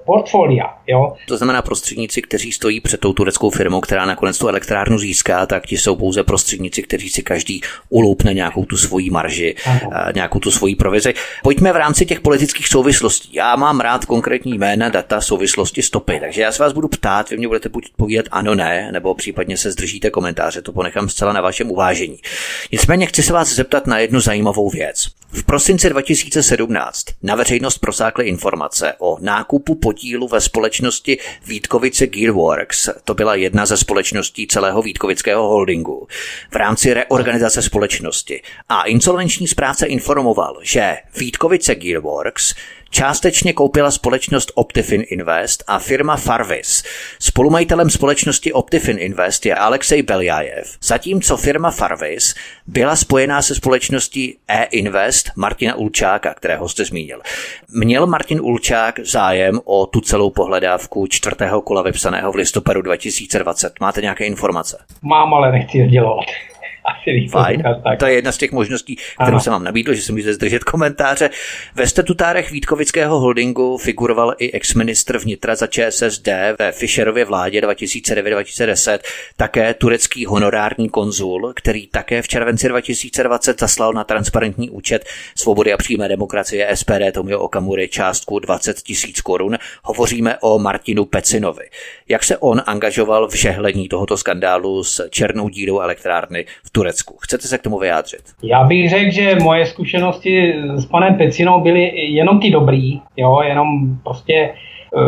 portfolia. 0.05 0.75
Jo? 0.87 1.13
To 1.29 1.37
znamená 1.37 1.63
prostředníci, 1.63 2.23
kteří 2.23 2.53
stojí 2.53 2.81
před 2.81 3.01
tou 3.01 3.13
tureckou 3.13 3.51
firmou, 3.51 3.81
která 3.81 4.07
nakonec 4.07 4.39
tu 4.39 4.49
elektrárnu 4.49 4.99
získá, 4.99 5.47
tak 5.47 5.67
ti 5.67 5.79
jsou 5.79 5.97
pouze 5.97 6.25
prostředníci, 6.25 6.83
kteří 6.83 7.09
si 7.09 7.23
každý 7.23 7.61
uloupne 7.89 8.35
nějakou 8.35 8.65
tu 8.65 8.77
svoji 8.77 9.11
marži, 9.11 9.55
ano. 9.67 9.91
nějakou 10.15 10.39
tu 10.39 10.51
svoji 10.51 10.75
provizi. 10.75 11.15
Pojďme 11.43 11.73
v 11.73 11.77
rámci 11.77 12.07
těch 12.07 12.21
politických 12.21 12.69
souvislostí. 12.69 13.29
Já 13.33 13.57
mám 13.57 13.81
rád 13.81 14.05
konkrétní 14.05 14.59
jména, 14.59 14.89
data, 14.89 15.21
souvislosti, 15.21 15.83
stopy, 15.83 16.21
takže 16.21 16.43
já 16.43 16.53
se 16.53 16.63
vás 16.63 16.73
budu 16.73 16.89
ptát, 16.89 17.31
vy 17.31 17.37
mě 17.37 17.49
budete 17.49 17.69
buď 17.69 17.87
odpovídat 17.91 18.27
ano, 18.31 18.55
ne, 18.55 18.93
nebo 18.93 19.15
případně 19.15 19.57
se 19.57 19.71
zdržíte 19.71 20.11
komentáře, 20.11 20.63
to 20.63 20.73
ponechám 20.73 21.09
zcela 21.09 21.33
na 21.33 21.41
vašem 21.41 21.71
uvážení. 21.71 22.19
Nicméně 22.73 23.07
chci 23.07 23.23
se 23.23 23.33
vás 23.33 23.49
zeptat 23.49 23.87
na 23.87 23.99
jednu 23.99 24.21
zajímavou 24.21 24.71
věc. 24.71 25.07
V 25.33 25.45
prosinci 25.45 25.91
2017 25.91 26.96
na 27.23 27.35
veřejnost 27.35 27.79
prosákly 27.79 28.29
informace 28.29 28.95
o 28.99 29.19
nákupu 29.21 29.75
podílu 29.75 30.29
ve 30.29 30.41
společnosti 30.41 31.19
Vítkovice 31.47 32.07
Gearworks. 32.07 32.89
To 33.05 33.15
byla 33.15 33.35
jedna 33.35 33.67
ze 33.67 33.77
společností 33.77 34.47
celého 34.47 34.83
Vítkovického 34.83 35.49
holdingu 35.49 36.09
v 36.51 36.57
rámci 36.57 36.95
reorganizace 36.95 37.63
společnosti. 37.63 38.43
A 38.69 38.83
insolvenční 38.83 39.49
správce 39.49 39.87
informoval, 39.87 40.59
že 40.63 40.97
Vítkovice 41.17 41.75
Gearworks 41.75 42.55
částečně 42.91 43.53
koupila 43.53 43.91
společnost 43.91 44.53
Optifin 44.55 45.05
Invest 45.11 45.65
a 45.67 45.79
firma 45.79 46.17
Farvis. 46.17 46.85
Spolumajitelem 47.19 47.91
společnosti 47.91 48.53
Optifin 48.53 48.99
Invest 48.99 49.47
je 49.47 49.55
Alexej 49.55 50.03
Beljajev, 50.03 50.77
zatímco 50.83 51.37
firma 51.37 51.71
Farvis 51.71 52.35
byla 52.67 52.97
spojená 52.97 53.43
se 53.43 53.55
společností 53.55 54.39
E-Invest 54.49 55.31
Martina 55.37 55.75
Ulčáka, 55.75 56.35
kterého 56.35 56.69
jste 56.69 56.85
zmínil. 56.85 57.21
Měl 57.75 58.07
Martin 58.07 58.41
Ulčák 58.41 59.01
zájem 59.01 59.61
o 59.65 59.87
tu 59.87 60.01
celou 60.01 60.31
pohledávku 60.31 61.07
čtvrtého 61.07 61.61
kola 61.61 61.83
vypsaného 61.83 62.33
v 62.33 62.35
listopadu 62.35 62.83
2020? 62.83 63.73
Máte 63.81 64.03
nějaké 64.03 64.25
informace? 64.25 64.79
Mám, 65.03 65.35
ale 65.35 65.53
nechci 65.53 65.79
je 65.79 65.89
dělat 65.89 66.25
asi 66.87 67.29
Fajn. 67.29 67.63
Tak. 67.85 67.99
To 67.99 68.07
je 68.07 68.15
jedna 68.15 68.33
z 68.33 68.39
těch 68.39 68.53
možností, 68.53 68.97
kterou 68.97 69.29
ano. 69.29 69.41
jsem 69.41 69.53
vám 69.53 69.65
nabídl, 69.65 69.95
že 69.95 70.03
se 70.03 70.13
můžete 70.13 70.35
zdržet 70.35 70.65
komentáře. 70.65 71.31
Ve 71.75 71.87
statutárech 71.87 72.51
Vítkovického 72.51 73.21
holdingu 73.21 73.77
figuroval 73.77 74.35
i 74.39 74.53
ex-ministr 74.53 75.19
vnitra 75.19 75.55
za 75.55 75.67
ČSSD 75.67 76.29
ve 76.59 76.73
Fischerově 76.73 77.25
vládě 77.25 77.61
2009-2010, 77.61 78.99
také 79.37 79.75
turecký 79.75 80.27
honorární 80.27 80.89
konzul, 80.89 81.53
který 81.57 81.87
také 81.87 82.23
v 82.23 82.29
červenci 82.29 82.69
2020 82.69 83.61
zaslal 83.61 83.93
na 83.93 84.05
transparentní 84.05 84.71
účet 84.71 85.05
Svobody 85.35 85.73
a 85.73 85.77
přímé 85.77 86.09
demokracie 86.09 86.77
SPD 86.77 87.13
Tomio 87.15 87.41
Okamury 87.41 87.89
částku 87.89 88.39
20 88.39 88.77
tisíc 88.83 89.21
korun. 89.21 89.59
Hovoříme 89.83 90.39
o 90.41 90.59
Martinu 90.59 91.05
Pecinovi. 91.05 91.65
Jak 92.09 92.25
se 92.25 92.37
on 92.37 92.63
angažoval 92.67 93.29
v 93.29 93.35
žehlení 93.35 93.89
tohoto 93.89 94.17
skandálu 94.17 94.85
s 94.85 95.09
černou 95.09 95.49
dírou 95.49 95.81
elektrárny 95.81 96.47
v 96.65 96.71
Turecku. 96.77 97.17
Chcete 97.21 97.49
se 97.49 97.59
k 97.59 97.63
tomu 97.63 97.79
vyjádřit? 97.79 98.21
Já 98.43 98.65
bych 98.65 98.91
řekl, 98.91 99.11
že 99.11 99.37
moje 99.43 99.67
zkušenosti 99.67 100.55
s 100.75 100.87
panem 100.87 101.15
Pecinou 101.15 101.61
byly 101.61 101.93
jenom 101.97 102.41
ty 102.41 102.51
dobrý, 102.51 103.01
jo, 103.17 103.41
jenom 103.45 103.97
prostě 104.05 104.35
eh, 104.35 105.01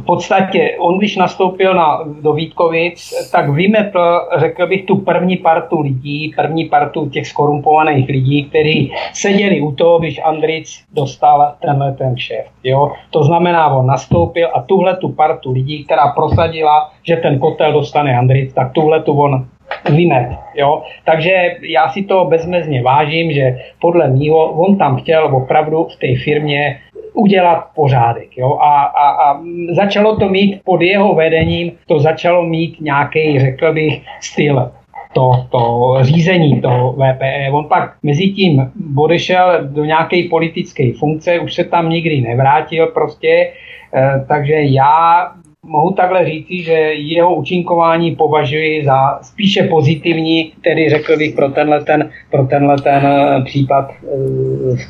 v 0.00 0.02
podstatě 0.06 0.76
on, 0.78 0.98
když 0.98 1.16
nastoupil 1.16 1.74
na, 1.74 2.04
do 2.20 2.32
Vítkovic, 2.32 3.10
tak 3.32 3.50
vymetl, 3.50 4.20
řekl 4.36 4.66
bych, 4.66 4.84
tu 4.84 4.96
první 4.96 5.36
partu 5.36 5.80
lidí, 5.80 6.34
první 6.36 6.64
partu 6.64 7.08
těch 7.08 7.26
skorumpovaných 7.26 8.08
lidí, 8.08 8.44
kteří 8.44 8.92
seděli 9.12 9.60
u 9.60 9.72
toho, 9.72 9.98
když 9.98 10.20
Andric 10.24 10.84
dostal 10.94 11.54
tenhle 11.62 11.92
ten 11.92 12.18
šéf. 12.18 12.46
Jo? 12.64 12.92
To 13.10 13.24
znamená, 13.24 13.68
on 13.68 13.86
nastoupil 13.86 14.48
a 14.54 14.62
tuhle 14.62 14.96
tu 14.96 15.08
partu 15.08 15.52
lidí, 15.52 15.84
která 15.84 16.08
prosadila, 16.08 16.90
že 17.02 17.16
ten 17.16 17.38
kotel 17.38 17.72
dostane 17.72 18.18
Andric, 18.18 18.54
tak 18.54 18.72
tuhle 18.72 19.02
tu 19.02 19.12
on 19.12 19.46
vymet. 19.90 20.28
Jo? 20.54 20.82
Takže 21.04 21.56
já 21.62 21.88
si 21.88 22.02
to 22.02 22.24
bezmezně 22.24 22.82
vážím, 22.82 23.32
že 23.32 23.58
podle 23.80 24.08
mýho 24.08 24.46
on 24.46 24.78
tam 24.78 24.96
chtěl 24.96 25.36
opravdu 25.36 25.84
v 25.84 25.96
té 25.96 26.24
firmě 26.24 26.80
udělat 27.14 27.64
pořádek. 27.74 28.38
Jo? 28.38 28.58
A, 28.60 28.82
a, 28.82 29.10
a 29.10 29.40
začalo 29.72 30.16
to 30.16 30.28
mít 30.28 30.60
pod 30.64 30.82
jeho 30.82 31.14
vedením, 31.14 31.72
to 31.86 31.98
začalo 31.98 32.42
mít 32.42 32.80
nějaký, 32.80 33.40
řekl 33.40 33.72
bych, 33.72 34.02
styl 34.20 34.70
to, 35.12 35.46
to 35.50 35.96
řízení 36.00 36.60
toho 36.60 36.92
VPE. 36.92 37.50
On 37.52 37.64
pak 37.64 37.94
mezi 38.02 38.28
tím 38.28 38.72
odešel 38.96 39.58
do 39.62 39.84
nějaké 39.84 40.22
politické 40.30 40.92
funkce, 40.98 41.38
už 41.38 41.54
se 41.54 41.64
tam 41.64 41.90
nikdy 41.90 42.20
nevrátil 42.20 42.86
prostě, 42.86 43.52
eh, 43.94 44.24
takže 44.28 44.54
já 44.54 45.26
mohu 45.66 45.92
takhle 45.92 46.24
říci, 46.24 46.62
že 46.62 46.72
jeho 46.92 47.34
účinkování 47.34 48.16
považuji 48.16 48.84
za 48.84 49.18
spíše 49.22 49.62
pozitivní, 49.62 50.52
tedy 50.64 50.90
řekl 50.90 51.16
bych 51.16 51.34
pro 51.34 51.48
tenhle 51.48 51.84
ten, 51.84 52.10
pro 52.30 52.44
tenhle 52.44 52.76
ten 52.76 53.06
eh, 53.06 53.42
případ 53.44 53.90
v 54.76 54.84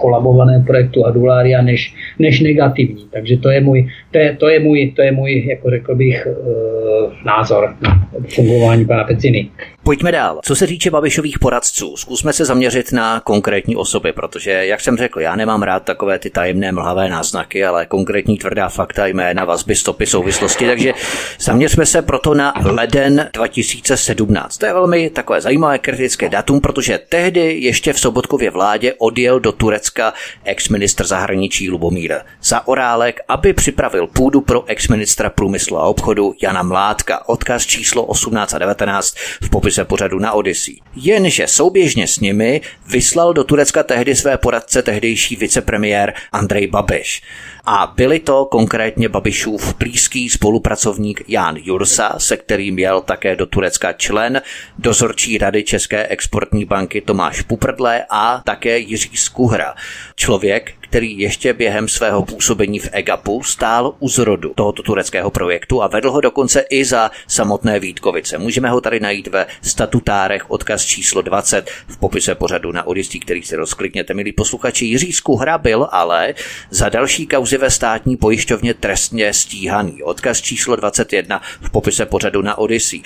eh, 0.57 0.63
projektu 0.67 1.07
Adulária, 1.07 1.63
než, 1.63 1.95
než 2.19 2.41
negativní. 2.41 3.07
Takže 3.13 3.37
to 3.37 3.51
je 3.51 3.61
můj, 3.61 3.89
to 4.11 4.19
je, 4.19 4.37
to 4.37 4.49
je 4.49 4.61
můj, 4.61 4.93
to 4.97 5.03
je 5.03 5.13
můj 5.13 5.47
jako 5.47 5.71
řekl 5.71 5.95
bych, 5.95 6.27
eh, 6.27 7.11
názor 7.25 7.75
na 7.83 8.09
fungování 8.29 8.85
pana 8.85 9.05
Peciny. 9.05 9.49
Pojďme 9.91 10.13
dál. 10.13 10.41
Co 10.45 10.57
se 10.57 10.67
týče 10.67 10.91
Babišových 10.91 11.39
poradců, 11.39 11.97
zkusme 11.97 12.33
se 12.33 12.45
zaměřit 12.45 12.93
na 12.93 13.21
konkrétní 13.21 13.77
osoby, 13.77 14.13
protože, 14.13 14.51
jak 14.51 14.81
jsem 14.81 14.97
řekl, 14.97 15.21
já 15.21 15.37
nemám 15.37 15.63
rád 15.63 15.85
takové 15.85 16.19
ty 16.19 16.31
tajemné 16.31 16.73
mlhavé 16.73 17.09
náznaky, 17.09 17.65
ale 17.65 17.87
konkrétní 17.87 18.39
tvrdá 18.39 18.69
fakta, 18.69 19.07
jména, 19.07 19.45
vazby, 19.45 19.77
stopy, 19.77 20.07
souvislosti, 20.07 20.67
takže 20.67 20.93
zaměřme 21.41 21.87
se 21.87 22.03
proto 22.03 22.35
na 22.35 22.55
leden 22.65 23.31
2017. 23.33 24.59
To 24.59 24.67
je 24.67 24.73
velmi 24.73 25.11
takové 25.11 25.41
zajímavé 25.41 25.79
kritické 25.79 26.29
datum, 26.29 26.61
protože 26.61 27.01
tehdy 27.09 27.61
ještě 27.61 27.93
v 27.93 28.01
Sobotkově 28.01 28.51
vládě 28.51 28.95
odjel 28.99 29.41
do 29.41 29.53
Turecka 29.53 30.15
ex-ministr 30.45 31.07
zahraničí 31.07 31.71
Lubomír 31.71 32.15
Zaorálek, 32.43 33.21
aby 33.29 33.53
připravil 33.53 34.07
půdu 34.07 34.41
pro 34.41 34.65
ex-ministra 34.67 35.31
průmyslu 35.31 35.79
a 35.79 35.83
obchodu 35.83 36.35
Jana 36.43 36.63
Mládka. 36.63 37.29
Odkaz 37.29 37.67
číslo 37.67 38.05
18 38.05 38.55
a 38.55 38.59
19 38.59 39.15
v 39.43 39.51
popise 39.51 39.80
se 39.81 39.85
pořadu 39.85 40.19
na 40.19 40.33
Odyssey. 40.33 40.77
Jenže 40.97 41.47
souběžně 41.47 42.07
s 42.07 42.21
nimi 42.21 42.61
vyslal 42.87 43.33
do 43.33 43.45
Turecka 43.45 43.83
tehdy 43.83 44.15
své 44.15 44.39
poradce 44.39 44.83
tehdejší 44.83 45.37
vicepremiér 45.37 46.13
Andrej 46.33 46.67
Babiš. 46.67 47.23
A 47.65 47.93
byli 47.97 48.19
to 48.19 48.45
konkrétně 48.45 49.09
Babišův 49.09 49.75
blízký 49.79 50.31
spolupracovník 50.31 51.25
Jan 51.29 51.57
Jursa, 51.57 52.15
se 52.19 52.37
kterým 52.37 52.79
jel 52.79 53.01
také 53.01 53.37
do 53.37 53.47
Turecka 53.47 53.93
člen 53.93 54.43
dozorčí 54.79 55.39
rady 55.39 55.65
České 55.65 56.07
exportní 56.07 56.65
banky 56.65 57.01
Tomáš 57.01 57.43
Puprdle 57.43 58.05
a 58.11 58.43
také 58.45 58.79
Jiří 58.79 59.17
Skuhra. 59.17 59.75
Člověk, 60.17 60.73
který 60.81 61.19
ještě 61.19 61.53
během 61.53 61.89
svého 61.89 62.23
působení 62.23 62.79
v 62.79 62.89
EGAPu 62.93 63.43
stál 63.43 63.95
u 63.99 64.09
zrodu 64.09 64.53
tohoto 64.55 64.83
tureckého 64.83 65.31
projektu 65.31 65.83
a 65.83 65.87
vedl 65.87 66.11
ho 66.11 66.21
dokonce 66.21 66.61
i 66.61 66.85
za 66.85 67.11
samotné 67.27 67.81
Vítkovice. 67.81 68.39
Můžeme 68.39 68.71
ho 68.71 68.81
tady 68.81 69.01
najít 69.01 69.27
ve 69.27 69.47
statutárech 69.63 70.51
odkaz 70.51 70.85
číslo 70.85 71.23
20 71.23 71.71
v 71.87 71.99
popise 71.99 72.35
pořadu 72.35 72.73
na 72.73 72.87
Odistí, 72.87 73.21
který 73.21 73.43
si 73.43 73.57
rozklikněte, 73.57 74.15
milí 74.15 74.33
posluchači. 74.33 74.85
Jiří 74.85 75.13
Skuhra 75.13 75.59
byl 75.59 75.89
ale 75.91 76.35
za 76.71 76.89
další 76.89 77.27
kauzy 77.27 77.59
ve 77.61 77.71
státní 77.71 78.17
pojišťovně 78.17 78.75
trestně 78.75 79.33
stíhaný. 79.33 80.03
Odkaz 80.03 80.41
číslo 80.41 80.77
21 80.77 81.41
v 81.61 81.71
popise 81.71 82.07
pořadu 82.07 82.43
na 82.43 82.59
Odisí. 82.59 83.03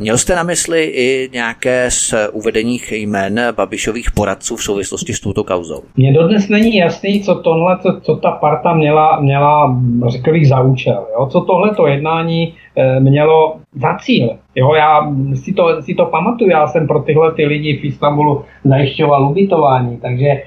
Měl 0.00 0.18
jste 0.18 0.36
na 0.36 0.42
mysli 0.42 0.84
i 0.84 1.30
nějaké 1.32 1.90
z 1.90 2.14
uvedených 2.32 2.92
jmén 2.92 3.40
Babišových 3.56 4.10
poradců 4.10 4.56
v 4.56 4.62
souvislosti 4.62 5.12
s 5.12 5.20
touto 5.20 5.44
kauzou? 5.44 5.82
Mně 5.96 6.12
dodnes 6.12 6.48
není 6.48 6.76
jasný, 6.76 7.20
co 7.22 7.34
tohle, 7.34 7.78
co, 7.82 8.00
co 8.02 8.16
ta 8.16 8.30
parta 8.30 8.74
měla, 8.74 9.20
měla 9.20 9.76
řekl 10.06 10.32
bych, 10.32 10.48
za 10.48 10.60
účel. 10.60 11.06
Jo? 11.12 11.26
Co 11.26 11.40
tohle 11.40 11.74
to 11.74 11.86
jednání 11.86 12.54
e, 12.76 13.00
mělo 13.00 13.56
za 13.74 13.98
cíl. 13.98 14.36
Jo, 14.54 14.74
já 14.74 15.12
si 15.34 15.52
to, 15.52 15.82
si 15.82 15.94
to 15.94 16.06
pamatuju, 16.06 16.50
já 16.50 16.66
jsem 16.66 16.86
pro 16.86 17.02
tyhle 17.02 17.32
ty 17.34 17.46
lidi 17.46 17.76
v 17.76 17.84
Istanbulu 17.84 18.44
zajišťoval 18.64 19.28
ubytování, 19.30 19.96
takže 19.96 20.26
e, 20.26 20.42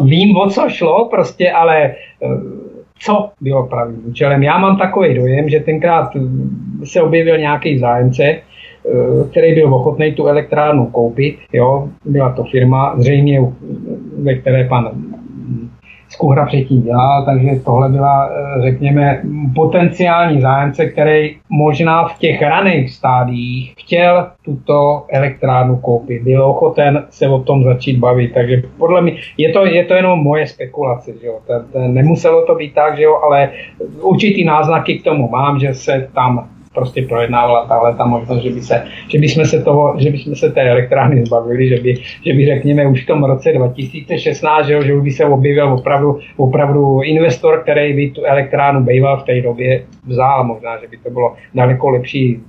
vím, 0.00 0.36
o 0.36 0.50
co 0.50 0.68
šlo, 0.68 1.04
prostě, 1.04 1.50
ale 1.50 1.94
co 2.98 3.30
bylo 3.40 3.66
pravým 3.66 4.02
účelem. 4.06 4.42
Já 4.42 4.58
mám 4.58 4.78
takový 4.78 5.14
dojem, 5.14 5.48
že 5.48 5.60
tenkrát 5.60 6.10
se 6.84 7.02
objevil 7.02 7.38
nějaký 7.38 7.78
zájemce, 7.78 8.36
který 9.30 9.54
byl 9.54 9.74
ochotný 9.74 10.12
tu 10.12 10.26
elektrárnu 10.26 10.86
koupit. 10.86 11.36
Jo? 11.52 11.88
Byla 12.04 12.32
to 12.32 12.44
firma, 12.44 12.94
zřejmě, 12.98 13.40
ve 14.22 14.34
které 14.34 14.68
pan 14.68 14.90
Skuhra 16.08 16.46
předtím 16.46 16.82
dělal, 16.82 17.24
takže 17.24 17.50
tohle 17.64 17.88
byla, 17.88 18.28
eh, 18.28 18.62
řekněme, 18.62 19.22
potenciální 19.54 20.40
zájemce, 20.40 20.86
který 20.86 21.36
možná 21.48 22.08
v 22.08 22.18
těch 22.18 22.42
raných 22.42 22.90
stádiích 22.90 23.74
chtěl 23.78 24.26
tuto 24.44 25.04
elektrárnu 25.08 25.76
koupit. 25.76 26.22
Byl 26.22 26.44
ochoten 26.44 27.04
se 27.10 27.28
o 27.28 27.38
tom 27.38 27.64
začít 27.64 27.98
bavit, 27.98 28.34
takže 28.34 28.62
podle 28.78 29.02
mě 29.02 29.16
je 29.36 29.52
to, 29.52 29.66
je 29.66 29.84
to 29.84 29.94
jenom 29.94 30.18
moje 30.18 30.46
spekulace, 30.46 31.12
že 31.20 31.26
jo. 31.26 31.38
Ten, 31.46 31.64
ten, 31.72 31.94
nemuselo 31.94 32.46
to 32.46 32.54
být 32.54 32.74
tak, 32.74 32.96
že 32.96 33.02
jo, 33.02 33.20
ale 33.24 33.50
určitý 34.00 34.44
náznaky 34.44 34.98
k 34.98 35.04
tomu 35.04 35.28
mám, 35.28 35.60
že 35.60 35.74
se 35.74 36.08
tam 36.14 36.48
prostě 36.74 37.02
projednávala 37.02 37.66
tahle 37.66 37.94
ta 37.94 38.06
možnost, 38.06 38.42
že 38.42 38.50
by, 38.50 38.62
se, 38.62 38.84
že 39.08 39.18
by 39.18 39.28
jsme 39.28 39.44
se 39.44 39.62
toho, 39.62 39.94
že 39.98 40.10
by 40.10 40.18
jsme 40.18 40.36
se 40.36 40.50
té 40.50 40.70
elektrárny 40.70 41.26
zbavili, 41.26 41.68
že 41.68 41.76
by, 41.76 41.94
že 42.26 42.32
by 42.32 42.46
řekněme 42.46 42.86
už 42.86 43.04
v 43.04 43.06
tom 43.06 43.24
roce 43.24 43.52
2016, 43.52 44.66
že, 44.66 44.84
že 44.84 44.94
by 44.94 45.10
se 45.10 45.24
objevil 45.24 45.72
opravdu, 45.72 46.18
opravdu 46.36 47.00
investor, 47.02 47.62
který 47.62 47.94
by 47.94 48.10
tu 48.10 48.24
elektrárnu 48.24 48.80
býval 48.84 49.20
v 49.20 49.24
té 49.24 49.42
době 49.42 49.84
vzal, 50.06 50.44
možná, 50.44 50.80
že 50.80 50.88
by 50.88 50.96
to 50.96 51.10
bylo 51.10 51.34
daleko 51.54 51.90
lepší 51.90 52.40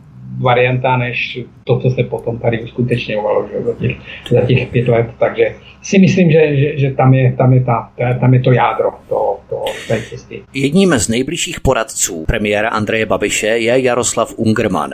varianta, 0.41 0.97
než 0.97 1.39
to, 1.63 1.79
co 1.79 1.89
se 1.89 2.03
potom 2.03 2.39
tady 2.39 2.61
uskutečňovalo 2.61 3.47
že, 3.47 3.63
za, 3.63 3.73
těch, 3.73 3.97
za 4.29 4.41
těch 4.41 4.67
pět 4.67 4.87
let. 4.87 5.07
Takže 5.19 5.55
si 5.81 5.99
myslím, 5.99 6.31
že, 6.31 6.55
že, 6.55 6.77
že 6.77 6.91
tam, 6.91 7.13
je, 7.13 7.33
tam, 7.37 7.53
je 7.53 7.63
ta, 7.63 7.91
tam 8.19 8.33
je 8.33 8.39
to 8.39 8.51
jádro 8.51 8.91
toho, 9.09 9.39
toho, 9.49 9.65
té 9.87 10.01
cesty. 10.09 10.43
Jedním 10.53 10.99
z 10.99 11.07
nejbližších 11.07 11.59
poradců 11.59 12.25
premiéra 12.25 12.69
Andreje 12.69 13.05
Babiše 13.05 13.47
je 13.47 13.79
Jaroslav 13.79 14.33
Ungerman. 14.35 14.91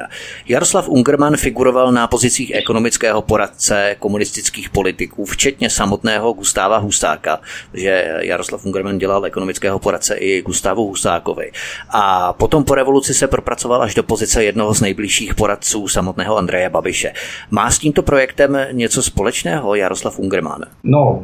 Jaroslav 0.47 0.89
Ungerman 0.89 1.37
figuroval 1.37 1.91
na 1.91 2.07
pozicích 2.07 2.51
ekonomického 2.55 3.21
poradce 3.21 3.95
komunistických 3.99 4.69
politiků, 4.69 5.25
včetně 5.25 5.69
samotného 5.69 6.33
Gustáva 6.33 6.77
Husáka, 6.77 7.39
že 7.73 8.13
Jaroslav 8.19 8.65
Ungerman 8.65 8.97
dělal 8.97 9.25
ekonomického 9.25 9.79
poradce 9.79 10.15
i 10.15 10.41
Gustavu 10.41 10.87
Husákovi. 10.87 11.51
A 11.89 12.33
potom 12.33 12.63
po 12.63 12.75
revoluci 12.75 13.13
se 13.13 13.27
propracoval 13.27 13.81
až 13.81 13.95
do 13.95 14.03
pozice 14.03 14.43
jednoho 14.43 14.73
z 14.73 14.81
nejbližších 14.81 15.35
poradců 15.35 15.87
samotného 15.87 16.37
Andreje 16.37 16.69
Babiše. 16.69 17.13
Má 17.51 17.71
s 17.71 17.79
tímto 17.79 18.03
projektem 18.03 18.57
něco 18.71 19.03
společného 19.03 19.75
Jaroslav 19.75 20.19
Ungerman? 20.19 20.61
No, 20.85 21.23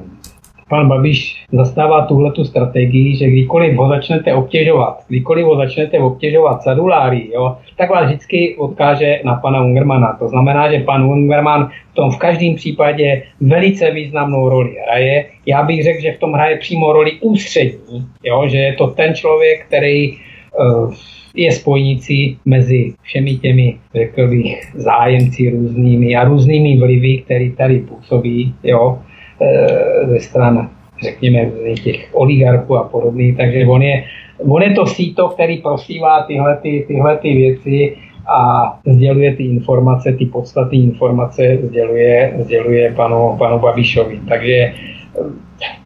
pan 0.70 0.88
Babiš 0.88 1.46
zastává 1.52 2.06
tuhle 2.06 2.32
tu 2.32 2.44
strategii, 2.44 3.16
že 3.16 3.30
kdykoliv 3.30 3.76
ho 3.76 3.90
začnete 3.90 4.34
obtěžovat, 4.34 5.04
kdykoliv 5.08 5.46
ho 5.46 5.56
začnete 5.56 6.00
obtěžovat 6.00 6.62
celuláry, 6.62 7.30
jo, 7.34 7.58
tak 7.78 7.90
vás 7.90 8.06
vždycky 8.06 8.56
odkáže 8.58 9.20
na 9.26 9.36
pana 9.36 9.64
Ungermana. 9.64 10.16
To 10.20 10.28
znamená, 10.28 10.72
že 10.72 10.80
pan 10.80 11.04
Ungerman 11.04 11.70
v 11.92 11.94
tom 11.94 12.12
v 12.12 12.18
každém 12.18 12.56
případě 12.56 13.24
velice 13.42 13.92
významnou 13.92 14.50
roli 14.50 14.76
hraje. 14.88 15.26
Já 15.46 15.64
bych 15.64 15.84
řekl, 15.84 16.02
že 16.02 16.12
v 16.12 16.20
tom 16.20 16.34
hraje 16.34 16.58
přímo 16.58 16.94
roli 16.94 17.12
ústřední, 17.22 18.06
jo, 18.24 18.48
že 18.48 18.58
je 18.58 18.74
to 18.74 18.88
ten 18.88 19.14
člověk, 19.14 19.66
který 19.66 20.12
uh, 20.12 20.94
je 21.36 21.52
spojnicí 21.52 22.38
mezi 22.46 22.94
všemi 23.02 23.36
těmi, 23.36 23.78
řekl 23.96 24.28
bych, 24.28 24.76
zájemci 24.76 25.50
různými 25.50 26.16
a 26.16 26.24
různými 26.24 26.78
vlivy, 26.78 27.18
který 27.18 27.52
tady 27.52 27.80
působí, 27.80 28.54
jo. 28.64 29.00
Eh, 29.42 30.08
ze 30.08 30.20
stran, 30.20 30.70
řekněme, 31.04 31.52
těch 31.84 32.10
oligarchů 32.14 32.78
a 32.78 32.84
podobných. 32.84 33.38
Takže 33.38 33.66
on 33.66 33.82
je, 33.82 34.04
on 34.48 34.62
je 34.62 34.72
to 34.72 34.86
síto, 34.86 35.30
který 35.30 35.58
prosívá 35.58 36.24
tyhle, 36.24 36.58
ty, 36.58 36.86
tyhle 36.88 37.18
ty 37.18 37.34
věci 37.34 37.96
a 38.28 38.40
sděluje 38.86 39.36
ty 39.36 39.44
informace, 39.44 40.14
ty 40.14 40.26
podstatné 40.26 40.78
informace 40.78 41.58
sděluje, 41.64 42.34
sděluje 42.38 42.92
panu, 42.92 43.36
panu 43.38 43.60
Babišovi. 43.60 44.20
Takže 44.30 44.54
eh, 44.54 44.74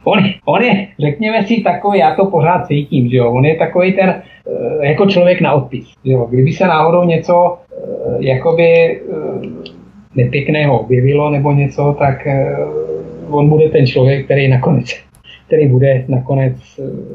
on, 0.03 0.19
on 0.45 0.61
je, 0.61 0.88
řekněme 0.99 1.44
si, 1.44 1.61
takový, 1.61 1.99
já 1.99 2.15
to 2.15 2.26
pořád 2.26 2.68
cítím, 2.68 3.10
že 3.10 3.18
jo, 3.18 3.32
on 3.32 3.45
je 3.45 3.56
takový 3.56 3.94
ten, 3.94 4.10
eh, 4.10 4.88
jako 4.88 5.06
člověk 5.06 5.41
na 5.41 5.53
odpis. 5.53 5.88
Že 6.06 6.11
jo. 6.11 6.27
Kdyby 6.30 6.52
se 6.52 6.68
náhodou 6.68 7.03
něco 7.03 7.57
jakoby 8.19 9.02
nepěkného 10.15 10.80
objevilo 10.80 11.30
nebo 11.30 11.52
něco, 11.52 11.95
tak 11.99 12.27
on 13.30 13.49
bude 13.49 13.69
ten 13.69 13.88
člověk, 13.88 14.26
který 14.26 14.47
nakonec, 14.47 14.93
který 15.47 15.68
bude 15.68 16.06
nakonec, 16.07 16.53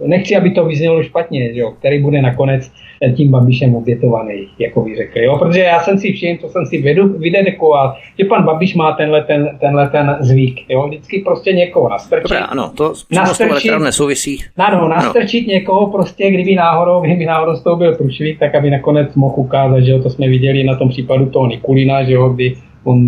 nechci, 0.06 0.36
aby 0.36 0.50
to 0.50 0.64
vyznělo 0.64 1.02
špatně, 1.02 1.50
jo, 1.52 1.70
který 1.78 1.98
bude 1.98 2.22
nakonec 2.22 2.70
tím 3.16 3.30
Babišem 3.30 3.74
obětovaný, 3.74 4.48
jako 4.58 4.82
by 4.82 4.96
řekli. 4.96 5.24
Jo? 5.24 5.38
Protože 5.38 5.60
já 5.60 5.80
jsem 5.80 5.98
si 5.98 6.12
všiml, 6.12 6.38
to 6.38 6.48
jsem 6.48 6.66
si 6.66 6.82
vydedukoval, 7.18 7.94
že 8.18 8.24
pan 8.24 8.44
Babiš 8.44 8.74
má 8.74 8.92
tenhle 8.92 9.22
ten, 9.22 9.58
tenhle 9.60 9.88
ten 9.88 10.16
zvyk. 10.20 10.70
Jo? 10.70 10.86
Vždycky 10.88 11.18
prostě 11.18 11.52
někoho 11.52 11.88
nastrčit. 11.88 12.22
Dobré, 12.22 12.38
ano, 12.38 12.72
to 12.76 12.92
nastrčit, 13.12 13.72
nesouvisí. 13.78 14.38
Ano, 14.56 14.88
nastrčit 14.88 15.44
ano. 15.44 15.54
někoho 15.54 15.86
prostě, 15.86 16.30
kdyby 16.30 16.54
náhodou, 16.54 17.00
kdyby 17.00 17.26
náhodou 17.26 17.56
z 17.56 17.62
toho 17.62 17.76
byl 17.76 17.94
průšvih, 17.94 18.38
tak 18.38 18.54
aby 18.54 18.70
nakonec 18.70 19.14
mohl 19.14 19.34
ukázat, 19.36 19.80
že 19.80 19.90
jo, 19.90 20.02
to 20.02 20.10
jsme 20.10 20.28
viděli 20.28 20.64
na 20.64 20.76
tom 20.76 20.88
případu 20.88 21.26
toho 21.26 21.46
Nikulina, 21.46 22.04
že 22.04 22.12
jo, 22.12 22.28
kdy 22.28 22.56
on 22.84 22.98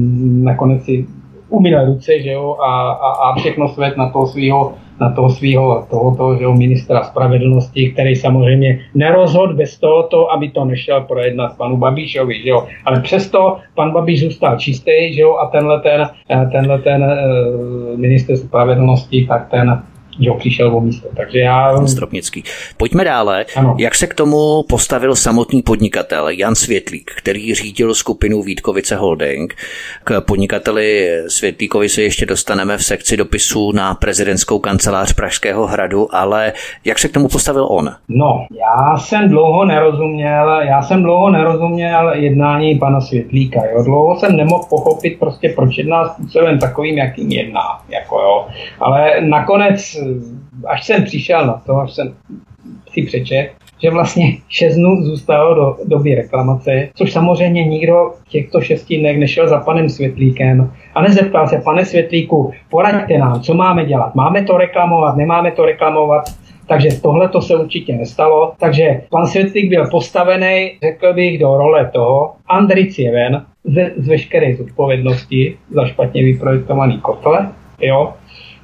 nakonec 0.45 0.85
si 0.85 1.07
umyl 1.53 1.87
ruce, 1.87 2.21
že 2.21 2.33
jo, 2.33 2.57
a, 2.61 2.91
a, 2.91 3.09
a 3.31 3.35
všechno 3.37 3.69
svět 3.69 3.97
na 3.97 4.09
toho 4.09 4.27
svého 4.27 4.73
na 5.01 5.11
toho 5.11 5.29
svého 5.31 5.87
tohoto, 5.91 6.37
že 6.39 6.45
jo, 6.45 6.55
ministra 6.55 7.03
spravedlnosti, 7.03 7.91
který 7.91 8.17
samozřejmě 8.17 8.81
nerozhod 8.95 9.53
bez 9.53 9.79
tohoto, 9.79 10.33
aby 10.33 10.51
to 10.51 10.65
nešel 10.65 11.01
projednat 11.01 11.57
panu 11.57 11.77
Babišovi, 11.77 12.43
že 12.43 12.51
jo. 12.51 12.67
Ale 12.85 13.01
přesto 13.01 13.57
pan 13.75 13.91
Babiš 13.91 14.21
zůstal 14.21 14.59
čistý, 14.59 15.15
že 15.15 15.23
jo, 15.23 15.37
a 15.37 15.47
tenhle 15.47 15.81
ten, 15.81 16.09
eh, 16.31 16.49
tenhle 16.53 16.79
ten 16.79 17.03
uh, 17.03 17.99
minister 17.99 18.37
spravedlnosti, 18.37 19.27
tak 19.27 19.51
ten 19.51 19.83
jo, 20.19 20.35
přišel 20.35 20.77
o 20.77 20.81
místo. 20.81 21.09
Takže 21.17 21.39
já... 21.39 21.87
Stropnický. 21.87 22.45
Pojďme 22.77 23.05
dále. 23.05 23.45
Ano. 23.57 23.77
Jak 23.79 23.95
se 23.95 24.07
k 24.07 24.15
tomu 24.15 24.63
postavil 24.63 25.17
samotný 25.17 25.63
podnikatel 25.63 26.29
Jan 26.29 26.55
Světlík, 26.55 27.11
který 27.19 27.55
řídil 27.55 27.95
skupinu 27.95 28.43
Vítkovice 28.43 28.97
Holding? 28.97 29.55
K 30.05 30.21
podnikateli 30.21 31.11
Světlíkovi 31.29 31.89
se 31.89 32.03
ještě 32.03 32.27
dostaneme 32.27 32.79
v 32.79 32.85
sekci 32.85 33.17
dopisů 33.17 33.73
na 33.73 33.95
prezidentskou 33.95 34.59
kancelář 34.59 35.13
Pražského 35.13 35.67
hradu, 35.67 36.15
ale 36.15 36.53
jak 36.85 36.99
se 36.99 37.09
k 37.09 37.13
tomu 37.13 37.29
postavil 37.29 37.67
on? 37.71 37.91
No, 38.09 38.47
já 38.59 38.99
jsem 38.99 39.29
dlouho 39.29 39.65
nerozuměl, 39.65 40.61
já 40.61 40.83
jsem 40.83 41.03
dlouho 41.03 41.31
nerozuměl 41.31 42.13
jednání 42.15 42.79
pana 42.79 43.01
Světlíka. 43.01 43.61
Jo. 43.73 43.83
Dlouho 43.83 44.17
jsem 44.21 44.37
nemohl 44.37 44.65
pochopit 44.71 45.19
prostě, 45.19 45.53
proč 45.57 45.79
jedná 45.79 46.09
způsobem 46.09 46.59
takovým, 46.59 46.99
jakým 46.99 47.31
jedná. 47.31 47.83
Jako, 47.89 48.21
jo. 48.21 48.47
Ale 48.81 49.13
nakonec 49.21 49.97
až 50.67 50.85
jsem 50.85 51.05
přišel 51.05 51.47
na 51.47 51.63
to, 51.67 51.77
až 51.77 51.93
jsem 51.93 52.15
si 52.93 53.03
přečet, 53.03 53.51
že 53.83 53.91
vlastně 53.91 54.37
6 54.49 54.75
dnů 54.75 55.03
zůstalo 55.03 55.55
do 55.55 55.77
doby 55.85 56.15
reklamace, 56.15 56.89
což 56.95 57.13
samozřejmě 57.13 57.65
nikdo 57.65 58.13
v 58.25 58.29
těchto 58.29 58.61
šesti 58.61 58.99
dnech 58.99 59.19
nešel 59.19 59.49
za 59.49 59.61
panem 59.61 59.89
Světlíkem 59.89 60.73
a 60.95 61.03
nezeptal 61.03 61.49
se, 61.49 61.59
pane 61.65 61.85
Světlíku, 61.85 62.53
poraďte 62.71 63.19
nám, 63.19 63.41
co 63.41 63.55
máme 63.55 63.85
dělat, 63.85 64.15
máme 64.15 64.45
to 64.45 64.57
reklamovat, 64.57 65.17
nemáme 65.17 65.51
to 65.51 65.65
reklamovat. 65.65 66.25
Takže 66.67 66.89
tohle 67.03 67.29
to 67.29 67.41
se 67.41 67.57
určitě 67.57 67.97
nestalo. 67.97 68.53
Takže 68.61 69.01
pan 69.11 69.27
Světlík 69.27 69.69
byl 69.69 69.91
postavený, 69.91 70.73
řekl 70.83 71.13
bych, 71.13 71.39
do 71.39 71.57
role 71.57 71.91
toho. 71.93 72.33
Andric 72.47 72.99
je 72.99 73.13
ven 73.13 73.45
z 73.97 74.09
veškeré 74.09 74.57
zodpovědnosti 74.57 75.57
za 75.71 75.87
špatně 75.87 76.25
vyprojektovaný 76.25 76.99
kotle. 77.01 77.49
Jo? 77.81 78.13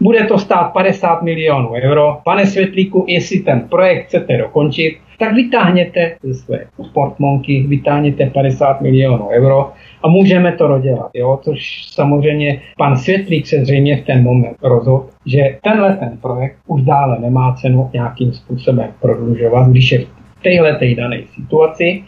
Bude 0.00 0.24
to 0.24 0.38
stát 0.38 0.72
50 0.72 1.22
milionů 1.22 1.70
euro. 1.70 2.18
Pane 2.24 2.46
Světlíku, 2.46 3.04
jestli 3.08 3.38
ten 3.38 3.60
projekt 3.60 4.06
chcete 4.06 4.36
dokončit, 4.36 4.98
tak 5.18 5.34
vytáhněte 5.34 6.16
ze 6.22 6.34
své 6.34 6.58
portmonky, 6.92 7.64
vytáhněte 7.68 8.30
50 8.30 8.80
milionů 8.80 9.28
euro 9.28 9.70
a 10.02 10.08
můžeme 10.08 10.52
to 10.52 10.68
dodělat. 10.68 11.10
Jo? 11.14 11.38
Což 11.42 11.84
samozřejmě 11.84 12.60
pan 12.78 12.96
Světlík 12.96 13.46
se 13.46 13.64
zřejmě 13.64 13.96
v 13.96 14.04
ten 14.04 14.22
moment 14.22 14.56
rozhodl, 14.62 15.06
že 15.26 15.58
tenhle 15.62 15.96
ten 15.96 16.18
projekt 16.22 16.56
už 16.66 16.82
dále 16.82 17.18
nemá 17.20 17.54
cenu 17.54 17.90
nějakým 17.92 18.32
způsobem 18.32 18.88
prodlužovat, 19.00 19.68
když 19.68 19.92
je 19.92 19.98
v 19.98 20.42
téhle 20.42 20.78
dané 20.96 21.22
situaci 21.34 22.02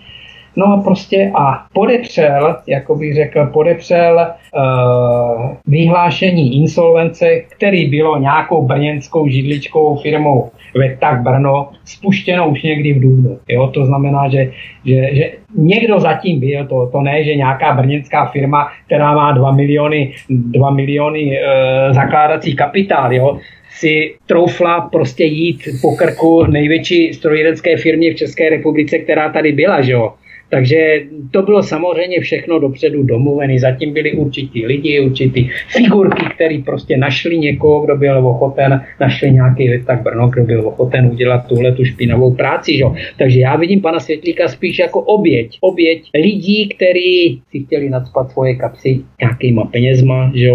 No 0.57 0.67
a 0.67 0.83
prostě 0.83 1.31
a 1.35 1.67
podepřel, 1.73 2.57
jako 2.67 2.95
bych 2.95 3.15
řekl, 3.15 3.47
podepřel 3.47 4.27
uh, 4.27 5.51
vyhlášení 5.67 6.57
insolvence, 6.57 7.41
který 7.57 7.87
bylo 7.89 8.19
nějakou 8.19 8.67
brněnskou 8.67 9.29
židličkovou 9.29 9.97
firmou 9.97 10.51
ve 10.75 10.97
tak 10.97 11.23
Brno 11.23 11.69
spuštěno 11.85 12.49
už 12.49 12.63
někdy 12.63 12.93
v 12.93 13.01
Dubnu. 13.01 13.39
Jo? 13.49 13.67
To 13.67 13.87
znamená, 13.87 14.29
že, 14.29 14.53
že, 14.85 15.15
že 15.15 15.33
někdo 15.57 16.01
zatím 16.01 16.41
byl, 16.41 16.67
to, 16.67 16.87
to 16.87 17.01
ne, 17.01 17.25
že 17.25 17.35
nějaká 17.35 17.75
brněnská 17.75 18.27
firma, 18.27 18.69
která 18.87 19.15
má 19.15 19.33
2 19.33 19.53
miliony, 19.53 20.13
2 20.29 20.71
miliony 20.71 21.39
uh, 21.39 21.95
zakládací 21.95 22.57
kapitál, 22.57 23.15
jo? 23.15 23.39
si 23.71 24.15
troufla 24.27 24.81
prostě 24.81 25.25
jít 25.25 25.63
po 25.83 25.97
krku 25.97 26.47
největší 26.47 27.15
strojírenské 27.15 27.77
firmě 27.77 28.13
v 28.13 28.17
České 28.17 28.51
republice, 28.51 28.99
která 28.99 29.33
tady 29.33 29.53
byla, 29.53 29.81
že 29.81 29.93
jo. 29.93 30.13
Takže 30.51 31.03
to 31.31 31.43
bylo 31.43 31.63
samozřejmě 31.63 32.21
všechno 32.21 32.59
dopředu 32.59 33.03
domluvené. 33.03 33.59
Zatím 33.59 33.93
byli 33.93 34.13
určitý 34.13 34.67
lidi, 34.67 35.01
určitý 35.01 35.49
figurky, 35.69 36.25
který 36.35 36.63
prostě 36.63 36.97
našli 36.97 37.39
někoho, 37.39 37.81
kdo 37.81 37.97
byl 37.97 38.27
ochoten, 38.27 38.85
našli 39.01 39.31
nějaký 39.31 39.71
tak 39.87 40.03
Brno, 40.03 40.29
kdo 40.29 40.45
byl 40.45 40.69
ochoten 40.69 41.07
udělat 41.07 41.47
tuhle 41.49 41.73
tu 41.73 41.85
špinavou 41.85 42.35
práci. 42.35 42.77
Že? 42.77 42.85
Takže 43.19 43.41
já 43.41 43.57
vidím 43.57 43.81
pana 43.81 44.01
Světlíka 44.01 44.49
spíš 44.49 44.79
jako 44.79 45.01
oběť. 45.01 45.59
Oběť 45.61 46.11
lidí, 46.15 46.69
kteří 46.69 47.43
si 47.51 47.61
chtěli 47.65 47.91
nadspat 47.91 48.31
svoje 48.31 48.55
kapsy 48.55 49.01
nějakýma 49.21 49.65
penězma, 49.65 50.33
že? 50.35 50.51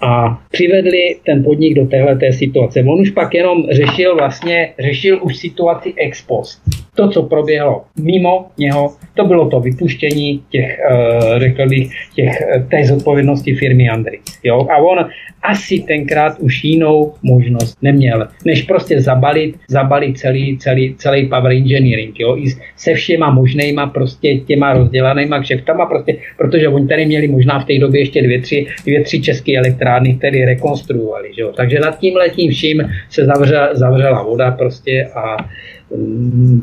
A 0.00 0.38
přivedli 0.50 1.16
ten 1.26 1.44
podnik 1.44 1.74
do 1.74 1.86
téhle 1.86 2.32
situace. 2.32 2.80
On 2.80 3.00
už 3.00 3.10
pak 3.10 3.34
jenom 3.34 3.66
řešil 3.70 4.16
vlastně, 4.16 4.74
řešil 4.78 5.18
už 5.22 5.36
situaci 5.36 5.94
ex 5.96 6.22
post. 6.22 6.62
To, 6.94 7.08
co 7.08 7.22
proběhlo 7.22 7.84
mimo 8.00 8.46
něho, 8.58 8.92
to 9.14 9.24
bylo 9.24 9.48
to 9.48 9.60
vypuštění 9.60 10.42
těch, 10.50 10.80
uh, 10.90 11.38
řekl 11.38 11.68
bych, 11.68 11.90
těch, 12.14 12.40
eh, 12.40 12.66
té 12.70 12.84
zodpovědnosti 12.84 13.54
firmy 13.54 13.88
Andrix. 13.88 14.38
Jo? 14.44 14.66
A 14.70 14.76
on 14.76 15.08
asi 15.48 15.80
tenkrát 15.80 16.38
už 16.38 16.64
jinou 16.64 17.14
možnost 17.22 17.78
neměl, 17.82 18.28
než 18.44 18.62
prostě 18.62 19.00
zabalit, 19.00 19.56
zabalit 19.68 20.18
celý, 20.18 20.58
celý, 20.58 20.94
celý 20.94 21.26
power 21.26 21.52
engineering, 21.52 22.20
jo? 22.20 22.36
I 22.36 22.44
se 22.76 22.94
všema 22.94 23.30
možnýma 23.30 23.86
prostě 23.86 24.34
těma 24.34 24.72
rozdělanýma 24.72 25.40
kšeftama, 25.40 25.86
prostě, 25.86 26.16
protože 26.36 26.68
oni 26.68 26.88
tady 26.88 27.06
měli 27.06 27.28
možná 27.28 27.60
v 27.60 27.64
té 27.64 27.78
době 27.78 28.00
ještě 28.00 28.22
dvě, 28.22 28.40
tři, 28.40 28.66
dvě, 28.84 29.04
tři 29.04 29.20
české 29.20 29.56
elektrárny, 29.56 30.14
které 30.14 30.44
rekonstruovali, 30.44 31.28
jo? 31.36 31.52
Takže 31.56 31.80
nad 31.80 31.98
tím 31.98 32.16
letím 32.16 32.50
vším 32.50 32.82
se 33.08 33.24
zavřela, 33.24 33.74
zavřela 33.74 34.22
voda 34.22 34.50
prostě 34.50 35.04
a 35.14 35.36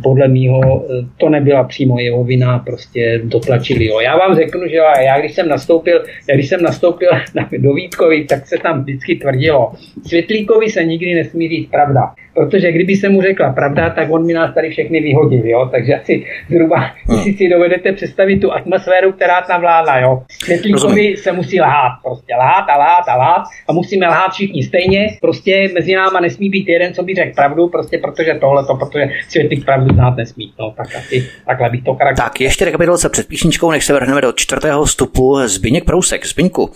podle 0.04 0.28
mýho 0.28 0.62
eh, 0.62 1.06
to 1.18 1.30
nebyla 1.30 1.64
přímo 1.64 2.00
jeho 2.00 2.24
vina, 2.24 2.60
prostě 2.60 3.22
dotlačili 3.24 3.88
ho. 3.88 4.02
Já 4.02 4.18
vám 4.18 4.36
řeknu, 4.36 4.62
že 4.68 4.76
já 5.06 5.20
když 5.20 5.34
jsem 5.34 5.48
nastoupil, 5.48 6.04
já 6.30 6.36
když 6.36 6.50
jsem 6.50 6.62
nastoupil 6.62 7.10
do 7.58 7.74
Vítkovi, 7.74 8.26
tak 8.26 8.48
se 8.48 8.58
tam 8.64 8.82
vždycky 8.82 9.16
tvrdilo, 9.16 9.72
Světlíkovi 10.06 10.70
se 10.70 10.84
nikdy 10.84 11.14
nesmí 11.16 11.50
říct 11.50 11.70
pravda. 11.72 12.14
Protože 12.36 12.72
kdyby 12.72 12.96
se 12.96 13.10
mu 13.10 13.22
řekla 13.22 13.54
pravda, 13.54 13.90
tak 13.90 14.12
on 14.12 14.26
mi 14.26 14.34
nás 14.34 14.54
tady 14.54 14.70
všechny 14.70 15.00
vyhodil, 15.02 15.46
jo. 15.46 15.70
Takže 15.72 15.96
asi 15.96 16.26
zhruba, 16.50 16.92
hmm. 17.10 17.20
si 17.20 17.34
si 17.34 17.50
dovedete 17.50 17.92
představit 17.92 18.40
tu 18.40 18.52
atmosféru, 18.52 19.12
která 19.12 19.42
tam 19.42 19.62
vládla, 19.62 20.00
jo. 20.00 20.24
Světlíkovi 20.44 21.18
se 21.18 21.32
musí 21.32 21.62
lhát, 21.62 21.92
prostě 22.04 22.36
lhát 22.36 22.66
a 22.70 22.78
lhát 22.78 23.04
a 23.08 23.16
lhát 23.16 23.44
a 23.68 23.74
musíme 23.74 24.08
lhát 24.08 24.32
všichni 24.32 24.64
stejně. 24.64 25.08
Prostě 25.22 25.70
mezi 25.74 25.96
náma 25.96 26.20
nesmí 26.20 26.50
být 26.50 26.70
jeden, 26.70 26.94
co 26.94 27.04
by 27.04 27.16
řekl 27.16 27.36
pravdu, 27.36 27.68
prostě 27.68 27.98
protože 27.98 28.34
tohle 28.42 28.66
to, 28.66 28.76
protože 28.76 29.10
Světlík 29.30 29.66
pravdu 29.66 29.94
znát 29.94 30.16
nesmí. 30.18 30.54
No, 30.60 30.74
tak 30.78 30.96
asi 30.96 31.30
takhle 31.46 31.70
bych 31.70 31.84
to 31.84 31.96
charakter. 31.96 32.26
Tak 32.26 32.42
ještě 32.42 32.66
rekapitulace 32.66 33.10
před 33.10 33.28
píšničkou, 33.28 33.72
než 33.72 33.86
se 33.86 33.94
vrhneme 33.94 34.22
do 34.22 34.32
čtvrtého 34.32 34.86
vstupu. 34.86 35.38
Zbyněk 35.46 35.86
Prousek, 35.86 36.28
Zbyňku. 36.28 36.72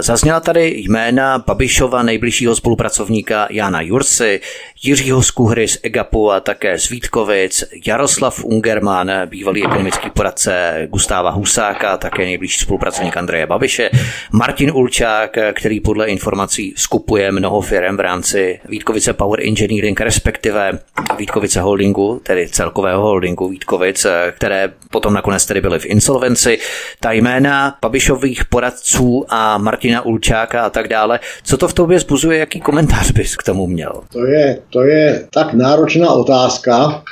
Zazněla 0.00 0.40
tady 0.40 0.74
jména 0.76 1.38
Babišova 1.46 2.02
nejbližšího 2.02 2.54
spolupracovníka 2.54 3.46
Jana 3.50 3.80
Jursy, 3.80 4.40
Jiřího 4.82 5.22
Skuhry 5.22 5.68
z 5.68 5.78
EGAPu 5.82 6.32
a 6.32 6.40
také 6.40 6.78
z 6.78 6.88
Vítkovic, 6.88 7.64
Jaroslav 7.86 8.44
Ungerman, 8.44 9.12
bývalý 9.26 9.64
ekonomický 9.64 10.10
poradce 10.10 10.72
Gustáva 10.90 11.30
Husáka, 11.30 11.96
také 11.96 12.24
nejbližší 12.24 12.58
spolupracovník 12.58 13.16
Andreje 13.16 13.46
Babiše, 13.46 13.90
Martin 14.32 14.70
Ulčák, 14.70 15.36
který 15.52 15.80
podle 15.80 16.06
informací 16.06 16.74
skupuje 16.76 17.32
mnoho 17.32 17.60
firm 17.60 17.96
v 17.96 18.00
rámci 18.00 18.60
Vítkovice 18.68 19.12
Power 19.12 19.40
Engineering, 19.40 20.00
respektive 20.00 20.78
Vítkovice 21.18 21.60
Holdingu, 21.84 22.20
tedy 22.22 22.48
celkového 22.48 23.02
holdingu 23.02 23.48
Vítkovic, 23.48 24.06
které 24.32 24.72
potom 24.90 25.14
nakonec 25.14 25.46
tedy 25.46 25.60
byly 25.60 25.78
v 25.78 25.86
insolvenci. 25.86 26.58
Ta 27.00 27.12
jména 27.12 27.76
Babišových 27.82 28.44
poradců 28.44 29.24
a 29.28 29.58
Martina 29.58 30.02
Ulčáka 30.02 30.62
a 30.62 30.70
tak 30.70 30.88
dále. 30.88 31.20
Co 31.44 31.56
to 31.56 31.68
v 31.68 31.74
tobě 31.74 31.98
zbuzuje, 31.98 32.38
jaký 32.38 32.60
komentář 32.60 33.10
bys 33.10 33.36
k 33.36 33.42
tomu 33.42 33.66
měl? 33.66 33.92
To 34.12 34.24
je 34.24 34.58
to 34.70 34.82
je 34.82 35.26
tak 35.34 35.52
náročná 35.52 36.10
otázka, 36.10 37.02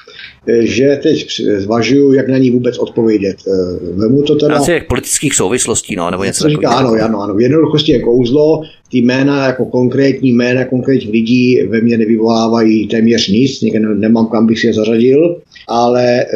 že 0.47 0.99
teď 1.03 1.27
zvažuju, 1.57 2.13
jak 2.13 2.29
na 2.29 2.39
ní 2.39 2.51
vůbec 2.51 2.79
odpovědět. 2.79 3.37
Eh, 3.47 3.93
vemu 3.93 4.23
to 4.23 4.35
teda... 4.35 4.57
Asi 4.57 4.81
politických 4.89 5.35
souvislostí, 5.35 5.97
no, 5.97 6.11
nebo 6.11 6.25
něco 6.25 6.49
říká, 6.49 6.71
ano, 6.71 6.93
ano, 7.05 7.21
ano. 7.21 7.35
V 7.35 7.41
jednoduchosti 7.41 7.93
je 7.93 7.99
kouzlo, 7.99 8.63
ty 8.91 8.99
jména 8.99 9.47
jako 9.47 9.65
konkrétní 9.65 10.33
jména 10.33 10.65
konkrétních 10.65 11.13
lidí 11.13 11.63
ve 11.69 11.81
mně 11.81 11.99
nevyvolávají 11.99 12.89
téměř 12.89 13.29
nic, 13.29 13.61
nemám 13.95 14.27
kam 14.27 14.47
bych 14.47 14.59
si 14.59 14.67
je 14.67 14.75
zařadil, 14.75 15.37
ale 15.69 16.21
e, 16.21 16.27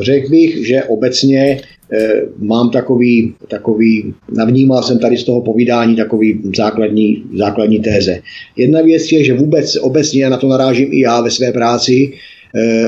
řekl 0.00 0.30
bych, 0.30 0.66
že 0.66 0.82
obecně 0.82 1.60
e, 1.92 2.22
mám 2.38 2.70
takový, 2.70 3.34
takový, 3.48 4.14
navnímal 4.36 4.82
jsem 4.82 4.98
tady 4.98 5.16
z 5.16 5.24
toho 5.24 5.40
povídání 5.40 5.96
takový 5.96 6.40
základní, 6.56 7.24
základní 7.38 7.80
téze. 7.80 8.20
Jedna 8.56 8.82
věc 8.82 9.12
je, 9.12 9.24
že 9.24 9.34
vůbec 9.34 9.76
obecně 9.76 10.30
na 10.30 10.36
to 10.36 10.48
narážím 10.48 10.88
i 10.92 11.00
já 11.00 11.20
ve 11.20 11.30
své 11.30 11.52
práci, 11.52 12.12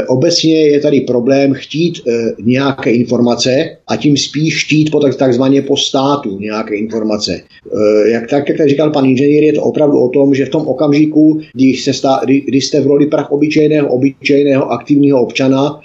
obecně 0.08 0.66
je 0.66 0.80
tady 0.80 1.00
problém 1.00 1.54
chtít 1.54 1.98
e, 1.98 2.32
nějaké 2.42 2.90
informace 2.90 3.76
a 3.88 3.96
tím 3.96 4.16
spíš 4.16 4.64
chtít 4.64 4.90
po 4.90 5.00
tak, 5.00 5.16
takzvaně 5.16 5.62
po 5.62 5.76
státu 5.76 6.38
nějaké 6.38 6.76
informace. 6.76 7.32
E, 7.32 8.10
jak 8.10 8.30
tak, 8.30 8.48
jak 8.48 8.68
říkal 8.68 8.90
pan 8.90 9.06
inženýr, 9.06 9.42
je 9.42 9.52
to 9.52 9.62
opravdu 9.62 9.98
o 9.98 10.08
tom, 10.08 10.34
že 10.34 10.46
v 10.46 10.50
tom 10.50 10.68
okamžiku, 10.68 11.40
když, 11.54 11.84
se 11.84 11.92
stá, 11.92 12.20
kdy 12.24 12.60
jste 12.60 12.80
v 12.80 12.86
roli 12.86 13.06
prach 13.06 13.32
obyčejného, 13.32 13.88
obyčejného 13.88 14.70
aktivního 14.72 15.22
občana 15.22 15.80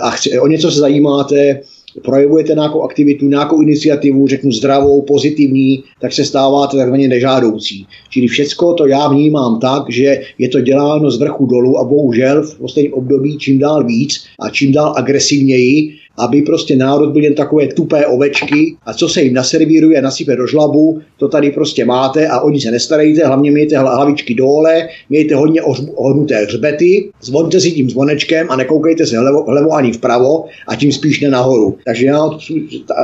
a 0.00 0.10
chci, 0.10 0.38
o 0.38 0.46
něco 0.46 0.70
se 0.70 0.78
zajímáte, 0.80 1.60
projevujete 2.04 2.54
nějakou 2.54 2.82
aktivitu, 2.82 3.28
nějakou 3.28 3.62
iniciativu, 3.62 4.28
řeknu 4.28 4.52
zdravou, 4.52 5.02
pozitivní, 5.02 5.84
tak 6.00 6.12
se 6.12 6.24
stáváte 6.24 6.76
takzvaně 6.76 7.08
nežádoucí. 7.08 7.86
Čili 8.10 8.26
všecko 8.26 8.74
to 8.74 8.86
já 8.86 9.08
vnímám 9.08 9.60
tak, 9.60 9.82
že 9.90 10.20
je 10.38 10.48
to 10.48 10.60
děláno 10.60 11.10
z 11.10 11.18
vrchu 11.18 11.46
dolů 11.46 11.78
a 11.78 11.84
bohužel 11.84 12.42
v 12.42 12.58
posledním 12.58 12.94
období 12.94 13.38
čím 13.38 13.58
dál 13.58 13.84
víc 13.84 14.24
a 14.40 14.50
čím 14.50 14.72
dál 14.72 14.94
agresivněji 14.96 16.01
aby 16.18 16.42
prostě 16.42 16.76
národ 16.76 17.12
byl 17.12 17.24
jen 17.24 17.34
takové 17.34 17.66
tupé 17.66 18.06
ovečky 18.06 18.76
a 18.86 18.94
co 18.94 19.08
se 19.08 19.22
jim 19.22 19.34
naservíruje, 19.34 20.02
nasype 20.02 20.36
do 20.36 20.46
žlabu, 20.46 21.00
to 21.16 21.28
tady 21.28 21.50
prostě 21.50 21.84
máte 21.84 22.28
a 22.28 22.40
oni 22.40 22.60
se 22.60 22.70
nestarejte, 22.70 23.26
hlavně 23.26 23.50
mějte 23.50 23.78
hlavičky 23.78 24.34
dole, 24.34 24.88
mějte 25.10 25.34
hodně 25.34 25.62
ohnuté 25.94 26.44
hřbety, 26.44 27.10
zvonte 27.22 27.60
si 27.60 27.70
tím 27.70 27.90
zvonečkem 27.90 28.46
a 28.50 28.56
nekoukejte 28.56 29.06
se 29.06 29.20
vlevo, 29.20 29.44
vlevo 29.44 29.72
ani 29.72 29.92
vpravo 29.92 30.44
a 30.68 30.76
tím 30.76 30.92
spíš 30.92 31.20
ne 31.20 31.30
nahoru. 31.30 31.76
Takže 31.84 32.06
já 32.06 32.30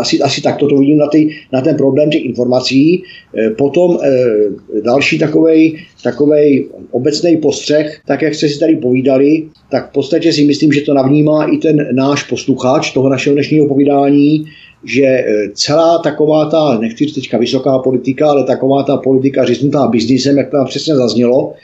asi, 0.01 0.20
asi 0.20 0.43
tak 0.43 0.56
toto 0.56 0.76
vidím 0.76 0.98
na, 0.98 1.06
ty, 1.06 1.36
na 1.52 1.60
ten 1.60 1.76
problém 1.76 2.10
těch 2.10 2.24
informací. 2.24 3.02
E, 3.36 3.51
potom 3.51 3.98
e, 4.02 4.80
další 4.80 5.18
takovej, 5.18 5.78
takovej 6.03 6.69
obecný 6.91 7.37
postřeh, 7.37 8.01
tak 8.07 8.23
jak 8.23 8.35
jste 8.35 8.49
si 8.49 8.59
tady 8.59 8.77
povídali, 8.77 9.45
tak 9.70 9.91
v 9.91 9.93
podstatě 9.93 10.33
si 10.33 10.45
myslím, 10.45 10.73
že 10.73 10.81
to 10.81 10.95
navnímá 10.95 11.45
i 11.45 11.57
ten 11.57 11.89
náš 11.93 12.23
posluchač 12.23 12.93
toho 12.93 13.09
našeho 13.09 13.35
dnešního 13.35 13.69
povídání, 13.69 14.45
že 14.85 15.05
e, 15.05 15.25
celá 15.55 15.99
taková 15.99 16.45
ta, 16.45 16.79
nechci 16.79 17.05
říct 17.05 17.15
teďka 17.15 17.39
vysoká 17.39 17.79
politika, 17.79 18.31
ale 18.31 18.45
taková 18.45 18.83
ta 18.83 18.97
politika 18.97 19.45
říznutá 19.45 19.87
biznisem, 19.87 20.39
jak 20.39 20.51
tam 20.51 20.66
přesně 20.66 20.95
zaznělo, 20.95 21.55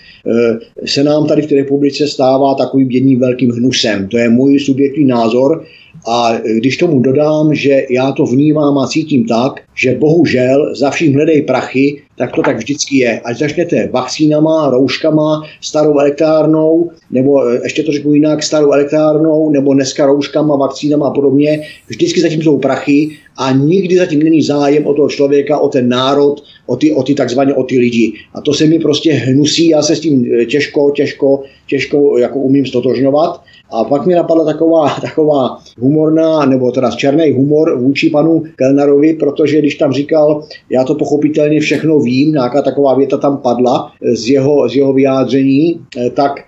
se 0.84 1.04
nám 1.04 1.26
tady 1.26 1.42
v 1.42 1.46
té 1.46 1.54
republice 1.54 2.08
stává 2.08 2.54
takovým 2.54 2.90
jedním 2.90 3.20
velkým 3.20 3.50
hnusem. 3.50 4.08
To 4.08 4.18
je 4.18 4.28
můj 4.28 4.60
subjektivní 4.60 5.08
názor 5.08 5.64
a 6.08 6.38
když 6.56 6.76
tomu 6.76 7.00
dodám, 7.00 7.54
že 7.54 7.86
já 7.90 8.12
to 8.12 8.24
vnímám 8.24 8.78
a 8.78 8.86
cítím 8.86 9.26
tak, 9.26 9.60
že 9.74 9.94
bohužel 9.94 10.76
za 10.76 10.90
vším 10.90 11.14
hledej 11.14 11.42
prachy, 11.42 12.02
tak 12.18 12.32
to 12.34 12.42
tak 12.42 12.56
vždycky 12.56 12.96
je. 12.96 13.20
Ať 13.20 13.38
začnete 13.38 13.88
vakcínama, 13.92 14.70
rouškama, 14.70 15.42
starou 15.60 15.98
elektrárnou, 15.98 16.90
nebo 17.10 17.48
eh, 17.48 17.60
ještě 17.64 17.82
to 17.82 17.92
řeknu 17.92 18.12
jinak, 18.12 18.42
starou 18.42 18.72
elektrárnou, 18.72 19.50
nebo 19.50 19.74
dneska 19.74 20.06
rouškama, 20.06 20.56
vakcínama 20.56 21.06
a 21.06 21.10
podobně, 21.10 21.66
vždycky 21.88 22.20
zatím 22.20 22.42
jsou 22.42 22.58
prachy 22.58 23.10
a 23.36 23.52
nikdy 23.52 23.96
zatím 23.96 24.22
není 24.22 24.42
zájem 24.42 24.86
o 24.86 24.94
toho 24.94 25.08
člověka, 25.08 25.58
o 25.58 25.68
ten 25.68 25.88
národ, 25.88 26.42
o 26.66 26.76
ty, 26.76 26.92
o 26.92 27.02
ty 27.02 27.14
takzvaně 27.14 27.54
o 27.54 27.64
ty 27.64 27.78
lidi. 27.78 28.12
A 28.34 28.40
to 28.40 28.54
se 28.54 28.66
mi 28.66 28.78
prostě 28.78 29.12
hnusí, 29.12 29.68
já 29.68 29.82
se 29.82 29.96
s 29.96 30.00
tím 30.00 30.24
eh, 30.40 30.44
těžko, 30.44 30.90
těžko, 30.90 31.42
těžko 31.66 32.18
jako 32.18 32.38
umím 32.38 32.66
stotožňovat. 32.66 33.43
A 33.74 33.84
pak 33.84 34.06
mi 34.06 34.14
napadla 34.14 34.44
taková, 34.44 34.88
taková 35.00 35.58
humorná, 35.78 36.46
nebo 36.46 36.72
teda 36.72 36.90
černý 36.90 37.32
humor 37.32 37.78
vůči 37.78 38.10
panu 38.10 38.42
Kellnerovi, 38.56 39.14
protože 39.14 39.58
když 39.58 39.74
tam 39.74 39.92
říkal, 39.92 40.42
já 40.70 40.84
to 40.84 40.94
pochopitelně 40.94 41.60
všechno 41.60 42.00
vím, 42.00 42.32
nějaká 42.32 42.62
taková 42.62 42.94
věta 42.94 43.16
tam 43.16 43.36
padla 43.36 43.92
z 44.14 44.28
jeho, 44.28 44.68
z 44.68 44.76
jeho 44.76 44.92
vyjádření, 44.92 45.80
eh, 45.98 46.10
tak 46.10 46.32
e, 46.38 46.44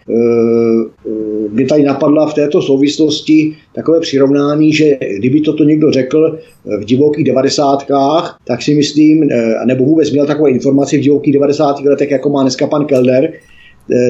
mě 1.53 1.67
tady 1.67 1.83
napadla 1.83 2.27
v 2.27 2.35
této 2.35 2.63
souvislosti 2.63 3.55
takové 3.75 4.01
přirovnání, 4.01 4.73
že 4.73 4.99
kdyby 5.19 5.41
toto 5.41 5.65
někdo 5.65 5.91
řekl 5.91 6.39
v 6.81 6.85
divokých 6.85 7.25
devadesátkách, 7.25 8.39
tak 8.47 8.63
si 8.63 8.75
myslím, 8.75 9.29
nebo 9.65 9.85
vůbec 9.85 10.11
měl 10.13 10.27
takové 10.27 10.51
informace 10.51 10.97
v 10.97 11.01
divokých 11.01 11.35
devadesátých 11.35 11.87
letech, 11.87 12.11
jako 12.11 12.31
má 12.31 12.43
dneska 12.43 12.67
pan 12.67 12.85
Kelder, 12.85 13.33
Eh, 13.33 13.56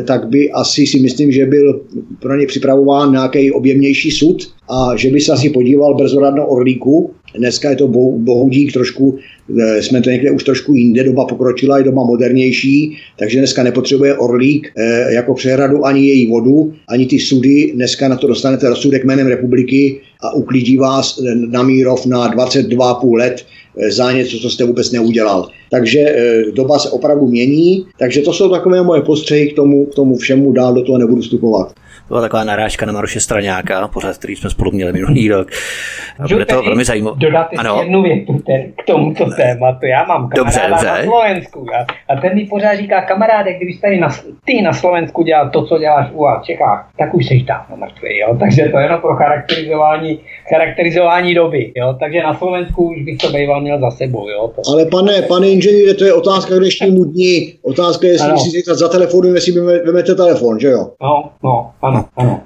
tak 0.04 0.28
by 0.28 0.50
asi 0.52 0.86
si 0.86 1.00
myslím, 1.00 1.32
že 1.32 1.46
byl 1.46 1.80
pro 2.20 2.36
ně 2.36 2.46
připravován 2.46 3.12
nějaký 3.12 3.52
objemnější 3.52 4.10
sud 4.10 4.48
a 4.68 4.96
že 4.96 5.10
by 5.10 5.20
se 5.20 5.32
asi 5.32 5.50
podíval 5.50 5.94
brzo 5.94 6.20
na 6.20 6.44
Orlíku. 6.44 7.10
Dneska 7.38 7.70
je 7.70 7.76
to 7.76 7.88
bohudík 8.18 8.72
trošku, 8.72 9.18
eh, 9.60 9.82
jsme 9.82 10.00
to 10.00 10.10
někde 10.10 10.30
už 10.30 10.44
trošku 10.44 10.74
jinde, 10.74 11.04
doba 11.04 11.24
pokročila, 11.24 11.78
je 11.78 11.84
doba 11.84 12.04
modernější, 12.04 12.96
takže 13.18 13.38
dneska 13.38 13.62
nepotřebuje 13.62 14.16
Orlík 14.16 14.72
eh, 14.76 15.14
jako 15.14 15.34
přehradu 15.34 15.86
ani 15.86 16.06
její 16.06 16.26
vodu, 16.26 16.72
ani 16.88 17.06
ty 17.06 17.18
sudy. 17.18 17.72
Dneska 17.74 18.08
na 18.08 18.16
to 18.16 18.26
dostanete 18.26 18.68
rozsudek 18.68 19.04
jménem 19.04 19.26
republiky 19.26 20.00
a 20.20 20.34
uklidí 20.34 20.76
vás 20.76 21.22
na 21.50 21.62
Mírov 21.62 22.06
na 22.06 22.34
22,5 22.34 23.16
let 23.16 23.46
za 23.88 24.12
něco, 24.12 24.38
co 24.38 24.50
jste 24.50 24.64
vůbec 24.64 24.92
neudělal. 24.92 25.48
Takže 25.70 26.00
e, 26.00 26.44
doba 26.52 26.78
se 26.78 26.90
opravdu 26.90 27.26
mění, 27.26 27.86
takže 27.98 28.22
to 28.22 28.32
jsou 28.32 28.50
takové 28.50 28.82
moje 28.82 29.02
postřehy 29.02 29.50
k 29.50 29.56
tomu, 29.56 29.86
k 29.86 29.94
tomu 29.94 30.16
všemu, 30.16 30.52
dál 30.52 30.74
do 30.74 30.82
toho 30.82 30.98
nebudu 30.98 31.20
vstupovat 31.22 31.72
byla 32.08 32.20
taková 32.20 32.44
narážka 32.44 32.86
na 32.86 32.92
Maroše 32.92 33.20
Straňáka, 33.20 33.88
pořád, 33.88 34.18
který 34.18 34.36
jsme 34.36 34.50
spolu 34.50 34.70
měli 34.70 34.92
minulý 34.92 35.28
rok. 35.28 35.48
A 36.18 36.28
bude 36.28 36.44
to 36.44 36.62
velmi 36.62 36.84
zajímavé. 36.84 37.16
Dodat 37.18 37.48
ano. 37.58 37.78
jednu 37.80 38.02
větu 38.02 38.42
ten, 38.46 38.72
k 38.82 38.86
tomuto 38.86 39.24
tématu. 39.30 39.86
Já 39.86 40.04
mám 40.04 40.28
kamaráda 40.28 40.68
dobře, 40.68 40.68
dobře. 40.68 40.86
na 40.86 41.02
Slovensku 41.02 41.66
a, 41.74 42.12
a 42.12 42.20
ten 42.20 42.34
mi 42.34 42.44
pořád 42.44 42.76
říká, 42.76 43.02
kamaráde, 43.02 43.54
kdybys 43.54 43.80
tady 43.80 44.00
na, 44.00 44.08
ty 44.44 44.62
na 44.62 44.72
Slovensku 44.72 45.22
dělal 45.22 45.50
to, 45.50 45.64
co 45.64 45.78
děláš 45.78 46.06
u 46.12 46.24
v 46.24 46.44
Čechách, 46.44 46.90
tak 46.98 47.14
už 47.14 47.26
jsi 47.26 47.42
dávno 47.42 47.76
mrtvý. 47.76 48.18
Jo? 48.18 48.36
Takže 48.40 48.68
to 48.72 48.78
je 48.78 48.84
jenom 48.84 49.00
pro 49.00 49.16
charakterizování, 49.16 50.20
charakterizování 50.48 51.34
doby. 51.34 51.72
Jo? 51.76 51.96
Takže 52.00 52.22
na 52.22 52.34
Slovensku 52.34 52.90
už 52.90 53.02
bych 53.02 53.18
to 53.18 53.28
býval 53.28 53.60
měl 53.60 53.80
za 53.80 53.90
sebou. 53.90 54.28
Jo? 54.28 54.52
To... 54.56 54.62
Ale 54.72 54.86
pane, 54.86 55.22
pane 55.22 55.48
inženýre, 55.48 55.94
to 55.94 56.04
je 56.04 56.12
otázka 56.12 56.54
k 56.54 56.58
dnešnímu 56.58 57.04
dní. 57.04 57.52
Otázka 57.62 58.06
je, 58.06 58.12
jestli 58.12 58.38
si 58.38 58.62
za 58.66 58.88
telefonu, 58.88 59.34
jestli 59.34 59.52
vemete 59.60 60.14
telefon, 60.14 60.60
že 60.60 60.68
jo? 60.68 60.90
No, 61.02 61.30
no, 61.42 61.70
ano 61.82 61.95
ano, 61.96 62.08
ano. 62.16 62.42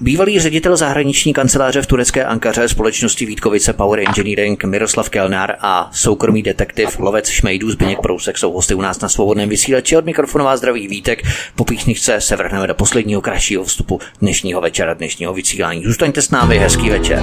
Bývalý 0.00 0.40
ředitel 0.40 0.76
zahraniční 0.76 1.32
kanceláře 1.32 1.82
v 1.82 1.86
turecké 1.86 2.24
Ankaře 2.24 2.68
společnosti 2.68 3.26
Vítkovice 3.26 3.72
Power 3.72 4.00
Engineering 4.00 4.64
Miroslav 4.64 5.10
Kelnár 5.10 5.56
a 5.60 5.90
soukromý 5.92 6.42
detektiv 6.42 6.98
lovec 6.98 7.28
Šmejdů 7.28 7.70
Zbyněk 7.70 8.00
Prousek 8.00 8.38
jsou 8.38 8.52
hosty 8.52 8.74
u 8.74 8.80
nás 8.80 9.00
na 9.00 9.08
svobodném 9.08 9.48
vysílači. 9.48 9.96
Od 9.96 10.04
mikrofonová 10.04 10.56
zdraví 10.56 10.88
Vítek. 10.88 11.22
Po 11.56 11.64
písničce 11.64 12.20
se 12.20 12.36
vrhneme 12.36 12.66
do 12.66 12.74
posledního 12.74 13.20
kratšího 13.20 13.64
vstupu 13.64 14.00
dnešního 14.20 14.60
večera, 14.60 14.94
dnešního 14.94 15.34
vysílání. 15.34 15.84
Zůstaňte 15.84 16.22
s 16.22 16.30
námi, 16.30 16.58
hezký 16.58 16.90
večer. 16.90 17.22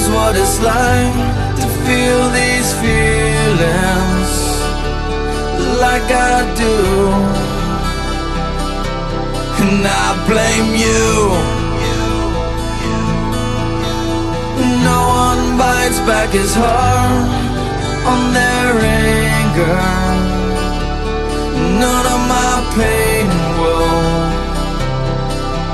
Knows 0.00 0.10
what 0.10 0.36
it's 0.36 0.60
like 0.60 1.14
to 1.60 1.66
feel 1.84 2.22
these 2.30 2.72
feelings 2.82 4.30
like 5.84 6.08
I 6.10 6.38
do. 6.56 6.76
And 9.62 9.86
I 9.86 10.08
blame 10.28 10.70
you. 10.84 11.08
No 14.84 15.00
one 15.24 15.58
bites 15.58 16.00
back 16.08 16.30
his 16.30 16.54
heart 16.54 17.28
on 18.12 18.32
their 18.32 18.72
anger. 19.12 19.80
None 21.84 22.06
of 22.14 22.20
my 22.34 22.54
pain 22.76 23.26
will 23.60 24.10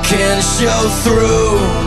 can 0.03 0.41
show 0.41 0.81
through 1.03 1.86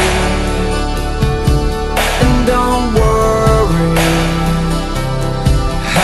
And 2.23 2.35
don't 2.53 2.87
worry, 2.99 3.93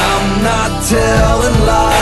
I'm 0.05 0.27
not 0.49 0.71
telling 0.95 1.57
lies, 1.65 1.96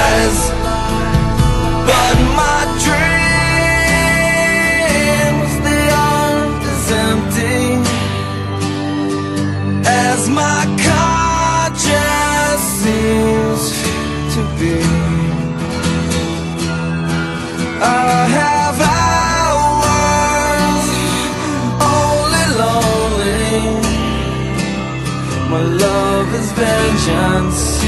love 26.36 26.44
is 26.44 26.52
vengeance 26.52 27.82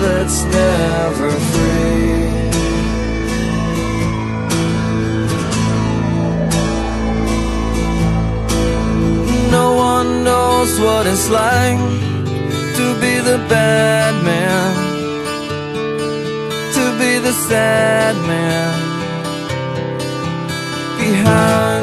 that's 0.00 0.42
never 0.44 1.30
free. 1.30 2.38
No 9.50 9.74
one 9.74 10.24
knows 10.24 10.80
what 10.80 11.06
it's 11.06 11.28
like 11.30 11.78
to 12.76 12.86
be 13.00 13.20
the 13.20 13.38
bad 13.48 14.14
man, 14.24 14.74
to 16.74 16.98
be 16.98 17.18
the 17.18 17.32
sad 17.32 18.16
man 18.26 18.74
behind. 20.98 21.77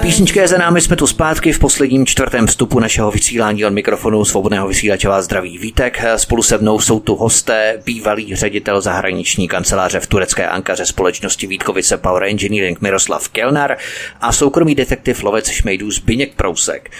Písnička 0.00 0.40
je 0.40 0.48
za 0.48 0.58
námi, 0.58 0.80
jsme 0.80 0.96
tu 0.96 1.06
zpátky 1.06 1.52
v 1.52 1.58
posledním 1.58 2.06
čtvrtém 2.06 2.46
vstupu 2.46 2.80
našeho 2.80 3.10
vysílání 3.10 3.64
od 3.64 3.72
mikrofonu 3.72 4.24
svobodného 4.24 4.68
vysílače 4.68 5.08
vás 5.08 5.24
zdraví 5.24 5.58
Vítek. 5.58 6.02
Spolu 6.16 6.42
se 6.42 6.58
mnou 6.58 6.80
jsou 6.80 7.00
tu 7.00 7.14
hosté, 7.14 7.82
bývalý 7.84 8.36
ředitel 8.36 8.80
zahraniční 8.80 9.48
kanceláře 9.48 10.00
v 10.00 10.06
turecké 10.06 10.48
Ankaře 10.48 10.86
společnosti 10.86 11.46
Vítkovice 11.46 11.96
Power 11.96 12.24
Engineering 12.24 12.80
Miroslav 12.80 13.28
Kelnar 13.28 13.76
a 14.20 14.32
soukromý 14.32 14.74
detektiv 14.74 15.22
lovec 15.22 15.48
šmejdů 15.48 15.90
Zbyněk 15.90 16.34
Prousek. 16.34 16.90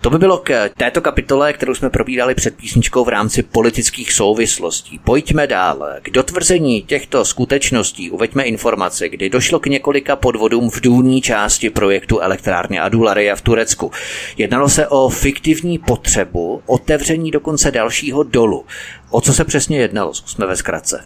To 0.00 0.10
by 0.10 0.18
bylo 0.18 0.38
k 0.38 0.68
této 0.76 1.00
kapitole, 1.00 1.52
kterou 1.52 1.74
jsme 1.74 1.90
probírali 1.90 2.34
před 2.34 2.56
písničkou 2.56 3.04
v 3.04 3.08
rámci 3.08 3.42
politických 3.42 4.12
souvislostí. 4.12 5.00
Pojďme 5.04 5.46
dál. 5.46 5.86
K 6.02 6.10
dotvrzení 6.10 6.82
těchto 6.82 7.24
skutečností 7.24 8.10
uveďme 8.10 8.42
informace, 8.42 9.08
kdy 9.08 9.30
došlo 9.30 9.60
k 9.60 9.66
několika 9.66 10.16
podvodům 10.16 10.70
v 10.70 10.80
důlní 10.80 11.20
části 11.20 11.70
projektu 11.70 12.20
elektrárny 12.20 12.78
Adularia 12.78 13.36
v 13.36 13.42
Turecku. 13.42 13.90
Jednalo 14.36 14.68
se 14.68 14.88
o 14.88 15.08
fiktivní 15.08 15.78
potřebu 15.78 16.62
otevření 16.66 17.30
dokonce 17.30 17.70
dalšího 17.70 18.22
dolu. 18.22 18.64
O 19.10 19.20
co 19.20 19.32
se 19.32 19.44
přesně 19.44 19.78
jednalo? 19.78 20.14
Jsme 20.14 20.46
ve 20.46 20.56
zkratce. 20.56 21.04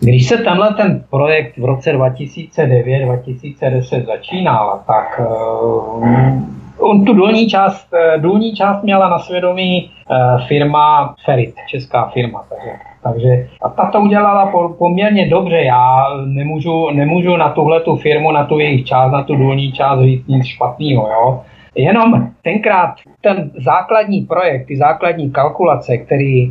Když 0.00 0.28
se 0.28 0.36
tenhle 0.36 0.74
ten 0.74 1.04
projekt 1.10 1.58
v 1.58 1.64
roce 1.64 1.92
2009-2010 1.92 4.06
začínal, 4.06 4.82
tak 4.86 5.20
uh, 5.20 6.59
on 6.80 7.04
tu 7.04 7.14
dolní 7.14 7.48
část, 7.48 7.94
eh, 7.94 8.18
dolní 8.18 8.54
část 8.54 8.82
měla 8.82 9.08
na 9.08 9.18
svědomí 9.18 9.90
uh, 10.10 10.46
firma 10.46 11.14
Ferit, 11.24 11.54
česká 11.68 12.08
firma. 12.08 12.44
Takže, 12.48 12.70
takže 13.02 13.48
a 13.62 13.68
ta 13.68 13.90
to 13.90 14.00
udělala 14.00 14.46
po, 14.46 14.68
poměrně 14.68 15.28
dobře. 15.28 15.56
Já 15.56 16.06
nemůžu, 16.26 16.90
nemůžu 16.90 17.36
na 17.36 17.48
tuhle 17.48 17.80
tu 17.80 17.96
firmu, 17.96 18.32
na 18.32 18.44
tu 18.44 18.58
jejich 18.58 18.86
část, 18.86 19.12
na 19.12 19.22
tu 19.22 19.36
dolní 19.36 19.72
část 19.72 20.00
říct 20.00 20.26
nic 20.26 20.46
špatného. 20.46 21.08
Jo? 21.08 21.40
Jenom 21.74 22.28
tenkrát 22.42 22.94
ten 23.20 23.50
základní 23.64 24.20
projekt, 24.20 24.66
ty 24.66 24.76
základní 24.76 25.30
kalkulace, 25.30 25.98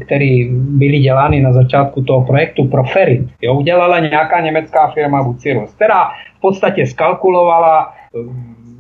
které 0.05 0.45
byly 0.51 0.99
dělány 0.99 1.41
na 1.41 1.53
začátku 1.53 2.01
toho 2.01 2.25
projektu 2.25 2.67
pro 2.67 2.83
Ferit, 2.83 3.27
jo, 3.41 3.53
udělala 3.53 3.99
nějaká 3.99 4.41
německá 4.41 4.87
firma 4.87 5.23
Bucirus, 5.23 5.73
která 5.73 6.09
v 6.37 6.41
podstatě 6.41 6.87
skalkulovala, 6.87 7.93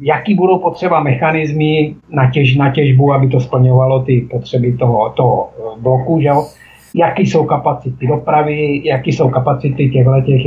jaký 0.01 0.35
budou 0.35 0.59
potřeba 0.59 1.03
mechanismy 1.03 1.95
na, 2.09 2.31
těž, 2.31 2.55
na 2.55 2.71
těžbu, 2.71 3.13
aby 3.13 3.27
to 3.27 3.39
splňovalo 3.39 4.03
ty 4.03 4.27
potřeby 4.31 4.77
toho, 4.77 5.09
toho 5.09 5.49
bloku, 5.81 6.19
že 6.21 6.27
jo? 6.27 6.45
jaký 6.95 7.25
jsou 7.25 7.45
kapacity 7.45 8.07
dopravy, 8.07 8.81
jaký 8.87 9.11
jsou 9.11 9.29
kapacity 9.29 9.89
těchto 9.89 10.21
těch 10.21 10.41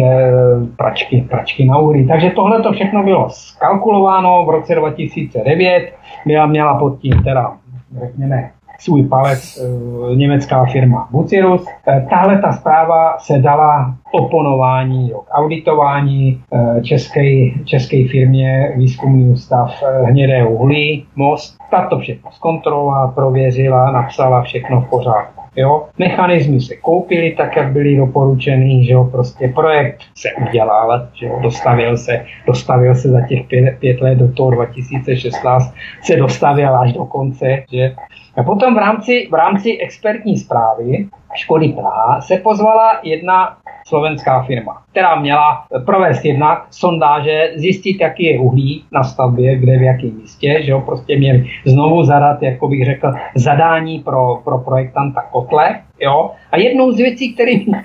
pračky, 0.76 1.26
pračky 1.30 1.64
na 1.64 1.78
uhlí. 1.78 2.08
Takže 2.08 2.30
tohle 2.30 2.62
to 2.62 2.72
všechno 2.72 3.02
bylo 3.02 3.30
skalkulováno 3.30 4.44
v 4.44 4.50
roce 4.50 4.74
2009, 4.74 5.92
byla 6.26 6.46
měla 6.46 6.78
pod 6.78 6.98
tím 6.98 7.22
teda, 7.24 7.52
řekněme, 8.00 8.50
svůj 8.78 9.09
palec 9.09 9.59
e, 9.59 10.16
německá 10.16 10.65
firma 10.65 11.09
Bucirus. 11.11 11.66
E, 11.89 12.07
tahle 12.11 12.39
ta 12.39 12.53
zpráva 12.53 13.19
se 13.19 13.39
dala 13.39 13.94
oponování, 14.12 15.11
k 15.11 15.31
auditování 15.31 16.43
české, 16.82 17.51
české 17.65 18.09
firmě 18.09 18.73
výzkumný 18.77 19.28
ústav 19.28 19.82
hnědé 20.05 20.47
uhlí, 20.47 21.07
most. 21.16 21.57
Ta 21.70 21.86
to 21.86 21.99
všechno 21.99 22.31
zkontrolovala, 22.32 23.09
prověřila, 23.09 23.90
napsala 23.90 24.43
všechno 24.43 24.81
v 24.81 24.90
pořádku. 24.90 25.43
Jo? 25.57 25.89
Mechanismy 25.99 26.61
se 26.61 26.77
koupily 26.77 27.35
tak, 27.36 27.57
jak 27.57 27.73
byly 27.73 27.97
doporučený, 27.97 28.85
že 28.85 28.93
jo? 28.93 29.05
prostě 29.05 29.49
projekt 29.49 30.01
se 30.15 30.28
udělal, 30.49 31.09
že 31.15 31.27
jo? 31.27 31.39
dostavil 31.43 31.97
se, 31.97 32.24
dostavil 32.47 32.94
se 32.94 33.09
za 33.09 33.20
těch 33.27 33.47
pět, 33.47 33.78
pět 33.78 34.01
let 34.01 34.15
do 34.15 34.32
toho 34.32 34.51
2016, 34.51 35.74
se 36.03 36.16
dostavil 36.16 36.77
až 36.77 36.93
do 36.93 37.05
konce, 37.05 37.62
že 37.73 37.94
a 38.36 38.42
potom 38.42 38.74
v 38.74 38.78
rámci, 38.78 39.28
v 39.30 39.34
rámci 39.34 39.78
expertní 39.78 40.36
zprávy 40.36 41.09
Škody 41.34 41.68
Praha 41.68 42.20
se 42.20 42.36
pozvala 42.36 43.00
jedna 43.02 43.56
slovenská 43.86 44.42
firma, 44.42 44.82
která 44.90 45.20
měla 45.20 45.64
provést 45.86 46.24
jednak 46.24 46.66
sondáže, 46.70 47.52
zjistit, 47.56 48.00
jaký 48.00 48.24
je 48.24 48.38
uhlí 48.38 48.84
na 48.92 49.04
stavbě, 49.04 49.56
kde 49.56 49.78
v 49.78 49.82
jakém 49.82 50.16
místě, 50.16 50.62
že 50.62 50.70
jo, 50.70 50.80
prostě 50.80 51.18
měli 51.18 51.46
znovu 51.66 52.04
zadat, 52.04 52.42
jako 52.42 52.68
bych 52.68 52.84
řekl, 52.84 53.12
zadání 53.34 53.98
pro, 53.98 54.36
pro 54.44 54.59
projektanta 54.59 55.22
kotle, 55.22 55.80
jo. 56.02 56.30
A 56.52 56.58
jednou 56.58 56.92
z 56.92 56.96
věcí, 56.96 57.34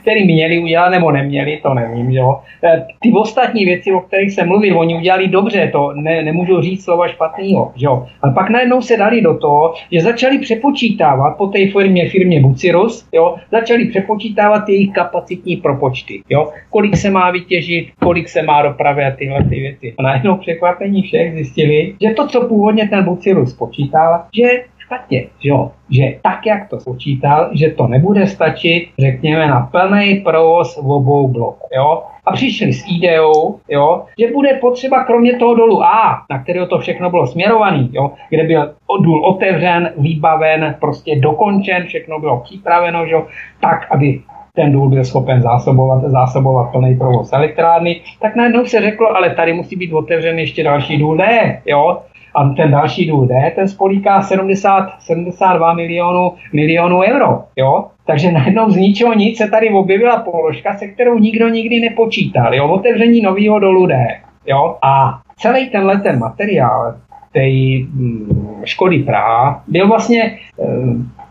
které 0.02 0.26
měli 0.26 0.60
udělat 0.60 0.90
nebo 0.90 1.12
neměli, 1.12 1.60
to 1.64 1.74
nevím, 1.74 2.12
jo. 2.12 2.40
E, 2.64 2.86
ty 3.02 3.12
ostatní 3.12 3.66
věci, 3.66 3.92
o 3.92 4.00
kterých 4.00 4.32
jsem 4.32 4.48
mluvil, 4.48 4.80
oni 4.80 4.96
udělali 4.96 5.28
dobře, 5.28 5.70
to 5.72 5.94
ne, 5.96 6.24
nemůžu 6.24 6.62
říct 6.62 6.84
slova 6.84 7.08
špatného, 7.08 7.72
jo. 7.78 8.06
Ale 8.22 8.34
pak 8.34 8.50
najednou 8.50 8.82
se 8.82 8.98
dali 8.98 9.22
do 9.22 9.38
toho, 9.38 9.74
že 9.92 10.02
začali 10.02 10.40
přepočítávat 10.40 11.38
po 11.38 11.48
té 11.48 11.68
firmě, 11.68 12.10
firmě 12.10 12.42
Bucirus, 12.42 13.08
jo, 13.14 13.36
začali 13.52 13.86
přepočítávat 13.86 14.70
jejich 14.70 14.92
kapacitní 14.94 15.58
propočty, 15.58 16.22
jo. 16.30 16.52
Kolik 16.70 16.98
se 16.98 17.10
má 17.10 17.32
vytěžit, 17.32 17.88
kolik 18.00 18.30
se 18.30 18.42
má 18.42 18.62
dopravit 18.62 19.04
a 19.04 19.12
tyhle 19.12 19.44
ty 19.44 19.60
věci. 19.60 19.94
A 19.98 20.04
najednou 20.04 20.36
překvapení 20.36 21.02
všech 21.02 21.34
zjistili, 21.34 21.96
že 22.02 22.14
to, 22.14 22.28
co 22.28 22.48
původně 22.48 22.88
ten 22.88 23.04
Bucirus 23.04 23.54
počítal, 23.54 24.22
že 24.34 24.64
špatně, 24.88 25.28
že 25.40 25.50
jo? 25.50 25.72
že 25.90 26.04
tak, 26.22 26.46
jak 26.46 26.70
to 26.70 26.80
spočítal, 26.80 27.50
že 27.54 27.70
to 27.70 27.88
nebude 27.88 28.28
stačit, 28.28 28.90
řekněme, 29.00 29.48
na 29.48 29.70
plný 29.72 30.16
provoz 30.16 30.78
v 30.78 30.92
obou 30.92 31.28
bloků. 31.28 31.68
Jo? 31.76 32.04
A 32.26 32.32
přišli 32.32 32.74
s 32.74 32.84
ideou, 32.98 33.60
jo, 33.70 34.04
že 34.20 34.34
bude 34.34 34.54
potřeba 34.54 35.04
kromě 35.04 35.36
toho 35.38 35.56
dolu 35.56 35.84
A, 35.84 36.22
na 36.30 36.44
kterého 36.44 36.68
to 36.68 36.80
všechno 36.80 37.10
bylo 37.10 37.28
směrovaný, 37.28 37.90
jo, 37.94 38.12
kde 38.30 38.44
byl 38.44 38.74
důl 39.02 39.26
otevřen, 39.26 39.94
vybaven, 39.98 40.76
prostě 40.80 41.16
dokončen, 41.16 41.84
všechno 41.86 42.20
bylo 42.20 42.40
připraveno, 42.40 43.06
jo, 43.06 43.26
tak, 43.62 43.92
aby 43.92 44.22
ten 44.56 44.72
důl 44.72 44.90
byl 44.90 45.06
schopen 45.06 45.42
zásobovat, 45.42 46.04
zásobovat 46.04 46.72
plný 46.72 46.96
provoz 46.96 47.34
elektrárny, 47.34 48.02
tak 48.22 48.36
najednou 48.36 48.66
se 48.66 48.82
řeklo, 48.82 49.16
ale 49.16 49.30
tady 49.30 49.54
musí 49.54 49.76
být 49.76 49.94
otevřen 49.94 50.40
ještě 50.40 50.64
další 50.64 50.98
důl 50.98 51.18
D, 51.18 51.62
jo, 51.66 52.02
a 52.38 52.50
ten 52.50 52.72
další 52.72 53.08
důl 53.10 53.28
D, 53.28 53.52
ten 53.56 53.68
spolíká 53.68 54.22
70, 54.22 54.90
72 55.00 55.74
milionů, 55.74 56.34
milionů 56.54 57.00
euro. 57.00 57.44
Jo? 57.56 57.86
Takže 58.06 58.32
najednou 58.32 58.70
z 58.70 58.76
ničeho 58.76 59.14
nic 59.14 59.38
se 59.38 59.48
tady 59.48 59.70
objevila 59.70 60.18
položka, 60.18 60.78
se 60.78 60.88
kterou 60.88 61.20
nikdo 61.20 61.50
nikdy 61.50 61.80
nepočítal. 61.80 62.56
Jo? 62.56 62.68
Otevření 62.68 63.22
nového 63.22 63.60
dolu 63.60 63.86
D. 63.86 64.08
Jo? 64.48 64.78
A 64.82 65.20
celý 65.38 65.70
tenhle 65.70 66.00
ten 66.00 66.20
materiál, 66.20 66.96
té 67.32 67.50
mm, 67.50 68.62
školy 68.66 69.00
Praha 69.00 69.64
byl 69.68 69.88
vlastně, 69.88 70.38
eh, 70.60 70.66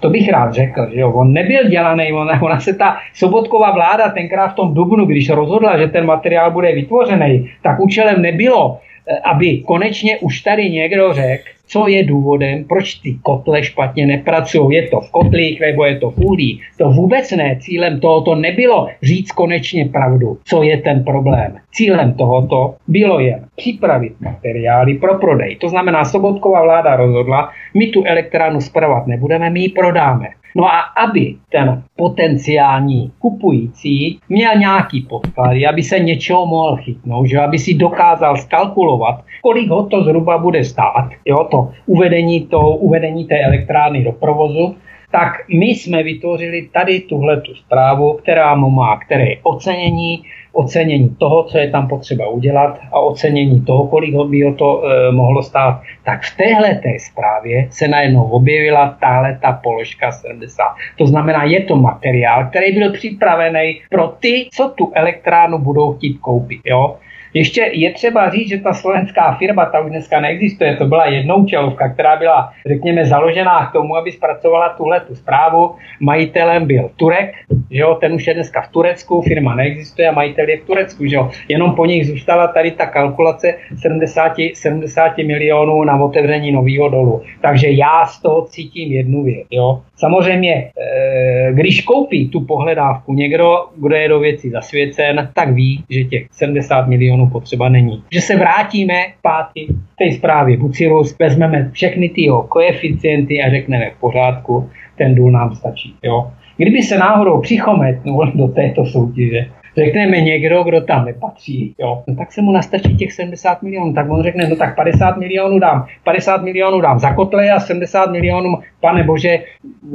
to 0.01 0.11
bych 0.11 0.29
rád 0.29 0.53
řekl, 0.53 0.87
že 0.95 1.01
jo, 1.01 1.13
on 1.13 1.33
nebyl 1.33 1.69
dělaný, 1.69 2.13
ona, 2.13 2.43
ona 2.43 2.61
se 2.61 2.75
ta 2.75 2.97
Sobotková 3.15 3.71
vláda 3.71 4.09
tenkrát 4.09 4.49
v 4.49 4.55
tom 4.55 4.75
Dubnu, 4.75 5.07
když 5.07 5.31
rozhodla, 5.31 5.79
že 5.79 5.89
ten 5.89 6.07
materiál 6.07 6.51
bude 6.51 6.73
vytvořený, 6.73 7.51
tak 7.63 7.81
účelem 7.81 8.23
nebylo, 8.23 8.79
aby 9.25 9.59
konečně 9.59 10.19
už 10.19 10.41
tady 10.41 10.71
někdo 10.71 11.13
řekl, 11.15 11.49
co 11.67 11.89
je 11.89 12.05
důvodem, 12.05 12.65
proč 12.65 12.95
ty 12.95 13.19
kotle 13.23 13.63
špatně 13.63 14.07
nepracují. 14.07 14.77
Je 14.77 14.89
to 14.89 15.01
v 15.01 15.11
kotlích 15.11 15.61
nebo 15.61 15.85
je 15.85 15.97
to 15.97 16.11
v 16.11 16.19
úlí. 16.19 16.61
To 16.79 16.91
vůbec 16.91 17.31
ne. 17.31 17.57
Cílem 17.61 18.01
tohoto 18.01 18.35
nebylo 18.35 18.89
říct 19.03 19.33
konečně 19.33 19.85
pravdu, 19.85 20.39
co 20.45 20.63
je 20.63 20.77
ten 20.77 21.05
problém. 21.05 21.57
Cílem 21.73 22.15
tohoto 22.15 22.75
bylo 22.89 23.21
jen 23.21 23.47
připravit 23.57 24.13
materiály 24.21 24.95
pro 24.95 25.19
prodej. 25.19 25.57
To 25.57 25.69
znamená, 25.69 26.05
Sobotková 26.05 26.63
vláda 26.63 26.97
rozhodla, 26.97 27.51
my 27.75 27.87
tu 27.87 28.05
elektrárnu 28.05 28.61
spravovat 28.61 29.07
nebudeme, 29.07 29.51
my 29.51 29.61
ji 29.61 29.69
prodáme. 29.69 30.27
No 30.57 30.65
a 30.65 30.81
aby 30.81 31.37
ten 31.53 31.83
potenciální 31.97 33.13
kupující 33.19 34.21
měl 34.29 34.59
nějaký 34.59 35.01
podklady, 35.03 35.67
aby 35.67 35.83
se 35.83 35.99
něčeho 35.99 36.47
mohl 36.47 36.77
chytnout, 36.77 37.27
že 37.27 37.41
aby 37.41 37.59
si 37.59 37.75
dokázal 37.75 38.37
skalkulovat, 38.37 39.25
kolik 39.43 39.69
ho 39.69 39.87
to 39.87 40.03
zhruba 40.03 40.39
bude 40.39 40.65
stát, 40.65 41.09
jo, 41.25 41.49
to 41.51 41.56
uvedení, 41.87 42.47
to 42.47 42.61
uvedení 42.61 43.25
té 43.25 43.39
elektrárny 43.45 44.05
do 44.05 44.13
provozu, 44.13 44.77
tak 45.11 45.33
my 45.49 45.67
jsme 45.67 46.03
vytvořili 46.03 46.69
tady 46.73 47.01
tuhle 47.01 47.41
tu 47.41 47.55
zprávu, 47.55 48.13
která 48.13 48.55
mu 48.55 48.71
má 48.71 48.97
které 48.97 49.27
ocenění, 49.43 50.23
ocenění 50.53 51.17
toho, 51.19 51.43
co 51.43 51.59
je 51.59 51.71
tam 51.71 51.89
potřeba 51.89 52.29
udělat 52.29 52.79
a 52.93 53.01
ocenění 53.01 53.61
toho, 53.61 53.87
kolik 53.87 54.15
by 54.15 54.55
to 54.59 54.83
e, 54.85 55.13
mohlo 55.13 55.43
stát, 55.43 55.81
tak 56.05 56.23
v 56.23 56.37
téhle 56.37 56.75
té 56.75 56.99
zprávě 56.99 57.67
se 57.71 57.89
najednou 57.89 58.25
objevila 58.25 58.97
tahle 59.01 59.39
ta 59.43 59.53
položka 59.53 60.13
70. 60.13 60.65
To 60.99 61.07
znamená, 61.07 61.45
je 61.45 61.61
to 61.61 61.77
materiál, 61.77 62.47
který 62.51 62.79
byl 62.79 62.93
připravený 62.93 63.81
pro 63.91 64.09
ty, 64.09 64.49
co 64.53 64.69
tu 64.69 64.93
elektrárnu 64.95 65.59
budou 65.59 65.93
chtít 65.93 66.19
koupit. 66.19 66.61
Jo? 66.65 66.97
Ještě 67.37 67.71
je 67.73 67.93
třeba 67.93 68.31
říct, 68.31 68.49
že 68.49 68.59
ta 68.59 68.73
slovenská 68.73 69.35
firma, 69.35 69.67
ta 69.67 69.81
už 69.81 69.91
dneska 69.91 70.21
neexistuje, 70.21 70.77
to 70.77 70.87
byla 70.87 71.07
jednoučelovka, 71.07 71.89
která 71.89 72.17
byla, 72.17 72.53
řekněme, 72.67 73.05
založená 73.05 73.67
k 73.67 73.73
tomu, 73.73 73.97
aby 73.97 74.13
zpracovala 74.13 74.69
tuhle 74.69 75.01
tu 75.01 75.15
zprávu. 75.15 75.75
Majitelem 76.01 76.67
byl 76.67 76.91
Turek, 76.97 77.35
že 77.71 77.81
jo, 77.81 77.95
ten 78.01 78.13
už 78.13 78.27
je 78.27 78.35
dneska 78.35 78.63
v 78.63 78.69
Turecku, 78.69 79.23
firma 79.23 79.55
neexistuje 79.55 80.09
a 80.09 80.13
majitel 80.13 80.49
je 80.49 80.57
v 80.57 80.65
Turecku, 80.65 81.07
že 81.07 81.17
jo. 81.17 81.31
Jenom 81.49 81.75
po 81.75 81.87
nich 81.87 82.07
zůstala 82.07 82.49
tady 82.49 82.71
ta 82.71 82.87
kalkulace 82.87 83.55
70, 83.83 84.33
70 84.55 85.19
milionů 85.19 85.85
na 85.85 86.01
otevření 86.01 86.53
nového 86.53 86.89
dolu. 86.89 87.23
Takže 87.41 87.71
já 87.71 88.07
z 88.07 88.23
toho 88.23 88.47
cítím 88.47 88.93
jednu 88.93 89.23
věc, 89.23 89.47
jo. 89.51 89.81
Samozřejmě, 89.97 90.71
eh, 90.81 91.53
když 91.53 91.83
koupí 91.83 92.29
tu 92.29 92.41
pohledávku 92.41 93.15
někdo, 93.15 93.65
kdo 93.77 93.97
je 93.97 94.09
do 94.09 94.21
věcí 94.21 94.51
zasvěcen, 94.51 95.29
tak 95.35 95.53
ví, 95.53 95.85
že 95.91 96.05
těch 96.05 96.27
70 96.31 96.89
milionů 96.89 97.26
potřeba 97.31 97.69
není. 97.69 98.03
Že 98.13 98.21
se 98.21 98.37
vrátíme 98.37 98.95
zpátky 99.19 99.67
v 99.71 99.97
té 99.97 100.17
zprávě 100.17 100.57
Bucirus, 100.57 101.19
vezmeme 101.19 101.71
všechny 101.73 102.09
ty 102.09 102.23
jeho 102.23 102.43
koeficienty 102.43 103.43
a 103.43 103.51
řekneme 103.51 103.91
v 103.91 104.01
pořádku, 104.01 104.71
ten 104.99 105.15
důl 105.15 105.31
nám 105.31 105.55
stačí. 105.55 105.95
Jo? 106.03 106.31
Kdyby 106.57 106.83
se 106.83 106.99
náhodou 106.99 107.41
přichometnul 107.41 108.33
do 108.35 108.49
této 108.49 108.87
soutěže, 108.87 109.47
řekneme 109.77 110.21
někdo, 110.21 110.65
kdo 110.65 110.81
tam 110.81 111.05
nepatří, 111.05 111.75
jo, 111.79 112.03
no 112.07 112.17
tak 112.17 112.33
se 112.33 112.43
mu 112.43 112.53
nastačí 112.53 112.97
těch 112.97 113.13
70 113.13 113.63
milionů, 113.63 113.93
tak 113.93 114.11
on 114.11 114.23
řekne, 114.23 114.49
no 114.49 114.57
tak 114.57 114.77
50 114.77 115.17
milionů 115.17 115.59
dám, 115.59 115.87
50 116.05 116.43
milionů 116.43 116.81
dám 116.81 116.99
za 116.99 117.15
kotle 117.15 117.51
a 117.51 117.61
70 117.61 118.11
milionů, 118.11 118.59
pane 118.81 119.05
bože, 119.05 119.39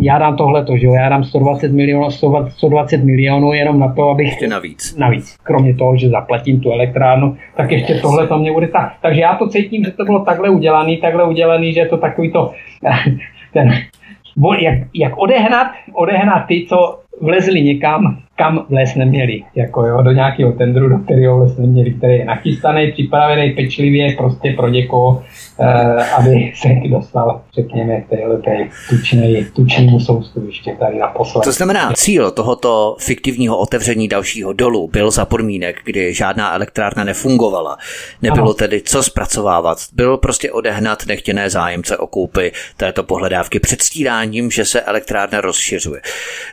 já 0.01 0.17
dám 0.17 0.35
tohle 0.37 0.65
že 0.75 0.85
jo, 0.85 0.93
já 0.93 1.09
dám 1.09 1.23
120 1.23 1.71
milionů, 1.71 2.11
120 2.47 3.03
milionů 3.03 3.53
jenom 3.53 3.79
na 3.79 3.93
to, 3.93 4.09
abych... 4.09 4.27
Ještě 4.27 4.47
navíc. 4.47 4.95
Navíc. 4.97 5.37
Kromě 5.43 5.75
toho, 5.75 5.97
že 5.97 6.09
zaplatím 6.09 6.59
tu 6.59 6.71
elektrárnu, 6.71 7.37
tak 7.55 7.71
ještě 7.71 7.93
tohle 7.93 8.27
to 8.27 8.37
mě 8.37 8.51
bude 8.51 8.67
tak. 8.67 8.93
Takže 9.01 9.21
já 9.21 9.35
to 9.35 9.47
cítím, 9.47 9.83
že 9.83 9.91
to 9.91 10.05
bylo 10.05 10.25
takhle 10.25 10.49
udělaný, 10.49 10.97
takhle 10.97 11.23
udělaný, 11.23 11.73
že 11.73 11.79
je 11.79 11.87
to 11.87 11.97
takový 11.97 12.31
to, 12.31 12.51
ten, 13.53 13.71
jak, 14.59 14.79
jak 14.93 15.17
odehnat, 15.17 15.67
odehnat 15.93 16.45
ty, 16.47 16.65
co 16.69 16.99
vlezli 17.21 17.61
někam, 17.61 18.17
kam 18.41 18.65
vles 18.69 18.95
neměli, 18.95 19.43
jako 19.55 19.85
jo, 19.85 20.01
do 20.01 20.11
nějakého 20.11 20.51
tendru, 20.51 20.89
do 20.89 20.97
kterého 20.97 21.37
vles 21.37 21.57
neměli, 21.57 21.93
který 21.93 22.13
je 22.13 22.25
nachystaný, 22.25 22.91
připravený 22.91 23.51
pečlivě 23.51 24.15
prostě 24.17 24.53
pro 24.57 24.67
někoho, 24.67 25.23
eh, 25.59 26.05
aby 26.17 26.51
se 26.55 26.69
dostal, 26.89 27.41
řekněme, 27.53 28.01
k 28.01 28.09
téhle 28.09 28.37
té 28.37 28.57
tučné, 28.89 29.27
tučnému 29.55 29.99
soustu 29.99 30.45
ještě 30.45 30.75
tady 30.79 30.97
naposled. 30.99 31.43
To 31.43 31.51
znamená, 31.51 31.93
cíl 31.93 32.31
tohoto 32.31 32.95
fiktivního 32.99 33.57
otevření 33.57 34.07
dalšího 34.07 34.53
dolu 34.53 34.87
byl 34.87 35.11
za 35.11 35.25
podmínek, 35.25 35.81
kdy 35.85 36.13
žádná 36.13 36.53
elektrárna 36.53 37.03
nefungovala. 37.03 37.77
Nebylo 38.21 38.45
ano. 38.45 38.53
tedy 38.53 38.81
co 38.81 39.03
zpracovávat. 39.03 39.77
Bylo 39.93 40.17
prostě 40.17 40.51
odehnat 40.51 41.05
nechtěné 41.07 41.49
zájemce 41.49 41.97
o 41.97 42.07
koupy 42.07 42.51
této 42.77 43.03
pohledávky 43.03 43.59
předstíráním, 43.59 44.51
že 44.51 44.65
se 44.65 44.81
elektrárna 44.81 45.41
rozšiřuje. 45.41 46.01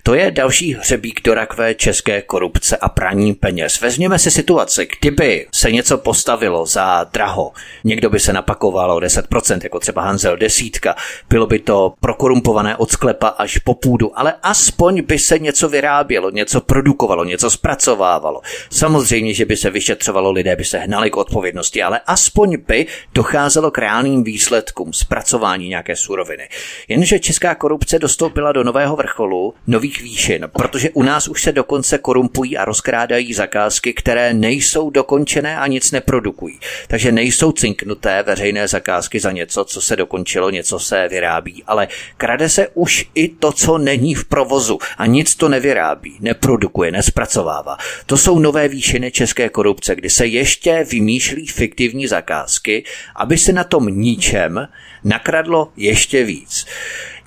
To 0.03 0.15
je 0.15 0.31
další 0.31 0.75
hřebík 0.75 1.21
do 1.25 1.35
rakve 1.35 1.75
české 1.79 2.23
korupce 2.23 2.77
a 2.77 2.89
praní 2.89 3.35
peněz. 3.35 3.81
Vezměme 3.81 4.19
si 4.19 4.31
situaci, 4.31 4.89
kdyby 5.01 5.47
se 5.55 5.73
něco 5.73 5.99
postavilo 5.99 6.67
za 6.67 7.05
draho, 7.13 7.53
někdo 7.85 8.11
by 8.11 8.21
se 8.21 8.33
napakoval 8.33 8.91
o 8.91 9.01
10%, 9.01 9.61
jako 9.63 9.81
třeba 9.81 10.03
Hanzel 10.03 10.37
desítka, 10.37 10.95
bylo 11.29 11.47
by 11.47 11.59
to 11.59 11.95
prokorumpované 12.01 12.77
od 12.77 12.91
sklepa 12.91 13.29
až 13.29 13.59
po 13.59 13.75
půdu, 13.75 14.19
ale 14.19 14.35
aspoň 14.43 15.03
by 15.03 15.19
se 15.19 15.39
něco 15.39 15.69
vyrábělo, 15.69 16.31
něco 16.31 16.61
produkovalo, 16.61 17.25
něco 17.25 17.51
zpracovávalo. 17.51 18.41
Samozřejmě, 18.71 19.35
že 19.35 19.45
by 19.45 19.57
se 19.57 19.71
vyšetřovalo, 19.71 20.33
lidé 20.33 20.57
by 20.57 20.65
se 20.65 20.79
hnali 20.79 21.11
k 21.11 21.17
odpovědnosti, 21.17 21.83
ale 21.83 22.01
aspoň 22.07 22.57
by 22.67 22.87
docházelo 23.15 23.71
k 23.71 23.79
reálným 23.79 24.25
výsledkům 24.25 24.93
zpracování 24.93 25.69
nějaké 25.69 25.97
suroviny. 25.97 26.49
Jenže 26.89 27.19
česká 27.19 27.55
korupce 27.55 27.99
dostoupila 27.99 28.53
do 28.53 28.65
nového 28.65 28.97
vrcholu, 28.97 29.55
nových 29.67 30.03
výšin, 30.03 30.49
protože 30.53 30.91
u 30.91 31.03
nás 31.03 31.29
už 31.29 31.43
se 31.43 31.53
do 31.53 31.65
dokonce 31.69 31.99
korumpují 31.99 32.57
a 32.57 32.65
rozkrádají 32.65 33.35
zakázky, 33.35 33.93
které 33.93 34.35
nejsou 34.35 34.91
dokončené 34.91 35.59
a 35.59 35.67
nic 35.67 35.91
neprodukují. 35.91 36.59
Takže 36.89 37.13
nejsou 37.13 37.53
cinknuté 37.53 38.23
veřejné 38.23 38.69
zakázky 38.69 39.21
za 39.21 39.33
něco, 39.33 39.65
co 39.65 39.81
se 39.81 39.97
dokončilo, 39.97 40.51
něco 40.51 40.79
se 40.79 41.09
vyrábí, 41.09 41.63
ale 41.67 41.89
krade 42.17 42.49
se 42.49 42.69
už 42.75 43.07
i 43.15 43.29
to, 43.29 43.53
co 43.53 43.79
není 43.79 44.15
v 44.15 44.25
provozu 44.25 44.79
a 44.99 45.07
nic 45.07 45.35
to 45.35 45.49
nevyrábí, 45.49 46.17
neprodukuje, 46.21 46.93
nespracovává. 46.93 47.77
To 48.07 48.17
jsou 48.17 48.39
nové 48.39 48.69
výšiny 48.69 49.11
české 49.11 49.49
korupce, 49.49 49.95
kdy 49.95 50.11
se 50.11 50.27
ještě 50.27 50.87
vymýšlí 50.91 51.47
fiktivní 51.47 52.07
zakázky, 52.07 52.85
aby 53.17 53.39
se 53.39 53.53
na 53.53 53.65
tom 53.65 53.89
ničem 53.89 54.69
nakradlo 55.05 55.73
ještě 55.77 56.25
víc. 56.25 56.67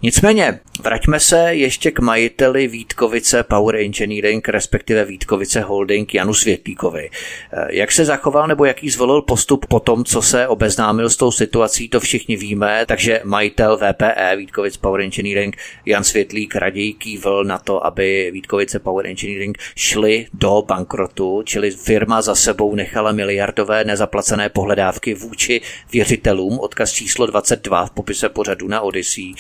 Nicméně, 0.03 0.59
vraťme 0.83 1.19
se 1.19 1.55
ještě 1.55 1.91
k 1.91 1.99
majiteli 1.99 2.67
Vítkovice 2.67 3.43
Power 3.43 3.75
Engineering, 3.75 4.49
respektive 4.49 5.05
Vítkovice 5.05 5.61
Holding 5.61 6.13
Janu 6.13 6.33
Světlíkovi. 6.33 7.09
Eh, 7.53 7.67
jak 7.69 7.91
se 7.91 8.05
zachoval 8.05 8.47
nebo 8.47 8.65
jaký 8.65 8.89
zvolil 8.89 9.21
postup 9.21 9.65
po 9.65 9.79
tom, 9.79 10.03
co 10.03 10.21
se 10.21 10.47
obeznámil 10.47 11.09
s 11.09 11.17
tou 11.17 11.31
situací, 11.31 11.89
to 11.89 11.99
všichni 11.99 12.35
víme, 12.35 12.85
takže 12.85 13.21
majitel 13.23 13.77
VPE 13.77 14.35
Vítkovic 14.35 14.77
Power 14.77 15.01
Engineering 15.01 15.57
Jan 15.85 16.03
Světlík 16.03 16.55
raději 16.55 16.93
kývl 16.93 17.43
na 17.43 17.57
to, 17.57 17.85
aby 17.85 18.31
Vítkovice 18.33 18.79
Power 18.79 19.07
Engineering 19.07 19.57
šli 19.75 20.27
do 20.33 20.63
bankrotu, 20.67 21.41
čili 21.45 21.71
firma 21.71 22.21
za 22.21 22.35
sebou 22.35 22.75
nechala 22.75 23.11
miliardové 23.11 23.83
nezaplacené 23.83 24.49
pohledávky 24.49 25.13
vůči 25.13 25.61
věřitelům, 25.91 26.59
odkaz 26.59 26.91
číslo 26.91 27.25
22 27.25 27.85
v 27.85 27.91
popise 27.91 28.29
pořadu 28.29 28.67
na 28.67 28.81
Odyssey. 28.81 29.33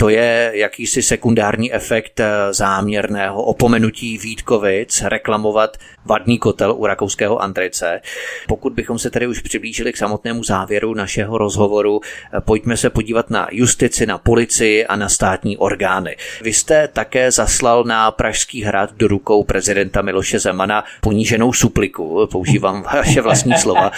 To 0.00 0.08
je 0.08 0.50
jakýsi 0.54 1.02
sekundární 1.02 1.72
efekt 1.72 2.20
eh, 2.20 2.54
záměrného 2.54 3.42
opomenutí 3.42 4.18
Vítkovic 4.18 5.02
reklamovat 5.02 5.76
vadný 6.04 6.38
kotel 6.38 6.74
u 6.76 6.86
rakouského 6.86 7.42
Andrejce. 7.42 8.00
Pokud 8.48 8.72
bychom 8.72 8.98
se 8.98 9.10
tedy 9.10 9.26
už 9.26 9.40
přiblížili 9.40 9.92
k 9.92 9.96
samotnému 9.96 10.44
závěru 10.44 10.94
našeho 10.94 11.38
rozhovoru, 11.38 12.00
eh, 12.04 12.40
pojďme 12.40 12.76
se 12.76 12.90
podívat 12.90 13.30
na 13.30 13.48
justici, 13.50 14.06
na 14.06 14.18
policii 14.18 14.86
a 14.86 14.96
na 14.96 15.08
státní 15.08 15.56
orgány. 15.56 16.16
Vy 16.42 16.52
jste 16.52 16.88
také 16.88 17.30
zaslal 17.30 17.84
na 17.84 18.10
Pražský 18.10 18.62
hrad 18.62 18.92
do 18.92 19.08
rukou 19.08 19.44
prezidenta 19.44 20.02
Miloše 20.02 20.38
Zemana 20.38 20.84
poníženou 21.00 21.52
supliku, 21.52 22.28
používám 22.30 22.82
vaše 22.94 23.20
vlastní 23.20 23.54
slova, 23.54 23.90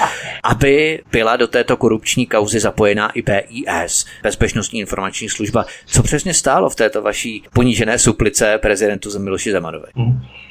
aby 0.44 1.02
byla 1.12 1.36
do 1.36 1.46
této 1.46 1.76
korupční 1.76 2.26
kauzy 2.26 2.60
zapojená 2.60 3.10
i 3.10 3.22
BIS, 3.22 4.06
Bezpečnostní 4.22 4.80
informační 4.80 5.28
služba. 5.28 5.64
Co 5.92 6.02
přesně 6.02 6.34
stálo 6.34 6.70
v 6.70 6.76
této 6.76 7.02
vaší 7.02 7.42
ponížené 7.54 7.98
suplice 7.98 8.58
prezidentu 8.62 9.08
Miloši 9.18 9.52
Zemanovi? 9.52 9.86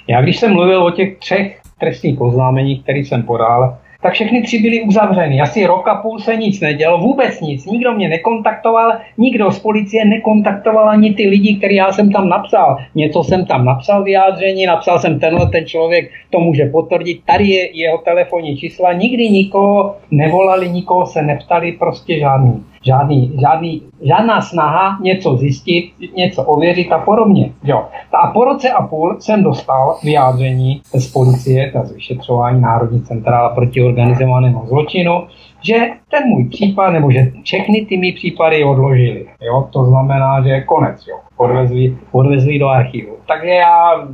Já 0.08 0.22
když 0.22 0.40
jsem 0.40 0.54
mluvil 0.54 0.84
o 0.84 0.92
těch 0.92 1.18
třech 1.18 1.60
trestních 1.80 2.22
oznámeních, 2.22 2.84
které 2.84 3.00
jsem 3.00 3.24
podal, 3.24 3.78
tak 4.02 4.14
všechny 4.14 4.42
tři 4.42 4.60
byly 4.60 4.82
uzavřeny. 4.82 5.42
Asi 5.42 5.66
rok 5.66 5.88
a 5.88 5.96
půl 5.96 6.20
se 6.20 6.36
nic 6.36 6.62
nedělo, 6.62 6.98
vůbec 6.98 7.42
nic. 7.42 7.66
Nikdo 7.66 7.94
mě 7.94 8.10
nekontaktoval, 8.10 8.94
nikdo 9.18 9.52
z 9.52 9.60
policie 9.60 10.06
nekontaktoval 10.06 10.90
ani 10.90 11.14
ty 11.14 11.28
lidi, 11.28 11.56
který 11.56 11.76
já 11.76 11.92
jsem 11.92 12.12
tam 12.12 12.30
napsal. 12.30 12.78
Něco 12.96 13.24
jsem 13.24 13.46
tam 13.46 13.66
napsal 13.66 14.04
vyjádření, 14.04 14.66
napsal 14.66 15.00
jsem 15.00 15.20
tenhle 15.20 15.50
ten 15.50 15.66
člověk, 15.66 16.12
to 16.30 16.40
může 16.40 16.66
potvrdit. 16.66 17.22
Tady 17.26 17.48
je 17.48 17.78
jeho 17.78 17.98
telefonní 17.98 18.58
čísla, 18.58 18.94
nikdy 18.94 19.30
nikoho 19.30 19.96
nevolali, 20.12 20.70
nikoho 20.70 21.06
se 21.06 21.22
neptali, 21.22 21.72
prostě 21.72 22.20
žádný 22.20 22.64
žádný, 22.82 23.38
žádný, 23.42 23.82
žádná 24.02 24.42
snaha 24.42 24.98
něco 25.02 25.38
zjistit, 25.38 25.92
něco 26.18 26.44
ověřit 26.44 26.92
a 26.92 26.98
podobně. 26.98 27.52
Jo. 27.64 27.86
A 28.24 28.28
po 28.28 28.46
roce 28.46 28.70
a 28.70 28.88
půl 28.88 29.16
jsem 29.20 29.44
dostal 29.44 29.98
vyjádření 30.04 30.82
z 30.94 31.12
policie, 31.12 31.72
z 31.84 31.92
vyšetřování 31.92 32.62
Národní 32.62 33.02
centrála 33.02 33.50
proti 33.50 33.84
organizovanému 33.84 34.66
zločinu, 34.68 35.28
že 35.62 35.76
ten 36.12 36.28
můj 36.28 36.50
případ, 36.50 36.90
nebo 36.90 37.12
že 37.12 37.32
všechny 37.44 37.86
ty 37.86 37.98
mý 37.98 38.12
případy 38.12 38.64
odložili. 38.64 39.26
Jo? 39.42 39.68
To 39.74 39.86
znamená, 39.86 40.42
že 40.42 40.50
je 40.50 40.64
konec. 40.64 41.08
Jo? 41.08 41.16
Odvezli, 41.38 41.98
odvezli 42.12 42.60
do 42.60 42.68
archivu. 42.68 43.16
Takže 43.28 43.50
já 43.50 44.08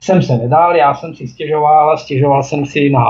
jsem 0.00 0.22
se 0.22 0.38
nedal, 0.38 0.76
já 0.76 0.94
jsem 0.94 1.14
si 1.14 1.28
stěžoval, 1.28 1.98
stěžoval 1.98 2.42
jsem 2.42 2.66
si 2.66 2.90
na 2.90 3.04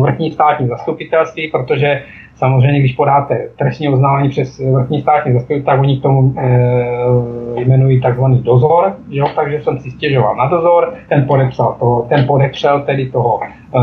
vrchní 0.00 0.30
státní 0.30 0.68
zastupitelství, 0.68 1.48
protože 1.48 2.02
Samozřejmě, 2.42 2.80
když 2.80 2.94
podáte 2.94 3.48
trestní 3.58 3.88
oznámení 3.88 4.28
přes 4.28 4.58
vrchní 4.58 5.00
státní 5.00 5.32
zastupitelství, 5.32 5.66
tak 5.66 5.80
oni 5.80 5.98
k 5.98 6.02
tomu 6.02 6.34
e, 6.38 7.60
jmenují 7.60 8.00
takzvaný 8.00 8.42
dozor, 8.42 8.96
jo? 9.08 9.26
takže 9.36 9.62
jsem 9.62 9.78
si 9.78 9.90
stěžoval 9.90 10.36
na 10.36 10.46
dozor, 10.46 10.94
ten 11.08 11.26
podepsal 11.26 11.76
to, 11.80 12.06
ten 12.08 12.26
podepřel 12.26 12.80
tedy 12.80 13.10
toho, 13.10 13.40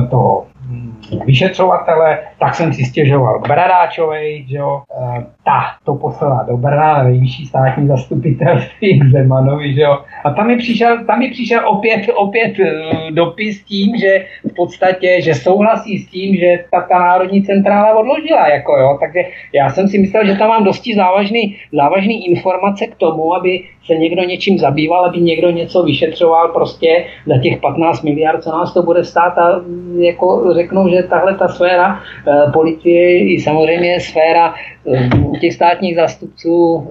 toho 0.09 0.45
vyšetřovatele, 1.25 2.19
tak 2.39 2.55
jsem 2.55 2.73
si 2.73 2.85
stěžoval 2.85 3.39
Bradáčovej, 3.39 4.45
že 4.47 4.57
jo, 4.57 4.81
e, 4.91 5.25
ta 5.45 5.61
to 5.85 5.95
poslala 5.95 6.43
do 6.43 6.57
Brna, 6.57 7.03
nejvyšší 7.03 7.45
státní 7.45 7.87
zastupitelství 7.87 8.99
k 8.99 9.05
Zemanovi, 9.11 9.73
že 9.73 9.81
jo, 9.81 9.97
a 10.23 10.33
tam 10.33 10.47
mi 10.47 10.57
přišel, 10.57 11.05
tam 11.05 11.19
mi 11.19 11.31
přišel 11.31 11.69
opět, 11.69 12.01
opět 12.15 12.59
e, 12.59 12.71
dopis 13.11 13.63
tím, 13.63 13.97
že 13.97 14.25
v 14.51 14.55
podstatě, 14.55 15.21
že 15.21 15.35
souhlasí 15.35 15.97
s 15.97 16.09
tím, 16.09 16.35
že 16.35 16.65
ta, 16.71 16.81
ta 16.81 16.99
národní 16.99 17.43
centrála 17.43 17.99
odložila, 17.99 18.47
jako 18.47 18.77
jo, 18.77 18.97
takže 18.99 19.19
já 19.53 19.69
jsem 19.69 19.87
si 19.87 19.97
myslel, 19.97 20.25
že 20.25 20.35
tam 20.35 20.49
mám 20.49 20.63
dosti 20.63 20.95
závažný, 20.95 21.55
závažný 21.73 22.27
informace 22.27 22.87
k 22.87 22.95
tomu, 22.95 23.35
aby 23.35 23.63
se 23.85 23.97
někdo 23.97 24.23
něčím 24.23 24.57
zabýval, 24.57 25.05
aby 25.05 25.21
někdo 25.21 25.49
něco 25.49 25.83
vyšetřoval 25.83 26.47
prostě 26.47 27.05
za 27.25 27.37
těch 27.37 27.59
15 27.59 28.01
miliard, 28.01 28.43
co 28.43 28.49
nás 28.51 28.73
to 28.73 28.83
bude 28.83 29.03
stát 29.03 29.37
a 29.37 29.61
jako 29.97 30.53
řeknou, 30.53 30.89
že 30.89 30.98
tahle 31.03 31.35
ta 31.35 31.47
sféra 31.47 31.99
e, 31.99 32.51
policie 32.51 33.33
i 33.33 33.39
samozřejmě 33.39 33.99
sféra 33.99 34.53
e, 34.93 35.09
těch 35.39 35.53
státních 35.53 35.95
zástupců 35.95 36.87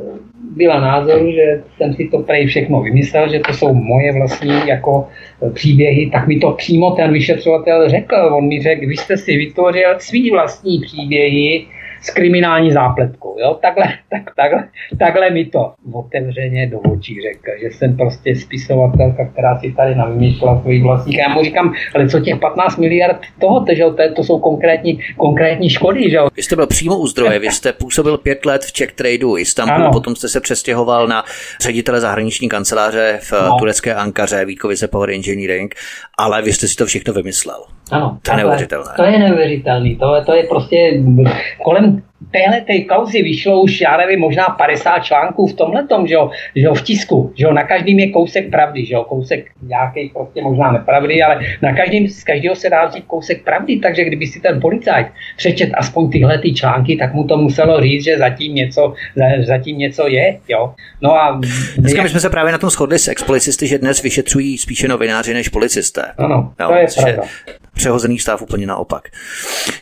byla 0.56 0.80
názoru, 0.80 1.32
že 1.32 1.62
jsem 1.76 1.94
si 1.94 2.08
to 2.08 2.18
prej 2.18 2.46
všechno 2.46 2.80
vymyslel, 2.80 3.28
že 3.28 3.40
to 3.40 3.52
jsou 3.52 3.74
moje 3.74 4.12
vlastní 4.12 4.68
jako 4.68 5.08
e, 5.42 5.50
příběhy, 5.50 6.10
tak 6.10 6.26
mi 6.26 6.38
to 6.38 6.52
přímo 6.52 6.90
ten 6.90 7.12
vyšetřovatel 7.12 7.88
řekl. 7.88 8.14
On 8.14 8.48
mi 8.48 8.62
řekl, 8.62 8.86
vy 8.86 8.96
jste 8.96 9.16
si 9.16 9.36
vytvořil 9.36 9.94
svý 9.98 10.30
vlastní 10.30 10.80
příběhy, 10.80 11.66
s 12.02 12.10
kriminální 12.10 12.72
zápletkou. 12.72 13.36
Jo? 13.38 13.58
Takhle, 13.62 13.84
tak, 14.10 14.34
takhle, 14.36 14.68
takhle 14.98 15.30
mi 15.30 15.44
to 15.44 15.72
otevřeně 15.92 16.66
do 16.66 16.78
očí 16.80 17.14
řekl, 17.22 17.50
že 17.62 17.70
jsem 17.70 17.96
prostě 17.96 18.36
spisovatelka, 18.36 19.28
která 19.32 19.58
si 19.58 19.72
tady 19.72 19.94
navymýšlela 19.94 20.62
svých 20.62 20.82
vlastních. 20.82 21.18
Já 21.18 21.28
mu 21.28 21.44
říkám, 21.44 21.74
ale 21.94 22.08
co 22.08 22.20
těch 22.20 22.38
15 22.38 22.76
miliard 22.76 23.20
toho, 23.40 23.64
že 23.72 23.84
to, 23.84 24.14
to 24.16 24.24
jsou 24.24 24.38
konkrétní, 24.38 25.00
konkrétní 25.16 25.70
škody. 25.70 26.10
Že? 26.10 26.18
Vy 26.36 26.42
jste 26.42 26.56
byl 26.56 26.66
přímo 26.66 26.98
u 26.98 27.06
zdroje, 27.06 27.38
vy 27.38 27.50
jste 27.50 27.72
působil 27.72 28.18
pět 28.18 28.46
let 28.46 28.62
v 28.64 28.72
Czech 28.72 28.92
Tradeu 28.92 29.36
Istanbul, 29.36 29.74
ano. 29.74 29.92
potom 29.92 30.16
jste 30.16 30.28
se 30.28 30.40
přestěhoval 30.40 31.06
na 31.06 31.24
ředitele 31.60 32.00
zahraniční 32.00 32.48
kanceláře 32.48 33.18
v 33.22 33.32
no. 33.32 33.58
turecké 33.58 33.94
Ankaře, 33.94 34.44
Víkovice 34.44 34.88
Power 34.88 35.10
Engineering, 35.10 35.74
ale 36.18 36.42
vy 36.42 36.52
jste 36.52 36.68
si 36.68 36.76
to 36.76 36.86
všechno 36.86 37.12
vymyslel. 37.12 37.64
Ano, 37.90 38.18
to 38.22 38.30
je 38.30 38.36
neuvěřitelné. 38.36 38.90
To 38.96 39.02
je 39.02 39.18
neuvěřitelné. 39.18 39.96
To, 39.96 40.24
to 40.26 40.34
je 40.34 40.44
prostě 40.44 41.02
kolem 41.64 42.02
téhle 42.30 42.60
té 42.60 42.80
kauzy 42.80 43.22
vyšlo 43.22 43.62
už, 43.62 43.80
já 43.80 43.96
nevím, 43.96 44.20
možná 44.20 44.44
50 44.44 44.98
článků 44.98 45.46
v 45.46 45.54
tomhle 45.54 45.86
tom, 45.86 46.06
že 46.06 46.14
jo, 46.14 46.30
že 46.56 46.62
jo, 46.62 46.74
v 46.74 46.82
tisku, 46.82 47.32
že 47.34 47.44
jo, 47.44 47.52
na 47.52 47.62
každým 47.62 47.98
je 47.98 48.10
kousek 48.10 48.50
pravdy, 48.50 48.84
že 48.84 48.94
jo, 48.94 49.04
kousek 49.04 49.50
nějaký 49.62 50.10
prostě 50.14 50.42
možná 50.42 50.72
nepravdy, 50.72 51.22
ale 51.22 51.40
na 51.62 51.76
každém, 51.76 52.08
z 52.08 52.24
každého 52.24 52.56
se 52.56 52.70
dá 52.70 52.86
vzít 52.86 53.04
kousek 53.06 53.44
pravdy, 53.44 53.76
takže 53.76 54.04
kdyby 54.04 54.26
si 54.26 54.40
ten 54.40 54.60
policajt 54.60 55.06
přečet 55.36 55.70
aspoň 55.74 56.10
tyhle 56.10 56.38
ty 56.38 56.54
články, 56.54 56.96
tak 56.96 57.14
mu 57.14 57.24
to 57.24 57.36
muselo 57.36 57.80
říct, 57.80 58.04
že 58.04 58.18
zatím 58.18 58.54
něco, 58.54 58.94
zatím 59.46 59.78
něco 59.78 60.08
je, 60.08 60.38
jo. 60.48 60.74
No 61.02 61.14
a... 61.14 61.40
Dneska 61.76 62.02
my 62.02 62.08
jsme 62.08 62.20
se 62.20 62.30
právě 62.30 62.52
na 62.52 62.58
tom 62.58 62.70
shodli 62.70 62.98
s 62.98 63.08
expolicisty, 63.08 63.66
že 63.66 63.78
dnes 63.78 64.02
vyšetřují 64.02 64.58
spíše 64.58 64.88
novináři 64.88 65.34
než 65.34 65.48
policisté. 65.48 66.02
Ano, 66.18 66.52
jo, 66.60 66.68
to 66.68 66.74
je 66.74 66.86
pravda. 66.96 67.22
Přehozený 67.74 68.18
stav 68.18 68.42
úplně 68.42 68.66
naopak. 68.66 69.08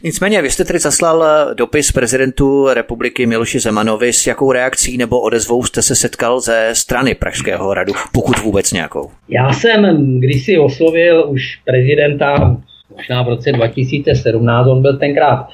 Nicméně, 0.03 0.43
vy 0.43 0.51
jste 0.51 0.65
tedy 0.65 0.79
zaslal 0.79 1.25
dopis 1.55 1.93
prezidentu 2.27 2.75
republiky 2.75 3.27
Miloši 3.27 3.61
Zemanovi, 3.61 4.13
s 4.13 4.27
jakou 4.27 4.53
reakcí 4.53 4.97
nebo 4.97 5.21
odezvou 5.21 5.65
jste 5.65 5.83
se 5.83 5.97
setkal 5.97 6.41
ze 6.41 6.71
strany 6.73 7.15
Pražského 7.15 7.71
hradu, 7.71 7.93
pokud 8.13 8.39
vůbec 8.39 8.73
nějakou? 8.73 9.11
Já 9.29 9.53
jsem 9.53 9.83
kdysi 10.21 10.59
oslovil 10.59 11.25
už 11.29 11.43
prezidenta 11.65 12.57
možná 12.97 13.23
v 13.23 13.29
roce 13.29 13.53
2017, 13.53 14.67
on 14.67 14.83
byl 14.83 14.99
tenkrát 14.99 15.49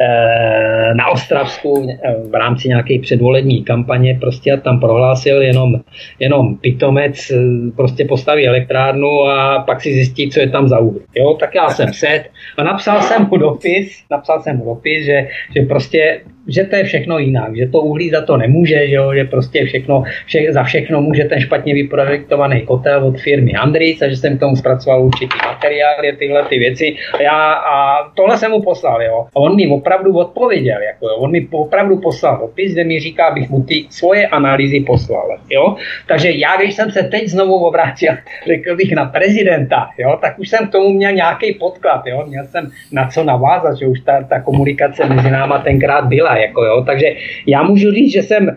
Eh, 0.00 0.94
na 0.94 1.08
Ostravsku 1.08 1.86
eh, 1.90 2.14
v 2.30 2.34
rámci 2.34 2.68
nějaké 2.68 2.98
předvolební 2.98 3.64
kampaně 3.64 4.18
prostě 4.20 4.56
tam 4.56 4.80
prohlásil 4.80 5.42
jenom, 5.42 5.80
jenom 6.18 6.56
pitomec, 6.56 7.30
eh, 7.30 7.36
prostě 7.76 8.04
postaví 8.04 8.46
elektrárnu 8.46 9.22
a 9.22 9.62
pak 9.66 9.80
si 9.80 9.92
zjistí, 9.92 10.30
co 10.30 10.40
je 10.40 10.50
tam 10.50 10.68
za 10.68 10.78
úhly. 10.78 11.00
Jo, 11.16 11.34
tak 11.40 11.54
já 11.54 11.68
jsem 11.68 11.92
set 11.92 12.30
a 12.56 12.62
napsal 12.62 13.02
jsem 13.02 13.26
mu 13.30 13.36
dopis, 13.36 14.04
napsal 14.10 14.42
jsem 14.42 14.56
mu 14.56 14.64
dopis, 14.64 15.04
že, 15.04 15.28
že 15.56 15.62
prostě 15.62 16.20
že 16.48 16.64
to 16.64 16.76
je 16.76 16.84
všechno 16.84 17.18
jinak, 17.18 17.56
že 17.56 17.66
to 17.66 17.78
uhlí 17.80 18.10
za 18.10 18.20
to 18.20 18.36
nemůže, 18.36 18.88
že, 18.88 18.94
jo, 18.94 19.14
že 19.14 19.24
prostě 19.24 19.64
všechno, 19.64 20.02
vše, 20.26 20.52
za 20.52 20.62
všechno 20.62 21.00
může 21.00 21.24
ten 21.24 21.40
špatně 21.40 21.74
vyprojektovaný 21.74 22.62
kotel 22.62 23.06
od 23.06 23.20
firmy 23.20 23.52
Andris 23.52 24.02
a 24.02 24.08
že 24.08 24.16
jsem 24.16 24.36
k 24.36 24.40
tomu 24.40 24.56
zpracoval 24.56 25.02
určitý 25.02 25.36
materiály, 25.46 26.16
tyhle 26.18 26.44
ty 26.44 26.58
věci. 26.58 26.96
A, 27.14 27.22
já, 27.22 27.52
a 27.52 28.08
tohle 28.14 28.36
jsem 28.36 28.50
mu 28.50 28.62
poslal, 28.62 29.02
jo. 29.02 29.26
A 29.36 29.36
on 29.36 29.56
mi 29.56 29.68
opravdu 29.68 30.16
odpověděl. 30.16 30.82
Jako 30.82 31.06
jo. 31.06 31.16
On 31.16 31.30
mi 31.30 31.48
opravdu 31.50 31.96
poslal 31.96 32.38
dopis, 32.38 32.72
kde 32.72 32.84
mi 32.84 33.00
říká, 33.00 33.26
abych 33.26 33.50
mu 33.50 33.62
ty 33.62 33.86
svoje 33.90 34.26
analýzy 34.26 34.80
poslal. 34.80 35.38
Jo. 35.50 35.76
Takže 36.06 36.30
já, 36.30 36.56
když 36.56 36.74
jsem 36.74 36.90
se 36.90 37.02
teď 37.02 37.28
znovu 37.28 37.54
obrátil, 37.54 38.12
řekl 38.46 38.76
bych 38.76 38.92
na 38.92 39.04
prezidenta, 39.04 39.88
jo, 39.98 40.18
tak 40.20 40.38
už 40.38 40.48
jsem 40.48 40.68
k 40.68 40.72
tomu 40.72 40.92
měl 40.92 41.12
nějaký 41.12 41.54
podklad. 41.54 42.06
Jo. 42.06 42.24
Měl 42.26 42.44
jsem 42.44 42.70
na 42.92 43.08
co 43.08 43.24
navázat, 43.24 43.78
že 43.78 43.86
už 43.86 44.00
ta, 44.00 44.22
ta 44.22 44.40
komunikace 44.40 45.04
mezi 45.04 45.30
náma 45.30 45.58
tenkrát 45.58 46.04
byla. 46.04 46.37
Jako, 46.38 46.64
jo. 46.64 46.82
Takže 46.86 47.06
já 47.46 47.62
můžu 47.62 47.90
říct, 47.90 48.12
že 48.12 48.22
jsem 48.22 48.48
eh, 48.48 48.56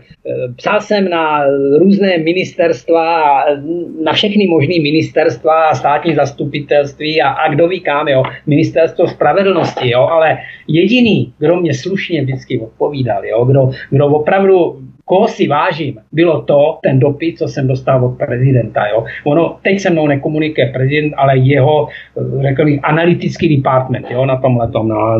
psal 0.55 0.81
jsem 0.81 1.09
na 1.09 1.43
různé 1.77 2.17
ministerstva, 2.17 3.43
na 4.03 4.13
všechny 4.13 4.47
možné 4.47 4.75
ministerstva 4.81 5.73
státní 5.73 6.15
zastupitelství 6.15 7.21
a, 7.21 7.29
a 7.29 7.53
kdo 7.53 7.67
ví 7.67 7.79
kam, 7.79 8.07
jo. 8.07 8.23
ministerstvo 8.47 9.07
spravedlnosti, 9.07 9.89
jo. 9.89 10.07
ale 10.11 10.37
jediný, 10.67 11.33
kdo 11.39 11.55
mě 11.55 11.73
slušně 11.73 12.21
vždycky 12.21 12.59
odpovídal, 12.59 13.25
jo? 13.25 13.45
Kdo, 13.45 13.71
kdo 13.89 14.05
opravdu 14.07 14.81
koho 15.05 15.27
si 15.27 15.47
vážím, 15.47 15.97
bylo 16.11 16.41
to, 16.41 16.79
ten 16.83 16.99
dopis, 16.99 17.39
co 17.39 17.47
jsem 17.47 17.67
dostal 17.67 18.05
od 18.05 18.17
prezidenta. 18.17 18.87
Jo. 18.87 19.05
Ono 19.23 19.57
teď 19.63 19.79
se 19.79 19.89
mnou 19.89 20.07
nekomunikuje 20.07 20.67
prezident, 20.67 21.13
ale 21.17 21.37
jeho, 21.37 21.87
řekl 22.41 22.65
bych, 22.65 22.79
analytický 22.83 23.57
department 23.57 24.05
jo, 24.11 24.25
na 24.25 24.37
tomhle 24.37 24.71
tom, 24.71 24.87
na, 24.87 25.17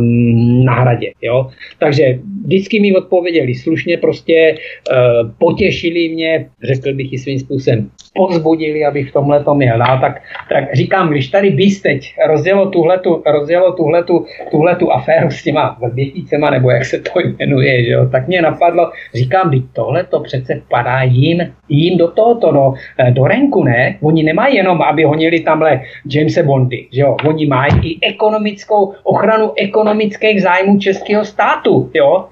na 0.64 0.74
hradě. 0.74 1.12
Jo. 1.22 1.50
Takže 1.80 2.20
vždycky 2.46 2.80
mi 2.80 2.96
odpověděli 2.96 3.56
slušně, 3.56 3.98
prostě 3.98 4.56
uh, 4.56 5.32
potěšili 5.40 6.10
mě, 6.10 6.46
řekl 6.64 6.94
bych 6.94 7.14
i 7.14 7.18
svým 7.18 7.40
způsobem, 7.40 7.90
pozbudili, 8.16 8.86
abych 8.86 9.10
v 9.10 9.14
tomhle 9.14 9.44
tom 9.44 9.58
měl 9.58 9.78
dál, 9.78 10.00
tak, 10.02 10.22
tak 10.50 10.76
říkám, 10.76 11.10
když 11.10 11.28
tady 11.28 11.50
bys 11.50 11.82
teď 11.82 12.14
rozjelo 12.28 12.66
tuhletu, 12.66 13.24
rozjelo 13.26 13.72
tuhletu, 13.72 14.26
tuhletu 14.52 14.92
aféru 14.92 15.32
s 15.32 15.44
těma 15.44 15.78
vrběticema, 15.82 16.50
nebo 16.50 16.72
jak 16.72 16.86
se 16.86 17.00
to 17.00 17.20
jmenuje, 17.20 17.86
že 17.86 17.92
jo, 17.92 18.10
tak 18.12 18.28
mě 18.28 18.42
napadlo, 18.42 18.92
říkám, 19.14 19.50
tohle 19.74 20.04
to 20.04 20.20
přece 20.20 20.62
padá 20.70 21.02
jim, 21.02 21.54
jim 21.70 21.98
do 21.98 22.08
tohoto, 22.08 22.52
no, 22.52 22.74
eh, 22.98 23.12
do 23.12 23.26
renku, 23.26 23.64
ne? 23.64 23.98
Oni 24.02 24.24
nemají 24.24 24.56
jenom, 24.56 24.82
aby 24.82 25.04
honili 25.04 25.40
tamhle 25.40 25.82
Jamese 26.06 26.44
Bondy, 26.44 26.88
že 26.92 27.02
jo, 27.02 27.18
oni 27.26 27.46
mají 27.46 27.74
i 27.82 28.08
ekonomickou 28.08 28.94
ochranu 29.04 29.52
ekonomických 29.58 30.42
zájmů 30.42 30.80
českého 30.80 31.26
státu, 31.26 31.92
jo, 31.94 32.28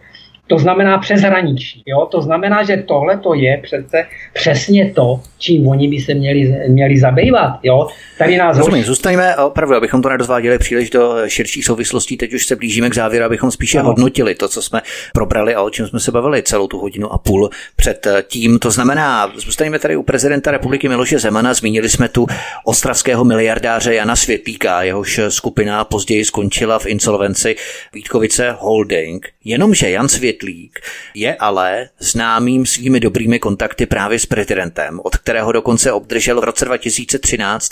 To 0.49 0.57
znamená 0.57 0.98
přeshraniční. 0.98 1.84
Jo? 1.86 2.07
To 2.11 2.22
znamená, 2.22 2.64
že 2.64 2.78
tohle 2.78 3.18
to 3.18 3.34
je 3.34 3.57
přece 3.61 4.06
přesně 4.34 4.91
to, 4.98 5.22
čím 5.40 5.68
oni 5.68 5.88
by 5.88 5.99
se 5.99 6.14
měli, 6.14 6.56
měli 6.68 6.99
zabývat. 6.99 7.60
Jo? 7.64 7.88
Tady 8.18 8.38
nás 8.38 8.57
Rozumím, 8.57 8.84
zůstaňme 8.84 9.36
opravdu, 9.36 9.76
abychom 9.76 10.02
to 10.02 10.10
nedozváděli 10.10 10.57
příliš 10.57 10.90
do 10.90 11.16
širších 11.28 11.66
souvislostí. 11.66 12.18
Teď 12.18 12.34
už 12.34 12.45
se 12.45 12.56
blížíme 12.56 12.90
k 12.90 12.95
závěru, 12.95 13.26
abychom 13.26 13.52
spíše 13.52 13.80
ano. 13.80 13.88
hodnotili 13.88 14.36
to, 14.36 14.48
co 14.48 14.61
jsme 14.61 14.82
probrali 15.14 15.56
a 15.56 15.61
o 15.61 15.70
čem 15.70 15.88
jsme 15.88 15.99
se 15.99 16.11
bavili 16.11 16.44
celou 16.44 16.68
tu 16.68 16.78
hodinu 16.78 17.14
a 17.14 17.18
půl 17.18 17.49
před 17.76 18.07
tím. 18.28 18.60
To 18.60 18.72
znamená, 18.72 19.32
zůstaňme 19.36 19.80
tady 19.80 19.95
u 19.95 20.03
prezidenta 20.03 20.52
republiky 20.52 20.90
Miloše 20.90 21.20
Zemana. 21.20 21.53
Zmínili 21.53 21.90
jsme 21.90 22.07
tu 22.10 22.28
ostravského 22.66 23.24
miliardáře 23.24 23.94
Jana 23.95 24.16
Světlíka, 24.16 24.84
jehož 24.84 25.20
skupina 25.30 25.84
později 25.84 26.26
skončila 26.26 26.80
v 26.80 26.86
insolvenci 26.86 27.56
Vítkovice 27.94 28.56
Holding. 28.60 29.28
Jenomže 29.44 29.90
Jan 29.90 30.07
Světlík 30.07 30.80
je 31.16 31.36
ale 31.36 31.90
známým 31.99 32.66
svými 32.66 32.99
dobrými 32.99 33.40
kontakty 33.40 33.86
právě 33.86 34.20
s 34.20 34.26
prezidentem, 34.26 34.99
od 35.03 35.18
kterého 35.30 35.51
dokonce 35.51 35.91
obdržel 35.91 36.41
v 36.41 36.43
roce 36.43 36.65
2013 36.65 37.72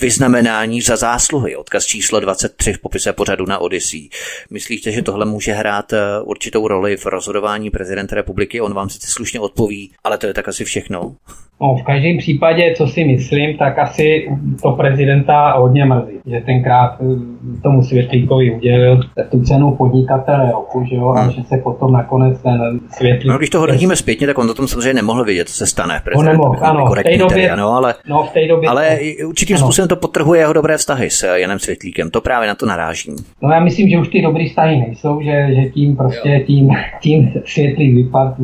vyznamenání 0.00 0.82
za 0.82 0.96
zásluhy, 0.96 1.56
odkaz 1.56 1.84
číslo 1.84 2.20
23 2.20 2.72
v 2.72 2.78
popise 2.78 3.12
pořadu 3.12 3.46
na 3.46 3.58
Odyssey. 3.58 4.08
Myslíte, 4.50 4.92
že 4.92 5.02
tohle 5.02 5.26
může 5.26 5.52
hrát 5.52 5.92
eh, 5.92 5.98
určitou 6.22 6.68
roli 6.68 6.96
v 6.96 7.06
rozhodování 7.06 7.70
prezidenta 7.70 8.16
republiky? 8.16 8.60
On 8.60 8.74
vám 8.74 8.90
sice 8.90 9.06
slušně 9.10 9.40
odpoví, 9.40 9.92
ale 10.04 10.18
to 10.18 10.26
je 10.26 10.34
tak 10.34 10.48
asi 10.48 10.64
všechno. 10.64 11.16
No, 11.60 11.76
v 11.76 11.82
každém 11.82 12.18
případě, 12.18 12.74
co 12.76 12.86
si 12.86 13.04
myslím, 13.04 13.56
tak 13.56 13.78
asi 13.78 14.28
to 14.62 14.72
prezidenta 14.72 15.52
hodně 15.52 15.84
mrzí, 15.84 16.12
že 16.26 16.40
tenkrát 16.40 16.96
eh, 17.00 17.62
tomu 17.62 17.82
Světlíkovi 17.82 18.54
udělil 18.54 19.00
tu 19.30 19.42
cenu 19.42 19.74
podnikatele 19.74 20.50
roku, 20.52 20.84
že 20.84 20.96
jo, 20.96 21.08
hmm. 21.08 21.28
a 21.28 21.30
že 21.30 21.42
se 21.42 21.56
potom 21.56 21.92
nakonec 21.92 22.42
ten 22.42 22.80
Světlík... 22.90 23.32
No, 23.32 23.38
když 23.38 23.50
to 23.50 23.60
hodnotíme 23.60 23.96
zpětně, 23.96 24.26
tak 24.26 24.38
on 24.38 24.50
o 24.50 24.54
tom 24.54 24.68
samozřejmě 24.68 24.92
nemohl 24.92 25.24
vědět, 25.24 25.48
co 25.48 25.54
se 25.54 25.66
stane. 25.66 26.02
On 26.16 26.24
nemohl, 26.24 26.56
ano, 26.60 26.86
v 26.86 27.02
té 27.02 27.18
době, 27.18 27.28
tedy, 27.28 27.50
ano, 27.50 27.72
ale, 27.72 27.94
no, 28.08 28.22
v 28.22 28.30
té 28.30 28.48
době, 28.48 28.68
ale 28.68 28.98
určitým 29.26 29.56
ano. 29.56 29.66
způsobem 29.66 29.88
to 29.88 29.96
potrhuje 29.96 30.40
jeho 30.40 30.52
dobré 30.52 30.76
vztahy 30.76 31.10
s 31.10 31.34
Janem 31.34 31.58
Světlíkem, 31.58 32.10
to 32.10 32.20
právě 32.20 32.48
na 32.48 32.54
to 32.54 32.66
narážím. 32.66 33.16
No 33.42 33.50
já 33.50 33.60
myslím, 33.60 33.88
že 33.88 33.98
už 33.98 34.08
ty 34.08 34.22
dobré 34.22 34.44
vztahy 34.48 34.76
nejsou, 34.76 35.22
že, 35.22 35.48
že 35.54 35.70
tím 35.70 35.96
prostě 35.96 36.44
tím, 36.46 36.70
tím 37.00 37.32
Světlík 37.44 37.94
vypadl, 37.94 38.34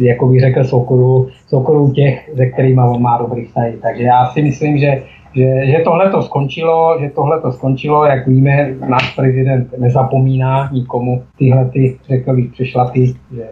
jako 0.00 0.26
bych 0.26 0.40
řekl, 0.40 0.64
Sokolu, 0.64 1.28
Sokolu 1.54 1.92
těch, 1.92 2.30
ze 2.34 2.46
kterými 2.46 2.80
on 2.80 3.02
má 3.02 3.18
dobrý 3.18 3.44
vztahy. 3.44 3.78
Takže 3.82 4.02
já 4.02 4.26
si 4.26 4.42
myslím, 4.42 4.78
že 4.78 5.02
že, 5.34 5.66
že 5.66 5.78
tohle 5.84 6.10
to 6.10 6.22
skončilo, 6.22 6.96
že 7.00 7.10
tohle 7.10 7.40
to 7.40 7.52
skončilo, 7.52 8.04
jak 8.04 8.26
víme, 8.26 8.74
náš 8.88 9.14
prezident 9.16 9.68
nezapomíná 9.78 10.70
nikomu 10.72 11.22
tyhle 11.38 11.64
ty, 11.64 11.98
řekl 12.08 12.36
bych, 12.36 12.52
přešlapy, 12.52 13.06
že 13.06 13.48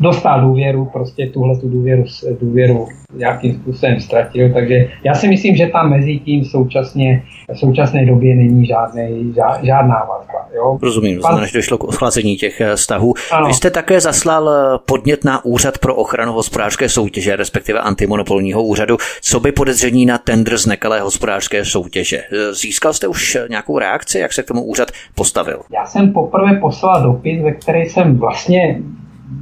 dostal 0.00 0.40
důvěru, 0.40 0.84
prostě 0.92 1.26
tuhle 1.26 1.58
tu 1.58 1.68
důvěru, 1.68 2.04
důvěru 2.40 2.88
nějakým 3.16 3.54
způsobem 3.54 4.00
ztratil, 4.00 4.52
takže 4.52 4.88
já 5.04 5.14
si 5.14 5.28
myslím, 5.28 5.56
že 5.56 5.66
tam 5.66 5.90
mezi 5.90 6.18
tím 6.18 6.44
současně, 6.44 7.22
v 7.54 7.58
současné 7.58 8.06
době 8.06 8.36
není 8.36 8.66
žádný, 8.66 9.34
žádná 9.62 9.94
vazba. 9.94 10.48
Jo? 10.54 10.78
Rozumím, 10.82 11.20
Pan... 11.20 11.30
znamená, 11.30 11.46
že 11.46 11.58
došlo 11.58 11.78
k 11.78 11.84
ochlazení 11.84 12.36
těch 12.36 12.60
eh, 12.60 12.76
vztahů. 12.76 13.14
Ano. 13.32 13.46
Vy 13.46 13.54
jste 13.54 13.70
také 13.70 14.00
zaslal 14.00 14.50
eh, 14.50 14.78
podnět 14.86 15.24
na 15.24 15.44
Úřad 15.44 15.78
pro 15.78 15.94
ochranu 15.94 16.32
hospodářské 16.32 16.88
soutěže, 16.88 17.36
respektive 17.36 17.80
antimonopolního 17.80 18.62
úřadu, 18.62 18.96
co 19.22 19.40
by 19.40 19.52
podezření 19.52 20.06
na 20.06 20.18
tender 20.18 20.58
z 20.58 20.66
nekalé 20.66 21.00
hospodářské 21.00 21.64
soutěže. 21.64 22.18
Eh, 22.18 22.54
získal 22.54 22.92
jste 22.92 23.08
už 23.08 23.38
nějakou 23.50 23.78
reakci, 23.78 24.18
jak 24.18 24.32
se 24.32 24.42
k 24.42 24.46
tomu 24.46 24.64
úřad 24.64 24.88
postavil? 25.14 25.60
Já 25.72 25.86
jsem 25.86 26.12
poprvé 26.12 26.54
poslal 26.60 27.02
dopis, 27.02 27.42
ve 27.42 27.52
který 27.52 27.84
jsem 27.84 28.16
vlastně 28.16 28.80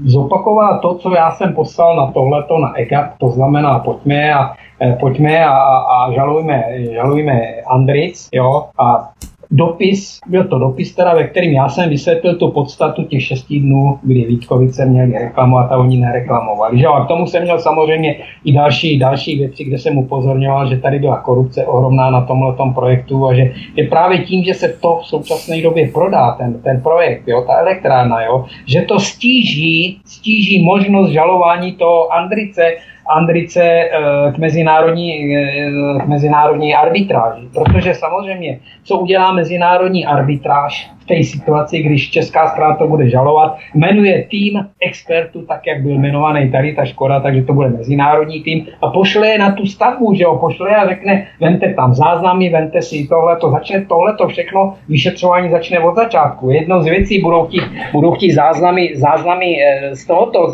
zopakovala 0.04 0.78
to, 0.78 0.94
co 0.94 1.14
já 1.14 1.30
jsem 1.30 1.54
poslal 1.54 1.96
na 1.96 2.12
tohleto 2.12 2.58
na 2.58 2.78
EGAP, 2.78 3.18
to 3.18 3.28
znamená 3.28 3.78
pojďme 3.78 4.34
a, 4.34 4.54
pojďme 5.00 5.44
a, 5.44 5.54
a 5.78 6.12
žalujme, 6.12 6.64
žalujme 6.94 7.40
Andric, 7.70 8.28
jo, 8.32 8.64
a 8.78 9.08
dopis, 9.52 10.18
byl 10.26 10.44
to 10.44 10.58
dopis 10.58 10.94
teda, 10.94 11.14
ve 11.14 11.24
kterým 11.28 11.52
já 11.52 11.68
jsem 11.68 11.90
vysvětlil 11.90 12.36
tu 12.36 12.50
podstatu 12.50 13.04
těch 13.04 13.22
šesti 13.24 13.60
dnů, 13.60 13.98
kdy 14.02 14.24
Vítkovice 14.24 14.86
měli 14.86 15.12
reklamovat 15.12 15.72
a 15.72 15.76
oni 15.76 15.96
nereklamovali. 15.96 16.78
Že? 16.78 16.86
A 16.86 17.04
k 17.04 17.08
tomu 17.08 17.26
jsem 17.26 17.42
měl 17.42 17.58
samozřejmě 17.58 18.16
i 18.44 18.52
další, 18.52 18.98
další 18.98 19.38
věci, 19.38 19.64
kde 19.64 19.78
jsem 19.78 19.98
upozorňoval, 19.98 20.68
že 20.68 20.76
tady 20.76 20.98
byla 20.98 21.20
korupce 21.20 21.66
ohromná 21.66 22.10
na 22.10 22.20
tomhle 22.20 22.54
projektu 22.74 23.26
a 23.26 23.34
že 23.34 23.52
je 23.76 23.88
právě 23.88 24.18
tím, 24.18 24.44
že 24.44 24.54
se 24.54 24.68
to 24.68 24.96
v 25.02 25.06
současné 25.06 25.62
době 25.62 25.88
prodá, 25.88 26.30
ten, 26.30 26.62
ten 26.62 26.80
projekt, 26.80 27.22
jo, 27.26 27.44
ta 27.46 27.58
elektrárna, 27.58 28.24
jo, 28.24 28.44
že 28.66 28.82
to 28.82 29.00
stíží, 29.00 30.00
stíží 30.04 30.62
možnost 30.62 31.10
žalování 31.10 31.72
toho 31.72 32.12
Andrice 32.12 32.76
Andrice 33.06 33.62
eh, 33.62 34.32
k 34.32 34.38
mezinárodní, 34.38 35.36
eh, 35.36 35.70
k 36.02 36.06
mezinárodní 36.06 36.74
arbitráži. 36.74 37.48
Protože 37.54 37.94
samozřejmě, 37.94 38.58
co 38.84 38.98
udělá 38.98 39.32
mezinárodní 39.32 40.06
arbitráž 40.06 40.90
v 41.02 41.06
té 41.06 41.24
situaci, 41.24 41.82
když 41.82 42.10
česká 42.10 42.48
strana 42.48 42.76
to 42.76 42.86
bude 42.86 43.10
žalovat, 43.10 43.56
jmenuje 43.74 44.26
tým 44.30 44.66
expertů, 44.80 45.42
tak 45.42 45.66
jak 45.66 45.82
byl 45.82 45.92
jmenovaný 45.92 46.50
tady 46.50 46.74
ta 46.74 46.84
škoda, 46.84 47.20
takže 47.20 47.42
to 47.42 47.52
bude 47.52 47.68
mezinárodní 47.68 48.42
tým 48.42 48.66
a 48.82 48.90
pošle 48.90 49.28
je 49.28 49.38
na 49.38 49.52
tu 49.52 49.66
stavbu, 49.66 50.14
že 50.14 50.22
jo, 50.22 50.36
pošle 50.36 50.76
a 50.76 50.88
řekne, 50.88 51.26
vente 51.40 51.74
tam 51.74 51.94
záznamy, 51.94 52.48
vente 52.48 52.82
si 52.82 53.06
tohle, 53.08 53.36
to 53.36 53.50
začne 53.50 53.84
tohle, 53.88 54.16
to 54.16 54.28
všechno, 54.28 54.74
vyšetřování 54.88 55.50
začne 55.50 55.78
od 55.78 55.94
začátku. 55.94 56.50
Jednou 56.50 56.82
z 56.82 56.86
věcí 56.86 57.22
budou 57.22 57.46
chtít, 57.46 57.62
budou 57.92 58.10
chtít 58.12 58.32
záznamy, 58.32 58.92
záznamy 58.94 59.56
eh, 59.62 59.96
z 59.96 60.06
tohoto, 60.06 60.52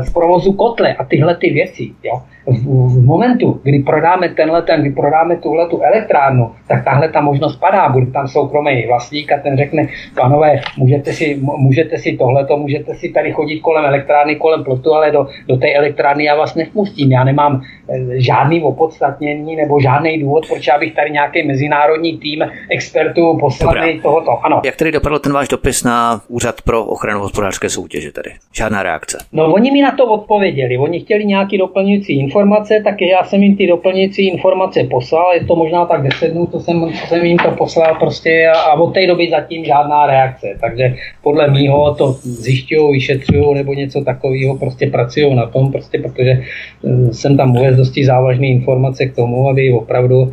z 0.00 0.10
provozu 0.12 0.52
kotle 0.52 0.94
a 0.94 1.04
tyhle 1.04 1.36
ty 1.36 1.50
věci. 1.50 1.90
Jo 2.04 2.20
v, 2.46 2.62
v 2.88 3.04
momentu, 3.04 3.60
kdy 3.62 3.78
prodáme 3.78 4.28
tenhle, 4.28 4.62
ten, 4.62 4.80
kdy 4.80 4.90
prodáme 4.90 5.36
tuhle 5.36 5.68
tu 5.68 5.82
elektrárnu, 5.82 6.52
tak 6.68 6.84
tahle 6.84 7.08
ta 7.08 7.20
možnost 7.20 7.56
padá. 7.56 7.88
Bude 7.88 8.06
tam 8.06 8.28
soukromý 8.28 8.86
vlastník 8.86 9.32
a 9.32 9.38
ten 9.38 9.56
řekne, 9.56 9.85
panové, 10.14 10.60
můžete 10.76 11.12
si, 11.12 11.38
můžete 11.40 11.98
si 11.98 12.16
tohleto, 12.16 12.56
můžete 12.56 12.94
si 12.94 13.08
tady 13.08 13.32
chodit 13.32 13.60
kolem 13.60 13.84
elektrárny, 13.84 14.36
kolem 14.36 14.64
plotu, 14.64 14.92
ale 14.94 15.10
do, 15.10 15.26
do 15.48 15.56
té 15.56 15.74
elektrárny 15.74 16.24
já 16.24 16.36
vás 16.36 16.54
nevpustím. 16.54 17.12
Já 17.12 17.24
nemám 17.24 17.62
eh, 17.90 18.20
žádný 18.20 18.62
opodstatnění 18.62 19.56
nebo 19.56 19.80
žádný 19.80 20.18
důvod, 20.18 20.46
proč 20.48 20.66
já 20.66 20.78
bych 20.78 20.94
tady 20.94 21.10
nějaký 21.10 21.42
mezinárodní 21.42 22.18
tým 22.18 22.44
expertů 22.70 23.38
poslaný 23.40 24.00
tohoto. 24.00 24.38
Ano. 24.42 24.60
Jak 24.64 24.76
tedy 24.76 24.92
dopadl 24.92 25.18
ten 25.18 25.32
váš 25.32 25.48
dopis 25.48 25.84
na 25.84 26.20
Úřad 26.28 26.62
pro 26.62 26.84
ochranu 26.84 27.20
hospodářské 27.20 27.68
soutěže 27.68 28.12
tady? 28.12 28.30
Žádná 28.54 28.82
reakce? 28.82 29.18
No 29.32 29.52
oni 29.52 29.70
mi 29.70 29.82
na 29.82 29.90
to 29.90 30.06
odpověděli. 30.06 30.78
Oni 30.78 31.00
chtěli 31.00 31.24
nějaký 31.24 31.58
doplňující 31.58 32.18
informace 32.18 32.76
tak 32.84 33.00
já 33.00 33.24
jsem 33.24 33.42
jim 33.42 33.56
ty 33.56 33.66
doplňující 33.66 34.28
informace 34.28 34.84
poslal, 34.84 35.34
je 35.34 35.44
to 35.44 35.56
možná 35.56 35.86
tak 35.86 36.02
10 36.02 36.28
dnů, 36.28 36.46
co 36.46 36.60
jsem, 36.60 36.92
co 37.00 37.06
jsem 37.06 37.24
jim 37.24 37.38
to 37.38 37.50
poslal 37.50 37.94
prostě 37.94 38.48
a, 38.54 38.60
a 38.60 38.74
od 38.74 38.94
té 38.94 39.06
doby 39.06 39.30
zatím 39.30 39.64
žádná 39.76 40.06
reakce. 40.06 40.46
Takže 40.60 40.94
podle 41.22 41.50
mýho 41.50 41.94
to 41.94 42.12
zjišťují, 42.22 42.92
vyšetřují 42.92 43.54
nebo 43.54 43.74
něco 43.74 44.04
takového, 44.04 44.58
prostě 44.58 44.90
pracují 44.90 45.34
na 45.34 45.46
tom, 45.46 45.72
prostě 45.72 45.98
protože 45.98 46.42
uh, 46.82 47.10
jsem 47.10 47.36
tam 47.36 47.56
uvez 47.56 47.76
dosti 47.76 48.04
závažné 48.04 48.46
informace 48.46 49.06
k 49.06 49.14
tomu, 49.14 49.48
aby 49.48 49.72
opravdu 49.72 50.22
uh, 50.22 50.32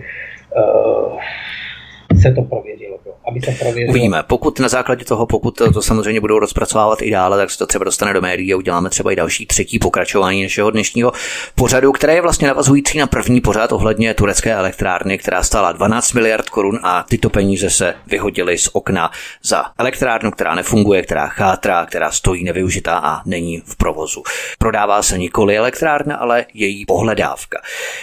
se 2.22 2.32
to 2.32 2.42
prověřilo 2.42 2.93
aby 3.28 3.42
se 3.42 3.52
prověřilo. 3.52 3.90
Uvidíme. 3.90 4.24
Pokud 4.28 4.60
na 4.60 4.68
základě 4.68 5.06
toho, 5.06 5.26
pokud 5.26 5.52
to, 5.74 5.82
samozřejmě 5.82 6.22
budou 6.22 6.40
rozpracovávat 6.40 7.02
i 7.02 7.12
dále, 7.12 7.38
tak 7.38 7.52
se 7.52 7.58
to 7.58 7.68
třeba 7.68 7.86
dostane 7.86 8.14
do 8.14 8.22
médií 8.22 8.54
a 8.54 8.58
uděláme 8.58 8.90
třeba 8.90 9.12
i 9.12 9.16
další 9.16 9.46
třetí 9.46 9.80
pokračování 9.80 10.44
našeho 10.44 10.72
dnešního 10.72 11.12
pořadu, 11.56 11.92
které 11.92 12.16
je 12.16 12.22
vlastně 12.22 12.48
navazující 12.48 12.98
na 12.98 13.08
první 13.08 13.42
pořad 13.42 13.72
ohledně 13.72 14.14
turecké 14.14 14.54
elektrárny, 14.54 15.18
která 15.18 15.44
stála 15.44 15.72
12 15.72 16.14
miliard 16.14 16.50
korun 16.50 16.80
a 16.84 17.06
tyto 17.10 17.30
peníze 17.30 17.70
se 17.70 17.94
vyhodily 18.08 18.58
z 18.58 18.70
okna 18.74 19.12
za 19.44 19.66
elektrárnu, 19.78 20.32
která 20.32 20.56
nefunguje, 20.56 21.02
která 21.02 21.28
chátrá, 21.28 21.86
která 21.86 22.12
stojí 22.12 22.44
nevyužitá 22.44 22.98
a 22.98 23.22
není 23.26 23.62
v 23.66 23.76
provozu. 23.76 24.24
Prodává 24.58 25.04
se 25.04 25.18
nikoli 25.18 25.58
elektrárna, 25.58 26.16
ale 26.16 26.46
její 26.54 26.86
pohledávka. 26.86 27.62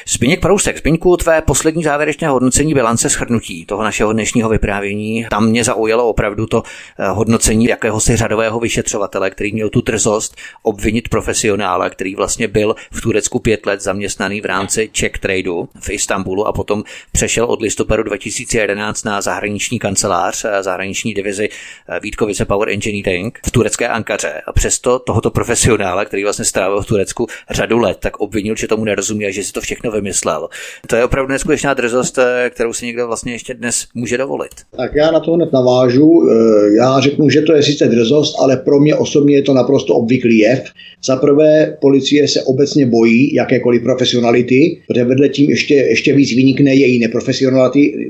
Zbigněk 0.08 0.40
Prousek, 0.40 0.78
Zbigňku, 0.78 1.16
tvé 1.16 1.42
poslední 1.42 1.82
závěrečné 1.82 2.28
hodnocení 2.28 2.74
bilance 2.74 3.08
shrnutí 3.08 3.66
toho 3.66 3.82
našeho 3.82 4.12
dnešního 4.12 4.48
vyprávění 4.48 5.09
tam 5.30 5.46
mě 5.46 5.64
zaujalo 5.64 6.08
opravdu 6.08 6.46
to 6.46 6.62
eh, 6.62 7.08
hodnocení 7.08 7.64
jakéhosi 7.64 8.16
řadového 8.16 8.60
vyšetřovatele, 8.60 9.30
který 9.30 9.52
měl 9.52 9.68
tu 9.68 9.80
drzost 9.80 10.36
obvinit 10.62 11.08
profesionála, 11.08 11.90
který 11.90 12.14
vlastně 12.14 12.48
byl 12.48 12.74
v 12.92 13.00
Turecku 13.00 13.38
pět 13.38 13.66
let 13.66 13.80
zaměstnaný 13.80 14.40
v 14.40 14.44
rámci 14.44 14.88
Czech 14.92 15.12
Tradu 15.12 15.68
v 15.80 15.90
Istanbulu 15.90 16.46
a 16.46 16.52
potom 16.52 16.84
přešel 17.12 17.44
od 17.44 17.62
listopadu 17.62 18.02
2011 18.02 19.04
na 19.04 19.20
zahraniční 19.20 19.78
kancelář, 19.78 20.44
eh, 20.44 20.62
zahraniční 20.62 21.14
divizi 21.14 21.48
eh, 21.88 22.00
Vítkovice 22.00 22.44
Power 22.44 22.68
Engineering 22.68 23.38
v 23.46 23.50
turecké 23.50 23.88
Ankaře. 23.88 24.42
A 24.46 24.52
přesto 24.52 24.98
tohoto 24.98 25.30
profesionála, 25.30 26.04
který 26.04 26.24
vlastně 26.24 26.44
strávil 26.44 26.82
v 26.82 26.86
Turecku 26.86 27.26
řadu 27.50 27.78
let, 27.78 27.98
tak 28.00 28.16
obvinil, 28.16 28.56
že 28.56 28.68
tomu 28.68 28.84
nerozumí 28.84 29.26
a 29.26 29.30
že 29.30 29.44
si 29.44 29.52
to 29.52 29.60
všechno 29.60 29.90
vymyslel. 29.90 30.48
To 30.86 30.96
je 30.96 31.04
opravdu 31.04 31.32
neskutečná 31.32 31.74
drzost, 31.74 32.18
kterou 32.50 32.72
si 32.72 32.86
někdo 32.86 33.06
vlastně 33.06 33.32
ještě 33.32 33.54
dnes 33.54 33.86
může 33.94 34.18
dovolit. 34.18 34.54
Tak 34.76 34.94
já 35.00 35.10
na 35.10 35.20
to 35.20 35.32
hned 35.32 35.52
navážu. 35.52 36.28
Eh, 36.28 36.76
já 36.76 37.00
řeknu, 37.00 37.30
že 37.30 37.42
to 37.42 37.52
je 37.52 37.62
sice 37.62 37.88
drzost, 37.88 38.36
ale 38.40 38.56
pro 38.56 38.80
mě 38.80 38.94
osobně 38.94 39.34
je 39.36 39.42
to 39.42 39.54
naprosto 39.54 39.94
obvyklý 39.94 40.38
jev. 40.38 40.64
Za 41.04 41.16
prvé, 41.16 41.76
policie 41.80 42.28
se 42.28 42.42
obecně 42.42 42.86
bojí 42.86 43.34
jakékoliv 43.34 43.82
profesionality, 43.82 44.78
protože 44.86 45.04
vedle 45.04 45.28
tím 45.28 45.50
ještě, 45.50 45.74
ještě 45.74 46.12
víc 46.12 46.36
vynikne 46.36 46.74
její 46.74 47.06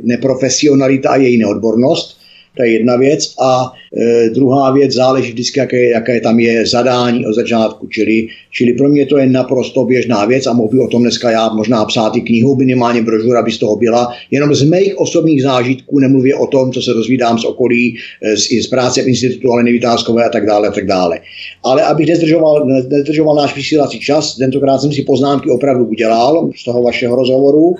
neprofesionalita 0.03 1.11
a 1.11 1.17
její 1.17 1.39
neodbornost. 1.39 2.20
To 2.57 2.63
je 2.63 2.73
jedna 2.73 2.97
věc. 2.97 3.35
A 3.41 3.73
e, 3.97 4.31
druhá 4.31 4.71
věc 4.73 4.93
záleží 4.93 5.33
vždycky, 5.33 5.59
jaké, 5.61 5.89
jaké 5.89 6.21
tam 6.21 6.41
je 6.41 6.67
zadání 6.67 7.27
od 7.27 7.35
začátku. 7.35 7.87
Čili, 7.87 8.29
čili 8.51 8.73
pro 8.73 8.89
mě 8.89 9.07
to 9.07 9.19
je 9.19 9.27
naprosto 9.27 9.85
běžná 9.85 10.25
věc 10.25 10.47
a 10.47 10.53
mohl 10.53 10.83
o 10.83 10.89
tom 10.89 11.03
dneska 11.03 11.31
já 11.31 11.49
možná 11.49 11.85
psát 11.85 12.17
i 12.17 12.21
knihu, 12.21 12.57
minimálně 12.57 13.03
brožura 13.03 13.43
by 13.43 13.53
z 13.53 13.59
toho 13.59 13.77
byla. 13.77 14.13
Jenom 14.31 14.55
z 14.55 14.63
mých 14.63 14.99
osobních 14.99 15.43
zážitků 15.43 15.99
nemluvě 15.99 16.35
o 16.35 16.47
tom, 16.47 16.73
co 16.73 16.83
se 16.83 16.91
dozvídám 16.91 17.39
z 17.39 17.45
okolí, 17.45 17.97
e, 18.23 18.37
z, 18.37 18.49
z 18.63 18.67
práce 18.67 19.03
v 19.03 19.09
institutu 19.09 19.53
ale 19.53 19.63
Vytázkové 19.63 20.25
a 20.25 20.29
tak 20.29 20.47
dále, 20.47 20.69
a 20.69 20.73
tak 20.73 20.87
dále. 20.87 21.21
Ale 21.65 21.83
abych 21.83 22.07
nezdržoval, 22.07 22.67
nezdržoval 22.67 23.37
náš 23.37 23.57
vysílací 23.57 24.01
čas, 24.01 24.37
tentokrát 24.37 24.79
jsem 24.79 24.93
si 24.93 25.03
poznámky 25.03 25.51
opravdu 25.51 25.85
udělal 25.85 26.51
z 26.57 26.65
toho 26.65 26.83
vašeho 26.83 27.17
rozhovoru. 27.17 27.75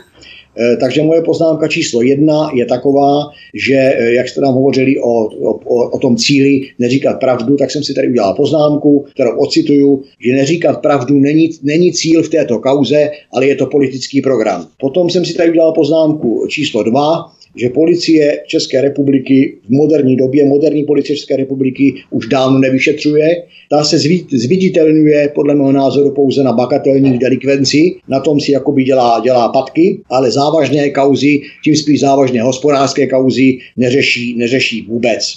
Eh, 0.61 0.77
takže 0.77 1.03
moje 1.03 1.23
poznámka 1.23 1.69
číslo 1.69 2.03
jedna 2.03 2.51
je 2.55 2.67
taková, 2.67 3.31
že 3.55 3.75
eh, 3.75 4.13
jak 4.13 4.29
jste 4.29 4.41
nám 4.41 4.55
hovořili 4.55 5.01
o, 5.01 5.25
o, 5.65 5.91
o 5.91 5.99
tom 5.99 6.17
cíli 6.17 6.69
neříkat 6.79 7.21
pravdu, 7.21 7.57
tak 7.57 7.71
jsem 7.71 7.85
si 7.85 7.95
tady 7.95 8.09
udělal 8.09 8.35
poznámku, 8.35 9.05
kterou 9.15 9.37
ocituju, 9.39 10.03
že 10.25 10.33
neříkat 10.33 10.83
pravdu 10.83 11.15
není, 11.15 11.51
není 11.63 11.93
cíl 11.93 12.23
v 12.23 12.29
této 12.29 12.59
kauze, 12.59 13.11
ale 13.33 13.47
je 13.47 13.57
to 13.57 13.67
politický 13.67 14.21
program. 14.21 14.67
Potom 14.81 15.11
jsem 15.11 15.25
si 15.25 15.35
tady 15.35 15.51
udělal 15.51 15.73
poznámku 15.73 16.47
číslo 16.49 16.83
dva, 16.83 17.33
že 17.57 17.69
policie 17.69 18.43
České 18.47 18.81
republiky 18.81 19.57
v 19.67 19.71
moderní 19.71 20.17
době, 20.17 20.45
moderní 20.45 20.85
policie 20.85 21.17
České 21.17 21.37
republiky 21.37 21.95
už 22.11 22.27
dávno 22.27 22.59
nevyšetřuje. 22.59 23.43
Ta 23.71 23.85
se 23.85 23.99
zviditelňuje 24.33 25.29
podle 25.35 25.55
mého 25.55 25.73
názoru 25.73 26.11
pouze 26.11 26.43
na 26.43 26.53
bagatelní 26.53 27.19
delikvenci, 27.19 27.95
na 28.09 28.21
tom 28.21 28.41
si 28.41 28.53
jakoby 28.53 28.85
dělá, 28.85 29.21
dělá 29.25 29.49
patky, 29.49 30.01
ale 30.11 30.31
závažné 30.31 30.91
kauzy, 30.91 31.41
tím 31.65 31.77
spíš 31.77 32.01
závažné 32.01 32.43
hospodářské 32.43 33.07
kauzy 33.07 33.59
neřeší, 33.77 34.35
neřeší 34.37 34.87
vůbec. 34.89 35.37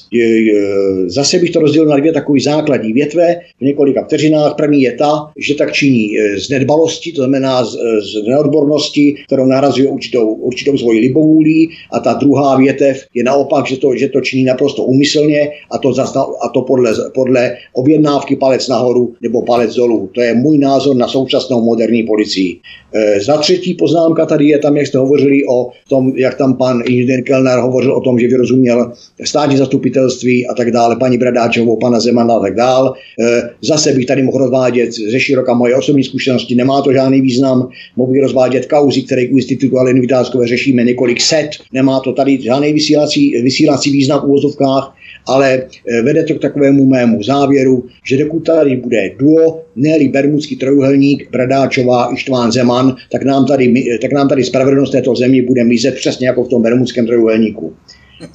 Zase 1.05 1.39
bych 1.39 1.51
to 1.51 1.59
rozdělil 1.59 1.89
na 1.89 1.97
dvě 1.97 2.11
takové 2.11 2.39
základní 2.39 2.93
větve 2.93 3.35
v 3.59 3.61
několika 3.61 4.03
vteřinách. 4.03 4.55
První 4.55 4.81
je 4.81 4.91
ta, 4.91 5.31
že 5.37 5.55
tak 5.55 5.71
činí 5.71 6.19
e, 6.19 6.39
z 6.39 6.49
nedbalosti, 6.49 7.11
to 7.11 7.21
znamená 7.21 7.65
z, 7.65 7.71
z 8.01 8.27
neodbornosti, 8.27 9.15
kterou 9.25 9.45
narazuje 9.45 9.87
určitou, 9.87 10.33
určitou 10.33 10.77
svoji 10.77 10.99
libovůlí 10.99 11.69
a 11.91 11.99
ta 12.03 12.13
druhá 12.13 12.57
větev 12.57 12.97
je 13.13 13.23
naopak, 13.23 13.67
že 13.67 13.77
to, 13.77 13.95
že 13.95 14.09
to 14.09 14.21
činí 14.21 14.43
naprosto 14.43 14.83
úmyslně 14.83 15.49
a 15.71 15.77
to, 15.77 15.93
zasna, 15.93 16.25
a 16.41 16.49
to 16.49 16.61
podle, 16.61 16.93
podle 17.13 17.57
objednávky 17.73 18.35
palec 18.35 18.67
nahoru 18.67 19.13
nebo 19.21 19.41
palec 19.41 19.75
dolů. 19.75 20.09
To 20.11 20.21
je 20.21 20.33
můj 20.33 20.57
názor 20.57 20.95
na 20.95 21.07
současnou 21.07 21.61
moderní 21.61 22.03
policii. 22.03 22.59
E, 22.93 23.21
za 23.21 23.37
třetí 23.37 23.73
poznámka 23.73 24.25
tady 24.25 24.45
je 24.45 24.59
tam, 24.59 24.77
jak 24.77 24.87
jste 24.87 24.97
hovořili 24.97 25.45
o 25.49 25.69
tom, 25.89 26.13
jak 26.15 26.37
tam 26.37 26.53
pan 26.53 26.83
inženýr 26.85 27.23
Kellner 27.23 27.59
hovořil 27.59 27.93
o 27.95 28.01
tom, 28.01 28.19
že 28.19 28.27
vyrozuměl 28.27 28.91
státní 29.23 29.57
zastupitelství 29.57 30.47
a 30.47 30.53
tak 30.53 30.71
dále, 30.71 30.95
paní 30.95 31.17
Bradáčovou, 31.17 31.77
pana 31.77 31.99
Zemana 31.99 32.35
a 32.35 32.39
tak 32.39 32.55
dále. 32.55 32.91
E, 33.19 33.49
zase 33.61 33.93
bych 33.93 34.05
tady 34.05 34.23
mohl 34.23 34.37
rozvádět 34.37 34.93
ze 34.93 35.19
široka 35.19 35.53
moje 35.53 35.75
osobní 35.75 36.03
zkušenosti, 36.03 36.55
nemá 36.55 36.81
to 36.81 36.93
žádný 36.93 37.21
význam, 37.21 37.69
mohl 37.95 38.11
bych 38.11 38.21
rozvádět 38.21 38.65
kauzy, 38.65 39.01
které 39.01 39.27
u 39.31 39.35
institutu 39.35 39.79
Aleny 39.79 39.99
Vytázkové 39.99 40.47
řešíme 40.47 40.83
několik 40.83 41.21
set, 41.21 41.49
nemá 41.73 41.92
to 41.99 42.13
tady 42.13 42.41
žádný 42.41 42.73
vysílací, 42.73 43.41
vysílací 43.41 43.91
význam 43.91 44.21
v 44.21 44.23
úvozovkách, 44.23 44.95
ale 45.27 45.63
eh, 45.63 46.01
vede 46.01 46.23
to 46.23 46.35
k 46.35 46.41
takovému 46.41 46.85
mému 46.85 47.23
závěru, 47.23 47.85
že 48.05 48.17
dokud 48.17 48.39
tady 48.39 48.75
bude 48.75 49.09
duo, 49.19 49.61
ne 49.75 50.09
bermudský 50.09 50.55
trojuhelník, 50.55 51.31
Bradáčová, 51.31 52.13
Ištván 52.13 52.51
Zeman, 52.51 52.95
tak 53.11 53.23
nám 53.23 53.45
tady, 53.45 53.97
tak 54.01 54.11
nám 54.11 54.29
tady 54.29 54.43
spravedlnost 54.43 54.91
této 54.91 55.15
země 55.15 55.43
bude 55.43 55.63
mizet 55.63 55.95
přesně 55.95 56.27
jako 56.27 56.43
v 56.43 56.49
tom 56.49 56.61
bermudském 56.61 57.05
trojuhelníku. 57.05 57.73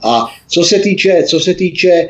A 0.03 0.27
co 0.49 0.65
se 0.65 0.79
týče, 0.79 1.23
co 1.27 1.41
se 1.41 1.55
týče 1.55 1.89
e, 1.89 2.09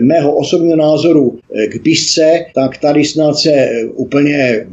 mého 0.00 0.36
osobního 0.36 0.76
názoru 0.76 1.38
k 1.68 1.82
písce, 1.82 2.44
tak 2.54 2.78
tady 2.78 3.04
snad 3.04 3.36
se 3.36 3.52
e, 3.52 3.84
úplně 3.84 4.66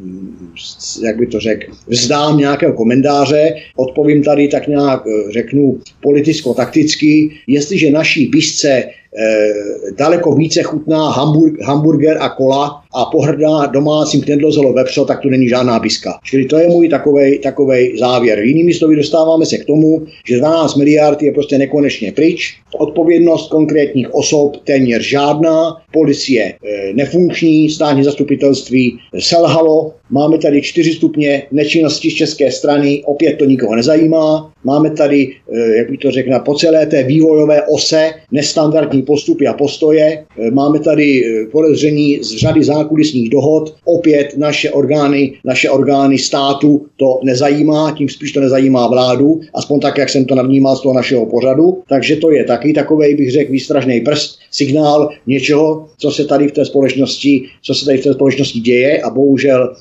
jak 1.03 1.17
by 1.17 1.27
to 1.27 1.39
řekl, 1.39 1.71
vzdám 1.87 2.37
nějakého 2.37 2.73
komentáře, 2.73 3.55
odpovím 3.75 4.23
tady 4.23 4.47
tak 4.47 4.67
nějak, 4.67 5.03
řeknu, 5.33 5.79
politicko-takticky, 6.01 7.29
jestliže 7.47 7.91
naší 7.91 8.25
písce 8.25 8.83
Eh, 9.17 9.91
daleko 9.97 10.35
více 10.35 10.63
chutná 10.63 11.11
hamburg, 11.11 11.61
hamburger 11.61 12.17
a 12.21 12.29
kola 12.29 12.83
a 12.93 13.05
pohrdá 13.05 13.65
domácím 13.65 14.21
knedlozolo 14.21 14.73
vepřo, 14.73 15.05
tak 15.05 15.21
to 15.21 15.29
není 15.29 15.49
žádná 15.49 15.79
biska. 15.79 16.19
Čili 16.23 16.45
to 16.45 16.57
je 16.57 16.67
můj 16.67 16.89
takovej, 16.89 17.39
takovej 17.39 17.97
závěr. 17.99 18.39
Jinými 18.39 18.73
slovy 18.73 18.95
dostáváme 18.95 19.45
se 19.45 19.57
k 19.57 19.65
tomu, 19.65 20.01
že 20.27 20.37
12 20.37 20.75
miliard 20.75 21.21
je 21.21 21.31
prostě 21.31 21.57
nekonečně 21.57 22.11
pryč, 22.11 22.59
odpovědnost 22.77 23.49
konkrétních 23.49 24.13
osob 24.13 24.57
téměř 24.63 25.09
žádná, 25.09 25.75
policie 25.93 26.43
e, 26.43 26.93
nefunkční, 26.93 27.69
státní 27.69 28.03
zastupitelství 28.03 28.99
selhalo, 29.19 29.93
máme 30.09 30.37
tady 30.37 30.61
čtyři 30.61 30.93
stupně 30.93 31.43
nečinnosti 31.51 32.11
z 32.11 32.13
české 32.13 32.51
strany, 32.51 33.03
opět 33.05 33.33
to 33.33 33.45
nikoho 33.45 33.75
nezajímá, 33.75 34.53
máme 34.63 34.89
tady, 34.89 35.31
e, 35.53 35.77
jak 35.77 35.89
bych 35.89 35.99
to 35.99 36.11
řekl, 36.11 36.39
po 36.45 36.55
celé 36.55 36.85
té 36.85 37.03
vývojové 37.03 37.61
ose 37.61 38.11
nestandardní 38.31 39.01
postupy 39.01 39.47
a 39.47 39.53
postoje, 39.53 40.25
e, 40.39 40.51
máme 40.51 40.79
tady 40.79 41.23
podezření 41.51 42.19
z 42.23 42.37
řady 42.37 42.63
zákulisních 42.79 43.29
dohod, 43.29 43.75
opět 43.85 44.37
naše 44.37 44.71
orgány, 44.71 45.33
naše 45.45 45.69
orgány 45.69 46.17
státu 46.17 46.85
to 46.97 47.19
nezajímá, 47.23 47.95
tím 47.97 48.09
spíš 48.09 48.31
to 48.31 48.39
nezajímá 48.39 48.87
vládu, 48.87 49.41
aspoň 49.53 49.79
tak, 49.79 49.97
jak 49.97 50.09
jsem 50.09 50.25
to 50.25 50.35
navnímal 50.35 50.75
z 50.75 50.81
toho 50.81 50.95
našeho 50.95 51.25
pořadu, 51.25 51.81
takže 51.89 52.15
to 52.15 52.31
je 52.31 52.43
taky 52.43 52.73
takový, 52.73 53.15
bych 53.15 53.31
řekl, 53.31 53.51
výstražný 53.51 54.01
prst, 54.01 54.39
signál 54.51 55.09
něčeho, 55.27 55.85
co 55.97 56.11
se 56.11 56.25
tady 56.25 56.47
v 56.47 56.51
té 56.51 56.65
společnosti, 56.65 57.43
co 57.61 57.73
se 57.73 57.85
tady 57.85 57.97
v 57.97 58.03
té 58.03 58.13
společnosti 58.13 58.59
děje. 58.59 59.01
A 59.01 59.09
bohužel 59.09 59.75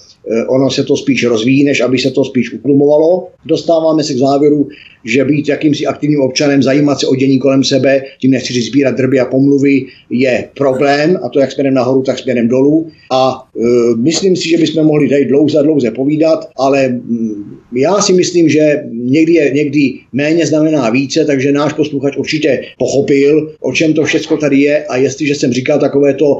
ono 0.48 0.70
se 0.70 0.84
to 0.84 0.96
spíš 0.96 1.24
rozvíjí, 1.24 1.64
než 1.64 1.80
aby 1.80 1.98
se 1.98 2.10
to 2.10 2.24
spíš 2.24 2.52
utlumovalo. 2.52 3.28
Dostáváme 3.46 4.04
se 4.04 4.14
k 4.14 4.18
závěru, 4.18 4.68
že 5.04 5.24
být 5.24 5.48
jakýmsi 5.48 5.86
aktivním 5.86 6.20
občanem, 6.20 6.62
zajímat 6.62 7.00
se 7.00 7.06
o 7.06 7.14
dění 7.14 7.38
kolem 7.38 7.64
sebe, 7.64 8.02
tím 8.20 8.30
nechci 8.30 8.52
říct 8.52 8.66
sbírat 8.66 8.96
drby 8.96 9.20
a 9.20 9.24
pomluvy, 9.24 9.84
je 10.10 10.48
problém, 10.56 11.18
a 11.22 11.28
to 11.28 11.40
jak 11.40 11.52
směrem 11.52 11.74
nahoru, 11.74 12.02
tak 12.02 12.18
směrem 12.18 12.48
dolů. 12.48 12.86
A 13.12 13.48
e, 13.56 13.60
myslím 13.96 14.36
si, 14.36 14.48
že 14.48 14.58
bychom 14.58 14.86
mohli 14.86 15.08
tady 15.08 15.24
dlouze 15.24 15.58
a 15.58 15.62
dlouze 15.62 15.90
povídat, 15.90 16.48
ale 16.56 16.88
mm, 16.88 17.56
já 17.76 18.02
si 18.02 18.12
myslím, 18.12 18.48
že 18.48 18.82
někdy 18.92 19.32
je 19.32 19.50
někdy 19.54 19.94
méně 20.12 20.46
znamená 20.46 20.90
více, 20.90 21.24
takže 21.24 21.52
náš 21.52 21.72
posluchač 21.72 22.16
určitě 22.16 22.62
pochopil, 22.78 23.52
o 23.60 23.72
čem 23.72 23.94
to 23.94 24.04
všechno 24.04 24.36
tady 24.36 24.58
je 24.58 24.84
a 24.84 24.96
jestliže 24.96 25.34
jsem 25.34 25.52
říkal 25.52 25.78
takové 25.78 26.14
to 26.14 26.38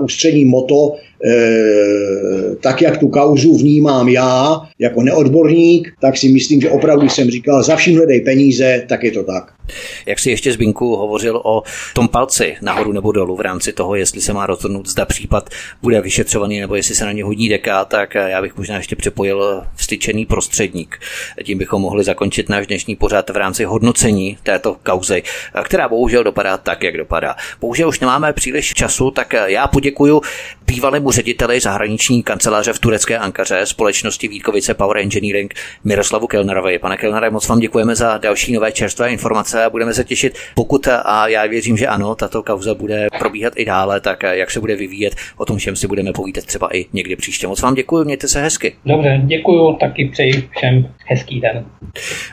ústřední 0.00 0.44
moto, 0.44 0.92
Eh, 1.11 1.11
tak 2.60 2.82
jak 2.82 2.98
tu 2.98 3.08
kauzu 3.08 3.56
vnímám 3.56 4.08
já 4.08 4.60
jako 4.78 5.02
neodborník, 5.02 5.92
tak 6.00 6.16
si 6.16 6.28
myslím, 6.28 6.60
že 6.60 6.70
opravdu 6.70 7.08
jsem 7.08 7.30
říkal, 7.30 7.62
za 7.62 7.76
vším 7.76 7.96
hledej 7.96 8.20
peníze, 8.20 8.84
tak 8.88 9.04
je 9.04 9.10
to 9.10 9.22
tak. 9.22 9.52
Jak 10.06 10.18
si 10.18 10.30
ještě 10.30 10.52
Zbinku 10.52 10.96
hovořil 10.96 11.40
o 11.44 11.62
tom 11.94 12.08
palci 12.08 12.56
nahoru 12.60 12.92
nebo 12.92 13.12
dolů 13.12 13.36
v 13.36 13.40
rámci 13.40 13.72
toho, 13.72 13.94
jestli 13.94 14.20
se 14.20 14.32
má 14.32 14.46
rozhodnout, 14.46 14.88
zda 14.88 15.04
případ 15.04 15.50
bude 15.82 16.00
vyšetřovaný 16.00 16.60
nebo 16.60 16.74
jestli 16.74 16.94
se 16.94 17.04
na 17.04 17.12
ně 17.12 17.24
hodí 17.24 17.48
deka, 17.48 17.84
tak 17.84 18.14
já 18.14 18.42
bych 18.42 18.56
možná 18.56 18.76
ještě 18.76 18.96
přepojil 18.96 19.64
vstyčený 19.76 20.26
prostředník. 20.26 21.00
Tím 21.44 21.58
bychom 21.58 21.82
mohli 21.82 22.04
zakončit 22.04 22.48
náš 22.48 22.66
dnešní 22.66 22.96
pořad 22.96 23.30
v 23.30 23.36
rámci 23.36 23.64
hodnocení 23.64 24.38
této 24.42 24.76
kauzy, 24.82 25.22
která 25.64 25.88
bohužel 25.88 26.24
dopadá 26.24 26.58
tak, 26.58 26.82
jak 26.82 26.96
dopadá. 26.96 27.36
Bohužel 27.60 27.88
už 27.88 28.00
nemáme 28.00 28.32
příliš 28.32 28.74
času, 28.74 29.10
tak 29.10 29.32
já 29.46 29.68
poděkuji 29.68 30.20
bývalému 30.66 31.10
řediteli 31.10 31.60
zahraniční 31.60 32.22
kanceláře 32.22 32.72
v 32.72 32.78
turecké 32.78 33.18
Ankaře 33.18 33.66
společnosti 33.66 34.28
Vítkovice 34.28 34.74
Power 34.74 34.96
Engineering 34.98 35.54
Miroslavu 35.84 36.26
Kelnerovi. 36.26 36.78
Pane 36.78 36.96
Kelnere, 36.96 37.30
moc 37.30 37.48
vám 37.48 37.58
děkujeme 37.58 37.94
za 37.96 38.18
další 38.18 38.52
nové 38.52 38.72
čerstvé 38.72 39.12
informace 39.12 39.51
a 39.54 39.70
budeme 39.70 39.94
se 39.94 40.04
těšit, 40.04 40.34
pokud 40.54 40.88
a 41.04 41.28
já 41.28 41.46
věřím, 41.46 41.76
že 41.76 41.86
ano, 41.86 42.14
tato 42.14 42.42
kauza 42.42 42.74
bude 42.74 43.08
probíhat 43.18 43.52
i 43.56 43.64
dále, 43.64 44.00
tak 44.00 44.22
jak 44.22 44.50
se 44.50 44.60
bude 44.60 44.76
vyvíjet, 44.76 45.14
o 45.36 45.44
tom 45.44 45.56
všem 45.56 45.76
si 45.76 45.86
budeme 45.86 46.12
povídat 46.12 46.44
třeba 46.44 46.76
i 46.76 46.86
někdy 46.92 47.16
příště. 47.16 47.46
Moc 47.46 47.62
vám 47.62 47.74
děkuji, 47.74 48.04
mějte 48.04 48.28
se 48.28 48.42
hezky. 48.42 48.74
Dobře, 48.86 49.22
děkuji, 49.24 49.76
taky 49.80 50.08
přeji 50.12 50.48
všem 50.56 50.88
hezký 51.06 51.40
den. 51.40 51.64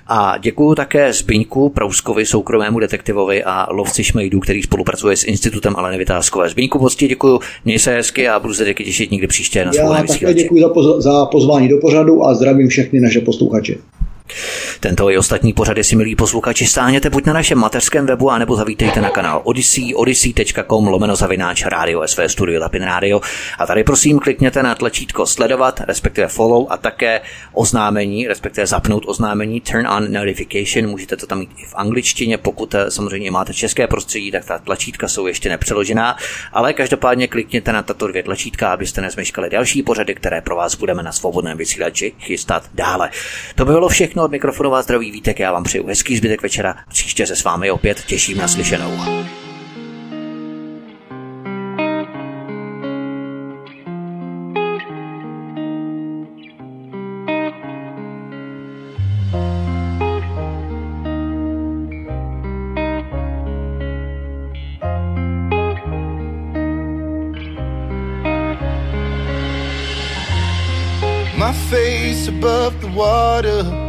A 0.08 0.38
děkuji 0.38 0.76
také 0.76 1.14
Zbyňku 1.14 1.70
Prouskovi, 1.70 2.26
soukromému 2.26 2.80
detektivovi 2.80 3.44
a 3.44 3.68
lovci 3.72 4.04
šmejdů, 4.04 4.40
který 4.40 4.64
spolupracuje 4.64 5.18
s 5.18 5.24
Institutem 5.24 5.76
Aleny 5.76 5.98
Vytázkové. 5.98 6.50
Zbyňku, 6.50 6.80
moc 6.80 6.96
děkuji, 6.96 7.40
měj 7.66 7.80
se 7.80 7.92
hezky 7.92 8.28
a 8.28 8.40
budu 8.40 8.54
se 8.54 8.66
taky 8.66 8.84
těšit 8.84 9.12
někdy 9.12 9.28
příště 9.28 9.66
na 9.66 9.72
Já 9.76 10.04
také 10.04 10.34
děkuji 10.34 10.62
za, 10.62 10.68
poz- 10.68 11.02
za 11.02 11.26
pozvání 11.26 11.68
do 11.68 11.78
pořadu 11.78 12.24
a 12.26 12.34
zdravím 12.34 12.68
všechny 12.68 13.00
naše 13.00 13.22
posluchače. 13.22 13.76
Tento 14.82 15.10
i 15.10 15.18
ostatní 15.18 15.54
pořady 15.54 15.84
si 15.84 15.96
milí 15.96 16.16
posluchači 16.16 16.66
stáhněte 16.66 17.10
buď 17.10 17.26
na 17.26 17.34
našem 17.34 17.58
mateřském 17.58 18.06
webu, 18.06 18.32
anebo 18.32 18.56
zavítejte 18.56 19.02
na 19.02 19.10
kanál 19.10 19.42
Odyssey, 19.44 19.96
odyssey.com 19.96 20.88
lomeno 20.88 21.16
zavináč 21.16 21.66
Radio 21.66 22.08
SV 22.08 22.20
Studio 22.28 22.60
Tapin 22.60 22.84
Radio. 22.84 23.22
A 23.58 23.66
tady 23.66 23.84
prosím 23.84 24.20
klikněte 24.20 24.64
na 24.64 24.76
tlačítko 24.76 25.26
sledovat, 25.26 25.82
respektive 25.88 26.28
follow 26.28 26.68
a 26.70 26.78
také 26.78 27.22
oznámení, 27.54 28.28
respektive 28.28 28.68
zapnout 28.68 29.04
oznámení 29.08 29.62
turn 29.62 29.88
on 29.88 30.14
notification. 30.14 30.90
Můžete 30.90 31.18
to 31.18 31.28
tam 31.28 31.40
mít 31.40 31.50
i 31.58 31.66
v 31.66 31.76
angličtině, 31.76 32.38
pokud 32.38 32.76
eh, 32.76 32.92
samozřejmě 32.92 33.32
máte 33.32 33.54
české 33.54 33.88
prostředí, 33.88 34.32
tak 34.32 34.46
ta 34.46 34.60
tlačítka 34.60 35.08
jsou 35.08 35.28
ještě 35.28 35.50
nepřeložená, 35.50 36.18
ale 36.54 36.74
každopádně 36.74 37.28
klikněte 37.28 37.74
na 37.74 37.84
tato 37.84 38.08
dvě 38.08 38.24
tlačítka, 38.24 38.74
abyste 38.74 39.02
nezmeškali 39.02 39.50
další 39.50 39.84
pořady, 39.84 40.16
které 40.16 40.42
pro 40.42 40.56
vás 40.56 40.76
budeme 40.76 41.04
na 41.04 41.12
svobodném 41.12 41.58
vysílači 41.58 42.14
chystat 42.20 42.64
dále. 42.74 43.10
To 43.56 43.66
by 43.66 43.72
bylo 43.72 43.90
všechno 43.90 44.24
od 44.24 44.32
mikrofonu 44.32 44.69
vás 44.70 44.86
zdraví 44.86 45.12
Vítek, 45.12 45.40
já 45.40 45.52
vám 45.52 45.64
přeju 45.64 45.88
hezký 45.88 46.18
zbytek 46.18 46.42
večera, 46.42 46.76
příště 46.90 47.28
se 47.28 47.36
s 47.36 47.44
vámi 47.44 47.72
opět 47.72 48.06
těším 48.06 48.38
na 48.38 48.48
slyšenou. 48.48 48.92
Above 72.40 72.80
the 72.80 72.88
water. 72.96 73.89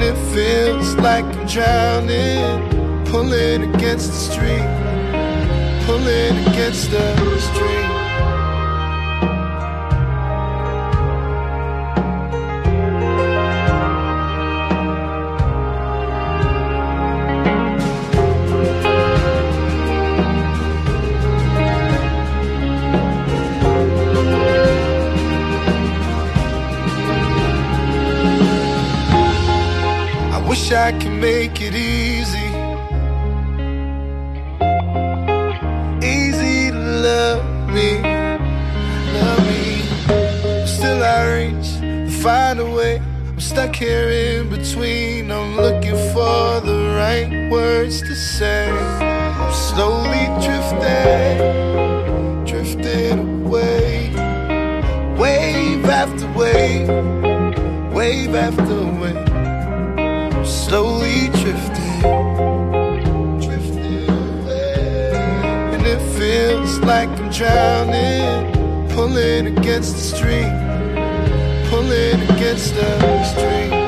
And 0.00 0.16
it 0.16 0.32
feels 0.32 0.94
like 0.94 1.24
I'm 1.24 1.46
drowning, 1.48 3.04
pulling 3.06 3.74
against 3.74 4.10
the 4.12 4.16
stream, 4.16 4.68
pulling 5.86 6.38
against 6.46 6.92
the 6.92 7.40
stream. 7.40 7.87
Wish 30.68 30.76
I 30.76 30.92
could 30.92 31.12
make 31.12 31.60
it 31.62 31.74
easy. 31.74 32.48
Easy 36.06 36.70
to 36.70 36.78
love 36.78 37.44
me, 37.72 38.02
love 39.18 39.46
me. 39.46 39.82
Still 40.66 41.02
I 41.02 41.06
reach 41.36 41.70
to 41.80 42.10
find 42.22 42.60
a 42.60 42.70
way. 42.70 43.00
I'm 43.28 43.40
stuck 43.40 43.76
here 43.76 44.10
in 44.10 44.50
between. 44.50 45.30
I'm 45.30 45.56
looking 45.56 45.96
for 46.12 46.60
the 46.60 46.94
right 46.96 47.50
words 47.50 48.00
to 48.02 48.14
say. 48.14 48.68
I'm 48.70 49.52
slowly 49.52 50.26
drifting, 50.44 51.38
drifting 52.44 53.46
away. 53.46 54.10
Wave 55.16 55.84
after 55.86 56.26
wave, 56.32 56.88
wave 57.94 58.34
after 58.34 58.84
wave 59.00 59.27
slowly 60.68 61.28
drifting, 61.28 62.00
drifting 63.40 64.06
away. 64.06 65.10
And 65.72 65.86
it 65.86 66.00
feels 66.18 66.78
like 66.80 67.08
I'm 67.08 67.30
drowning, 67.30 68.52
pulling 68.90 69.46
against 69.58 69.94
the 69.94 70.02
stream, 70.02 70.52
pulling 71.70 72.20
against 72.32 72.74
the 72.74 73.24
stream. 73.24 73.87